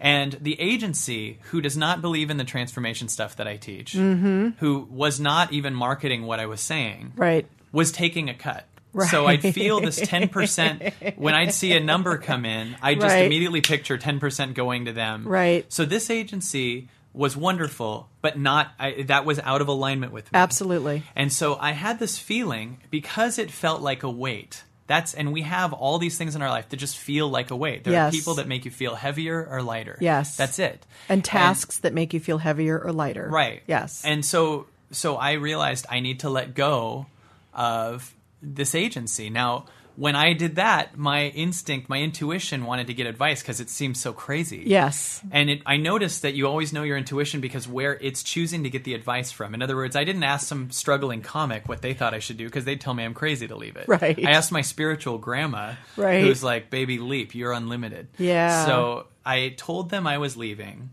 And 0.00 0.32
the 0.32 0.60
agency, 0.60 1.38
who 1.50 1.60
does 1.60 1.76
not 1.76 2.02
believe 2.02 2.28
in 2.28 2.38
the 2.38 2.44
transformation 2.44 3.08
stuff 3.08 3.36
that 3.36 3.46
I 3.46 3.56
teach, 3.56 3.92
mm-hmm. 3.92 4.48
who 4.58 4.88
was 4.90 5.20
not 5.20 5.52
even 5.52 5.74
marketing 5.74 6.26
what 6.26 6.40
I 6.40 6.46
was 6.46 6.60
saying, 6.60 7.12
Right. 7.14 7.46
was 7.70 7.92
taking 7.92 8.28
a 8.28 8.34
cut. 8.34 8.66
So 9.10 9.26
I'd 9.26 9.42
feel 9.42 9.80
this 9.80 10.00
10% 10.00 11.16
when 11.16 11.34
I'd 11.34 11.52
see 11.52 11.72
a 11.72 11.80
number 11.80 12.18
come 12.18 12.44
in, 12.44 12.76
I 12.82 12.94
just 12.94 13.06
Right. 13.06 13.24
immediately 13.26 13.60
picture 13.60 13.98
10% 13.98 14.54
going 14.54 14.84
to 14.86 14.92
them. 14.92 15.26
Right. 15.26 15.70
So 15.72 15.84
this 15.84 16.10
agency 16.10 16.88
was 17.12 17.36
wonderful, 17.36 18.08
but 18.22 18.38
not 18.38 18.72
I, 18.78 19.02
that 19.08 19.24
was 19.24 19.38
out 19.40 19.60
of 19.60 19.68
alignment 19.68 20.12
with 20.12 20.24
me. 20.32 20.36
Absolutely. 20.38 21.02
And 21.14 21.32
so 21.32 21.56
I 21.60 21.72
had 21.72 21.98
this 21.98 22.18
feeling 22.18 22.78
because 22.90 23.38
it 23.38 23.50
felt 23.50 23.82
like 23.82 24.02
a 24.02 24.10
weight. 24.10 24.64
That's 24.86 25.14
and 25.14 25.32
we 25.32 25.42
have 25.42 25.72
all 25.72 25.98
these 25.98 26.18
things 26.18 26.34
in 26.36 26.42
our 26.42 26.50
life 26.50 26.68
that 26.68 26.76
just 26.76 26.98
feel 26.98 27.28
like 27.28 27.50
a 27.50 27.56
weight. 27.56 27.84
There 27.84 27.92
Yes. 27.92 28.12
are 28.12 28.16
people 28.16 28.34
that 28.34 28.46
make 28.48 28.64
you 28.64 28.70
feel 28.70 28.96
heavier 28.96 29.46
or 29.50 29.62
lighter. 29.62 29.96
Yes. 30.00 30.36
That's 30.36 30.58
it. 30.58 30.84
And 31.08 31.24
tasks 31.24 31.78
that 31.78 31.94
make 31.94 32.12
you 32.12 32.20
feel 32.20 32.38
heavier 32.38 32.78
or 32.78 32.92
lighter. 32.92 33.28
Right. 33.30 33.62
Yes. 33.66 34.02
And 34.04 34.24
so 34.24 34.66
so 34.90 35.16
I 35.16 35.32
realized 35.32 35.86
I 35.90 36.00
need 36.00 36.20
to 36.20 36.30
let 36.30 36.54
go 36.54 37.06
of 37.54 38.13
this 38.44 38.74
agency. 38.74 39.30
Now, 39.30 39.66
when 39.96 40.16
I 40.16 40.32
did 40.32 40.56
that, 40.56 40.98
my 40.98 41.26
instinct, 41.28 41.88
my 41.88 41.98
intuition 41.98 42.64
wanted 42.64 42.88
to 42.88 42.94
get 42.94 43.06
advice 43.06 43.40
because 43.42 43.60
it 43.60 43.70
seems 43.70 44.00
so 44.00 44.12
crazy. 44.12 44.64
yes. 44.66 45.22
And 45.30 45.48
it, 45.48 45.62
I 45.66 45.76
noticed 45.76 46.22
that 46.22 46.34
you 46.34 46.48
always 46.48 46.72
know 46.72 46.82
your 46.82 46.96
intuition 46.96 47.40
because 47.40 47.68
where 47.68 47.94
it's 48.00 48.24
choosing 48.24 48.64
to 48.64 48.70
get 48.70 48.82
the 48.82 48.94
advice 48.94 49.30
from. 49.30 49.54
In 49.54 49.62
other 49.62 49.76
words, 49.76 49.94
I 49.94 50.02
didn't 50.02 50.24
ask 50.24 50.48
some 50.48 50.72
struggling 50.72 51.22
comic 51.22 51.68
what 51.68 51.80
they 51.80 51.94
thought 51.94 52.12
I 52.12 52.18
should 52.18 52.38
do 52.38 52.44
because 52.46 52.64
they'd 52.64 52.80
tell 52.80 52.92
me 52.92 53.04
I'm 53.04 53.14
crazy 53.14 53.46
to 53.46 53.54
leave 53.54 53.76
it. 53.76 53.86
Right. 53.86 54.18
I 54.26 54.32
asked 54.32 54.50
my 54.50 54.62
spiritual 54.62 55.18
grandma, 55.18 55.74
Right. 55.96 56.22
who's 56.24 56.42
like, 56.42 56.70
"Baby, 56.70 56.98
leap! 56.98 57.36
You're 57.36 57.52
unlimited." 57.52 58.08
Yeah. 58.18 58.66
So 58.66 59.06
I 59.24 59.54
told 59.56 59.90
them 59.90 60.08
I 60.08 60.18
was 60.18 60.36
leaving, 60.36 60.90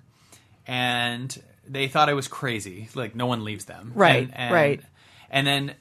and 0.68 1.42
they 1.68 1.88
thought 1.88 2.08
I 2.10 2.14
was 2.14 2.28
crazy. 2.28 2.88
Like 2.94 3.16
no 3.16 3.26
one 3.26 3.44
leaves 3.44 3.66
them. 3.66 3.94
Right, 3.96 4.24
And, 4.24 4.34
and, 4.36 4.54
right. 4.54 4.82
And 5.30 5.48
then 5.48 5.74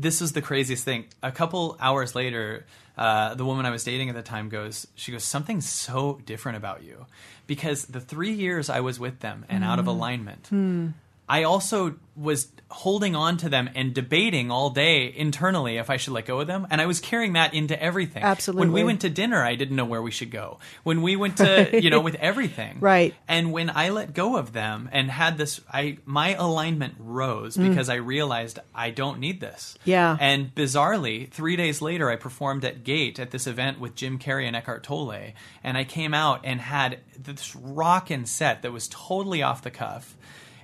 this 0.00 0.20
is 0.22 0.32
the 0.32 0.42
craziest 0.42 0.84
thing. 0.84 1.04
A 1.22 1.32
couple 1.32 1.76
hours 1.80 2.14
later, 2.14 2.64
uh, 2.96 3.34
the 3.34 3.44
woman 3.44 3.66
I 3.66 3.70
was 3.70 3.84
dating 3.84 4.08
at 4.08 4.14
the 4.14 4.22
time 4.22 4.48
goes, 4.48 4.86
she 4.94 5.12
goes, 5.12 5.24
something's 5.24 5.68
so 5.68 6.20
different 6.26 6.56
about 6.58 6.82
you, 6.82 7.06
because 7.46 7.84
the 7.86 8.00
three 8.00 8.32
years 8.32 8.68
I 8.70 8.80
was 8.80 8.98
with 9.00 9.20
them 9.20 9.44
and 9.48 9.64
out 9.64 9.78
of 9.78 9.84
Mm. 9.86 9.88
alignment, 9.88 10.46
Hmm. 10.48 10.88
I 11.28 11.42
also 11.44 11.96
was 12.16 12.48
holding 12.70 13.14
on 13.16 13.36
to 13.38 13.48
them 13.48 13.70
and 13.76 13.94
debating 13.94 14.50
all 14.50 14.68
day 14.70 15.10
internally 15.16 15.76
if 15.78 15.88
I 15.88 15.96
should 15.96 16.12
let 16.12 16.26
go 16.26 16.40
of 16.40 16.46
them, 16.48 16.66
and 16.70 16.80
I 16.80 16.86
was 16.86 17.00
carrying 17.00 17.32
that 17.34 17.54
into 17.54 17.80
everything. 17.80 18.22
Absolutely. 18.22 18.60
When 18.66 18.72
we 18.72 18.84
went 18.84 19.00
to 19.02 19.08
dinner, 19.08 19.42
I 19.42 19.54
didn't 19.54 19.76
know 19.76 19.84
where 19.86 20.02
we 20.02 20.10
should 20.10 20.30
go. 20.30 20.58
When 20.82 21.00
we 21.00 21.16
went 21.16 21.38
to, 21.38 21.80
you 21.82 21.88
know, 21.90 22.00
with 22.00 22.16
everything, 22.16 22.78
Right. 22.80 23.14
and 23.26 23.52
when 23.52 23.70
I 23.70 23.88
let 23.90 24.12
go 24.14 24.36
of 24.36 24.52
them 24.52 24.88
and 24.92 25.10
had 25.10 25.38
this, 25.38 25.60
I 25.72 25.98
my 26.04 26.34
alignment 26.34 26.94
rose 26.98 27.56
because 27.56 27.88
I 27.88 27.94
realized 27.96 28.58
I 28.74 28.90
don't 28.90 29.18
need 29.20 29.40
this. 29.40 29.76
Mm. 29.78 29.86
Yeah. 29.86 30.16
And 30.20 30.54
bizarrely, 30.54 31.30
three 31.30 31.56
days 31.56 31.80
later, 31.80 32.10
I 32.10 32.16
performed 32.16 32.64
at 32.64 32.84
Gate 32.84 33.18
at 33.18 33.30
this 33.30 33.46
event 33.46 33.80
with 33.80 33.94
Jim 33.94 34.18
Carrey 34.18 34.44
and 34.46 34.54
Eckhart 34.56 34.82
Tolle, 34.82 35.32
and 35.64 35.78
I 35.78 35.84
came 35.84 36.12
out 36.12 36.40
and 36.44 36.60
had 36.60 36.98
this 37.18 37.54
rockin' 37.56 38.26
set 38.26 38.62
that 38.62 38.72
was 38.72 38.88
totally 38.88 39.42
off 39.42 39.62
the 39.62 39.70
cuff. 39.70 40.16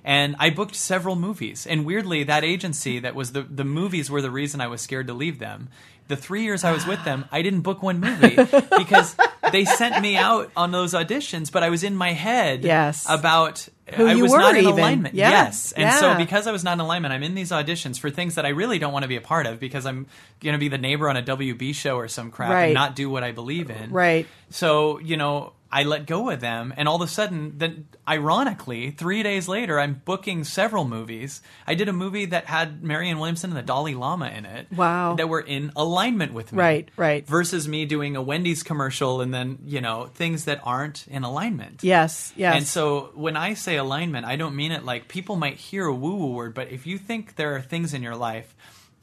And 0.07 0.35
I 0.39 0.51
booked 0.51 0.75
several 0.75 1.15
movies. 1.15 1.65
And 1.65 1.83
weirdly, 1.83 2.23
that 2.25 2.43
agency 2.43 2.99
that 2.99 3.15
was 3.15 3.31
the 3.31 3.41
the 3.41 3.65
movies 3.65 4.09
were 4.09 4.21
the 4.21 4.29
reason 4.31 4.61
I 4.61 4.67
was 4.67 4.81
scared 4.81 5.07
to 5.07 5.13
leave 5.13 5.39
them. 5.39 5.67
The 6.07 6.15
three 6.15 6.43
years 6.43 6.63
I 6.63 6.71
was 6.71 6.85
with 6.85 7.03
them, 7.03 7.25
I 7.31 7.41
didn't 7.41 7.61
book 7.61 7.81
one 7.81 7.99
movie 7.99 8.35
because 8.77 9.15
they 9.51 9.65
sent 9.65 9.99
me 10.03 10.15
out 10.15 10.51
on 10.55 10.69
those 10.71 10.93
auditions, 10.93 11.51
but 11.51 11.63
I 11.63 11.71
was 11.71 11.83
in 11.83 11.95
my 11.95 12.11
head 12.13 12.63
Yes. 12.63 13.07
about 13.09 13.67
Who 13.95 14.05
I 14.05 14.13
you 14.13 14.21
was 14.21 14.31
were 14.31 14.37
not 14.37 14.53
in 14.55 14.65
even. 14.67 14.73
alignment. 14.77 15.15
Yeah. 15.15 15.31
Yes. 15.31 15.71
And 15.71 15.91
so 15.95 16.15
because 16.15 16.45
I 16.45 16.51
was 16.51 16.63
not 16.63 16.73
in 16.73 16.79
alignment, 16.81 17.11
I'm 17.11 17.23
in 17.23 17.33
these 17.33 17.49
auditions 17.49 17.97
for 17.97 18.11
things 18.11 18.35
that 18.35 18.45
I 18.45 18.49
really 18.49 18.77
don't 18.77 18.93
want 18.93 19.01
to 19.01 19.09
be 19.09 19.15
a 19.15 19.21
part 19.21 19.47
of 19.47 19.59
because 19.59 19.87
I'm 19.87 20.05
going 20.41 20.53
to 20.53 20.59
be 20.59 20.67
the 20.67 20.77
neighbor 20.77 21.09
on 21.09 21.17
a 21.17 21.23
WB 21.23 21.73
show 21.73 21.97
or 21.97 22.07
some 22.07 22.29
crap 22.29 22.51
Right. 22.51 22.65
and 22.65 22.73
not 22.75 22.95
do 22.95 23.09
what 23.09 23.23
I 23.23 23.31
believe 23.31 23.71
in. 23.71 23.89
Right. 23.89 24.27
So, 24.51 24.99
you 24.99 25.17
know, 25.17 25.53
I 25.75 25.83
let 25.83 26.05
go 26.05 26.29
of 26.29 26.39
them 26.39 26.73
and 26.77 26.87
all 26.87 26.95
of 26.95 27.01
a 27.01 27.11
sudden 27.11 27.57
then 27.57 27.87
ironically, 28.07 28.91
3 28.91 29.23
days 29.23 29.49
later 29.49 29.77
I'm 29.77 30.01
booking 30.05 30.45
several 30.45 30.85
movies. 30.85 31.41
I 31.67 31.75
did 31.75 31.89
a 31.89 31.93
movie 31.93 32.27
that 32.27 32.45
had 32.45 32.81
Marianne 32.81 33.19
Williamson 33.19 33.49
and 33.49 33.57
the 33.57 33.61
Dalai 33.61 33.93
Lama 33.93 34.29
in 34.29 34.45
it. 34.45 34.71
Wow. 34.71 35.15
That 35.15 35.27
were 35.27 35.41
in 35.41 35.73
alignment 35.75 36.31
with 36.31 36.53
me. 36.53 36.59
Right, 36.59 36.89
right. 36.95 37.27
Versus 37.27 37.67
me 37.67 37.85
doing 37.85 38.15
a 38.15 38.21
Wendy's 38.21 38.63
commercial 38.63 39.19
and 39.19 39.33
then, 39.33 39.59
you 39.65 39.81
know, 39.81 40.05
things 40.05 40.45
that 40.45 40.61
aren't 40.63 41.05
in 41.07 41.23
alignment. 41.23 41.83
Yes. 41.83 42.31
Yes. 42.37 42.55
And 42.55 42.65
so 42.65 43.11
when 43.13 43.35
I 43.35 43.53
say 43.55 43.75
alignment, 43.75 44.25
I 44.25 44.37
don't 44.37 44.55
mean 44.55 44.71
it 44.71 44.85
like 44.85 45.09
people 45.09 45.35
might 45.35 45.57
hear 45.57 45.85
a 45.85 45.93
woo 45.93 46.15
woo 46.15 46.33
word, 46.35 46.53
but 46.53 46.71
if 46.71 46.87
you 46.87 46.97
think 46.97 47.35
there 47.35 47.53
are 47.55 47.61
things 47.61 47.93
in 47.93 48.01
your 48.01 48.15
life 48.15 48.55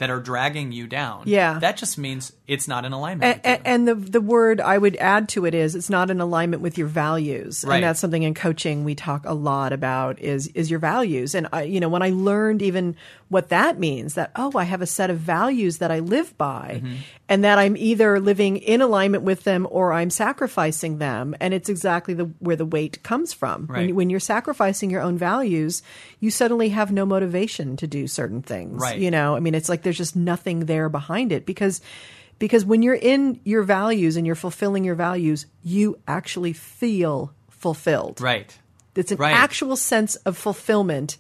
that 0.03 0.11
are 0.11 0.19
dragging 0.20 0.73
you 0.73 0.87
down, 0.89 1.23
Yeah. 1.27 1.59
that 1.61 1.77
just 1.77 1.97
means 1.97 2.33
it's 2.49 2.66
not 2.66 2.85
in 2.85 2.93
alignment. 2.93 3.41
and, 3.45 3.61
and 3.65 3.89
the 3.89 3.95
the 3.95 4.20
word 4.20 4.61
I 4.61 4.77
would 4.77 4.97
add 4.97 5.29
to 5.31 5.47
it 5.47 5.55
is 5.55 5.74
it's 5.74 5.89
not 5.89 6.11
in 6.11 6.20
alignment 6.20 6.61
with 6.61 6.77
your 6.77 6.89
values, 6.89 7.65
Right. 7.66 7.77
and 7.77 7.85
that's 7.85 8.01
something 8.01 8.23
in 8.24 8.35
coaching 8.35 8.83
we 8.85 8.95
talk 8.95 9.23
a 9.24 9.33
lot 9.33 9.73
about 9.73 10.19
is 10.20 10.49
is 10.49 10.70
your 10.70 10.81
values. 10.81 11.35
And 11.35 11.47
I, 11.53 11.62
you 11.62 11.79
know, 11.81 11.89
when 11.89 12.03
I 12.03 12.11
learned 12.11 12.62
even 12.62 12.97
what 13.33 13.49
that 13.49 13.79
means, 13.81 14.15
that 14.15 14.31
oh, 14.37 14.53
I 14.57 14.65
have 14.65 14.83
a 14.83 14.87
set 14.87 15.11
of 15.11 15.19
values 15.19 15.79
that 15.79 15.91
I 15.91 15.99
live 16.01 16.37
by, 16.37 16.81
Mm-hmm. 16.85 16.95
and 17.29 17.45
that 17.45 17.59
I'm 17.59 17.77
either 17.77 18.21
living 18.21 18.59
in 18.59 18.81
alignment 18.83 19.25
with 19.25 19.43
them 19.45 19.67
or 19.71 19.93
I'm 19.93 20.11
sacrificing 20.11 20.99
them, 20.99 21.35
and 21.41 21.55
it's 21.55 21.69
exactly 21.71 22.15
the 22.15 22.27
where 22.41 22.57
the 22.57 22.67
weight 22.67 23.03
comes 23.03 23.33
from. 23.33 23.67
When, 23.67 23.95
when 23.95 24.11
you're 24.11 24.21
sacrificing 24.21 24.91
your 24.91 25.01
own 25.03 25.17
values, 25.19 25.83
you 26.21 26.31
suddenly 26.31 26.69
have 26.71 26.93
no 26.93 27.05
motivation 27.07 27.77
to 27.79 27.87
do 27.87 28.07
certain 28.07 28.43
things. 28.43 28.81
Right. 28.81 28.99
You 28.99 29.11
know, 29.11 29.35
I 29.35 29.41
mean, 29.41 29.55
it's 29.55 29.69
like 29.69 29.83
there's 29.83 29.99
just 29.99 30.15
nothing 30.15 30.67
there 30.67 30.89
behind 30.89 31.33
it 31.33 31.47
because 31.47 31.81
because 32.39 32.65
when 32.65 32.83
you're 32.83 32.95
in 33.15 33.41
your 33.45 33.63
values 33.63 34.17
and 34.17 34.27
you're 34.27 34.35
fulfilling 34.35 34.85
your 34.85 34.97
values, 34.97 35.47
you 35.63 35.99
actually 36.07 36.53
feel 36.53 37.33
fulfilled. 37.51 38.21
right. 38.21 38.59
It's 38.95 39.11
an 39.11 39.17
Right. 39.19 39.35
actual 39.35 39.77
sense 39.77 40.17
of 40.27 40.37
fulfillment. 40.37 41.17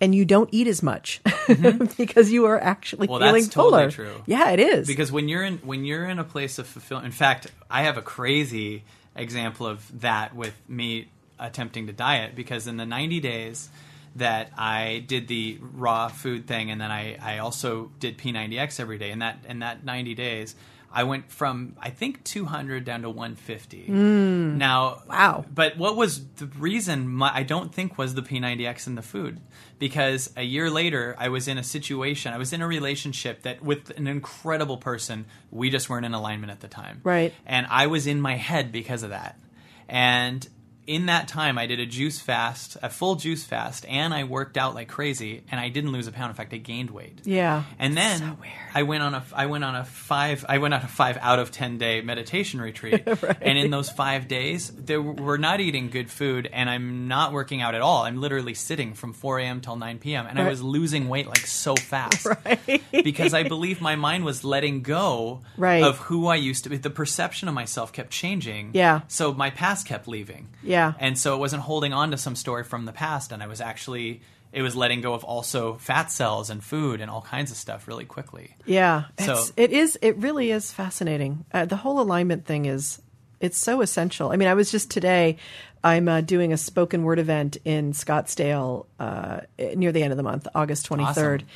And 0.00 0.14
you 0.14 0.24
don't 0.24 0.48
eat 0.52 0.68
as 0.68 0.82
much 0.82 1.20
because 1.96 2.30
you 2.30 2.46
are 2.46 2.60
actually 2.60 3.08
Mm-hmm. 3.08 3.12
Well, 3.12 3.20
feeling 3.20 3.42
that's 3.42 3.54
totally 3.54 3.90
fuller. 3.90 3.90
true. 3.90 4.22
Yeah, 4.26 4.50
it 4.50 4.60
is. 4.60 4.86
because 4.86 5.10
when 5.10 5.28
you're 5.28 5.42
in 5.44 5.58
when 5.58 5.84
you're 5.84 6.04
in 6.06 6.18
a 6.18 6.24
place 6.24 6.58
of 6.58 6.66
fulfillment 6.66 7.06
in 7.06 7.12
fact 7.12 7.48
i 7.70 7.82
have 7.82 7.96
a 7.96 8.02
crazy 8.02 8.84
example 9.16 9.66
of 9.66 10.00
that 10.00 10.34
with 10.36 10.54
me 10.68 11.08
attempting 11.38 11.86
to 11.88 11.92
diet 11.92 12.34
because 12.36 12.66
in 12.66 12.76
the 12.76 12.86
90 12.86 13.20
days 13.20 13.68
that 14.16 14.50
i 14.56 15.02
did 15.06 15.26
the 15.28 15.58
raw 15.60 16.08
food 16.08 16.46
thing 16.46 16.70
and 16.70 16.80
then 16.80 16.90
i, 16.90 17.16
I 17.20 17.38
also 17.38 17.90
did 18.00 18.18
p90x 18.18 18.78
every 18.80 18.98
day 18.98 19.10
and 19.10 19.22
that 19.22 19.44
in 19.48 19.60
that 19.60 19.84
90 19.84 20.14
days 20.14 20.54
i 20.92 21.04
went 21.04 21.30
from 21.30 21.76
i 21.80 21.90
think 21.90 22.22
200 22.24 22.84
down 22.84 23.02
to 23.02 23.10
150 23.10 23.86
hmm. 23.86 24.58
now 24.58 25.02
Wow. 25.08 25.44
but 25.52 25.76
what 25.76 25.96
was 25.96 26.26
the 26.36 26.46
reason 26.46 27.08
my, 27.08 27.30
I 27.34 27.42
don't 27.42 27.74
think 27.74 27.98
was 27.98 28.14
the 28.14 28.22
P90X 28.22 28.86
in 28.86 28.94
the 28.94 29.02
food. 29.02 29.40
Because 29.78 30.32
a 30.36 30.42
year 30.42 30.70
later 30.70 31.14
I 31.18 31.28
was 31.28 31.48
in 31.48 31.56
a 31.58 31.62
situation 31.62 32.32
I 32.32 32.38
was 32.38 32.52
in 32.52 32.62
a 32.62 32.66
relationship 32.66 33.42
that 33.42 33.62
with 33.62 33.90
an 33.96 34.06
incredible 34.06 34.76
person 34.76 35.26
we 35.50 35.70
just 35.70 35.88
weren't 35.88 36.04
in 36.04 36.14
alignment 36.14 36.50
at 36.50 36.60
the 36.60 36.68
time. 36.68 37.00
Right. 37.04 37.32
and 37.46 37.66
I 37.70 37.86
was 37.86 38.06
in 38.06 38.20
my 38.20 38.36
head 38.36 38.72
because 38.72 39.02
of 39.02 39.10
that. 39.10 39.38
And 39.88 40.46
in 40.88 41.06
that 41.06 41.28
time 41.28 41.58
I 41.58 41.66
did 41.66 41.78
a 41.78 41.86
juice 41.86 42.18
fast 42.18 42.76
a 42.82 42.88
full 42.90 43.14
juice 43.14 43.44
fast 43.44 43.84
and 43.86 44.12
I 44.12 44.24
worked 44.24 44.56
out 44.56 44.74
like 44.74 44.88
crazy 44.88 45.42
and 45.50 45.60
I 45.60 45.68
didn't 45.68 45.92
lose 45.92 46.06
a 46.08 46.12
pound 46.12 46.30
in 46.30 46.34
fact 46.34 46.52
I 46.52 46.56
gained 46.56 46.90
weight 46.90 47.20
yeah. 47.24 47.64
and 47.78 47.96
then 47.96 48.36
I 48.74 48.82
went 48.82 49.02
on 49.02 49.14
a 49.14 49.22
I 49.32 49.46
went 49.46 49.64
on 49.64 49.76
a 49.76 49.84
five 49.84 50.44
I 50.48 50.58
went 50.58 50.74
on 50.74 50.80
a 50.82 50.88
five 50.88 51.18
out 51.20 51.38
of 51.38 51.50
ten 51.52 51.78
day 51.78 52.00
meditation 52.00 52.60
retreat. 52.60 53.06
And 53.40 53.58
in 53.58 53.70
those 53.70 53.90
five 53.90 54.28
days, 54.28 54.70
there 54.70 55.00
we're 55.00 55.36
not 55.36 55.60
eating 55.60 55.90
good 55.90 56.10
food, 56.10 56.48
and 56.52 56.68
I'm 56.68 57.08
not 57.08 57.32
working 57.32 57.60
out 57.62 57.74
at 57.74 57.80
all. 57.80 58.02
I'm 58.02 58.20
literally 58.20 58.54
sitting 58.54 58.94
from 58.94 59.12
4 59.12 59.38
a.m. 59.40 59.60
till 59.60 59.76
9 59.76 59.98
p.m. 59.98 60.26
and 60.28 60.38
I 60.38 60.48
was 60.48 60.62
losing 60.62 61.08
weight 61.08 61.26
like 61.26 61.46
so 61.46 61.74
fast 61.76 62.26
right. 62.44 62.82
because 62.90 63.34
I 63.34 63.42
believe 63.44 63.80
my 63.80 63.96
mind 63.96 64.24
was 64.24 64.44
letting 64.44 64.82
go 64.82 65.40
Right. 65.56 65.82
of 65.82 65.98
who 65.98 66.26
I 66.26 66.36
used 66.36 66.64
to 66.64 66.70
be. 66.70 66.76
The 66.76 66.90
perception 66.90 67.48
of 67.48 67.54
myself 67.54 67.92
kept 67.92 68.10
changing. 68.10 68.70
Yeah. 68.74 69.00
So 69.08 69.32
my 69.32 69.50
past 69.50 69.86
kept 69.86 70.08
leaving. 70.08 70.48
Yeah. 70.62 70.77
And 70.98 71.18
so 71.18 71.34
it 71.34 71.38
wasn't 71.38 71.62
holding 71.62 71.92
on 71.92 72.10
to 72.12 72.16
some 72.16 72.36
story 72.36 72.64
from 72.64 72.84
the 72.84 72.92
past, 72.92 73.32
and 73.32 73.42
I 73.42 73.46
was 73.46 73.60
actually. 73.60 74.22
It 74.50 74.62
was 74.62 74.74
letting 74.74 75.02
go 75.02 75.12
of 75.12 75.24
also 75.24 75.74
fat 75.74 76.10
cells 76.10 76.48
and 76.48 76.64
food 76.64 77.02
and 77.02 77.10
all 77.10 77.20
kinds 77.20 77.50
of 77.50 77.58
stuff 77.58 77.86
really 77.86 78.06
quickly. 78.06 78.56
Yeah, 78.64 79.04
So- 79.18 79.32
it's, 79.32 79.52
it 79.58 79.72
is. 79.72 79.98
It 80.00 80.16
really 80.16 80.50
is 80.50 80.72
fascinating. 80.72 81.44
Uh, 81.52 81.66
the 81.66 81.76
whole 81.76 82.00
alignment 82.00 82.46
thing 82.46 82.64
is 82.64 82.98
it's 83.40 83.58
so 83.58 83.82
essential. 83.82 84.30
I 84.32 84.36
mean, 84.36 84.48
I 84.48 84.54
was 84.54 84.70
just 84.70 84.90
today. 84.90 85.36
I'm 85.84 86.08
uh, 86.08 86.22
doing 86.22 86.52
a 86.52 86.56
spoken 86.56 87.04
word 87.04 87.18
event 87.18 87.58
in 87.64 87.92
Scottsdale 87.92 88.86
uh, 88.98 89.40
near 89.76 89.92
the 89.92 90.02
end 90.02 90.12
of 90.12 90.16
the 90.16 90.22
month, 90.24 90.48
August 90.54 90.88
23rd, 90.88 91.04
Awesome. 91.36 91.46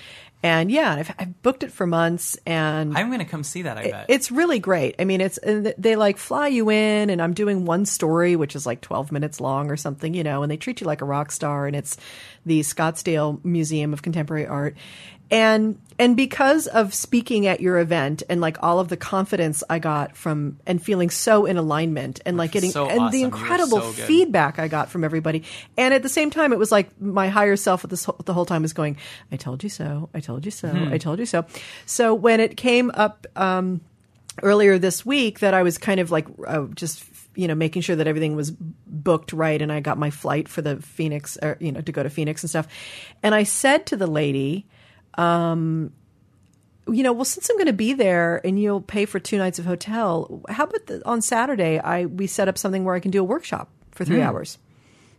And 0.42 0.70
yeah, 0.70 0.92
I've, 0.92 1.14
I've 1.18 1.42
booked 1.42 1.62
it 1.62 1.72
for 1.72 1.86
months, 1.86 2.36
and 2.44 2.96
I'm 2.96 3.08
going 3.08 3.20
to 3.20 3.24
come 3.24 3.44
see 3.44 3.62
that. 3.62 3.78
I 3.78 3.90
bet 3.90 4.06
it's 4.08 4.30
really 4.30 4.58
great. 4.58 4.96
I 4.98 5.04
mean, 5.04 5.20
it's 5.20 5.38
they 5.42 5.96
like 5.96 6.18
fly 6.18 6.48
you 6.48 6.70
in, 6.70 7.10
and 7.10 7.22
I'm 7.22 7.32
doing 7.32 7.64
one 7.64 7.86
story, 7.86 8.34
which 8.34 8.56
is 8.56 8.66
like 8.66 8.80
12 8.80 9.12
minutes 9.12 9.40
long 9.40 9.70
or 9.70 9.76
something, 9.76 10.14
you 10.14 10.24
know, 10.24 10.42
and 10.42 10.50
they 10.50 10.56
treat 10.56 10.80
you 10.80 10.86
like 10.86 11.00
a 11.00 11.04
rock 11.04 11.30
star, 11.30 11.66
and 11.66 11.76
it's 11.76 11.96
the 12.44 12.60
Scottsdale 12.60 13.44
Museum 13.44 13.92
of 13.92 14.02
Contemporary 14.02 14.46
Art, 14.46 14.76
and 15.32 15.80
and 15.98 16.16
because 16.16 16.66
of 16.66 16.92
speaking 16.94 17.46
at 17.46 17.60
your 17.60 17.78
event 17.78 18.22
and 18.28 18.40
like 18.40 18.56
all 18.62 18.78
of 18.80 18.88
the 18.88 18.96
confidence 18.96 19.64
I 19.70 19.78
got 19.78 20.16
from 20.16 20.58
and 20.66 20.82
feeling 20.82 21.10
so 21.10 21.46
in 21.46 21.56
alignment 21.56 22.20
and 22.26 22.36
like 22.36 22.52
getting 22.52 22.70
So 22.70 22.88
and 22.88 23.00
awesome. 23.00 23.12
the 23.12 23.22
incredible 23.22 23.80
so 23.80 23.92
feedback 23.92 24.58
I 24.58 24.68
got 24.68 24.90
from 24.90 25.04
everybody, 25.04 25.42
and 25.76 25.94
at 25.94 26.02
the 26.02 26.08
same 26.08 26.30
time, 26.30 26.52
it 26.52 26.58
was 26.58 26.70
like 26.70 27.00
my 27.00 27.28
higher 27.28 27.56
self 27.56 27.82
at 27.82 27.90
this 27.90 28.04
whole, 28.04 28.20
the 28.24 28.34
whole 28.34 28.46
time 28.46 28.62
was 28.62 28.72
going, 28.72 28.96
"I 29.32 29.36
told 29.36 29.62
you 29.64 29.70
so, 29.70 30.08
I 30.14 30.20
told 30.20 30.44
you 30.44 30.50
so, 30.50 30.68
Hmm. 30.68 30.92
I 30.92 30.98
told 30.98 31.18
you 31.18 31.26
so." 31.26 31.44
So 31.86 32.14
when 32.14 32.38
it 32.40 32.56
came 32.56 32.90
up. 32.94 33.26
um 33.34 33.80
earlier 34.42 34.78
this 34.78 35.04
week 35.04 35.40
that 35.40 35.52
I 35.52 35.62
was 35.62 35.76
kind 35.76 36.00
of 36.00 36.10
like 36.10 36.26
uh, 36.46 36.64
just 36.74 37.04
you 37.34 37.46
know 37.46 37.54
making 37.54 37.82
sure 37.82 37.96
that 37.96 38.06
everything 38.06 38.34
was 38.34 38.50
booked 38.50 39.34
right 39.34 39.60
and 39.60 39.70
I 39.70 39.80
got 39.80 39.98
my 39.98 40.08
flight 40.08 40.48
for 40.48 40.62
the 40.62 40.80
Phoenix 40.80 41.36
or 41.42 41.58
you 41.60 41.70
know 41.70 41.82
to 41.82 41.92
go 41.92 42.02
to 42.02 42.08
Phoenix 42.08 42.42
and 42.42 42.48
stuff 42.48 42.66
and 43.22 43.34
I 43.34 43.42
said 43.42 43.84
to 43.86 43.96
the 43.96 44.06
lady 44.06 44.64
um 45.14 45.92
you 46.88 47.02
know 47.02 47.12
well 47.12 47.24
since 47.24 47.48
I'm 47.48 47.56
going 47.56 47.66
to 47.66 47.72
be 47.72 47.92
there 47.92 48.40
and 48.44 48.60
you'll 48.60 48.80
pay 48.80 49.04
for 49.04 49.20
two 49.20 49.38
nights 49.38 49.58
of 49.58 49.64
hotel 49.64 50.42
how 50.48 50.64
about 50.64 50.86
the, 50.86 51.02
on 51.06 51.22
Saturday 51.22 51.78
I 51.78 52.06
we 52.06 52.26
set 52.26 52.48
up 52.48 52.58
something 52.58 52.84
where 52.84 52.94
I 52.94 53.00
can 53.00 53.10
do 53.10 53.20
a 53.20 53.24
workshop 53.24 53.68
for 53.92 54.04
3 54.04 54.20
hours 54.20 54.58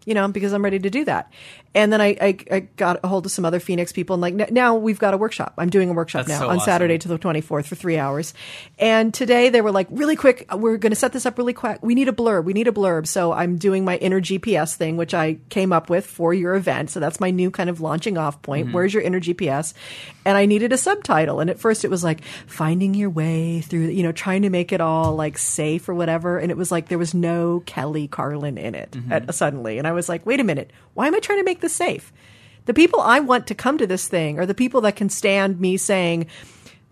you 0.06 0.14
know, 0.14 0.28
because 0.28 0.54
I'm 0.54 0.64
ready 0.64 0.80
to 0.80 0.90
do 0.90 1.06
that. 1.06 1.32
And 1.76 1.92
then 1.92 2.02
I, 2.02 2.16
I, 2.22 2.38
I 2.52 2.60
got 2.78 3.00
a 3.04 3.08
hold 3.08 3.26
of 3.26 3.32
some 3.32 3.46
other 3.46 3.60
Phoenix 3.60 3.92
people 3.92 4.14
and 4.14 4.22
like 4.22 4.52
now 4.52 4.76
we've 4.76 5.00
got 5.00 5.14
a 5.14 5.18
workshop. 5.18 5.54
I'm 5.58 5.70
doing 5.70 5.90
a 5.90 5.94
workshop 5.94 6.26
That's 6.28 6.40
now 6.40 6.46
so 6.46 6.50
on 6.50 6.58
awesome. 6.58 6.66
Saturday 6.66 6.98
to 7.00 7.08
the 7.08 7.18
24th 7.18 7.66
for 7.66 7.76
three 7.76 7.98
hours. 7.98 8.34
And 8.78 9.14
today 9.14 9.50
they 9.50 9.62
were 9.62 9.72
like, 9.72 9.88
really 9.90 10.16
quick, 10.16 10.46
we're 10.54 10.78
going 10.78 10.92
to 10.92 10.96
set 10.96 11.14
this 11.14 11.26
up 11.26 11.38
really 11.38 11.54
quick. 11.54 11.80
We 11.82 11.96
need 11.96 12.08
a 12.08 12.12
blurb. 12.12 12.44
We 12.46 12.54
need 12.54 12.68
a 12.68 12.72
blurb. 12.72 13.08
So 13.08 13.32
I'm 13.34 13.58
doing 13.58 13.84
my 13.86 13.98
inner 13.98 14.22
GPS 14.22 14.76
thing, 14.76 14.98
which 14.98 15.14
I 15.14 15.38
came 15.50 15.74
up 15.74 15.90
with 15.90 16.06
for 16.06 16.34
your 16.34 16.56
event. 16.56 16.92
So 16.92 17.00
that's 17.00 17.20
my 17.20 17.32
new 17.32 17.50
kind 17.52 17.70
of 17.70 17.82
launching 17.82 18.18
off 18.18 18.42
point. 18.42 18.68
Mm-hmm. 18.68 18.76
Where's 18.76 18.94
your 18.94 19.04
inner 19.04 19.20
GPS? 19.20 19.74
And 20.26 20.38
I 20.38 20.46
needed 20.46 20.72
a 20.74 20.78
subtitle. 20.78 21.40
And 21.40 21.50
at 21.50 21.60
first 21.60 21.84
it 21.84 21.90
was 21.90 22.04
like 22.04 22.24
finding 22.48 22.94
your 22.94 23.10
way 23.10 23.62
through, 23.62 23.88
you 23.88 24.04
know, 24.04 24.12
trying 24.12 24.44
to 24.44 24.50
make 24.50 24.72
it 24.72 24.80
all 24.82 25.16
like 25.16 25.38
safe 25.38 25.90
or 25.90 25.94
whatever. 25.96 26.38
And 26.38 26.52
it 26.52 26.58
was 26.58 26.72
like 26.72 26.88
there 26.90 26.98
was 27.00 27.14
no 27.14 27.62
Kelly 27.66 28.08
Carlin 28.08 28.58
in 28.58 28.76
it 28.76 28.92
Mm-hmm. 28.94 29.12
at, 29.12 29.34
suddenly. 29.34 29.78
And 29.80 29.88
I 29.88 29.92
was 29.94 30.08
like, 30.08 30.26
wait 30.26 30.40
a 30.40 30.44
minute, 30.44 30.72
why 30.94 31.08
am 31.08 31.16
I 31.16 31.20
trying 31.20 31.40
to 31.40 31.44
make 31.44 31.62
this 31.64 31.74
safe? 31.74 32.14
The 32.66 32.74
people 32.76 33.00
I 33.02 33.20
want 33.20 33.48
to 33.48 33.56
come 33.56 33.80
to 33.80 33.88
this 33.88 34.08
thing 34.08 34.38
are 34.38 34.46
the 34.46 34.54
people 34.54 34.82
that 34.82 34.96
can 34.96 35.10
stand 35.10 35.60
me 35.60 35.76
saying, 35.78 36.28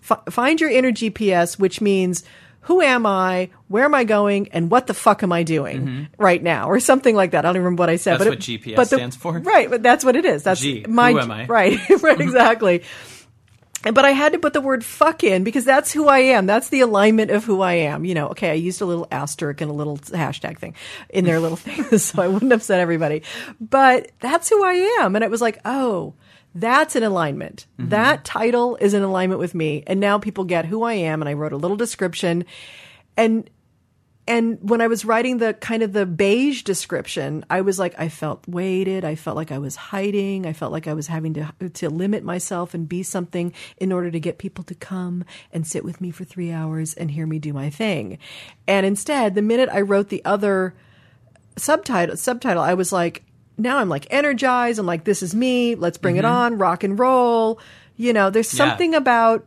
"Fi- 0.02 0.20
find 0.30 0.60
your 0.60 0.72
inner 0.72 0.92
GPS, 0.92 1.60
which 1.60 1.80
means 1.80 2.24
who 2.66 2.82
am 2.82 3.06
I, 3.06 3.50
where 3.70 3.86
am 3.86 3.96
I 3.96 4.04
going, 4.04 4.50
and 4.52 4.70
what 4.70 4.86
the 4.88 4.94
fuck 4.94 5.24
am 5.24 5.32
I 5.32 5.44
doing 5.44 6.08
right 6.18 6.44
now, 6.44 6.70
or 6.70 6.80
something 6.80 7.16
like 7.16 7.32
that. 7.32 7.46
I 7.46 7.50
don't 7.54 7.58
remember 7.64 7.82
what 7.82 7.90
I 7.90 7.96
said. 7.96 8.20
Mm-hmm. 8.20 8.24
That's 8.26 8.30
but 8.30 8.38
what 8.38 8.50
it- 8.50 8.62
GPS 8.62 8.76
but 8.76 8.90
the- 8.90 8.96
stands 8.98 9.16
for? 9.16 9.40
right? 9.40 9.70
But 9.70 9.82
that's 9.84 10.04
what 10.06 10.16
it 10.16 10.26
is. 10.26 10.44
That's 10.44 10.62
G, 10.62 10.86
my 10.90 11.12
who 11.12 11.20
am 11.20 11.32
I? 11.32 11.46
right, 11.46 11.80
right, 12.02 12.20
exactly. 12.28 12.84
But 13.84 14.06
I 14.06 14.12
had 14.12 14.34
to 14.34 14.40
put 14.40 14.54
the 14.54 14.62
word 14.62 14.86
fuck 14.86 15.24
in 15.24 15.44
because 15.44 15.66
that's 15.66 15.92
who 15.92 16.08
I 16.08 16.20
am. 16.20 16.46
That's 16.46 16.70
the 16.70 16.82
alignment 16.82 17.32
of 17.32 17.46
who 17.46 17.62
I 17.62 17.74
am. 17.74 18.06
You 18.06 18.14
know, 18.14 18.28
okay, 18.30 18.52
I 18.52 18.54
used 18.54 18.82
a 18.82 18.86
little 18.86 19.08
asterisk 19.12 19.62
and 19.62 19.72
a 19.72 19.74
little 19.74 19.98
hashtag 19.98 20.60
thing 20.60 20.76
in 21.10 21.26
their 21.26 21.40
little 21.40 21.58
thing 21.58 21.84
so 21.98 22.22
I 22.22 22.28
wouldn't 22.28 22.54
upset 22.54 22.80
everybody. 22.80 23.24
But 23.60 24.12
that's 24.20 24.50
who 24.50 24.64
I 24.64 24.74
am. 25.02 25.16
And 25.16 25.24
it 25.24 25.32
was 25.32 25.42
like, 25.42 25.60
oh, 25.66 26.14
that's 26.54 26.96
an 26.96 27.04
alignment. 27.04 27.66
Mm-hmm. 27.80 27.90
That 27.90 28.24
title 28.24 28.76
is 28.76 28.94
in 28.94 29.02
alignment 29.02 29.40
with 29.40 29.56
me. 29.56 29.84
And 29.88 30.00
now 30.00 30.20
people 30.20 30.44
get 30.44 30.66
who 30.66 30.84
I 30.84 30.94
am. 30.94 31.22
And 31.22 31.30
I 31.30 31.34
wrote 31.34 31.54
a 31.54 31.58
little 31.58 31.78
description. 31.78 32.46
And 33.18 33.50
and 34.28 34.58
when 34.62 34.82
I 34.82 34.88
was 34.88 35.04
writing 35.04 35.40
the 35.40 35.54
kind 35.56 35.82
of 35.82 35.94
the 35.94 36.06
beige 36.06 36.62
description, 36.62 37.44
I 37.50 37.62
was 37.62 37.80
like, 37.80 37.96
I 37.98 38.08
felt 38.08 38.48
weighted. 38.48 39.04
I 39.04 39.16
felt 39.16 39.36
like 39.36 39.52
I 39.52 39.58
was 39.58 39.76
hiding. 39.76 40.46
I 40.46 40.54
felt 40.54 40.72
like 40.72 40.88
I 40.88 40.94
was 40.94 41.08
having 41.08 41.34
to 41.34 41.52
to 41.74 41.90
limit 41.90 42.24
myself 42.24 42.74
and 42.74 42.88
be 42.88 43.02
something 43.04 43.52
in 43.78 43.92
order 43.92 44.12
to 44.12 44.20
get 44.20 44.38
people 44.38 44.64
to 44.66 44.76
come 44.76 45.26
and 45.52 45.66
sit 45.66 45.84
with 45.84 46.00
me 46.00 46.12
for 46.12 46.24
three 46.24 46.52
hours 46.52 46.94
and 46.94 47.12
hear 47.12 47.26
me 47.26 47.40
do 47.40 47.52
my 47.52 47.70
thing. 47.70 48.20
And 48.68 48.86
instead, 48.86 49.34
the 49.34 49.42
minute 49.42 49.70
I 49.72 49.82
wrote 49.82 50.10
the 50.10 50.24
other 50.24 50.76
subtitle 51.58 52.16
subtitle, 52.16 52.62
I 52.64 52.76
was 52.76 52.92
like, 52.92 53.24
now 53.58 53.80
I'm 53.80 53.90
like 53.90 54.06
energized. 54.12 54.80
I'm 54.80 54.86
like, 54.86 55.04
this 55.04 55.24
is 55.24 55.34
me. 55.34 55.76
Let's 55.76 55.98
bring 55.98 56.18
it 56.18 56.26
mm-hmm. 56.26 56.34
on. 56.34 56.58
Rock 56.58 56.84
and 56.84 56.98
roll. 56.98 57.60
You 57.98 58.14
know, 58.14 58.30
there's 58.30 58.54
Yeah. 58.54 58.68
something 58.68 58.94
about 58.94 59.46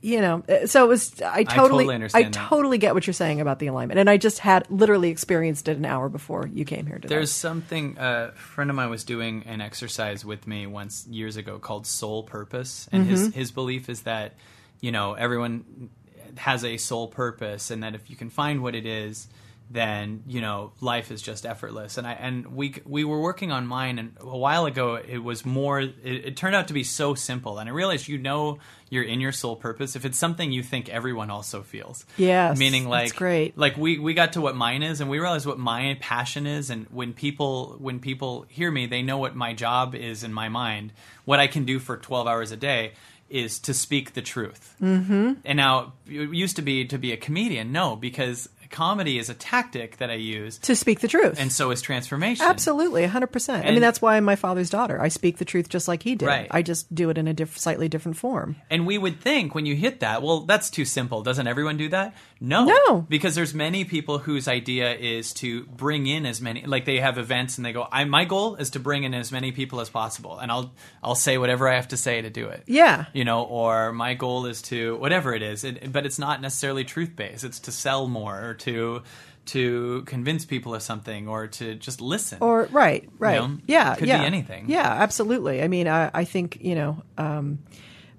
you 0.00 0.20
know, 0.20 0.42
uh, 0.48 0.66
so 0.66 0.84
it 0.84 0.88
was. 0.88 1.20
I 1.22 1.44
totally, 1.44 1.84
totally 1.84 1.94
understand 1.94 2.36
I 2.36 2.48
totally 2.48 2.78
get 2.78 2.94
what 2.94 3.06
you're 3.06 3.14
saying 3.14 3.40
about 3.40 3.58
the 3.58 3.66
alignment, 3.66 3.98
and 3.98 4.08
I 4.08 4.16
just 4.16 4.38
had 4.38 4.70
literally 4.70 5.10
experienced 5.10 5.68
it 5.68 5.76
an 5.76 5.84
hour 5.84 6.08
before 6.08 6.46
you 6.46 6.64
came 6.64 6.86
here 6.86 6.96
today. 6.96 7.08
There's 7.08 7.32
something 7.32 7.98
uh, 7.98 8.30
a 8.32 8.38
friend 8.38 8.70
of 8.70 8.76
mine 8.76 8.90
was 8.90 9.04
doing 9.04 9.44
an 9.46 9.60
exercise 9.60 10.24
with 10.24 10.46
me 10.46 10.66
once 10.66 11.06
years 11.06 11.36
ago 11.36 11.58
called 11.58 11.86
soul 11.86 12.22
purpose, 12.22 12.88
and 12.92 13.06
his 13.06 13.34
his 13.34 13.50
belief 13.50 13.88
is 13.88 14.02
that 14.02 14.34
you 14.80 14.92
know 14.92 15.14
everyone 15.14 15.90
has 16.36 16.64
a 16.64 16.76
soul 16.76 17.08
purpose, 17.08 17.70
and 17.70 17.82
that 17.82 17.94
if 17.94 18.10
you 18.10 18.16
can 18.16 18.30
find 18.30 18.62
what 18.62 18.74
it 18.74 18.86
is, 18.86 19.28
then 19.70 20.22
you 20.26 20.40
know 20.40 20.72
life 20.80 21.10
is 21.10 21.22
just 21.22 21.44
effortless. 21.44 21.98
And 21.98 22.06
I 22.06 22.12
and 22.12 22.54
we 22.54 22.74
we 22.84 23.04
were 23.04 23.20
working 23.20 23.52
on 23.52 23.66
mine, 23.66 23.98
and 23.98 24.16
a 24.20 24.36
while 24.36 24.66
ago 24.66 24.96
it 24.96 25.18
was 25.18 25.44
more. 25.44 25.80
It, 25.80 25.94
it 26.02 26.36
turned 26.36 26.54
out 26.54 26.68
to 26.68 26.74
be 26.74 26.84
so 26.84 27.14
simple, 27.14 27.58
and 27.58 27.68
I 27.68 27.72
realized 27.72 28.08
you 28.08 28.18
know 28.18 28.58
you're 28.90 29.04
in 29.04 29.20
your 29.20 29.32
soul 29.32 29.56
purpose 29.56 29.96
if 29.96 30.04
it's 30.04 30.18
something 30.18 30.52
you 30.52 30.62
think 30.62 30.88
everyone 30.88 31.30
also 31.30 31.62
feels. 31.62 32.04
yeah 32.16 32.54
meaning 32.56 32.88
like 32.88 33.14
great. 33.14 33.56
like 33.56 33.76
we 33.76 33.98
we 33.98 34.14
got 34.14 34.32
to 34.34 34.40
what 34.40 34.56
mine 34.56 34.82
is 34.82 35.00
and 35.00 35.10
we 35.10 35.18
realized 35.18 35.46
what 35.46 35.58
my 35.58 35.96
passion 36.00 36.46
is 36.46 36.70
and 36.70 36.86
when 36.90 37.12
people 37.12 37.76
when 37.78 37.98
people 38.00 38.46
hear 38.48 38.70
me 38.70 38.86
they 38.86 39.02
know 39.02 39.18
what 39.18 39.34
my 39.34 39.52
job 39.52 39.94
is 39.94 40.24
in 40.24 40.32
my 40.32 40.48
mind 40.48 40.92
what 41.24 41.38
i 41.38 41.46
can 41.46 41.64
do 41.64 41.78
for 41.78 41.96
12 41.96 42.26
hours 42.26 42.50
a 42.50 42.56
day 42.56 42.92
is 43.28 43.58
to 43.58 43.74
speak 43.74 44.14
the 44.14 44.22
truth 44.22 44.74
mm-hmm. 44.80 45.34
and 45.44 45.56
now 45.56 45.92
it 46.06 46.30
used 46.30 46.56
to 46.56 46.62
be 46.62 46.86
to 46.86 46.98
be 46.98 47.12
a 47.12 47.16
comedian 47.16 47.72
no 47.72 47.94
because 47.94 48.48
comedy 48.70 49.18
is 49.18 49.28
a 49.30 49.34
tactic 49.34 49.96
that 49.98 50.10
i 50.10 50.14
use 50.14 50.58
to 50.58 50.76
speak 50.76 51.00
the 51.00 51.08
truth, 51.08 51.38
and 51.38 51.50
so 51.52 51.70
is 51.70 51.82
transformation 51.82 52.44
absolutely, 52.46 53.04
hundred 53.06 53.28
percent. 53.28 53.66
I 53.66 53.70
mean, 53.70 53.80
that's 53.80 54.02
why 54.02 54.16
I'm 54.16 54.24
my 54.24 54.36
father's 54.36 54.70
daughter. 54.70 55.00
I 55.00 55.08
speak 55.08 55.38
the 55.38 55.44
truth 55.44 55.68
just 55.68 55.88
like 55.88 56.02
he 56.02 56.14
did. 56.14 56.26
Right. 56.26 56.48
I 56.50 56.62
just 56.62 56.92
do 56.94 57.10
it 57.10 57.18
in 57.18 57.26
a 57.28 57.34
diff- 57.34 57.58
slightly 57.58 57.88
different 57.88 58.16
form. 58.16 58.56
And 58.70 58.86
we 58.86 58.98
would 58.98 59.20
think 59.20 59.54
when 59.54 59.66
you 59.66 59.74
hit 59.74 60.00
that, 60.00 60.22
well, 60.22 60.40
that's 60.40 60.70
too 60.70 60.84
simple. 60.84 61.22
Doesn't 61.22 61.46
everyone 61.46 61.76
do 61.76 61.88
that? 61.88 62.14
No. 62.40 62.64
No. 62.64 63.00
Because 63.08 63.34
there's 63.34 63.54
many 63.54 63.84
people 63.84 64.18
whose 64.18 64.48
idea 64.48 64.94
is 64.94 65.32
to 65.34 65.64
bring 65.64 66.06
in 66.06 66.26
as 66.26 66.40
many 66.40 66.64
like 66.66 66.84
they 66.84 67.00
have 67.00 67.18
events 67.18 67.58
and 67.58 67.64
they 67.64 67.72
go, 67.72 67.86
I 67.90 68.04
my 68.04 68.24
goal 68.24 68.56
is 68.56 68.70
to 68.70 68.80
bring 68.80 69.04
in 69.04 69.14
as 69.14 69.32
many 69.32 69.52
people 69.52 69.80
as 69.80 69.88
possible 69.88 70.38
and 70.38 70.50
I'll 70.50 70.72
I'll 71.02 71.14
say 71.14 71.38
whatever 71.38 71.68
I 71.68 71.74
have 71.74 71.88
to 71.88 71.96
say 71.96 72.22
to 72.22 72.30
do 72.30 72.48
it. 72.48 72.64
Yeah. 72.66 73.06
You 73.12 73.24
know, 73.24 73.42
or 73.42 73.92
my 73.92 74.14
goal 74.14 74.46
is 74.46 74.62
to 74.62 74.96
whatever 74.96 75.34
it 75.34 75.42
is. 75.42 75.64
It, 75.64 75.92
but 75.92 76.06
it's 76.06 76.18
not 76.18 76.40
necessarily 76.40 76.84
truth 76.84 77.16
based. 77.16 77.44
It's 77.44 77.60
to 77.60 77.72
sell 77.72 78.06
more 78.06 78.50
or 78.50 78.54
to 78.54 79.02
to 79.48 80.02
convince 80.02 80.44
people 80.44 80.74
of 80.74 80.82
something 80.82 81.26
or 81.26 81.46
to 81.46 81.74
just 81.74 82.00
listen. 82.00 82.38
Or 82.42 82.68
right, 82.70 83.08
right, 83.18 83.40
know, 83.40 83.58
yeah, 83.66 83.94
could 83.94 84.02
be 84.02 84.08
yeah. 84.08 84.22
anything. 84.22 84.68
Yeah, 84.68 84.86
absolutely. 84.86 85.62
I 85.62 85.68
mean, 85.68 85.88
I, 85.88 86.10
I 86.12 86.24
think 86.24 86.58
you 86.60 86.74
know, 86.74 87.02
um, 87.16 87.58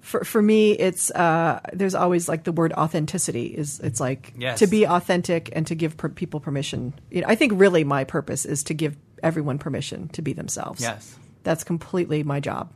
for 0.00 0.24
for 0.24 0.40
me, 0.42 0.72
it's 0.72 1.10
uh, 1.10 1.60
there's 1.72 1.94
always 1.94 2.28
like 2.28 2.44
the 2.44 2.52
word 2.52 2.72
authenticity 2.72 3.46
is 3.46 3.80
it's 3.80 4.00
like 4.00 4.32
Yes. 4.38 4.58
to 4.60 4.66
be 4.66 4.86
authentic 4.86 5.50
and 5.52 5.66
to 5.66 5.74
give 5.74 5.96
per- 5.96 6.08
people 6.08 6.40
permission. 6.40 6.94
You 7.10 7.20
know, 7.22 7.28
I 7.28 7.34
think 7.34 7.52
really 7.56 7.84
my 7.84 8.04
purpose 8.04 8.44
is 8.44 8.62
to 8.64 8.74
give 8.74 8.96
everyone 9.22 9.58
permission 9.58 10.08
to 10.08 10.22
be 10.22 10.32
themselves. 10.32 10.80
Yes. 10.80 11.16
that's 11.42 11.64
completely 11.64 12.22
my 12.22 12.40
job. 12.40 12.70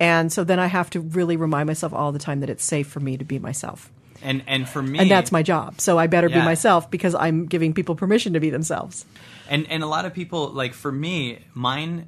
And 0.00 0.32
so 0.32 0.44
then 0.44 0.58
I 0.60 0.66
have 0.68 0.90
to 0.90 1.00
really 1.00 1.36
remind 1.36 1.66
myself 1.66 1.92
all 1.92 2.12
the 2.12 2.18
time 2.20 2.40
that 2.40 2.50
it's 2.50 2.64
safe 2.64 2.86
for 2.86 3.00
me 3.00 3.16
to 3.18 3.24
be 3.24 3.38
myself. 3.38 3.90
and 4.22 4.42
and 4.46 4.68
for 4.68 4.82
me 4.82 4.98
And 4.98 5.10
that's 5.10 5.30
my 5.32 5.42
job. 5.42 5.80
So 5.80 5.98
I 5.98 6.06
better 6.08 6.28
be 6.28 6.36
myself 6.42 6.90
because 6.90 7.14
I'm 7.14 7.46
giving 7.46 7.74
people 7.74 7.94
permission 7.94 8.32
to 8.34 8.40
be 8.40 8.50
themselves. 8.50 9.04
and 9.50 9.66
and 9.70 9.82
a 9.82 9.86
lot 9.86 10.04
of 10.06 10.12
people 10.14 10.48
like 10.62 10.72
for 10.74 10.92
me 10.92 11.38
mine 11.54 12.06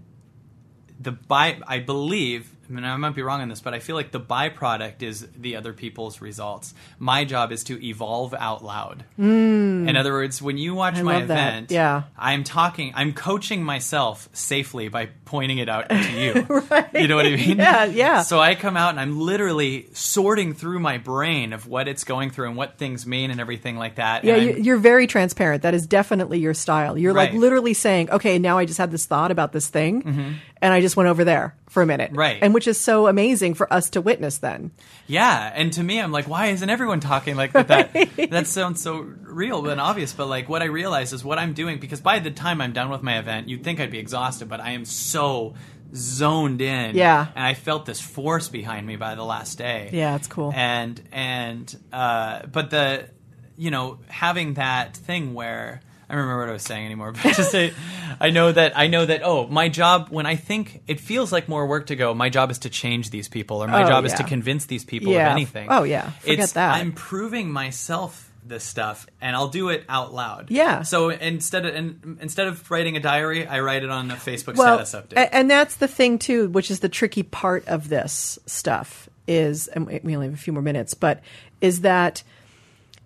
the 1.01 1.13
by 1.13 1.59
i 1.67 1.79
believe 1.79 2.51
I 2.71 2.73
mean, 2.73 2.85
I 2.85 2.97
might 2.97 3.17
be 3.17 3.23
wrong 3.23 3.41
on 3.41 3.49
this, 3.49 3.61
but 3.61 3.75
I 3.75 3.81
feel 3.81 3.97
like 3.97 4.13
the 4.13 4.21
byproduct 4.21 5.03
is 5.03 5.27
the 5.37 5.57
other 5.57 5.73
people's 5.73 6.21
results. 6.21 6.73
My 7.01 7.25
job 7.25 7.51
is 7.51 7.65
to 7.65 7.85
evolve 7.85 8.33
out 8.35 8.63
loud. 8.65 9.05
Mm. 9.19 9.89
In 9.89 9.97
other 9.97 10.13
words, 10.13 10.41
when 10.41 10.57
you 10.57 10.75
watch. 10.75 10.97
I 10.97 11.03
my 11.03 11.15
that. 11.19 11.25
event, 11.25 11.71
Yeah. 11.73 12.05
I'm 12.17 12.45
talking, 12.45 12.93
I'm 12.95 13.13
coaching 13.13 13.65
myself 13.65 14.29
safely 14.33 14.89
by 14.89 15.09
pointing 15.25 15.59
it 15.59 15.69
out 15.69 15.89
to 15.89 16.11
you. 16.13 16.47
You 17.01 17.09
know 17.09 17.17
what 17.17 17.27
I 17.27 17.37
mean? 17.37 17.57
Yeah, 17.59 17.85
yeah. 17.85 18.23
So 18.23 18.41
I 18.41 18.55
come 18.55 18.77
out 18.77 18.91
and 18.91 19.01
I'm 19.01 19.19
literally 19.21 19.89
sorting 19.93 20.55
through 20.55 20.81
my 20.81 20.99
brain 20.99 21.53
of 21.53 21.67
what 21.67 21.89
it's 21.89 22.05
going 22.05 22.31
through 22.31 22.49
and 22.49 22.57
what 22.57 22.79
things 22.79 23.07
mean 23.07 23.31
and 23.31 23.41
everything 23.41 23.77
like 23.79 23.95
that. 23.97 24.23
Yeah, 24.25 24.35
And 24.35 24.43
you, 24.45 24.51
I'm- 24.53 24.63
you're 24.63 24.77
very 24.77 25.07
transparent. 25.07 25.63
That 25.63 25.75
is 25.75 25.87
definitely 25.87 26.39
your 26.41 26.53
style. 26.55 26.99
You're 26.99 27.13
like 27.15 27.33
literally 27.33 27.75
saying, 27.75 28.11
"Okay, 28.11 28.39
now 28.39 28.59
I 28.59 28.65
just 28.65 28.79
had 28.79 28.91
this 28.91 29.07
thought 29.07 29.31
about 29.31 29.53
this 29.53 29.69
thing, 29.69 30.03
mm-hmm. 30.03 30.33
And 30.63 30.73
I 30.73 30.81
just 30.81 30.97
went 30.97 31.09
over 31.09 31.25
there 31.25 31.55
for 31.69 31.83
a 31.83 31.87
minute." 31.87 32.11
Right. 32.13 32.39
and 32.43 32.53
which 32.55 32.67
is 32.67 32.79
so 32.79 33.07
amazing 33.07 33.55
for 33.55 33.73
us 33.73 33.91
to 33.91 34.01
witness. 34.01 34.39
Then, 34.39 34.71
Yeah, 35.07 35.53
and 35.55 35.73
to 35.75 35.83
me, 35.83 36.01
I'm 36.01 36.13
like, 36.13 36.29
why 36.29 36.47
isn't 36.49 36.69
everyone 36.69 37.01
talking 37.01 37.37
like 37.37 37.53
that? 37.53 37.69
That, 37.69 38.11
that 38.31 38.47
sounds 38.47 38.83
so 38.83 38.99
real 39.23 39.67
and 39.69 39.81
obvious, 39.81 40.13
but 40.13 40.27
like 40.27 40.49
what 40.49 40.63
I 40.63 40.67
realize 40.67 41.13
is 41.13 41.25
what 41.25 41.39
I'm 41.39 41.53
doing 41.53 41.79
because 41.79 42.01
by 42.01 42.19
the 42.19 42.31
time 42.31 42.61
I'm 42.61 42.73
done 42.73 42.91
with 42.91 43.03
my 43.03 43.19
event, 43.19 43.49
you'd 43.49 43.65
think 43.65 43.81
I'd 43.81 43.91
be 43.91 43.99
exhausted, 43.99 44.49
but 44.49 44.61
I 44.61 44.71
am 44.73 44.85
so 44.85 45.55
zoned 45.95 46.61
in. 46.61 46.95
Yeah. 46.97 47.27
and 47.35 47.45
I 47.45 47.55
felt 47.55 47.87
this 47.87 48.01
force 48.01 48.49
behind 48.49 48.87
me 48.87 48.97
by 48.97 49.15
the 49.15 49.25
last 49.25 49.59
day. 49.59 49.91
Yeah, 49.93 50.17
it's 50.17 50.29
cool. 50.29 50.53
And 50.55 51.01
and 51.13 51.77
uh, 51.93 52.47
but 52.47 52.71
the 52.71 53.09
you 53.57 53.71
know 53.71 53.99
having 54.09 54.55
that 54.55 54.97
thing 54.97 55.35
where. 55.35 55.81
I 56.11 56.15
don't 56.15 56.23
remember 56.23 56.43
what 56.43 56.49
I 56.51 56.53
was 56.55 56.63
saying 56.63 56.85
anymore, 56.85 57.13
but 57.23 57.23
just 57.37 57.53
say, 57.53 57.73
I 58.21 58.31
know 58.31 58.51
that 58.51 58.77
I 58.77 58.89
know 58.89 59.07
that. 59.07 59.23
Oh, 59.25 59.47
my 59.47 59.69
job. 59.69 60.09
When 60.11 60.27
I 60.27 60.35
think 60.37 60.83
it 60.89 60.99
feels 60.99 61.31
like 61.31 61.49
more 61.49 61.67
work 61.67 61.87
to 61.87 61.97
go, 61.97 62.13
my 62.15 62.29
job 62.29 62.51
is 62.51 62.59
to 62.61 62.71
change 62.71 63.11
these 63.11 63.29
people, 63.29 63.63
or 63.63 63.69
my 63.69 63.85
Oh, 63.85 63.89
job 63.89 64.05
is 64.05 64.13
to 64.15 64.25
convince 64.25 64.67
these 64.67 64.85
people 64.85 65.13
Yeah. 65.13 65.27
of 65.29 65.33
anything. 65.33 65.69
Oh, 65.71 65.85
yeah. 65.85 66.11
Forget 66.11 66.39
it's, 66.41 66.53
that. 66.53 66.75
I'm 66.75 66.93
proving 66.93 67.51
myself 67.53 68.27
this 68.45 68.65
stuff, 68.65 69.07
and 69.21 69.37
I'll 69.37 69.49
do 69.49 69.69
it 69.69 69.85
out 69.89 70.13
loud. 70.13 70.51
Yeah. 70.51 70.83
So 70.83 71.11
instead 71.11 71.65
of 71.65 71.75
instead 72.21 72.49
of 72.49 72.69
writing 72.71 72.97
a 72.97 73.01
diary, 73.01 73.47
I 73.47 73.61
write 73.61 73.85
it 73.85 73.91
on 73.91 74.11
a 74.11 74.15
Facebook 74.17 74.57
well, 74.57 74.85
status 74.85 75.15
update. 75.15 75.29
and 75.31 75.49
that's 75.49 75.77
the 75.77 75.87
thing 75.89 76.19
too, 76.19 76.49
which 76.49 76.71
is 76.71 76.81
the 76.81 76.89
tricky 76.89 77.23
part 77.23 77.69
of 77.69 77.89
this 77.89 78.39
stuff 78.47 79.09
is, 79.29 79.69
and 79.69 79.87
we 79.87 80.15
only 80.17 80.27
have 80.27 80.35
a 80.35 80.39
few 80.39 80.53
more 80.53 80.63
minutes, 80.63 80.95
but 80.95 81.21
is 81.61 81.83
that 81.83 82.25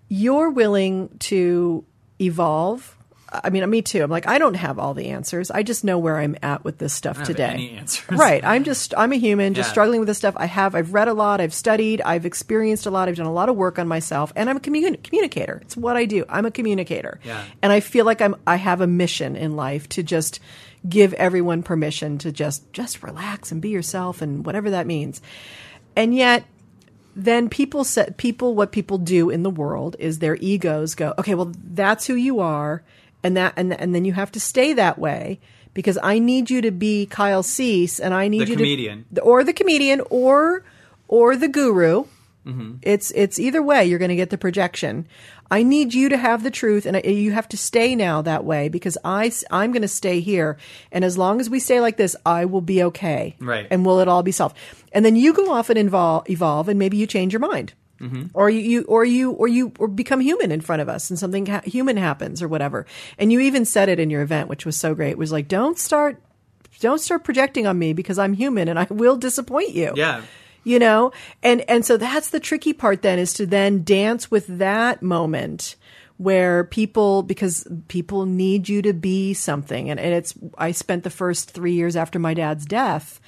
you're 0.09 0.51
willing 0.51 1.11
to 1.19 1.85
evolve. 2.21 2.97
I 3.43 3.51
mean, 3.51 3.69
me 3.69 3.83
too. 3.83 4.01
I'm 4.01 4.11
like, 4.11 4.29
I 4.29 4.39
don't 4.39 4.55
have 4.55 4.79
all 4.79 4.95
the 4.95 5.09
answers. 5.09 5.51
I 5.51 5.65
just 5.65 5.83
know 5.83 5.99
where 5.99 6.19
I'm 6.19 6.37
at 6.41 6.63
with 6.63 6.79
this 6.79 6.93
stuff 6.93 7.25
today. 7.25 7.83
Right. 8.09 8.45
I'm 8.45 8.63
just, 8.63 8.95
I'm 8.97 9.11
a 9.13 9.17
human, 9.17 9.55
just 9.55 9.69
Yeah. 9.69 9.73
struggling 9.73 9.99
with 9.99 10.07
this 10.07 10.19
stuff. 10.19 10.35
I 10.37 10.47
have, 10.47 10.77
I've 10.77 10.95
read 10.95 11.09
a 11.09 11.15
lot, 11.15 11.41
I've 11.41 11.53
studied, 11.53 12.01
I've 12.03 12.27
experienced 12.27 12.87
a 12.87 12.93
lot, 12.93 13.09
I've 13.09 13.17
done 13.17 13.27
a 13.27 13.33
lot 13.33 13.49
of 13.49 13.57
work 13.57 13.81
on 13.81 13.89
myself, 13.89 14.33
and 14.37 14.49
I'm 14.49 14.59
a 14.59 14.61
communi- 14.61 15.03
communicator. 15.03 15.59
It's 15.63 15.77
what 15.77 15.97
I 15.97 16.05
do. 16.05 16.25
I'm 16.29 16.47
a 16.47 16.53
communicator. 16.53 17.19
Yeah. 17.25 17.43
And 17.61 17.73
I 17.73 17.81
feel 17.81 18.05
like 18.05 18.23
I'm, 18.23 18.37
I 18.47 18.55
have 18.55 18.81
a 18.81 18.87
mission 18.87 19.35
in 19.35 19.57
life 19.57 19.89
to 19.91 20.05
just 20.05 20.39
give 20.89 21.13
everyone 21.15 21.65
permission 21.65 22.19
to 22.19 22.31
just, 22.31 22.73
just 22.73 23.03
relax 23.03 23.51
and 23.51 23.61
be 23.61 23.71
yourself 23.71 24.23
and 24.23 24.47
whatever 24.47 24.71
that 24.71 24.87
means. 24.87 25.21
And 25.97 26.15
yet, 26.15 26.45
then 27.17 27.49
people 27.49 27.85
set 27.85 28.17
people 28.17 28.55
what 28.55 28.73
people 28.73 28.99
do 28.99 29.31
in 29.31 29.43
the 29.43 29.51
world 29.51 29.97
is 29.99 30.19
their 30.19 30.37
egos 30.37 30.95
go 30.95 31.15
okay 31.19 31.35
well 31.35 31.53
that's 31.73 32.07
who 32.07 32.15
you 32.15 32.41
are 32.41 32.83
and 33.23 33.37
that 33.37 33.53
and, 33.57 33.73
and 33.79 33.95
then 33.95 34.05
you 34.05 34.13
have 34.13 34.33
to 34.33 34.41
stay 34.41 34.73
that 34.73 34.99
way 34.99 35.39
because 35.75 35.99
I 36.03 36.19
need 36.19 36.51
you 36.51 36.61
to 36.63 36.71
be 36.71 37.07
Kyle 37.07 37.43
Cease 37.43 37.99
and 37.99 38.15
I 38.15 38.29
need 38.29 38.43
The 38.47 38.51
you 38.53 38.57
comedian. 38.57 39.05
to 39.15 39.21
or 39.23 39.43
the 39.45 39.53
comedian 39.53 40.01
or 40.11 40.65
or 41.09 41.37
the 41.37 41.49
guru 41.49 42.05
Mm-hmm. 42.47 42.75
it's 42.83 43.11
it's 43.13 43.39
either 43.39 43.63
way 43.63 43.87
you're 43.87 43.99
going 43.99 44.11
to 44.11 44.17
get 44.17 44.29
the 44.31 44.37
projection 44.37 45.07
I 45.51 45.63
need 45.63 45.95
you 45.95 46.09
to 46.11 46.17
have 46.17 46.43
the 46.43 46.51
truth 46.51 46.85
and 46.85 46.97
I, 46.97 47.01
you 47.01 47.33
have 47.33 47.49
to 47.49 47.57
stay 47.57 47.95
now 47.95 48.21
that 48.23 48.45
way 48.45 48.69
because 48.69 48.99
I 49.03 49.33
I'm 49.51 49.73
going 49.73 49.83
to 49.83 49.89
stay 49.89 50.21
here 50.21 50.59
and 50.93 51.05
as 51.05 51.17
long 51.17 51.41
as 51.41 51.49
we 51.49 51.59
stay 51.59 51.81
like 51.81 51.97
this 51.97 52.15
I 52.27 52.45
will 52.45 52.61
be 52.61 52.83
okay 52.83 53.37
Right. 53.41 53.67
and 53.71 53.87
will 53.87 54.01
it 54.01 54.09
all 54.09 54.23
be 54.23 54.33
solved? 54.33 54.57
And 54.93 55.05
then 55.05 55.17
you 55.17 55.33
go 55.33 55.51
off 55.53 55.71
and 55.71 55.79
involve, 55.79 56.29
evolve, 56.29 56.69
and 56.69 56.79
maybe 56.79 56.97
you 56.97 57.07
change 57.07 57.33
your 57.33 57.41
mind, 57.41 57.73
mm-hmm. 58.01 58.27
or 58.33 58.49
you, 58.49 58.61
you, 58.61 58.83
or 58.85 59.05
you, 59.05 59.33
or 59.33 59.49
you, 59.49 59.73
or 59.79 59.89
become 59.89 60.21
human 60.21 60.53
in 60.53 60.61
front 60.61 60.83
of 60.83 60.89
us, 60.89 61.11
and 61.11 61.19
something 61.19 61.47
ha- 61.47 61.63
human 61.65 61.97
happens, 61.97 62.43
or 62.43 62.49
whatever. 62.49 62.87
And 63.19 63.33
you 63.33 63.41
even 63.41 63.65
said 63.65 63.89
it 63.89 63.99
in 63.99 64.09
your 64.09 64.23
event, 64.23 64.49
which 64.49 64.65
was 64.65 64.77
so 64.77 64.95
great. 64.95 65.11
It 65.11 65.19
was 65.19 65.33
like, 65.33 65.49
don't 65.49 65.79
start, 65.79 66.23
don't 66.79 67.01
start 67.01 67.25
projecting 67.25 67.67
on 67.67 67.77
me 67.79 67.93
because 67.93 68.19
I'm 68.19 68.35
human 68.35 68.69
and 68.69 68.79
I 68.79 68.87
will 68.91 69.17
disappoint 69.17 69.71
you 69.71 69.95
yeah. 69.97 70.23
You 70.65 70.79
know? 70.79 71.13
And 71.43 71.61
and 71.69 71.85
so 71.85 71.97
that's 71.97 72.31
the 72.31 72.41
tricky 72.41 72.73
part 72.73 73.03
then 73.03 73.19
is 73.19 73.33
to 73.35 73.47
then 73.47 73.85
dance 73.85 74.31
with 74.31 74.47
that 74.59 75.03
moment 75.03 75.77
where 76.17 76.65
people 76.65 77.23
because 77.23 77.67
people 77.89 78.25
need 78.25 78.69
you 78.69 78.83
to 78.83 78.93
be 78.93 79.35
something. 79.35 79.91
And, 79.91 80.01
and 80.01 80.15
it's 80.15 80.35
i 80.59 80.73
spent 80.73 81.05
the 81.05 81.11
first 81.11 81.51
three 81.51 81.75
years 81.75 81.97
after 81.97 82.19
my 82.19 82.35
dad's 82.35 82.67
death 82.67 83.21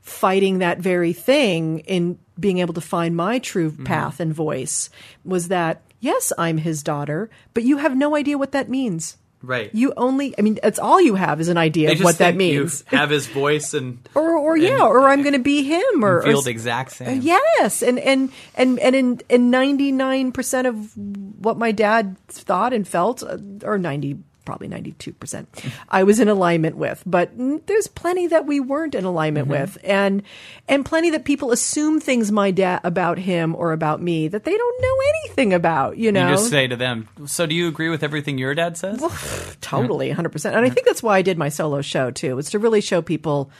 fighting 0.00 0.58
that 0.58 0.78
very 0.78 1.12
thing 1.12 1.80
in 1.80 2.18
being 2.38 2.58
able 2.58 2.74
to 2.74 2.80
find 2.80 3.14
my 3.16 3.38
true 3.38 3.70
mm-hmm. 3.70 3.84
path 3.84 4.20
and 4.20 4.32
voice 4.32 4.90
was 5.24 5.48
that 5.48 5.82
yes 6.00 6.32
i'm 6.38 6.58
his 6.58 6.82
daughter 6.82 7.28
but 7.54 7.64
you 7.64 7.76
have 7.76 7.96
no 7.96 8.16
idea 8.16 8.38
what 8.38 8.52
that 8.52 8.68
means 8.68 9.16
Right. 9.42 9.70
you 9.74 9.94
only 9.96 10.34
i 10.38 10.42
mean 10.42 10.58
it's 10.62 10.78
all 10.78 11.00
you 11.00 11.14
have 11.14 11.40
is 11.40 11.48
an 11.48 11.56
idea 11.56 11.92
of 11.92 12.00
what 12.02 12.18
that 12.18 12.36
means 12.36 12.84
have 12.88 13.08
his 13.08 13.26
voice 13.26 13.72
and 13.72 14.06
or 14.14 14.36
or 14.36 14.50
or 14.50 14.56
yeah, 14.56 14.82
or 14.82 15.08
I'm 15.08 15.22
going 15.22 15.34
to 15.34 15.38
be 15.38 15.62
him, 15.62 16.04
or, 16.04 16.22
feel 16.22 16.42
the 16.42 16.50
exact 16.50 16.92
same. 16.92 17.20
Yes, 17.22 17.82
and 17.82 17.98
and 18.00 18.32
and 18.56 18.78
and 18.80 18.96
in 18.96 19.20
in 19.28 19.50
ninety 19.50 19.92
nine 19.92 20.32
percent 20.32 20.66
of 20.66 20.96
what 20.96 21.56
my 21.56 21.70
dad 21.70 22.16
thought 22.28 22.72
and 22.72 22.86
felt, 22.86 23.22
uh, 23.22 23.38
or 23.62 23.78
ninety 23.78 24.18
probably 24.44 24.68
ninety 24.68 24.92
two 24.92 25.12
percent, 25.12 25.48
I 25.88 26.02
was 26.04 26.20
in 26.20 26.28
alignment 26.28 26.76
with. 26.76 27.02
But 27.06 27.30
there's 27.36 27.86
plenty 27.86 28.26
that 28.28 28.46
we 28.46 28.60
weren't 28.60 28.94
in 28.94 29.04
alignment 29.04 29.48
Mm-hmm. 29.48 29.50
with, 29.62 29.78
and 29.84 30.22
and 30.68 30.84
plenty 30.84 31.10
that 31.10 31.24
people 31.24 31.52
assume 31.52 32.00
things 32.00 32.30
my 32.32 32.50
dad 32.50 32.80
about 32.84 33.18
him 33.18 33.54
or 33.56 33.72
about 33.72 34.02
me 34.02 34.28
that 34.28 34.44
they 34.44 34.56
don't 34.56 34.82
know 34.82 34.96
anything 35.24 35.52
about. 35.52 35.96
You 35.98 36.12
know, 36.12 36.28
You 36.30 36.34
just 36.36 36.50
say 36.50 36.66
to 36.66 36.76
them, 36.76 37.08
"So, 37.26 37.46
do 37.46 37.54
you 37.54 37.68
agree 37.68 37.88
with 37.88 38.02
everything 38.02 38.38
your 38.38 38.54
dad 38.54 38.76
says?" 38.76 39.00
totally 39.60 40.10
100% 40.12 40.44
and 40.46 40.56
i 40.64 40.68
think 40.70 40.86
that's 40.86 41.02
why 41.02 41.18
i 41.18 41.22
did 41.22 41.38
my 41.38 41.48
solo 41.48 41.80
show 41.82 42.10
too 42.10 42.34
was 42.36 42.50
to 42.50 42.58
really 42.58 42.80
show 42.80 43.00
people 43.02 43.50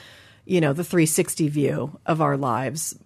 you 0.50 0.60
know 0.60 0.72
the 0.72 0.82
360 0.82 1.48
view 1.48 1.98
of 2.06 2.20
our 2.20 2.36
lives 2.36 2.96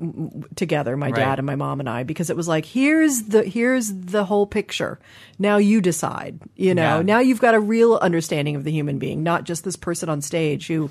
together 0.56 0.96
my 0.96 1.08
Right. 1.08 1.16
dad 1.16 1.38
and 1.38 1.44
my 1.46 1.56
mom 1.56 1.78
and 1.80 1.88
i 1.90 2.02
because 2.02 2.30
it 2.30 2.36
was 2.36 2.48
like 2.48 2.64
here's 2.64 3.22
the 3.24 3.44
here's 3.44 3.92
the 3.92 4.24
whole 4.24 4.46
picture 4.46 4.98
now 5.38 5.58
you 5.58 5.80
decide 5.82 6.40
you 6.56 6.74
know 6.74 6.96
Yeah. 6.96 7.02
now 7.02 7.18
you've 7.18 7.40
got 7.40 7.54
a 7.54 7.60
real 7.60 7.96
understanding 8.00 8.56
of 8.56 8.64
the 8.64 8.72
human 8.72 8.98
being 8.98 9.22
not 9.22 9.44
just 9.44 9.62
this 9.62 9.76
person 9.76 10.08
on 10.08 10.22
stage 10.22 10.66
who 10.68 10.90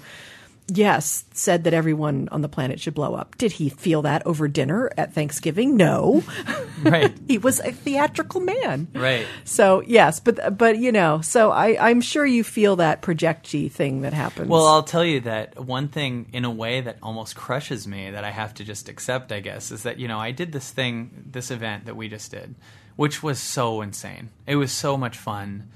yes 0.67 1.25
said 1.33 1.63
that 1.63 1.73
everyone 1.73 2.29
on 2.31 2.41
the 2.41 2.49
planet 2.49 2.79
should 2.79 2.93
blow 2.93 3.15
up 3.15 3.37
did 3.37 3.53
he 3.53 3.69
feel 3.69 4.01
that 4.01 4.25
over 4.25 4.47
dinner 4.47 4.89
at 4.97 5.13
thanksgiving 5.13 5.75
no 5.75 6.23
right, 6.83 7.13
he 7.27 7.37
was 7.37 7.59
a 7.59 7.71
theatrical 7.71 8.41
man 8.41 8.87
right. 8.93 9.25
so 9.43 9.81
yes, 9.85 10.19
but 10.19 10.57
but 10.57 10.77
you 10.77 10.91
know, 10.91 11.21
so 11.21 11.51
I 11.51 11.89
I'm 11.89 12.01
sure 12.01 12.25
you 12.25 12.43
feel 12.43 12.75
that 12.77 13.01
projecty 13.01 13.71
thing 13.71 14.01
that 14.01 14.13
happens. 14.13 14.49
Well, 14.49 14.65
I'll 14.65 14.83
tell 14.83 15.05
you 15.05 15.21
that 15.21 15.59
one 15.59 15.87
thing 15.87 16.27
in 16.33 16.45
a 16.45 16.51
way 16.51 16.81
that 16.81 16.97
almost 17.01 17.35
crushes 17.35 17.87
me 17.87 18.11
that 18.11 18.23
I 18.23 18.31
have 18.31 18.53
to 18.55 18.63
just 18.63 18.89
accept, 18.89 19.31
I 19.31 19.39
guess, 19.39 19.71
is 19.71 19.83
that, 19.83 19.99
you 19.99 20.07
know, 20.07 20.19
I 20.19 20.31
did 20.31 20.51
this 20.51 20.71
thing, 20.71 21.25
this 21.31 21.51
event 21.51 21.85
that 21.85 21.95
we 21.95 22.07
just 22.09 22.31
did, 22.31 22.55
which 22.95 23.23
was 23.23 23.39
so 23.39 23.81
insane. 23.81 24.29
It 24.47 24.55
was 24.55 24.71
so 24.71 24.97
much 24.97 25.17
fun. 25.17 25.69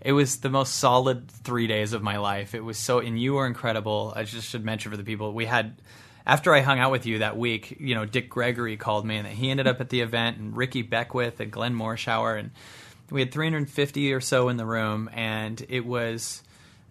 It 0.00 0.12
was 0.12 0.38
the 0.38 0.50
most 0.50 0.76
solid 0.76 1.30
three 1.30 1.66
days 1.66 1.92
of 1.92 2.02
my 2.02 2.16
life. 2.16 2.54
It 2.54 2.64
was 2.64 2.78
so, 2.78 3.00
and 3.00 3.20
you 3.20 3.34
were 3.34 3.46
incredible. 3.46 4.12
I 4.16 4.24
just 4.24 4.48
should 4.48 4.64
mention 4.64 4.90
for 4.90 4.96
the 4.96 5.04
people, 5.04 5.32
we 5.32 5.46
had, 5.46 5.76
after 6.26 6.54
I 6.54 6.60
hung 6.60 6.78
out 6.78 6.90
with 6.90 7.06
you 7.06 7.18
that 7.18 7.36
week, 7.36 7.76
you 7.78 7.94
know, 7.94 8.06
Dick 8.06 8.30
Gregory 8.30 8.76
called 8.76 9.04
me 9.04 9.16
and 9.16 9.26
he 9.26 9.50
ended 9.50 9.66
up 9.66 9.80
at 9.80 9.90
the 9.90 10.00
event 10.00 10.38
and 10.38 10.56
Ricky 10.56 10.82
Beckwith 10.82 11.40
and 11.40 11.50
Glenn 11.50 11.74
Morshower 11.74 12.38
and 12.38 12.50
we 13.10 13.20
had 13.20 13.32
350 13.32 14.12
or 14.12 14.20
so 14.20 14.48
in 14.48 14.56
the 14.56 14.64
room 14.64 15.10
and 15.12 15.64
it 15.68 15.84
was 15.84 16.42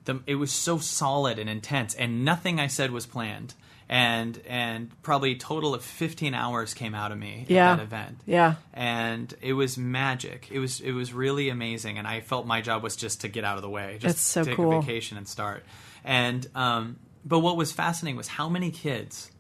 the, 0.06 0.20
it 0.28 0.36
was 0.36 0.52
so 0.52 0.78
solid 0.78 1.40
and 1.40 1.50
intense 1.50 1.96
and 1.96 2.26
nothing 2.26 2.60
I 2.60 2.68
said 2.68 2.92
was 2.92 3.06
planned 3.06 3.54
and 3.92 4.40
and 4.48 4.92
probably 5.02 5.32
a 5.32 5.36
total 5.36 5.74
of 5.74 5.84
15 5.84 6.34
hours 6.36 6.74
came 6.76 6.94
out 6.94 7.12
of 7.12 7.18
me 7.18 7.46
Yeah. 7.50 7.72
at 7.72 7.78
that 7.78 7.84
event 7.84 8.22
Yeah. 8.28 8.56
and 8.74 9.34
it 9.42 9.54
was 9.54 9.78
magic 9.78 10.48
it 10.52 10.60
was 10.60 10.80
it 10.80 10.92
was 10.92 11.12
really 11.12 11.50
amazing 11.50 11.98
and 11.98 12.08
I 12.08 12.22
felt 12.22 12.46
my 12.46 12.62
job 12.62 12.84
was 12.84 12.96
just 12.96 13.22
to 13.22 13.28
get 13.28 13.44
out 13.44 13.56
of 13.58 13.64
the 13.64 13.70
way 13.70 13.94
just 14.00 14.04
That's 14.16 14.22
so 14.22 14.44
take 14.44 14.56
cool. 14.58 14.78
a 14.78 14.82
vacation 14.82 15.18
and 15.18 15.28
start 15.28 15.66
and 16.06 16.46
um 16.54 16.98
but 17.26 17.40
what 17.40 17.58
was 17.58 17.72
fascinating 17.72 18.16
was 18.16 18.28
how 18.28 18.48
many 18.48 18.70
kids 18.72 19.32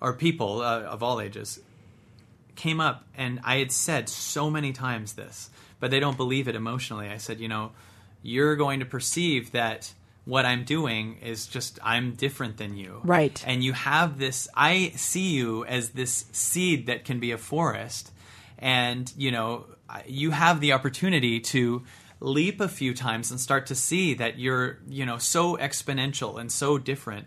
or 0.00 0.12
people 0.12 0.62
uh, 0.62 0.82
of 0.82 1.02
all 1.02 1.20
ages 1.20 1.58
came 2.54 2.80
up 2.80 3.04
and 3.16 3.40
I 3.44 3.56
had 3.58 3.70
said 3.72 4.08
so 4.08 4.48
many 4.50 4.72
times 4.72 5.12
this, 5.14 5.50
but 5.80 5.90
they 5.90 6.00
don't 6.00 6.16
believe 6.16 6.48
it 6.48 6.54
emotionally. 6.54 7.08
I 7.10 7.18
said, 7.18 7.38
you 7.38 7.48
know, 7.48 7.72
you're 8.22 8.56
going 8.56 8.80
to 8.80 8.86
perceive 8.86 9.52
that 9.52 9.92
what 10.26 10.44
I'm 10.44 10.64
doing 10.64 11.18
is 11.22 11.46
just 11.46 11.78
I'm 11.82 12.12
different 12.12 12.58
than 12.58 12.76
you. 12.76 13.00
Right. 13.04 13.42
And 13.46 13.64
you 13.64 13.72
have 13.72 14.18
this 14.18 14.48
I 14.54 14.92
see 14.96 15.30
you 15.30 15.64
as 15.64 15.90
this 15.90 16.26
seed 16.32 16.88
that 16.88 17.04
can 17.04 17.20
be 17.20 17.30
a 17.30 17.38
forest 17.38 18.12
and, 18.58 19.10
you 19.16 19.30
know, 19.30 19.66
you 20.06 20.32
have 20.32 20.60
the 20.60 20.72
opportunity 20.72 21.40
to 21.40 21.84
leap 22.18 22.60
a 22.60 22.68
few 22.68 22.92
times 22.92 23.30
and 23.30 23.40
start 23.40 23.66
to 23.66 23.74
see 23.74 24.14
that 24.14 24.38
you're, 24.38 24.78
you 24.88 25.06
know, 25.06 25.18
so 25.18 25.56
exponential 25.56 26.40
and 26.40 26.50
so 26.50 26.76
different. 26.76 27.26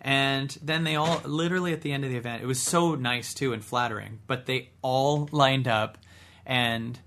And 0.00 0.56
then 0.62 0.84
they 0.84 0.94
all, 0.94 1.20
literally 1.24 1.72
at 1.72 1.80
the 1.80 1.92
end 1.92 2.04
of 2.04 2.10
the 2.10 2.16
event, 2.16 2.42
it 2.42 2.46
was 2.46 2.60
so 2.60 2.94
nice 2.94 3.34
too 3.34 3.52
and 3.52 3.64
flattering, 3.64 4.20
but 4.26 4.46
they 4.46 4.70
all 4.82 5.28
lined 5.32 5.66
up 5.66 5.98
and 6.44 6.98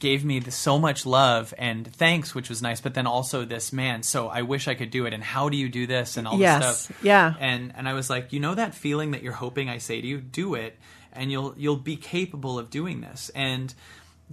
gave 0.00 0.24
me 0.24 0.40
the, 0.40 0.50
so 0.50 0.78
much 0.78 1.06
love 1.06 1.54
and 1.58 1.86
thanks, 1.94 2.34
which 2.34 2.48
was 2.48 2.60
nice. 2.62 2.80
But 2.80 2.94
then 2.94 3.06
also 3.06 3.44
this 3.44 3.72
man, 3.72 4.02
so 4.02 4.28
I 4.28 4.42
wish 4.42 4.66
I 4.68 4.74
could 4.74 4.90
do 4.90 5.06
it. 5.06 5.12
And 5.12 5.22
how 5.22 5.48
do 5.48 5.56
you 5.56 5.68
do 5.68 5.86
this? 5.86 6.16
And 6.16 6.26
all 6.26 6.38
Yes. 6.38 6.62
this 6.64 6.78
stuff. 6.84 7.02
Yeah. 7.02 7.34
And 7.38 7.72
and 7.76 7.88
I 7.88 7.92
was 7.94 8.10
like, 8.10 8.32
you 8.32 8.40
know 8.40 8.54
that 8.54 8.74
feeling 8.74 9.12
that 9.12 9.22
you're 9.22 9.32
hoping 9.32 9.68
I 9.68 9.78
say 9.78 10.00
to 10.00 10.06
you, 10.06 10.18
do 10.20 10.54
it, 10.54 10.78
and 11.12 11.30
you'll 11.30 11.54
you'll 11.56 11.76
be 11.76 11.96
capable 11.96 12.58
of 12.58 12.70
doing 12.70 13.00
this. 13.00 13.30
And 13.34 13.72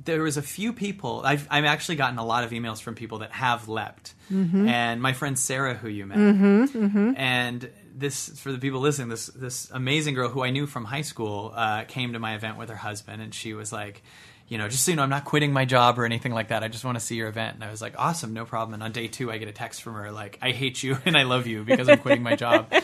there 0.03 0.23
was 0.23 0.35
a 0.35 0.41
few 0.41 0.73
people. 0.73 1.21
I've 1.23 1.47
I've 1.49 1.65
actually 1.65 1.95
gotten 1.95 2.17
a 2.17 2.25
lot 2.25 2.43
of 2.43 2.51
emails 2.51 2.81
from 2.81 2.95
people 2.95 3.19
that 3.19 3.31
have 3.31 3.69
leapt, 3.69 4.13
Mm-hmm. 4.33 4.67
and 4.67 5.01
my 5.01 5.13
friend 5.13 5.37
Sarah, 5.37 5.75
who 5.75 5.87
you 5.87 6.05
met, 6.07 6.17
and 6.17 7.69
this 7.95 8.29
for 8.39 8.51
the 8.51 8.57
people 8.57 8.79
listening, 8.81 9.09
this 9.09 9.27
this 9.27 9.69
amazing 9.71 10.15
girl 10.15 10.29
who 10.29 10.43
I 10.43 10.49
knew 10.49 10.65
from 10.67 10.85
high 10.85 11.01
school 11.03 11.53
uh, 11.55 11.83
came 11.85 12.13
to 12.13 12.19
my 12.19 12.35
event 12.35 12.57
with 12.57 12.69
her 12.69 12.75
husband, 12.75 13.21
and 13.21 13.33
she 13.33 13.53
was 13.53 13.71
like. 13.71 14.03
You 14.47 14.59
know, 14.59 14.69
just 14.69 14.85
so 14.85 14.91
you 14.91 14.97
know, 14.97 15.03
I'm 15.03 15.09
not 15.09 15.25
quitting 15.25 15.53
my 15.53 15.65
job 15.65 15.97
or 15.97 16.05
anything 16.05 16.31
like 16.31 16.49
that. 16.49 16.63
I 16.63 16.67
just 16.67 16.85
want 16.85 16.99
to 16.99 17.03
see 17.03 17.15
your 17.15 17.27
event. 17.27 17.55
And 17.55 17.63
I 17.63 17.71
was 17.71 17.81
like, 17.81 17.95
awesome, 17.97 18.33
no 18.33 18.45
problem. 18.45 18.75
And 18.75 18.83
on 18.83 18.91
day 18.91 19.07
two, 19.07 19.31
I 19.31 19.39
get 19.39 19.47
a 19.47 19.51
text 19.51 19.81
from 19.81 19.95
her 19.95 20.11
like, 20.11 20.37
I 20.41 20.51
hate 20.51 20.83
you 20.83 20.97
and 21.05 21.17
I 21.17 21.23
love 21.23 21.47
you 21.47 21.63
because 21.63 21.89
I'm 21.89 21.97
quitting 21.97 22.23
my 22.23 22.35
job. 22.35 22.71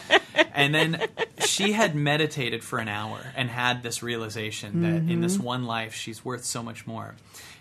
And 0.53 0.75
then 0.75 1.07
she 1.45 1.71
had 1.71 1.95
meditated 1.95 2.63
for 2.63 2.79
an 2.79 2.87
hour 2.87 3.19
and 3.35 3.49
had 3.49 3.83
this 3.83 4.03
realization 4.03 4.81
that 4.81 5.11
in 5.11 5.21
this 5.21 5.35
mm-hmm. 5.35 5.43
one 5.43 5.65
life, 5.65 5.93
she's 5.93 6.25
worth 6.25 6.43
so 6.43 6.61
much 6.61 6.85
more. 6.85 7.15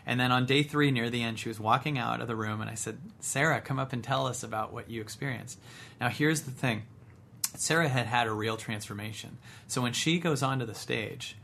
And 0.06 0.18
then 0.18 0.32
on 0.32 0.46
day 0.46 0.62
three, 0.62 0.90
near 0.90 1.10
the 1.10 1.22
end, 1.22 1.38
she 1.38 1.48
was 1.48 1.60
walking 1.60 1.98
out 1.98 2.20
of 2.20 2.26
the 2.26 2.36
room, 2.36 2.60
and 2.60 2.70
I 2.70 2.74
said, 2.74 2.98
Sarah, 3.20 3.60
come 3.60 3.78
up 3.78 3.92
and 3.92 4.02
tell 4.02 4.26
us 4.26 4.42
about 4.42 4.72
what 4.72 4.90
you 4.90 5.00
experienced. 5.00 5.58
Now, 6.00 6.08
here's 6.08 6.42
the 6.42 6.50
thing 6.50 6.82
Sarah 7.56 7.88
had 7.88 8.06
had 8.06 8.26
a 8.26 8.32
real 8.32 8.56
transformation. 8.56 9.38
So 9.66 9.82
when 9.82 9.92
she 9.92 10.18
goes 10.18 10.42
onto 10.42 10.66
the 10.66 10.74
stage, 10.74 11.36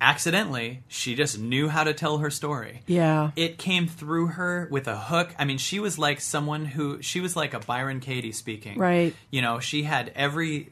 accidentally, 0.00 0.82
she 0.88 1.14
just 1.14 1.38
knew 1.38 1.68
how 1.68 1.84
to 1.84 1.92
tell 1.92 2.18
her 2.18 2.30
story. 2.30 2.82
Yeah. 2.86 3.30
It 3.36 3.58
came 3.58 3.86
through 3.86 4.28
her 4.28 4.68
with 4.70 4.86
a 4.86 4.96
hook. 4.96 5.34
I 5.38 5.44
mean, 5.44 5.58
she 5.58 5.80
was 5.80 5.98
like 5.98 6.20
someone 6.20 6.64
who, 6.64 7.02
she 7.02 7.20
was 7.20 7.36
like 7.36 7.54
a 7.54 7.60
Byron 7.60 8.00
Katie 8.00 8.32
speaking. 8.32 8.78
Right. 8.78 9.14
You 9.30 9.42
know, 9.42 9.60
she 9.60 9.82
had 9.82 10.12
every, 10.14 10.70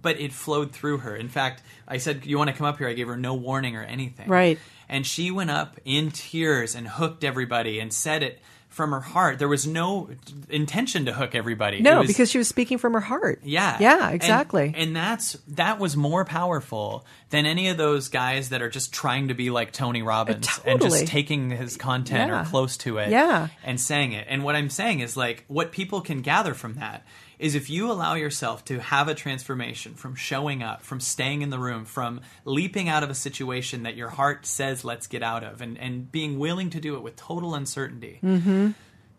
but 0.00 0.20
it 0.20 0.32
flowed 0.32 0.72
through 0.72 0.98
her. 0.98 1.14
In 1.14 1.28
fact, 1.28 1.62
I 1.86 1.98
said, 1.98 2.26
You 2.26 2.38
want 2.38 2.50
to 2.50 2.56
come 2.56 2.66
up 2.66 2.78
here? 2.78 2.88
I 2.88 2.94
gave 2.94 3.08
her 3.08 3.16
no 3.16 3.34
warning 3.34 3.76
or 3.76 3.82
anything. 3.82 4.28
Right. 4.28 4.58
And 4.88 5.06
she 5.06 5.30
went 5.30 5.50
up 5.50 5.78
in 5.84 6.10
tears 6.10 6.74
and 6.74 6.86
hooked 6.86 7.24
everybody 7.24 7.80
and 7.80 7.92
said 7.92 8.22
it 8.22 8.40
from 8.76 8.90
her 8.90 9.00
heart. 9.00 9.38
There 9.38 9.48
was 9.48 9.66
no 9.66 10.10
intention 10.50 11.06
to 11.06 11.12
hook 11.14 11.34
everybody. 11.34 11.80
No, 11.80 12.00
was- 12.00 12.08
because 12.08 12.30
she 12.30 12.36
was 12.36 12.46
speaking 12.46 12.76
from 12.76 12.92
her 12.92 13.00
heart. 13.00 13.40
yeah. 13.42 13.78
Yeah, 13.80 14.10
exactly. 14.10 14.74
And, 14.76 14.94
that's 14.94 15.32
that 15.48 15.78
was 15.78 15.96
more 15.96 16.26
powerful 16.26 17.06
than 17.30 17.46
any 17.46 17.68
of 17.68 17.78
those 17.78 18.08
guys 18.08 18.50
that 18.50 18.60
are 18.60 18.68
just 18.68 18.92
trying 18.92 19.28
to 19.28 19.34
be 19.34 19.48
like 19.48 19.72
Tony 19.72 20.02
Robbins 20.02 20.46
and 20.66 20.78
totally. 20.80 21.00
just 21.00 21.10
taking 21.10 21.50
his 21.50 21.76
content 21.78 22.30
Yeah. 22.30 22.42
or 22.42 22.44
close 22.44 22.76
to 22.78 22.98
it 22.98 23.08
Yeah. 23.10 23.48
and 23.64 23.80
saying 23.80 24.12
it. 24.12 24.26
And 24.28 24.44
what 24.44 24.54
I'm 24.56 24.68
saying 24.70 25.00
is 25.00 25.16
like 25.16 25.44
what 25.48 25.72
people 25.72 26.02
can 26.02 26.20
gather 26.20 26.52
from 26.52 26.74
that 26.74 27.02
is 27.38 27.54
if 27.54 27.68
you 27.70 27.90
allow 27.90 28.14
yourself 28.14 28.64
to 28.66 28.80
have 28.80 29.08
a 29.08 29.14
transformation 29.14 29.94
from 29.94 30.14
showing 30.14 30.62
up, 30.62 30.82
from 30.82 31.00
staying 31.00 31.42
in 31.42 31.50
the 31.50 31.58
room, 31.58 31.84
from 31.84 32.20
leaping 32.44 32.88
out 32.88 33.02
of 33.02 33.10
a 33.10 33.14
situation 33.14 33.82
that 33.84 33.96
your 33.96 34.08
heart 34.10 34.46
says 34.46 34.84
let's 34.84 35.06
get 35.06 35.22
out 35.22 35.44
of 35.44 35.60
and, 35.60 35.78
and 35.78 36.10
being 36.12 36.38
willing 36.38 36.70
to 36.70 36.80
do 36.80 36.96
it 36.96 37.02
with 37.02 37.16
total 37.16 37.54
uncertainty 37.54 38.18
mm-hmm. 38.22 38.70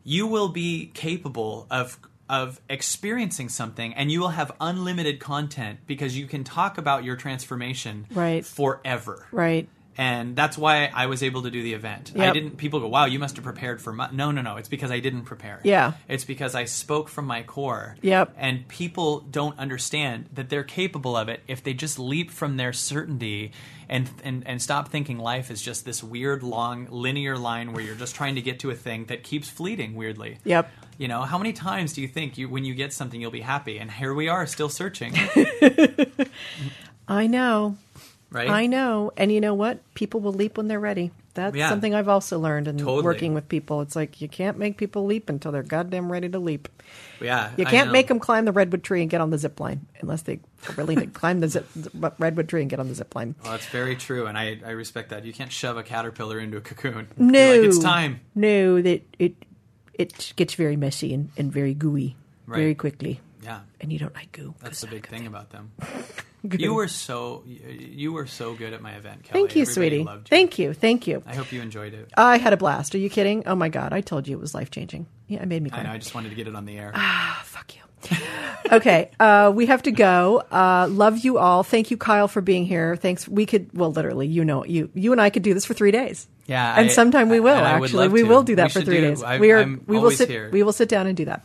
you 0.03 0.27
will 0.27 0.49
be 0.49 0.91
capable 0.93 1.67
of 1.69 1.97
of 2.29 2.59
experiencing 2.69 3.47
something 3.47 3.93
and 3.93 4.11
you 4.11 4.19
will 4.19 4.29
have 4.29 4.51
unlimited 4.59 5.19
content 5.19 5.79
because 5.87 6.17
you 6.17 6.27
can 6.27 6.43
talk 6.43 6.77
about 6.77 7.03
your 7.03 7.15
transformation 7.15 8.05
Right. 8.11 8.45
forever 8.45 9.27
Right. 9.31 9.69
And 9.97 10.35
that's 10.35 10.57
why 10.57 10.91
I 10.93 11.07
was 11.07 11.23
able 11.23 11.41
to 11.43 11.51
do 11.51 11.63
the 11.63 11.73
event. 11.73 12.13
I 12.15 12.31
didn't. 12.31 12.57
People 12.57 12.79
go, 12.79 12.87
"Wow, 12.87 13.05
you 13.05 13.17
must 13.17 13.35
have 13.35 13.43
prepared 13.43 13.81
for." 13.81 13.91
Mo-. 13.91 14.09
No, 14.11 14.31
no, 14.31 14.41
no. 14.41 14.57
It's 14.57 14.69
because 14.69 14.91
I 14.91 14.99
didn't 14.99 15.23
prepare. 15.23 15.59
Yeah. 15.63 15.93
It's 16.07 16.23
because 16.23 16.53
I 16.53 16.65
spoke 16.65 17.09
from 17.09 17.25
my 17.25 17.41
core. 17.41 17.97
Yep. 18.01 18.35
And 18.37 18.67
people 18.67 19.21
don't 19.21 19.57
understand 19.57 20.29
that 20.33 20.49
they're 20.49 20.63
capable 20.63 21.17
of 21.17 21.29
it 21.29 21.41
if 21.47 21.63
they 21.63 21.73
just 21.73 21.97
leap 21.97 22.29
from 22.29 22.57
their 22.57 22.73
certainty 22.73 23.51
and 23.89 24.09
and 24.23 24.43
and 24.45 24.61
stop 24.61 24.89
thinking 24.89 25.17
life 25.17 25.49
is 25.49 25.61
just 25.61 25.83
this 25.83 26.03
weird, 26.03 26.43
long, 26.43 26.87
linear 26.91 27.37
line 27.37 27.73
where 27.73 27.83
you're 27.83 27.95
just 27.95 28.15
trying 28.15 28.35
to 28.35 28.41
get 28.41 28.59
to 28.59 28.69
a 28.69 28.75
thing 28.75 29.05
that 29.05 29.23
keeps 29.23 29.49
fleeting 29.49 29.95
weirdly. 29.95 30.37
Yep. 30.43 30.69
You 30.99 31.07
know, 31.07 31.21
how 31.21 31.37
many 31.37 31.53
times 31.53 31.93
do 31.93 32.01
you 32.01 32.07
think 32.07 32.37
you 32.37 32.49
when 32.49 32.65
you 32.65 32.75
get 32.75 32.93
something 32.93 33.19
you'll 33.19 33.31
be 33.31 33.41
happy? 33.41 33.79
And 33.79 33.91
here 33.91 34.13
we 34.13 34.29
are, 34.29 34.45
still 34.45 34.69
searching. 34.69 35.15
I 37.07 37.27
know. 37.27 37.77
Right. 38.29 38.49
I 38.49 38.65
know. 38.65 39.11
And 39.17 39.31
you 39.31 39.39
know 39.39 39.53
what? 39.53 39.79
People 39.93 40.19
will 40.19 40.33
leap 40.33 40.57
when 40.57 40.67
they're 40.67 40.79
ready. 40.79 41.11
That's 41.33 41.55
Yeah. 41.55 41.69
something 41.69 41.93
I've 41.95 42.09
also 42.09 42.39
learned 42.39 42.67
in 42.67 42.77
Totally. 42.77 43.03
working 43.03 43.33
with 43.33 43.47
people. 43.47 43.81
It's 43.81 43.95
like 43.95 44.21
you 44.21 44.27
can't 44.27 44.57
make 44.57 44.75
people 44.77 45.05
leap 45.05 45.29
until 45.29 45.51
they're 45.51 45.63
goddamn 45.63 46.11
ready 46.11 46.27
to 46.29 46.39
leap. 46.39 46.67
Yeah, 47.21 47.51
You 47.57 47.65
can't 47.65 47.91
make 47.91 48.07
them 48.07 48.19
climb 48.19 48.45
the 48.45 48.51
redwood 48.51 48.83
tree 48.83 49.01
and 49.01 49.09
get 49.09 49.21
on 49.21 49.29
the 49.29 49.37
zip 49.37 49.59
line 49.59 49.85
unless 50.01 50.23
they 50.23 50.39
to 50.63 51.07
climb 51.13 51.39
the 51.39 51.47
zip, 51.47 51.67
redwood 52.19 52.49
tree 52.49 52.61
and 52.61 52.69
get 52.69 52.79
on 52.79 52.87
the 52.89 52.95
zip 52.95 53.15
line. 53.15 53.35
Well, 53.43 53.51
that's 53.53 53.67
very 53.67 53.95
true, 53.95 54.25
and 54.27 54.37
I, 54.37 54.59
I 54.65 54.71
respect 54.71 55.09
that. 55.09 55.25
You 55.25 55.33
can't 55.33 55.51
shove 55.51 55.77
a 55.77 55.83
caterpillar 55.83 56.39
into 56.39 56.57
a 56.57 56.61
cocoon. 56.61 57.07
No, 57.17 57.51
like, 57.51 57.61
it's 57.61 57.79
time. 57.79 58.19
No, 58.35 58.81
that 58.81 59.01
it 59.19 59.35
it 59.93 60.33
gets 60.35 60.53
very 60.55 60.75
messy 60.75 61.13
and, 61.13 61.29
and 61.37 61.51
very 61.51 61.73
gooey 61.73 62.15
very 62.47 62.75
quickly, 62.75 63.19
Yeah, 63.43 63.59
and 63.81 63.91
you 63.91 63.99
don't 63.99 64.13
like 64.15 64.31
goo. 64.31 64.53
that's 64.61 64.81
the 64.81 64.87
big 64.87 65.07
thing 65.07 65.27
about 65.27 65.49
them. 65.51 65.71
Good. 66.49 66.61
You 66.61 66.73
were 66.73 66.87
so 66.87 67.43
you 67.45 68.13
were 68.13 68.25
so 68.27 68.53
good 68.53 68.73
at 68.73 68.81
my 68.81 68.91
event, 68.93 69.23
Kelly. 69.23 69.41
Thank 69.41 69.55
you, 69.55 69.63
Everybody 69.63 69.89
sweetie. 69.89 70.03
loved 70.03 70.27
you. 70.27 70.29
Thank 70.37 70.59
you, 70.59 70.73
thank 70.73 71.07
you. 71.07 71.23
I 71.25 71.35
hope 71.35 71.51
you 71.51 71.61
enjoyed 71.61 71.93
it. 71.93 72.09
I 72.15 72.37
had 72.37 72.53
a 72.53 72.57
blast. 72.57 72.95
Are 72.95 72.99
you 72.99 73.09
kidding? 73.09 73.43
Oh 73.47 73.55
my 73.55 73.69
god! 73.69 73.93
I 73.93 74.01
told 74.01 74.27
you 74.27 74.37
it 74.37 74.39
was 74.41 74.53
life 74.55 74.71
changing. 74.71 75.07
Yeah, 75.27 75.41
it 75.41 75.47
made 75.47 75.61
me 75.61 75.69
cry. 75.69 75.79
I 75.79 75.83
know. 75.83 75.91
I 75.91 75.97
just 75.97 76.15
wanted 76.15 76.29
to 76.29 76.35
get 76.35 76.47
it 76.47 76.55
on 76.55 76.65
the 76.65 76.77
air. 76.77 76.91
Ah, 76.95 77.41
fuck 77.45 77.75
you. 77.75 77.81
okay, 78.71 79.09
uh, 79.19 79.51
we 79.53 79.65
have 79.65 79.83
to 79.83 79.91
go. 79.91 80.43
Uh, 80.51 80.87
love 80.89 81.19
you 81.19 81.37
all. 81.39 81.63
Thank 81.63 81.91
you, 81.91 81.97
Kyle, 81.97 82.27
for 82.27 82.41
being 82.41 82.65
here. 82.65 82.95
Thanks. 82.95 83.27
We 83.27 83.45
could, 83.45 83.69
well, 83.73 83.91
literally, 83.91 84.27
you 84.27 84.45
know, 84.45 84.63
you 84.65 84.89
you 84.93 85.11
and 85.11 85.19
I 85.21 85.29
could 85.29 85.43
do 85.43 85.53
this 85.53 85.65
for 85.65 85.73
three 85.73 85.91
days. 85.91 86.27
Yeah, 86.45 86.75
and 86.77 86.89
I- 86.89 86.93
sometime 86.93 87.27
we 87.29 87.39
will. 87.41 87.55
I 87.57 87.71
Actually, 87.71 88.07
we 88.07 88.21
to. 88.21 88.27
will 88.27 88.43
do 88.43 88.55
that 88.55 88.67
We 88.73 88.79
for 88.79 88.81
three 88.85 88.97
do- 89.01 89.07
days. 89.09 89.23
I- 89.23 89.39
we 89.39 89.51
are. 89.51 89.59
I'm 89.59 89.83
we 89.87 89.97
will 89.99 90.11
sit. 90.11 90.29
here. 90.29 90.49
We 90.51 90.63
will 90.63 90.71
sit 90.73 90.87
down 90.89 91.07
and 91.07 91.17
do 91.17 91.25
that. 91.25 91.43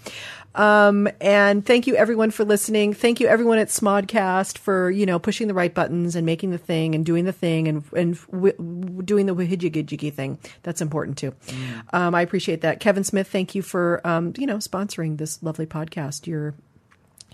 Um, 0.55 1.09
and 1.21 1.65
thank 1.65 1.87
you 1.87 1.97
everyone 1.97 2.31
for 2.31 2.45
listening. 2.45 2.93
Thank 2.93 3.21
you 3.21 3.27
everyone 3.29 3.59
at 3.59 3.69
Smodcast 3.69 4.59
for 4.59 4.91
you 4.91 5.07
know 5.07 5.19
pushing 5.19 5.49
the 5.49 5.55
right 5.55 5.73
buttons 5.73 6.15
and 6.15 6.27
making 6.27 6.51
the 6.51 6.59
thing 6.59 6.95
and 6.95 7.05
doing 7.05 7.25
the 7.25 7.33
thing 7.33 7.69
and 7.69 7.85
and 7.97 8.19
w- 8.31 8.53
w- 8.53 9.03
doing 9.03 9.27
the 9.27 9.35
wahijiggy 9.35 9.85
jiggy 9.85 10.11
thing. 10.11 10.39
That's 10.63 10.81
important 10.81 11.19
too. 11.19 11.33
Mm. 11.47 11.95
Um, 11.95 12.15
I 12.15 12.23
appreciate 12.23 12.61
that. 12.63 12.81
Kevin 12.81 13.05
Smith, 13.05 13.29
thank 13.29 13.55
you 13.55 13.63
for 13.63 14.07
um, 14.07 14.33
you 14.37 14.47
know 14.47 14.57
sponsoring 14.57 15.19
this 15.19 15.43
lovely 15.43 15.67
podcast. 15.67 16.27
You're 16.27 16.55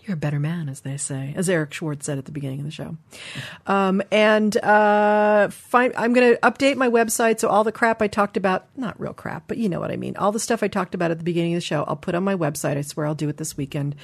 you're 0.09 0.15
a 0.15 0.19
better 0.19 0.41
man, 0.41 0.69
as 0.69 0.81
they 0.81 0.97
say, 0.97 1.35
as 1.37 1.49
Eric 1.51 1.73
Schwartz 1.73 2.07
said 2.07 2.17
at 2.19 2.25
the 2.25 2.33
beginning 2.33 2.61
of 2.61 2.65
the 2.65 2.73
show. 2.73 2.97
Um, 3.67 4.03
and 4.11 4.57
uh, 4.57 5.49
fi- 5.49 5.93
I'm 5.97 6.15
going 6.15 6.35
to 6.35 6.41
update 6.41 6.77
my 6.77 6.89
website. 6.89 7.39
So 7.41 7.49
all 7.49 7.63
the 7.63 7.73
crap 7.73 8.01
I 8.01 8.09
talked 8.09 8.37
about, 8.39 8.67
not 8.77 8.99
real 8.99 9.13
crap, 9.13 9.45
but 9.47 9.59
you 9.59 9.69
know 9.69 9.81
what 9.81 9.91
I 9.91 9.97
mean. 9.97 10.17
All 10.17 10.33
the 10.33 10.41
stuff 10.41 10.63
I 10.63 10.69
talked 10.69 10.95
about 10.95 11.11
at 11.11 11.19
the 11.19 11.25
beginning 11.25 11.53
of 11.53 11.59
the 11.59 11.67
show, 11.67 11.85
I'll 11.85 11.97
put 11.97 12.15
on 12.15 12.25
my 12.25 12.35
website. 12.35 12.79
I 12.79 12.81
swear 12.81 13.07
I'll 13.07 13.15
do 13.15 13.29
it 13.29 13.37
this 13.37 13.57
weekend. 13.57 13.95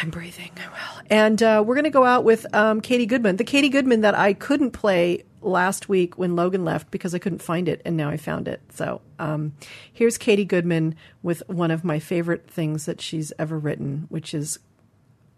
I'm 0.00 0.10
breathing. 0.10 0.50
I 0.56 0.68
will. 0.68 1.02
And 1.10 1.42
uh, 1.42 1.64
we're 1.66 1.74
going 1.74 1.84
to 1.84 1.90
go 1.90 2.04
out 2.04 2.24
with 2.24 2.46
um, 2.54 2.80
Katie 2.80 3.06
Goodman, 3.06 3.36
the 3.36 3.44
Katie 3.44 3.68
Goodman 3.68 4.02
that 4.02 4.14
I 4.14 4.34
couldn't 4.34 4.72
play 4.72 5.24
last 5.40 5.88
week 5.88 6.18
when 6.18 6.36
Logan 6.36 6.64
left 6.64 6.90
because 6.90 7.14
I 7.14 7.18
couldn't 7.18 7.42
find 7.42 7.68
it, 7.68 7.82
and 7.84 7.96
now 7.96 8.08
I 8.08 8.16
found 8.16 8.48
it. 8.48 8.60
So 8.70 9.02
um, 9.18 9.52
here's 9.92 10.18
Katie 10.18 10.44
Goodman 10.44 10.96
with 11.22 11.42
one 11.48 11.70
of 11.70 11.84
my 11.84 11.98
favorite 11.98 12.48
things 12.48 12.86
that 12.86 13.00
she's 13.00 13.32
ever 13.38 13.58
written, 13.58 14.06
which 14.08 14.34
is 14.34 14.58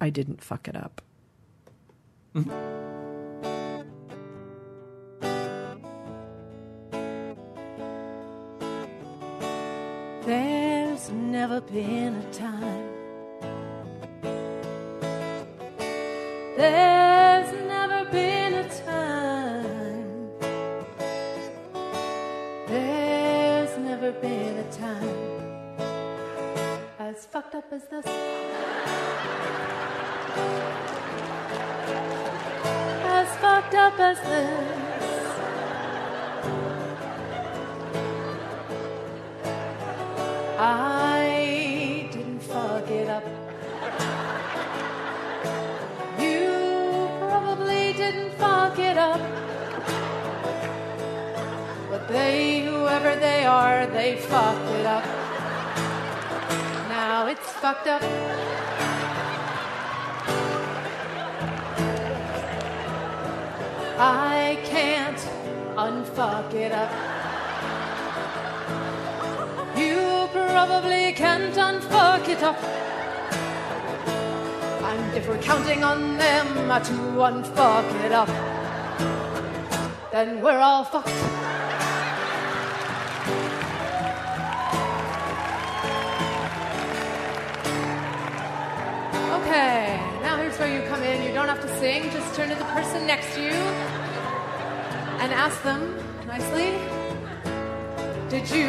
I 0.01 0.11
didn't 0.11 0.43
fuck 0.43 0.69
it 0.69 0.77
up. 0.77 1.03
There's 10.25 11.11
never 11.11 11.61
been 11.61 12.15
a 12.17 12.33
time. 12.33 12.89
There's 16.57 17.53
never 17.69 18.11
been 18.11 18.55
a 18.55 18.69
time. 18.69 20.31
There's 22.67 23.79
never 23.79 24.13
been 24.13 24.59
a 24.59 24.73
time 24.73 25.26
fucked 27.37 27.55
up 27.55 27.71
as 27.71 27.83
this. 27.85 28.07
As 33.05 33.29
fucked 33.43 33.75
up 33.75 34.01
as 34.01 34.19
this. 34.21 35.23
I 40.59 42.09
didn't 42.11 42.41
fuck 42.41 42.91
it 42.91 43.09
up. 43.11 43.25
You 46.19 47.09
probably 47.19 47.93
didn't 47.93 48.33
fuck 48.39 48.79
it 48.79 48.97
up. 48.97 49.21
But 51.91 52.09
they, 52.09 52.65
whoever 52.65 53.15
they 53.17 53.45
are, 53.45 53.87
they 53.89 54.17
fucked 54.17 54.71
it 54.71 54.87
up. 54.87 55.16
Fucked 57.61 57.87
up. 57.87 58.03
I 63.99 64.59
can't 64.63 65.17
unfuck 65.77 66.53
it 66.53 66.73
up. 66.73 66.91
You 69.77 70.29
probably 70.33 71.13
can't 71.13 71.55
unfuck 71.55 72.29
it 72.29 72.43
up. 72.43 72.63
And 74.83 75.17
if 75.17 75.27
we're 75.27 75.39
counting 75.39 75.83
on 75.83 76.19
them 76.19 76.47
to 76.69 76.93
unfuck 76.93 78.05
it 78.05 78.13
up, 78.13 78.29
then 80.13 80.43
we're 80.43 80.59
all 80.59 80.85
fucked. 80.85 81.46
Okay, 89.57 89.99
now 90.21 90.37
here's 90.37 90.59
where 90.59 90.69
you 90.69 90.87
come 90.87 91.03
in. 91.03 91.23
You 91.23 91.33
don't 91.33 91.49
have 91.49 91.63
to 91.63 91.79
sing, 91.79 92.11
just 92.11 92.35
turn 92.35 92.51
to 92.51 92.55
the 92.57 92.67
person 92.77 93.07
next 93.07 93.35
to 93.37 93.41
you 93.41 93.57
and 95.23 95.33
ask 95.33 95.63
them 95.63 95.97
nicely 96.27 96.77
Did 98.29 98.51
you 98.51 98.69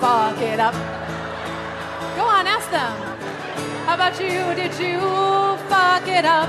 fuck 0.00 0.40
it 0.40 0.58
up? 0.58 0.72
Go 2.16 2.24
on, 2.24 2.46
ask 2.46 2.70
them. 2.70 2.96
How 3.84 3.96
about 3.96 4.18
you? 4.18 4.40
Did 4.56 4.72
you 4.80 4.98
fuck 5.68 6.08
it 6.08 6.24
up? 6.24 6.48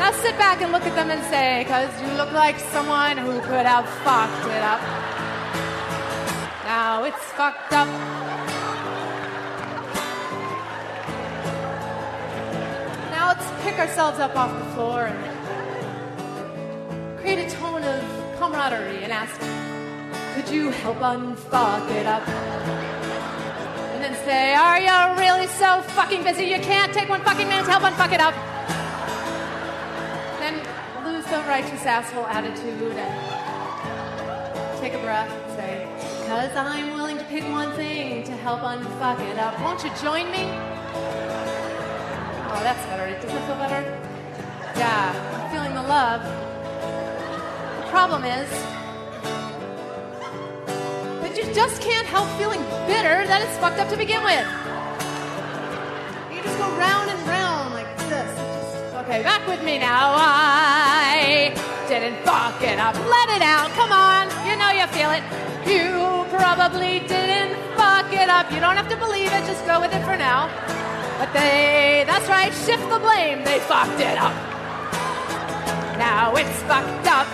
Now 0.00 0.10
sit 0.10 0.36
back 0.38 0.62
and 0.62 0.72
look 0.72 0.82
at 0.82 0.96
them 0.96 1.08
and 1.08 1.22
say, 1.30 1.62
because 1.62 1.92
you 2.02 2.08
look 2.14 2.32
like 2.32 2.58
someone 2.58 3.16
who 3.16 3.38
could 3.42 3.66
have 3.74 3.88
fucked 4.02 4.46
it 4.46 4.64
up. 4.74 4.82
Now 6.64 7.04
it's 7.04 7.24
fucked 7.38 7.72
up. 7.74 8.29
Pick 13.62 13.78
ourselves 13.78 14.18
up 14.18 14.34
off 14.36 14.52
the 14.58 14.64
floor 14.74 15.06
and 15.06 15.18
create 17.20 17.38
a 17.38 17.50
tone 17.50 17.82
of 17.82 18.02
camaraderie 18.38 19.04
and 19.04 19.12
ask, 19.12 19.38
could 20.34 20.48
you 20.52 20.70
help 20.70 20.96
unfuck 20.98 21.90
it 21.90 22.06
up? 22.06 22.26
And 23.92 24.02
then 24.02 24.14
say, 24.24 24.54
are 24.54 24.80
you 24.80 25.20
really 25.20 25.46
so 25.46 25.82
fucking 25.92 26.22
busy 26.24 26.44
you 26.44 26.58
can't 26.60 26.92
take 26.94 27.08
one 27.10 27.20
fucking 27.20 27.46
minute 27.46 27.66
to 27.66 27.70
help 27.70 27.82
unfuck 27.82 28.12
it 28.12 28.20
up? 28.20 28.34
Then 30.40 30.54
lose 31.04 31.24
the 31.26 31.40
righteous 31.46 31.84
asshole 31.84 32.26
attitude 32.26 32.96
and 32.96 34.80
take 34.80 34.94
a 34.94 34.98
breath 35.00 35.30
and 35.30 35.52
say, 35.56 35.86
because 36.22 36.56
I'm 36.56 36.94
willing 36.94 37.18
to 37.18 37.24
pick 37.24 37.44
one 37.50 37.72
thing 37.72 38.24
to 38.24 38.32
help 38.32 38.60
unfuck 38.60 39.20
it 39.20 39.38
up. 39.38 39.60
Won't 39.60 39.84
you 39.84 39.90
join 40.00 40.30
me? 40.30 40.48
Oh, 42.52 42.60
that's 42.62 42.84
better. 42.86 43.06
Doesn't 43.20 43.30
it 43.30 43.46
feel 43.46 43.56
better? 43.56 43.82
Yeah, 44.76 45.12
I'm 45.34 45.50
feeling 45.50 45.74
the 45.74 45.82
love. 45.82 46.22
The 47.80 47.86
problem 47.90 48.24
is 48.24 48.48
that 51.22 51.36
you 51.36 51.52
just 51.54 51.80
can't 51.80 52.06
help 52.06 52.28
feeling 52.38 52.60
bitter 52.86 53.26
that 53.26 53.42
it's 53.42 53.56
fucked 53.58 53.78
up 53.78 53.88
to 53.90 53.96
begin 53.96 54.22
with. 54.24 54.46
You 56.34 56.42
just 56.42 56.58
go 56.58 56.68
round 56.76 57.10
and 57.10 57.20
round 57.28 57.74
like 57.74 57.96
this. 58.08 58.30
Okay, 59.04 59.22
back 59.22 59.46
with 59.46 59.62
me 59.62 59.78
now. 59.78 60.14
I 60.16 61.54
didn't 61.88 62.18
fuck 62.24 62.60
it 62.62 62.78
up. 62.78 62.94
Let 62.94 63.28
it 63.36 63.42
out. 63.42 63.70
Come 63.78 63.92
on. 63.92 64.26
You 64.46 64.56
know 64.56 64.70
you 64.70 64.86
feel 64.90 65.10
it. 65.10 65.22
You 65.66 66.26
probably 66.34 67.00
didn't 67.06 67.54
fuck 67.76 68.12
it 68.12 68.28
up. 68.28 68.50
You 68.50 68.60
don't 68.60 68.76
have 68.76 68.88
to 68.88 68.96
believe 68.96 69.32
it. 69.32 69.46
Just 69.46 69.64
go 69.66 69.80
with 69.80 69.92
it 69.92 70.02
for 70.04 70.16
now. 70.16 70.48
But 71.20 71.32
they, 71.34 72.02
that's 72.06 72.26
right, 72.30 72.50
shift 72.50 72.88
the 72.88 72.98
blame. 72.98 73.44
They 73.44 73.58
fucked 73.58 74.00
it 74.00 74.16
up. 74.16 74.32
Now 75.98 76.34
it's 76.34 76.62
fucked 76.62 77.06
up. 77.06 77.26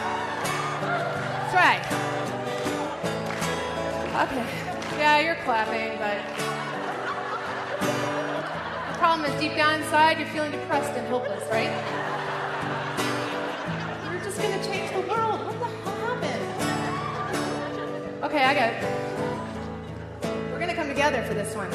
That's 0.82 1.54
right. 1.54 1.86
Okay. 4.24 4.44
Yeah, 4.98 5.20
you're 5.20 5.36
clapping, 5.44 5.98
but. 5.98 6.18
The 8.90 8.98
problem 8.98 9.30
is 9.30 9.40
deep 9.40 9.54
down 9.54 9.80
inside, 9.80 10.18
you're 10.18 10.26
feeling 10.30 10.50
depressed 10.50 10.90
and 10.98 11.06
hopeless, 11.06 11.48
right? 11.48 11.70
You're 14.10 14.24
just 14.24 14.42
gonna 14.42 14.64
change 14.64 14.90
the 14.94 15.02
world. 15.02 15.46
What 15.46 15.60
the 15.60 15.66
hell 15.66 15.94
happened? 16.18 16.42
Okay, 18.24 18.42
I 18.42 18.52
got 18.52 18.72
it. 18.72 18.82
We're 20.50 20.58
gonna 20.58 20.74
come 20.74 20.88
together 20.88 21.22
for 21.22 21.34
this 21.34 21.54
one. 21.54 21.70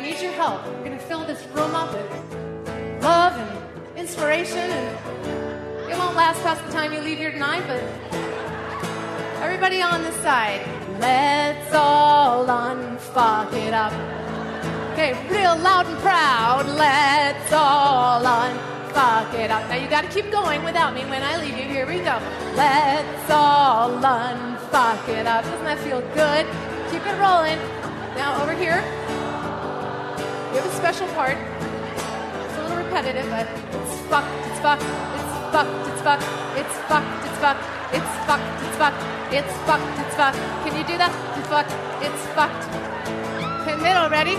I 0.00 0.02
need 0.02 0.18
your 0.22 0.32
help. 0.32 0.64
We're 0.64 0.84
gonna 0.84 0.98
fill 0.98 1.26
this 1.26 1.46
room 1.48 1.74
up 1.74 1.92
with 1.92 3.02
love 3.02 3.34
and 3.36 3.98
inspiration, 3.98 4.56
and 4.56 5.92
it 5.92 5.98
won't 5.98 6.16
last 6.16 6.42
past 6.42 6.64
the 6.64 6.72
time 6.72 6.94
you 6.94 7.00
leave 7.00 7.18
here 7.18 7.30
tonight, 7.30 7.64
but 7.66 7.82
everybody 9.42 9.82
on 9.82 10.02
this 10.02 10.16
side, 10.22 10.62
let's 11.00 11.74
all 11.74 12.46
unfuck 12.46 13.52
it 13.52 13.74
up. 13.74 13.92
Okay, 14.94 15.12
real 15.28 15.54
loud 15.58 15.84
and 15.84 15.98
proud. 15.98 16.64
Let's 16.66 17.52
all 17.52 18.22
unfuck 18.24 19.34
it 19.34 19.50
up. 19.50 19.68
Now 19.68 19.74
you 19.74 19.86
got 19.90 20.04
to 20.04 20.08
keep 20.08 20.32
going 20.32 20.64
without 20.64 20.94
me 20.94 21.02
when 21.10 21.22
I 21.22 21.36
leave 21.36 21.58
you. 21.58 21.64
Here 21.64 21.86
we 21.86 21.98
go. 21.98 22.18
Let's 22.56 23.30
all 23.30 23.90
unfuck 24.00 25.06
it 25.10 25.26
up. 25.26 25.44
Doesn't 25.44 25.64
that 25.66 25.78
feel 25.80 26.00
good? 26.16 26.46
Keep 26.90 27.06
it 27.06 27.20
rolling. 27.20 27.58
Now 28.16 28.42
over 28.42 28.54
here, 28.54 28.82
we 30.50 30.56
have 30.56 30.66
a 30.66 30.74
special 30.74 31.06
part. 31.14 31.36
It's 31.38 32.56
a 32.58 32.62
little 32.62 32.76
repetitive, 32.78 33.30
but 33.30 33.46
it's 33.46 34.00
fucked. 34.10 34.26
It's 34.50 34.58
fucked. 34.58 34.82
It's 34.82 35.46
fucked. 35.54 35.70
It's 35.86 36.02
fucked. 36.02 36.26
It's 36.58 36.76
fucked. 36.90 37.24
It's 37.26 37.38
fucked. 37.38 37.62
It's 37.94 38.18
fucked. 38.26 38.50
It's 38.58 38.76
fucked. 38.76 39.02
It's 39.30 39.54
fucked. 39.62 39.98
It's 40.00 40.14
fucked. 40.16 40.38
Can 40.66 40.72
you 40.74 40.84
do 40.84 40.98
that? 40.98 41.14
It's 41.38 41.46
fucked. 41.46 41.70
It's 42.02 42.22
fucked. 42.34 42.66
Okay, 43.62 43.76
middle, 43.78 44.10
ready? 44.10 44.34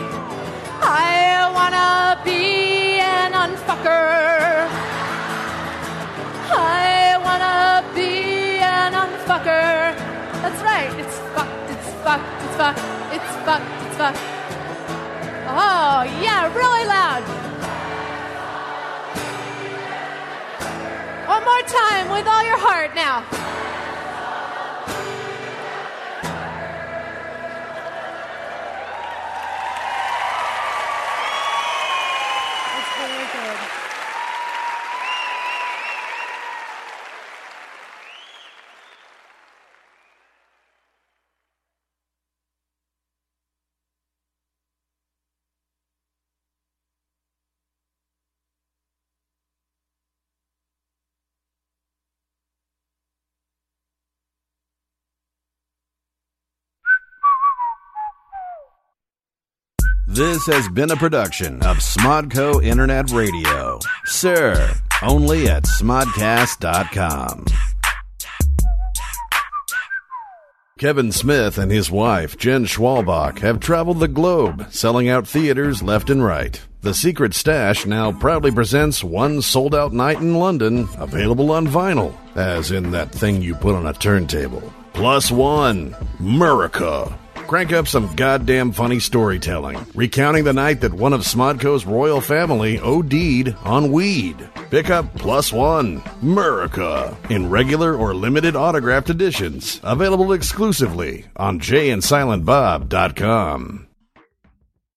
I 0.84 1.48
wanna 1.56 2.20
be 2.26 3.00
an 3.00 3.32
unfucker. 3.32 4.68
I 6.52 7.16
wanna 7.24 7.88
be 7.96 8.60
an 8.60 8.94
unfucker. 8.94 9.96
That's 10.44 10.62
right. 10.62 10.92
It's 11.00 11.18
fucked. 11.32 11.72
It's 11.72 11.90
fucked. 12.04 12.28
It's 12.44 12.56
fucked. 12.58 12.80
It's 13.16 13.36
fucked. 13.46 13.86
It's 13.88 13.98
fucked. 13.98 14.41
Oh 15.54 16.04
yeah, 16.24 16.48
really 16.56 16.86
loud. 16.86 17.24
One 21.28 21.44
more 21.44 21.62
time 21.68 22.10
with 22.10 22.26
all 22.26 22.44
your 22.44 22.58
heart 22.58 22.96
now. 22.96 23.26
This 60.14 60.46
has 60.48 60.68
been 60.68 60.92
a 60.92 60.98
production 60.98 61.64
of 61.64 61.78
Smodco 61.78 62.62
Internet 62.62 63.12
Radio. 63.12 63.80
Sir, 64.04 64.74
only 65.02 65.48
at 65.48 65.64
smodcast.com. 65.64 67.46
Kevin 70.78 71.14
Smith 71.14 71.58
and 71.58 71.72
his 71.72 71.90
wife, 71.90 72.38
Jen 72.38 72.66
Schwalbach, 72.66 73.40
have 73.40 73.62
traveled 73.62 74.02
the 74.02 74.10
globe, 74.10 74.68
selling 74.70 75.08
out 75.08 75.26
theaters 75.26 75.82
left 75.82 76.10
and 76.10 76.22
right. 76.22 76.62
The 76.82 76.94
Secret 76.94 77.34
Stash 77.34 77.86
now 77.86 78.12
proudly 78.12 78.52
presents 78.52 79.06
one 79.06 79.42
sold 79.42 79.74
out 79.74 79.94
night 79.94 80.18
in 80.18 80.36
London, 80.36 80.90
available 80.98 81.52
on 81.52 81.68
vinyl, 81.68 82.14
as 82.36 82.72
in 82.72 82.92
that 82.92 83.14
thing 83.14 83.42
you 83.42 83.56
put 83.56 83.76
on 83.76 83.88
a 83.88 83.94
turntable. 83.94 84.74
Plus 84.92 85.32
one, 85.32 85.92
Murica. 86.20 87.18
Crank 87.52 87.74
up 87.74 87.86
some 87.86 88.16
goddamn 88.16 88.72
funny 88.72 89.02
storytelling, 89.02 89.86
recounting 89.94 90.46
the 90.46 90.54
night 90.54 90.80
that 90.80 90.94
one 90.94 91.12
of 91.12 91.24
Smodco's 91.24 91.86
royal 91.86 92.22
family 92.22 92.80
OD'd 92.80 93.54
on 93.66 93.92
weed. 93.92 94.38
Pick 94.70 94.90
up 94.90 95.14
Plus 95.16 95.52
One, 95.52 96.00
Murica, 96.24 97.14
in 97.30 97.50
regular 97.50 97.94
or 97.94 98.16
limited 98.16 98.56
autographed 98.56 99.10
editions, 99.10 99.82
available 99.84 100.32
exclusively 100.32 101.26
on 101.36 101.60
jayandsilentbob.com. 101.60 103.88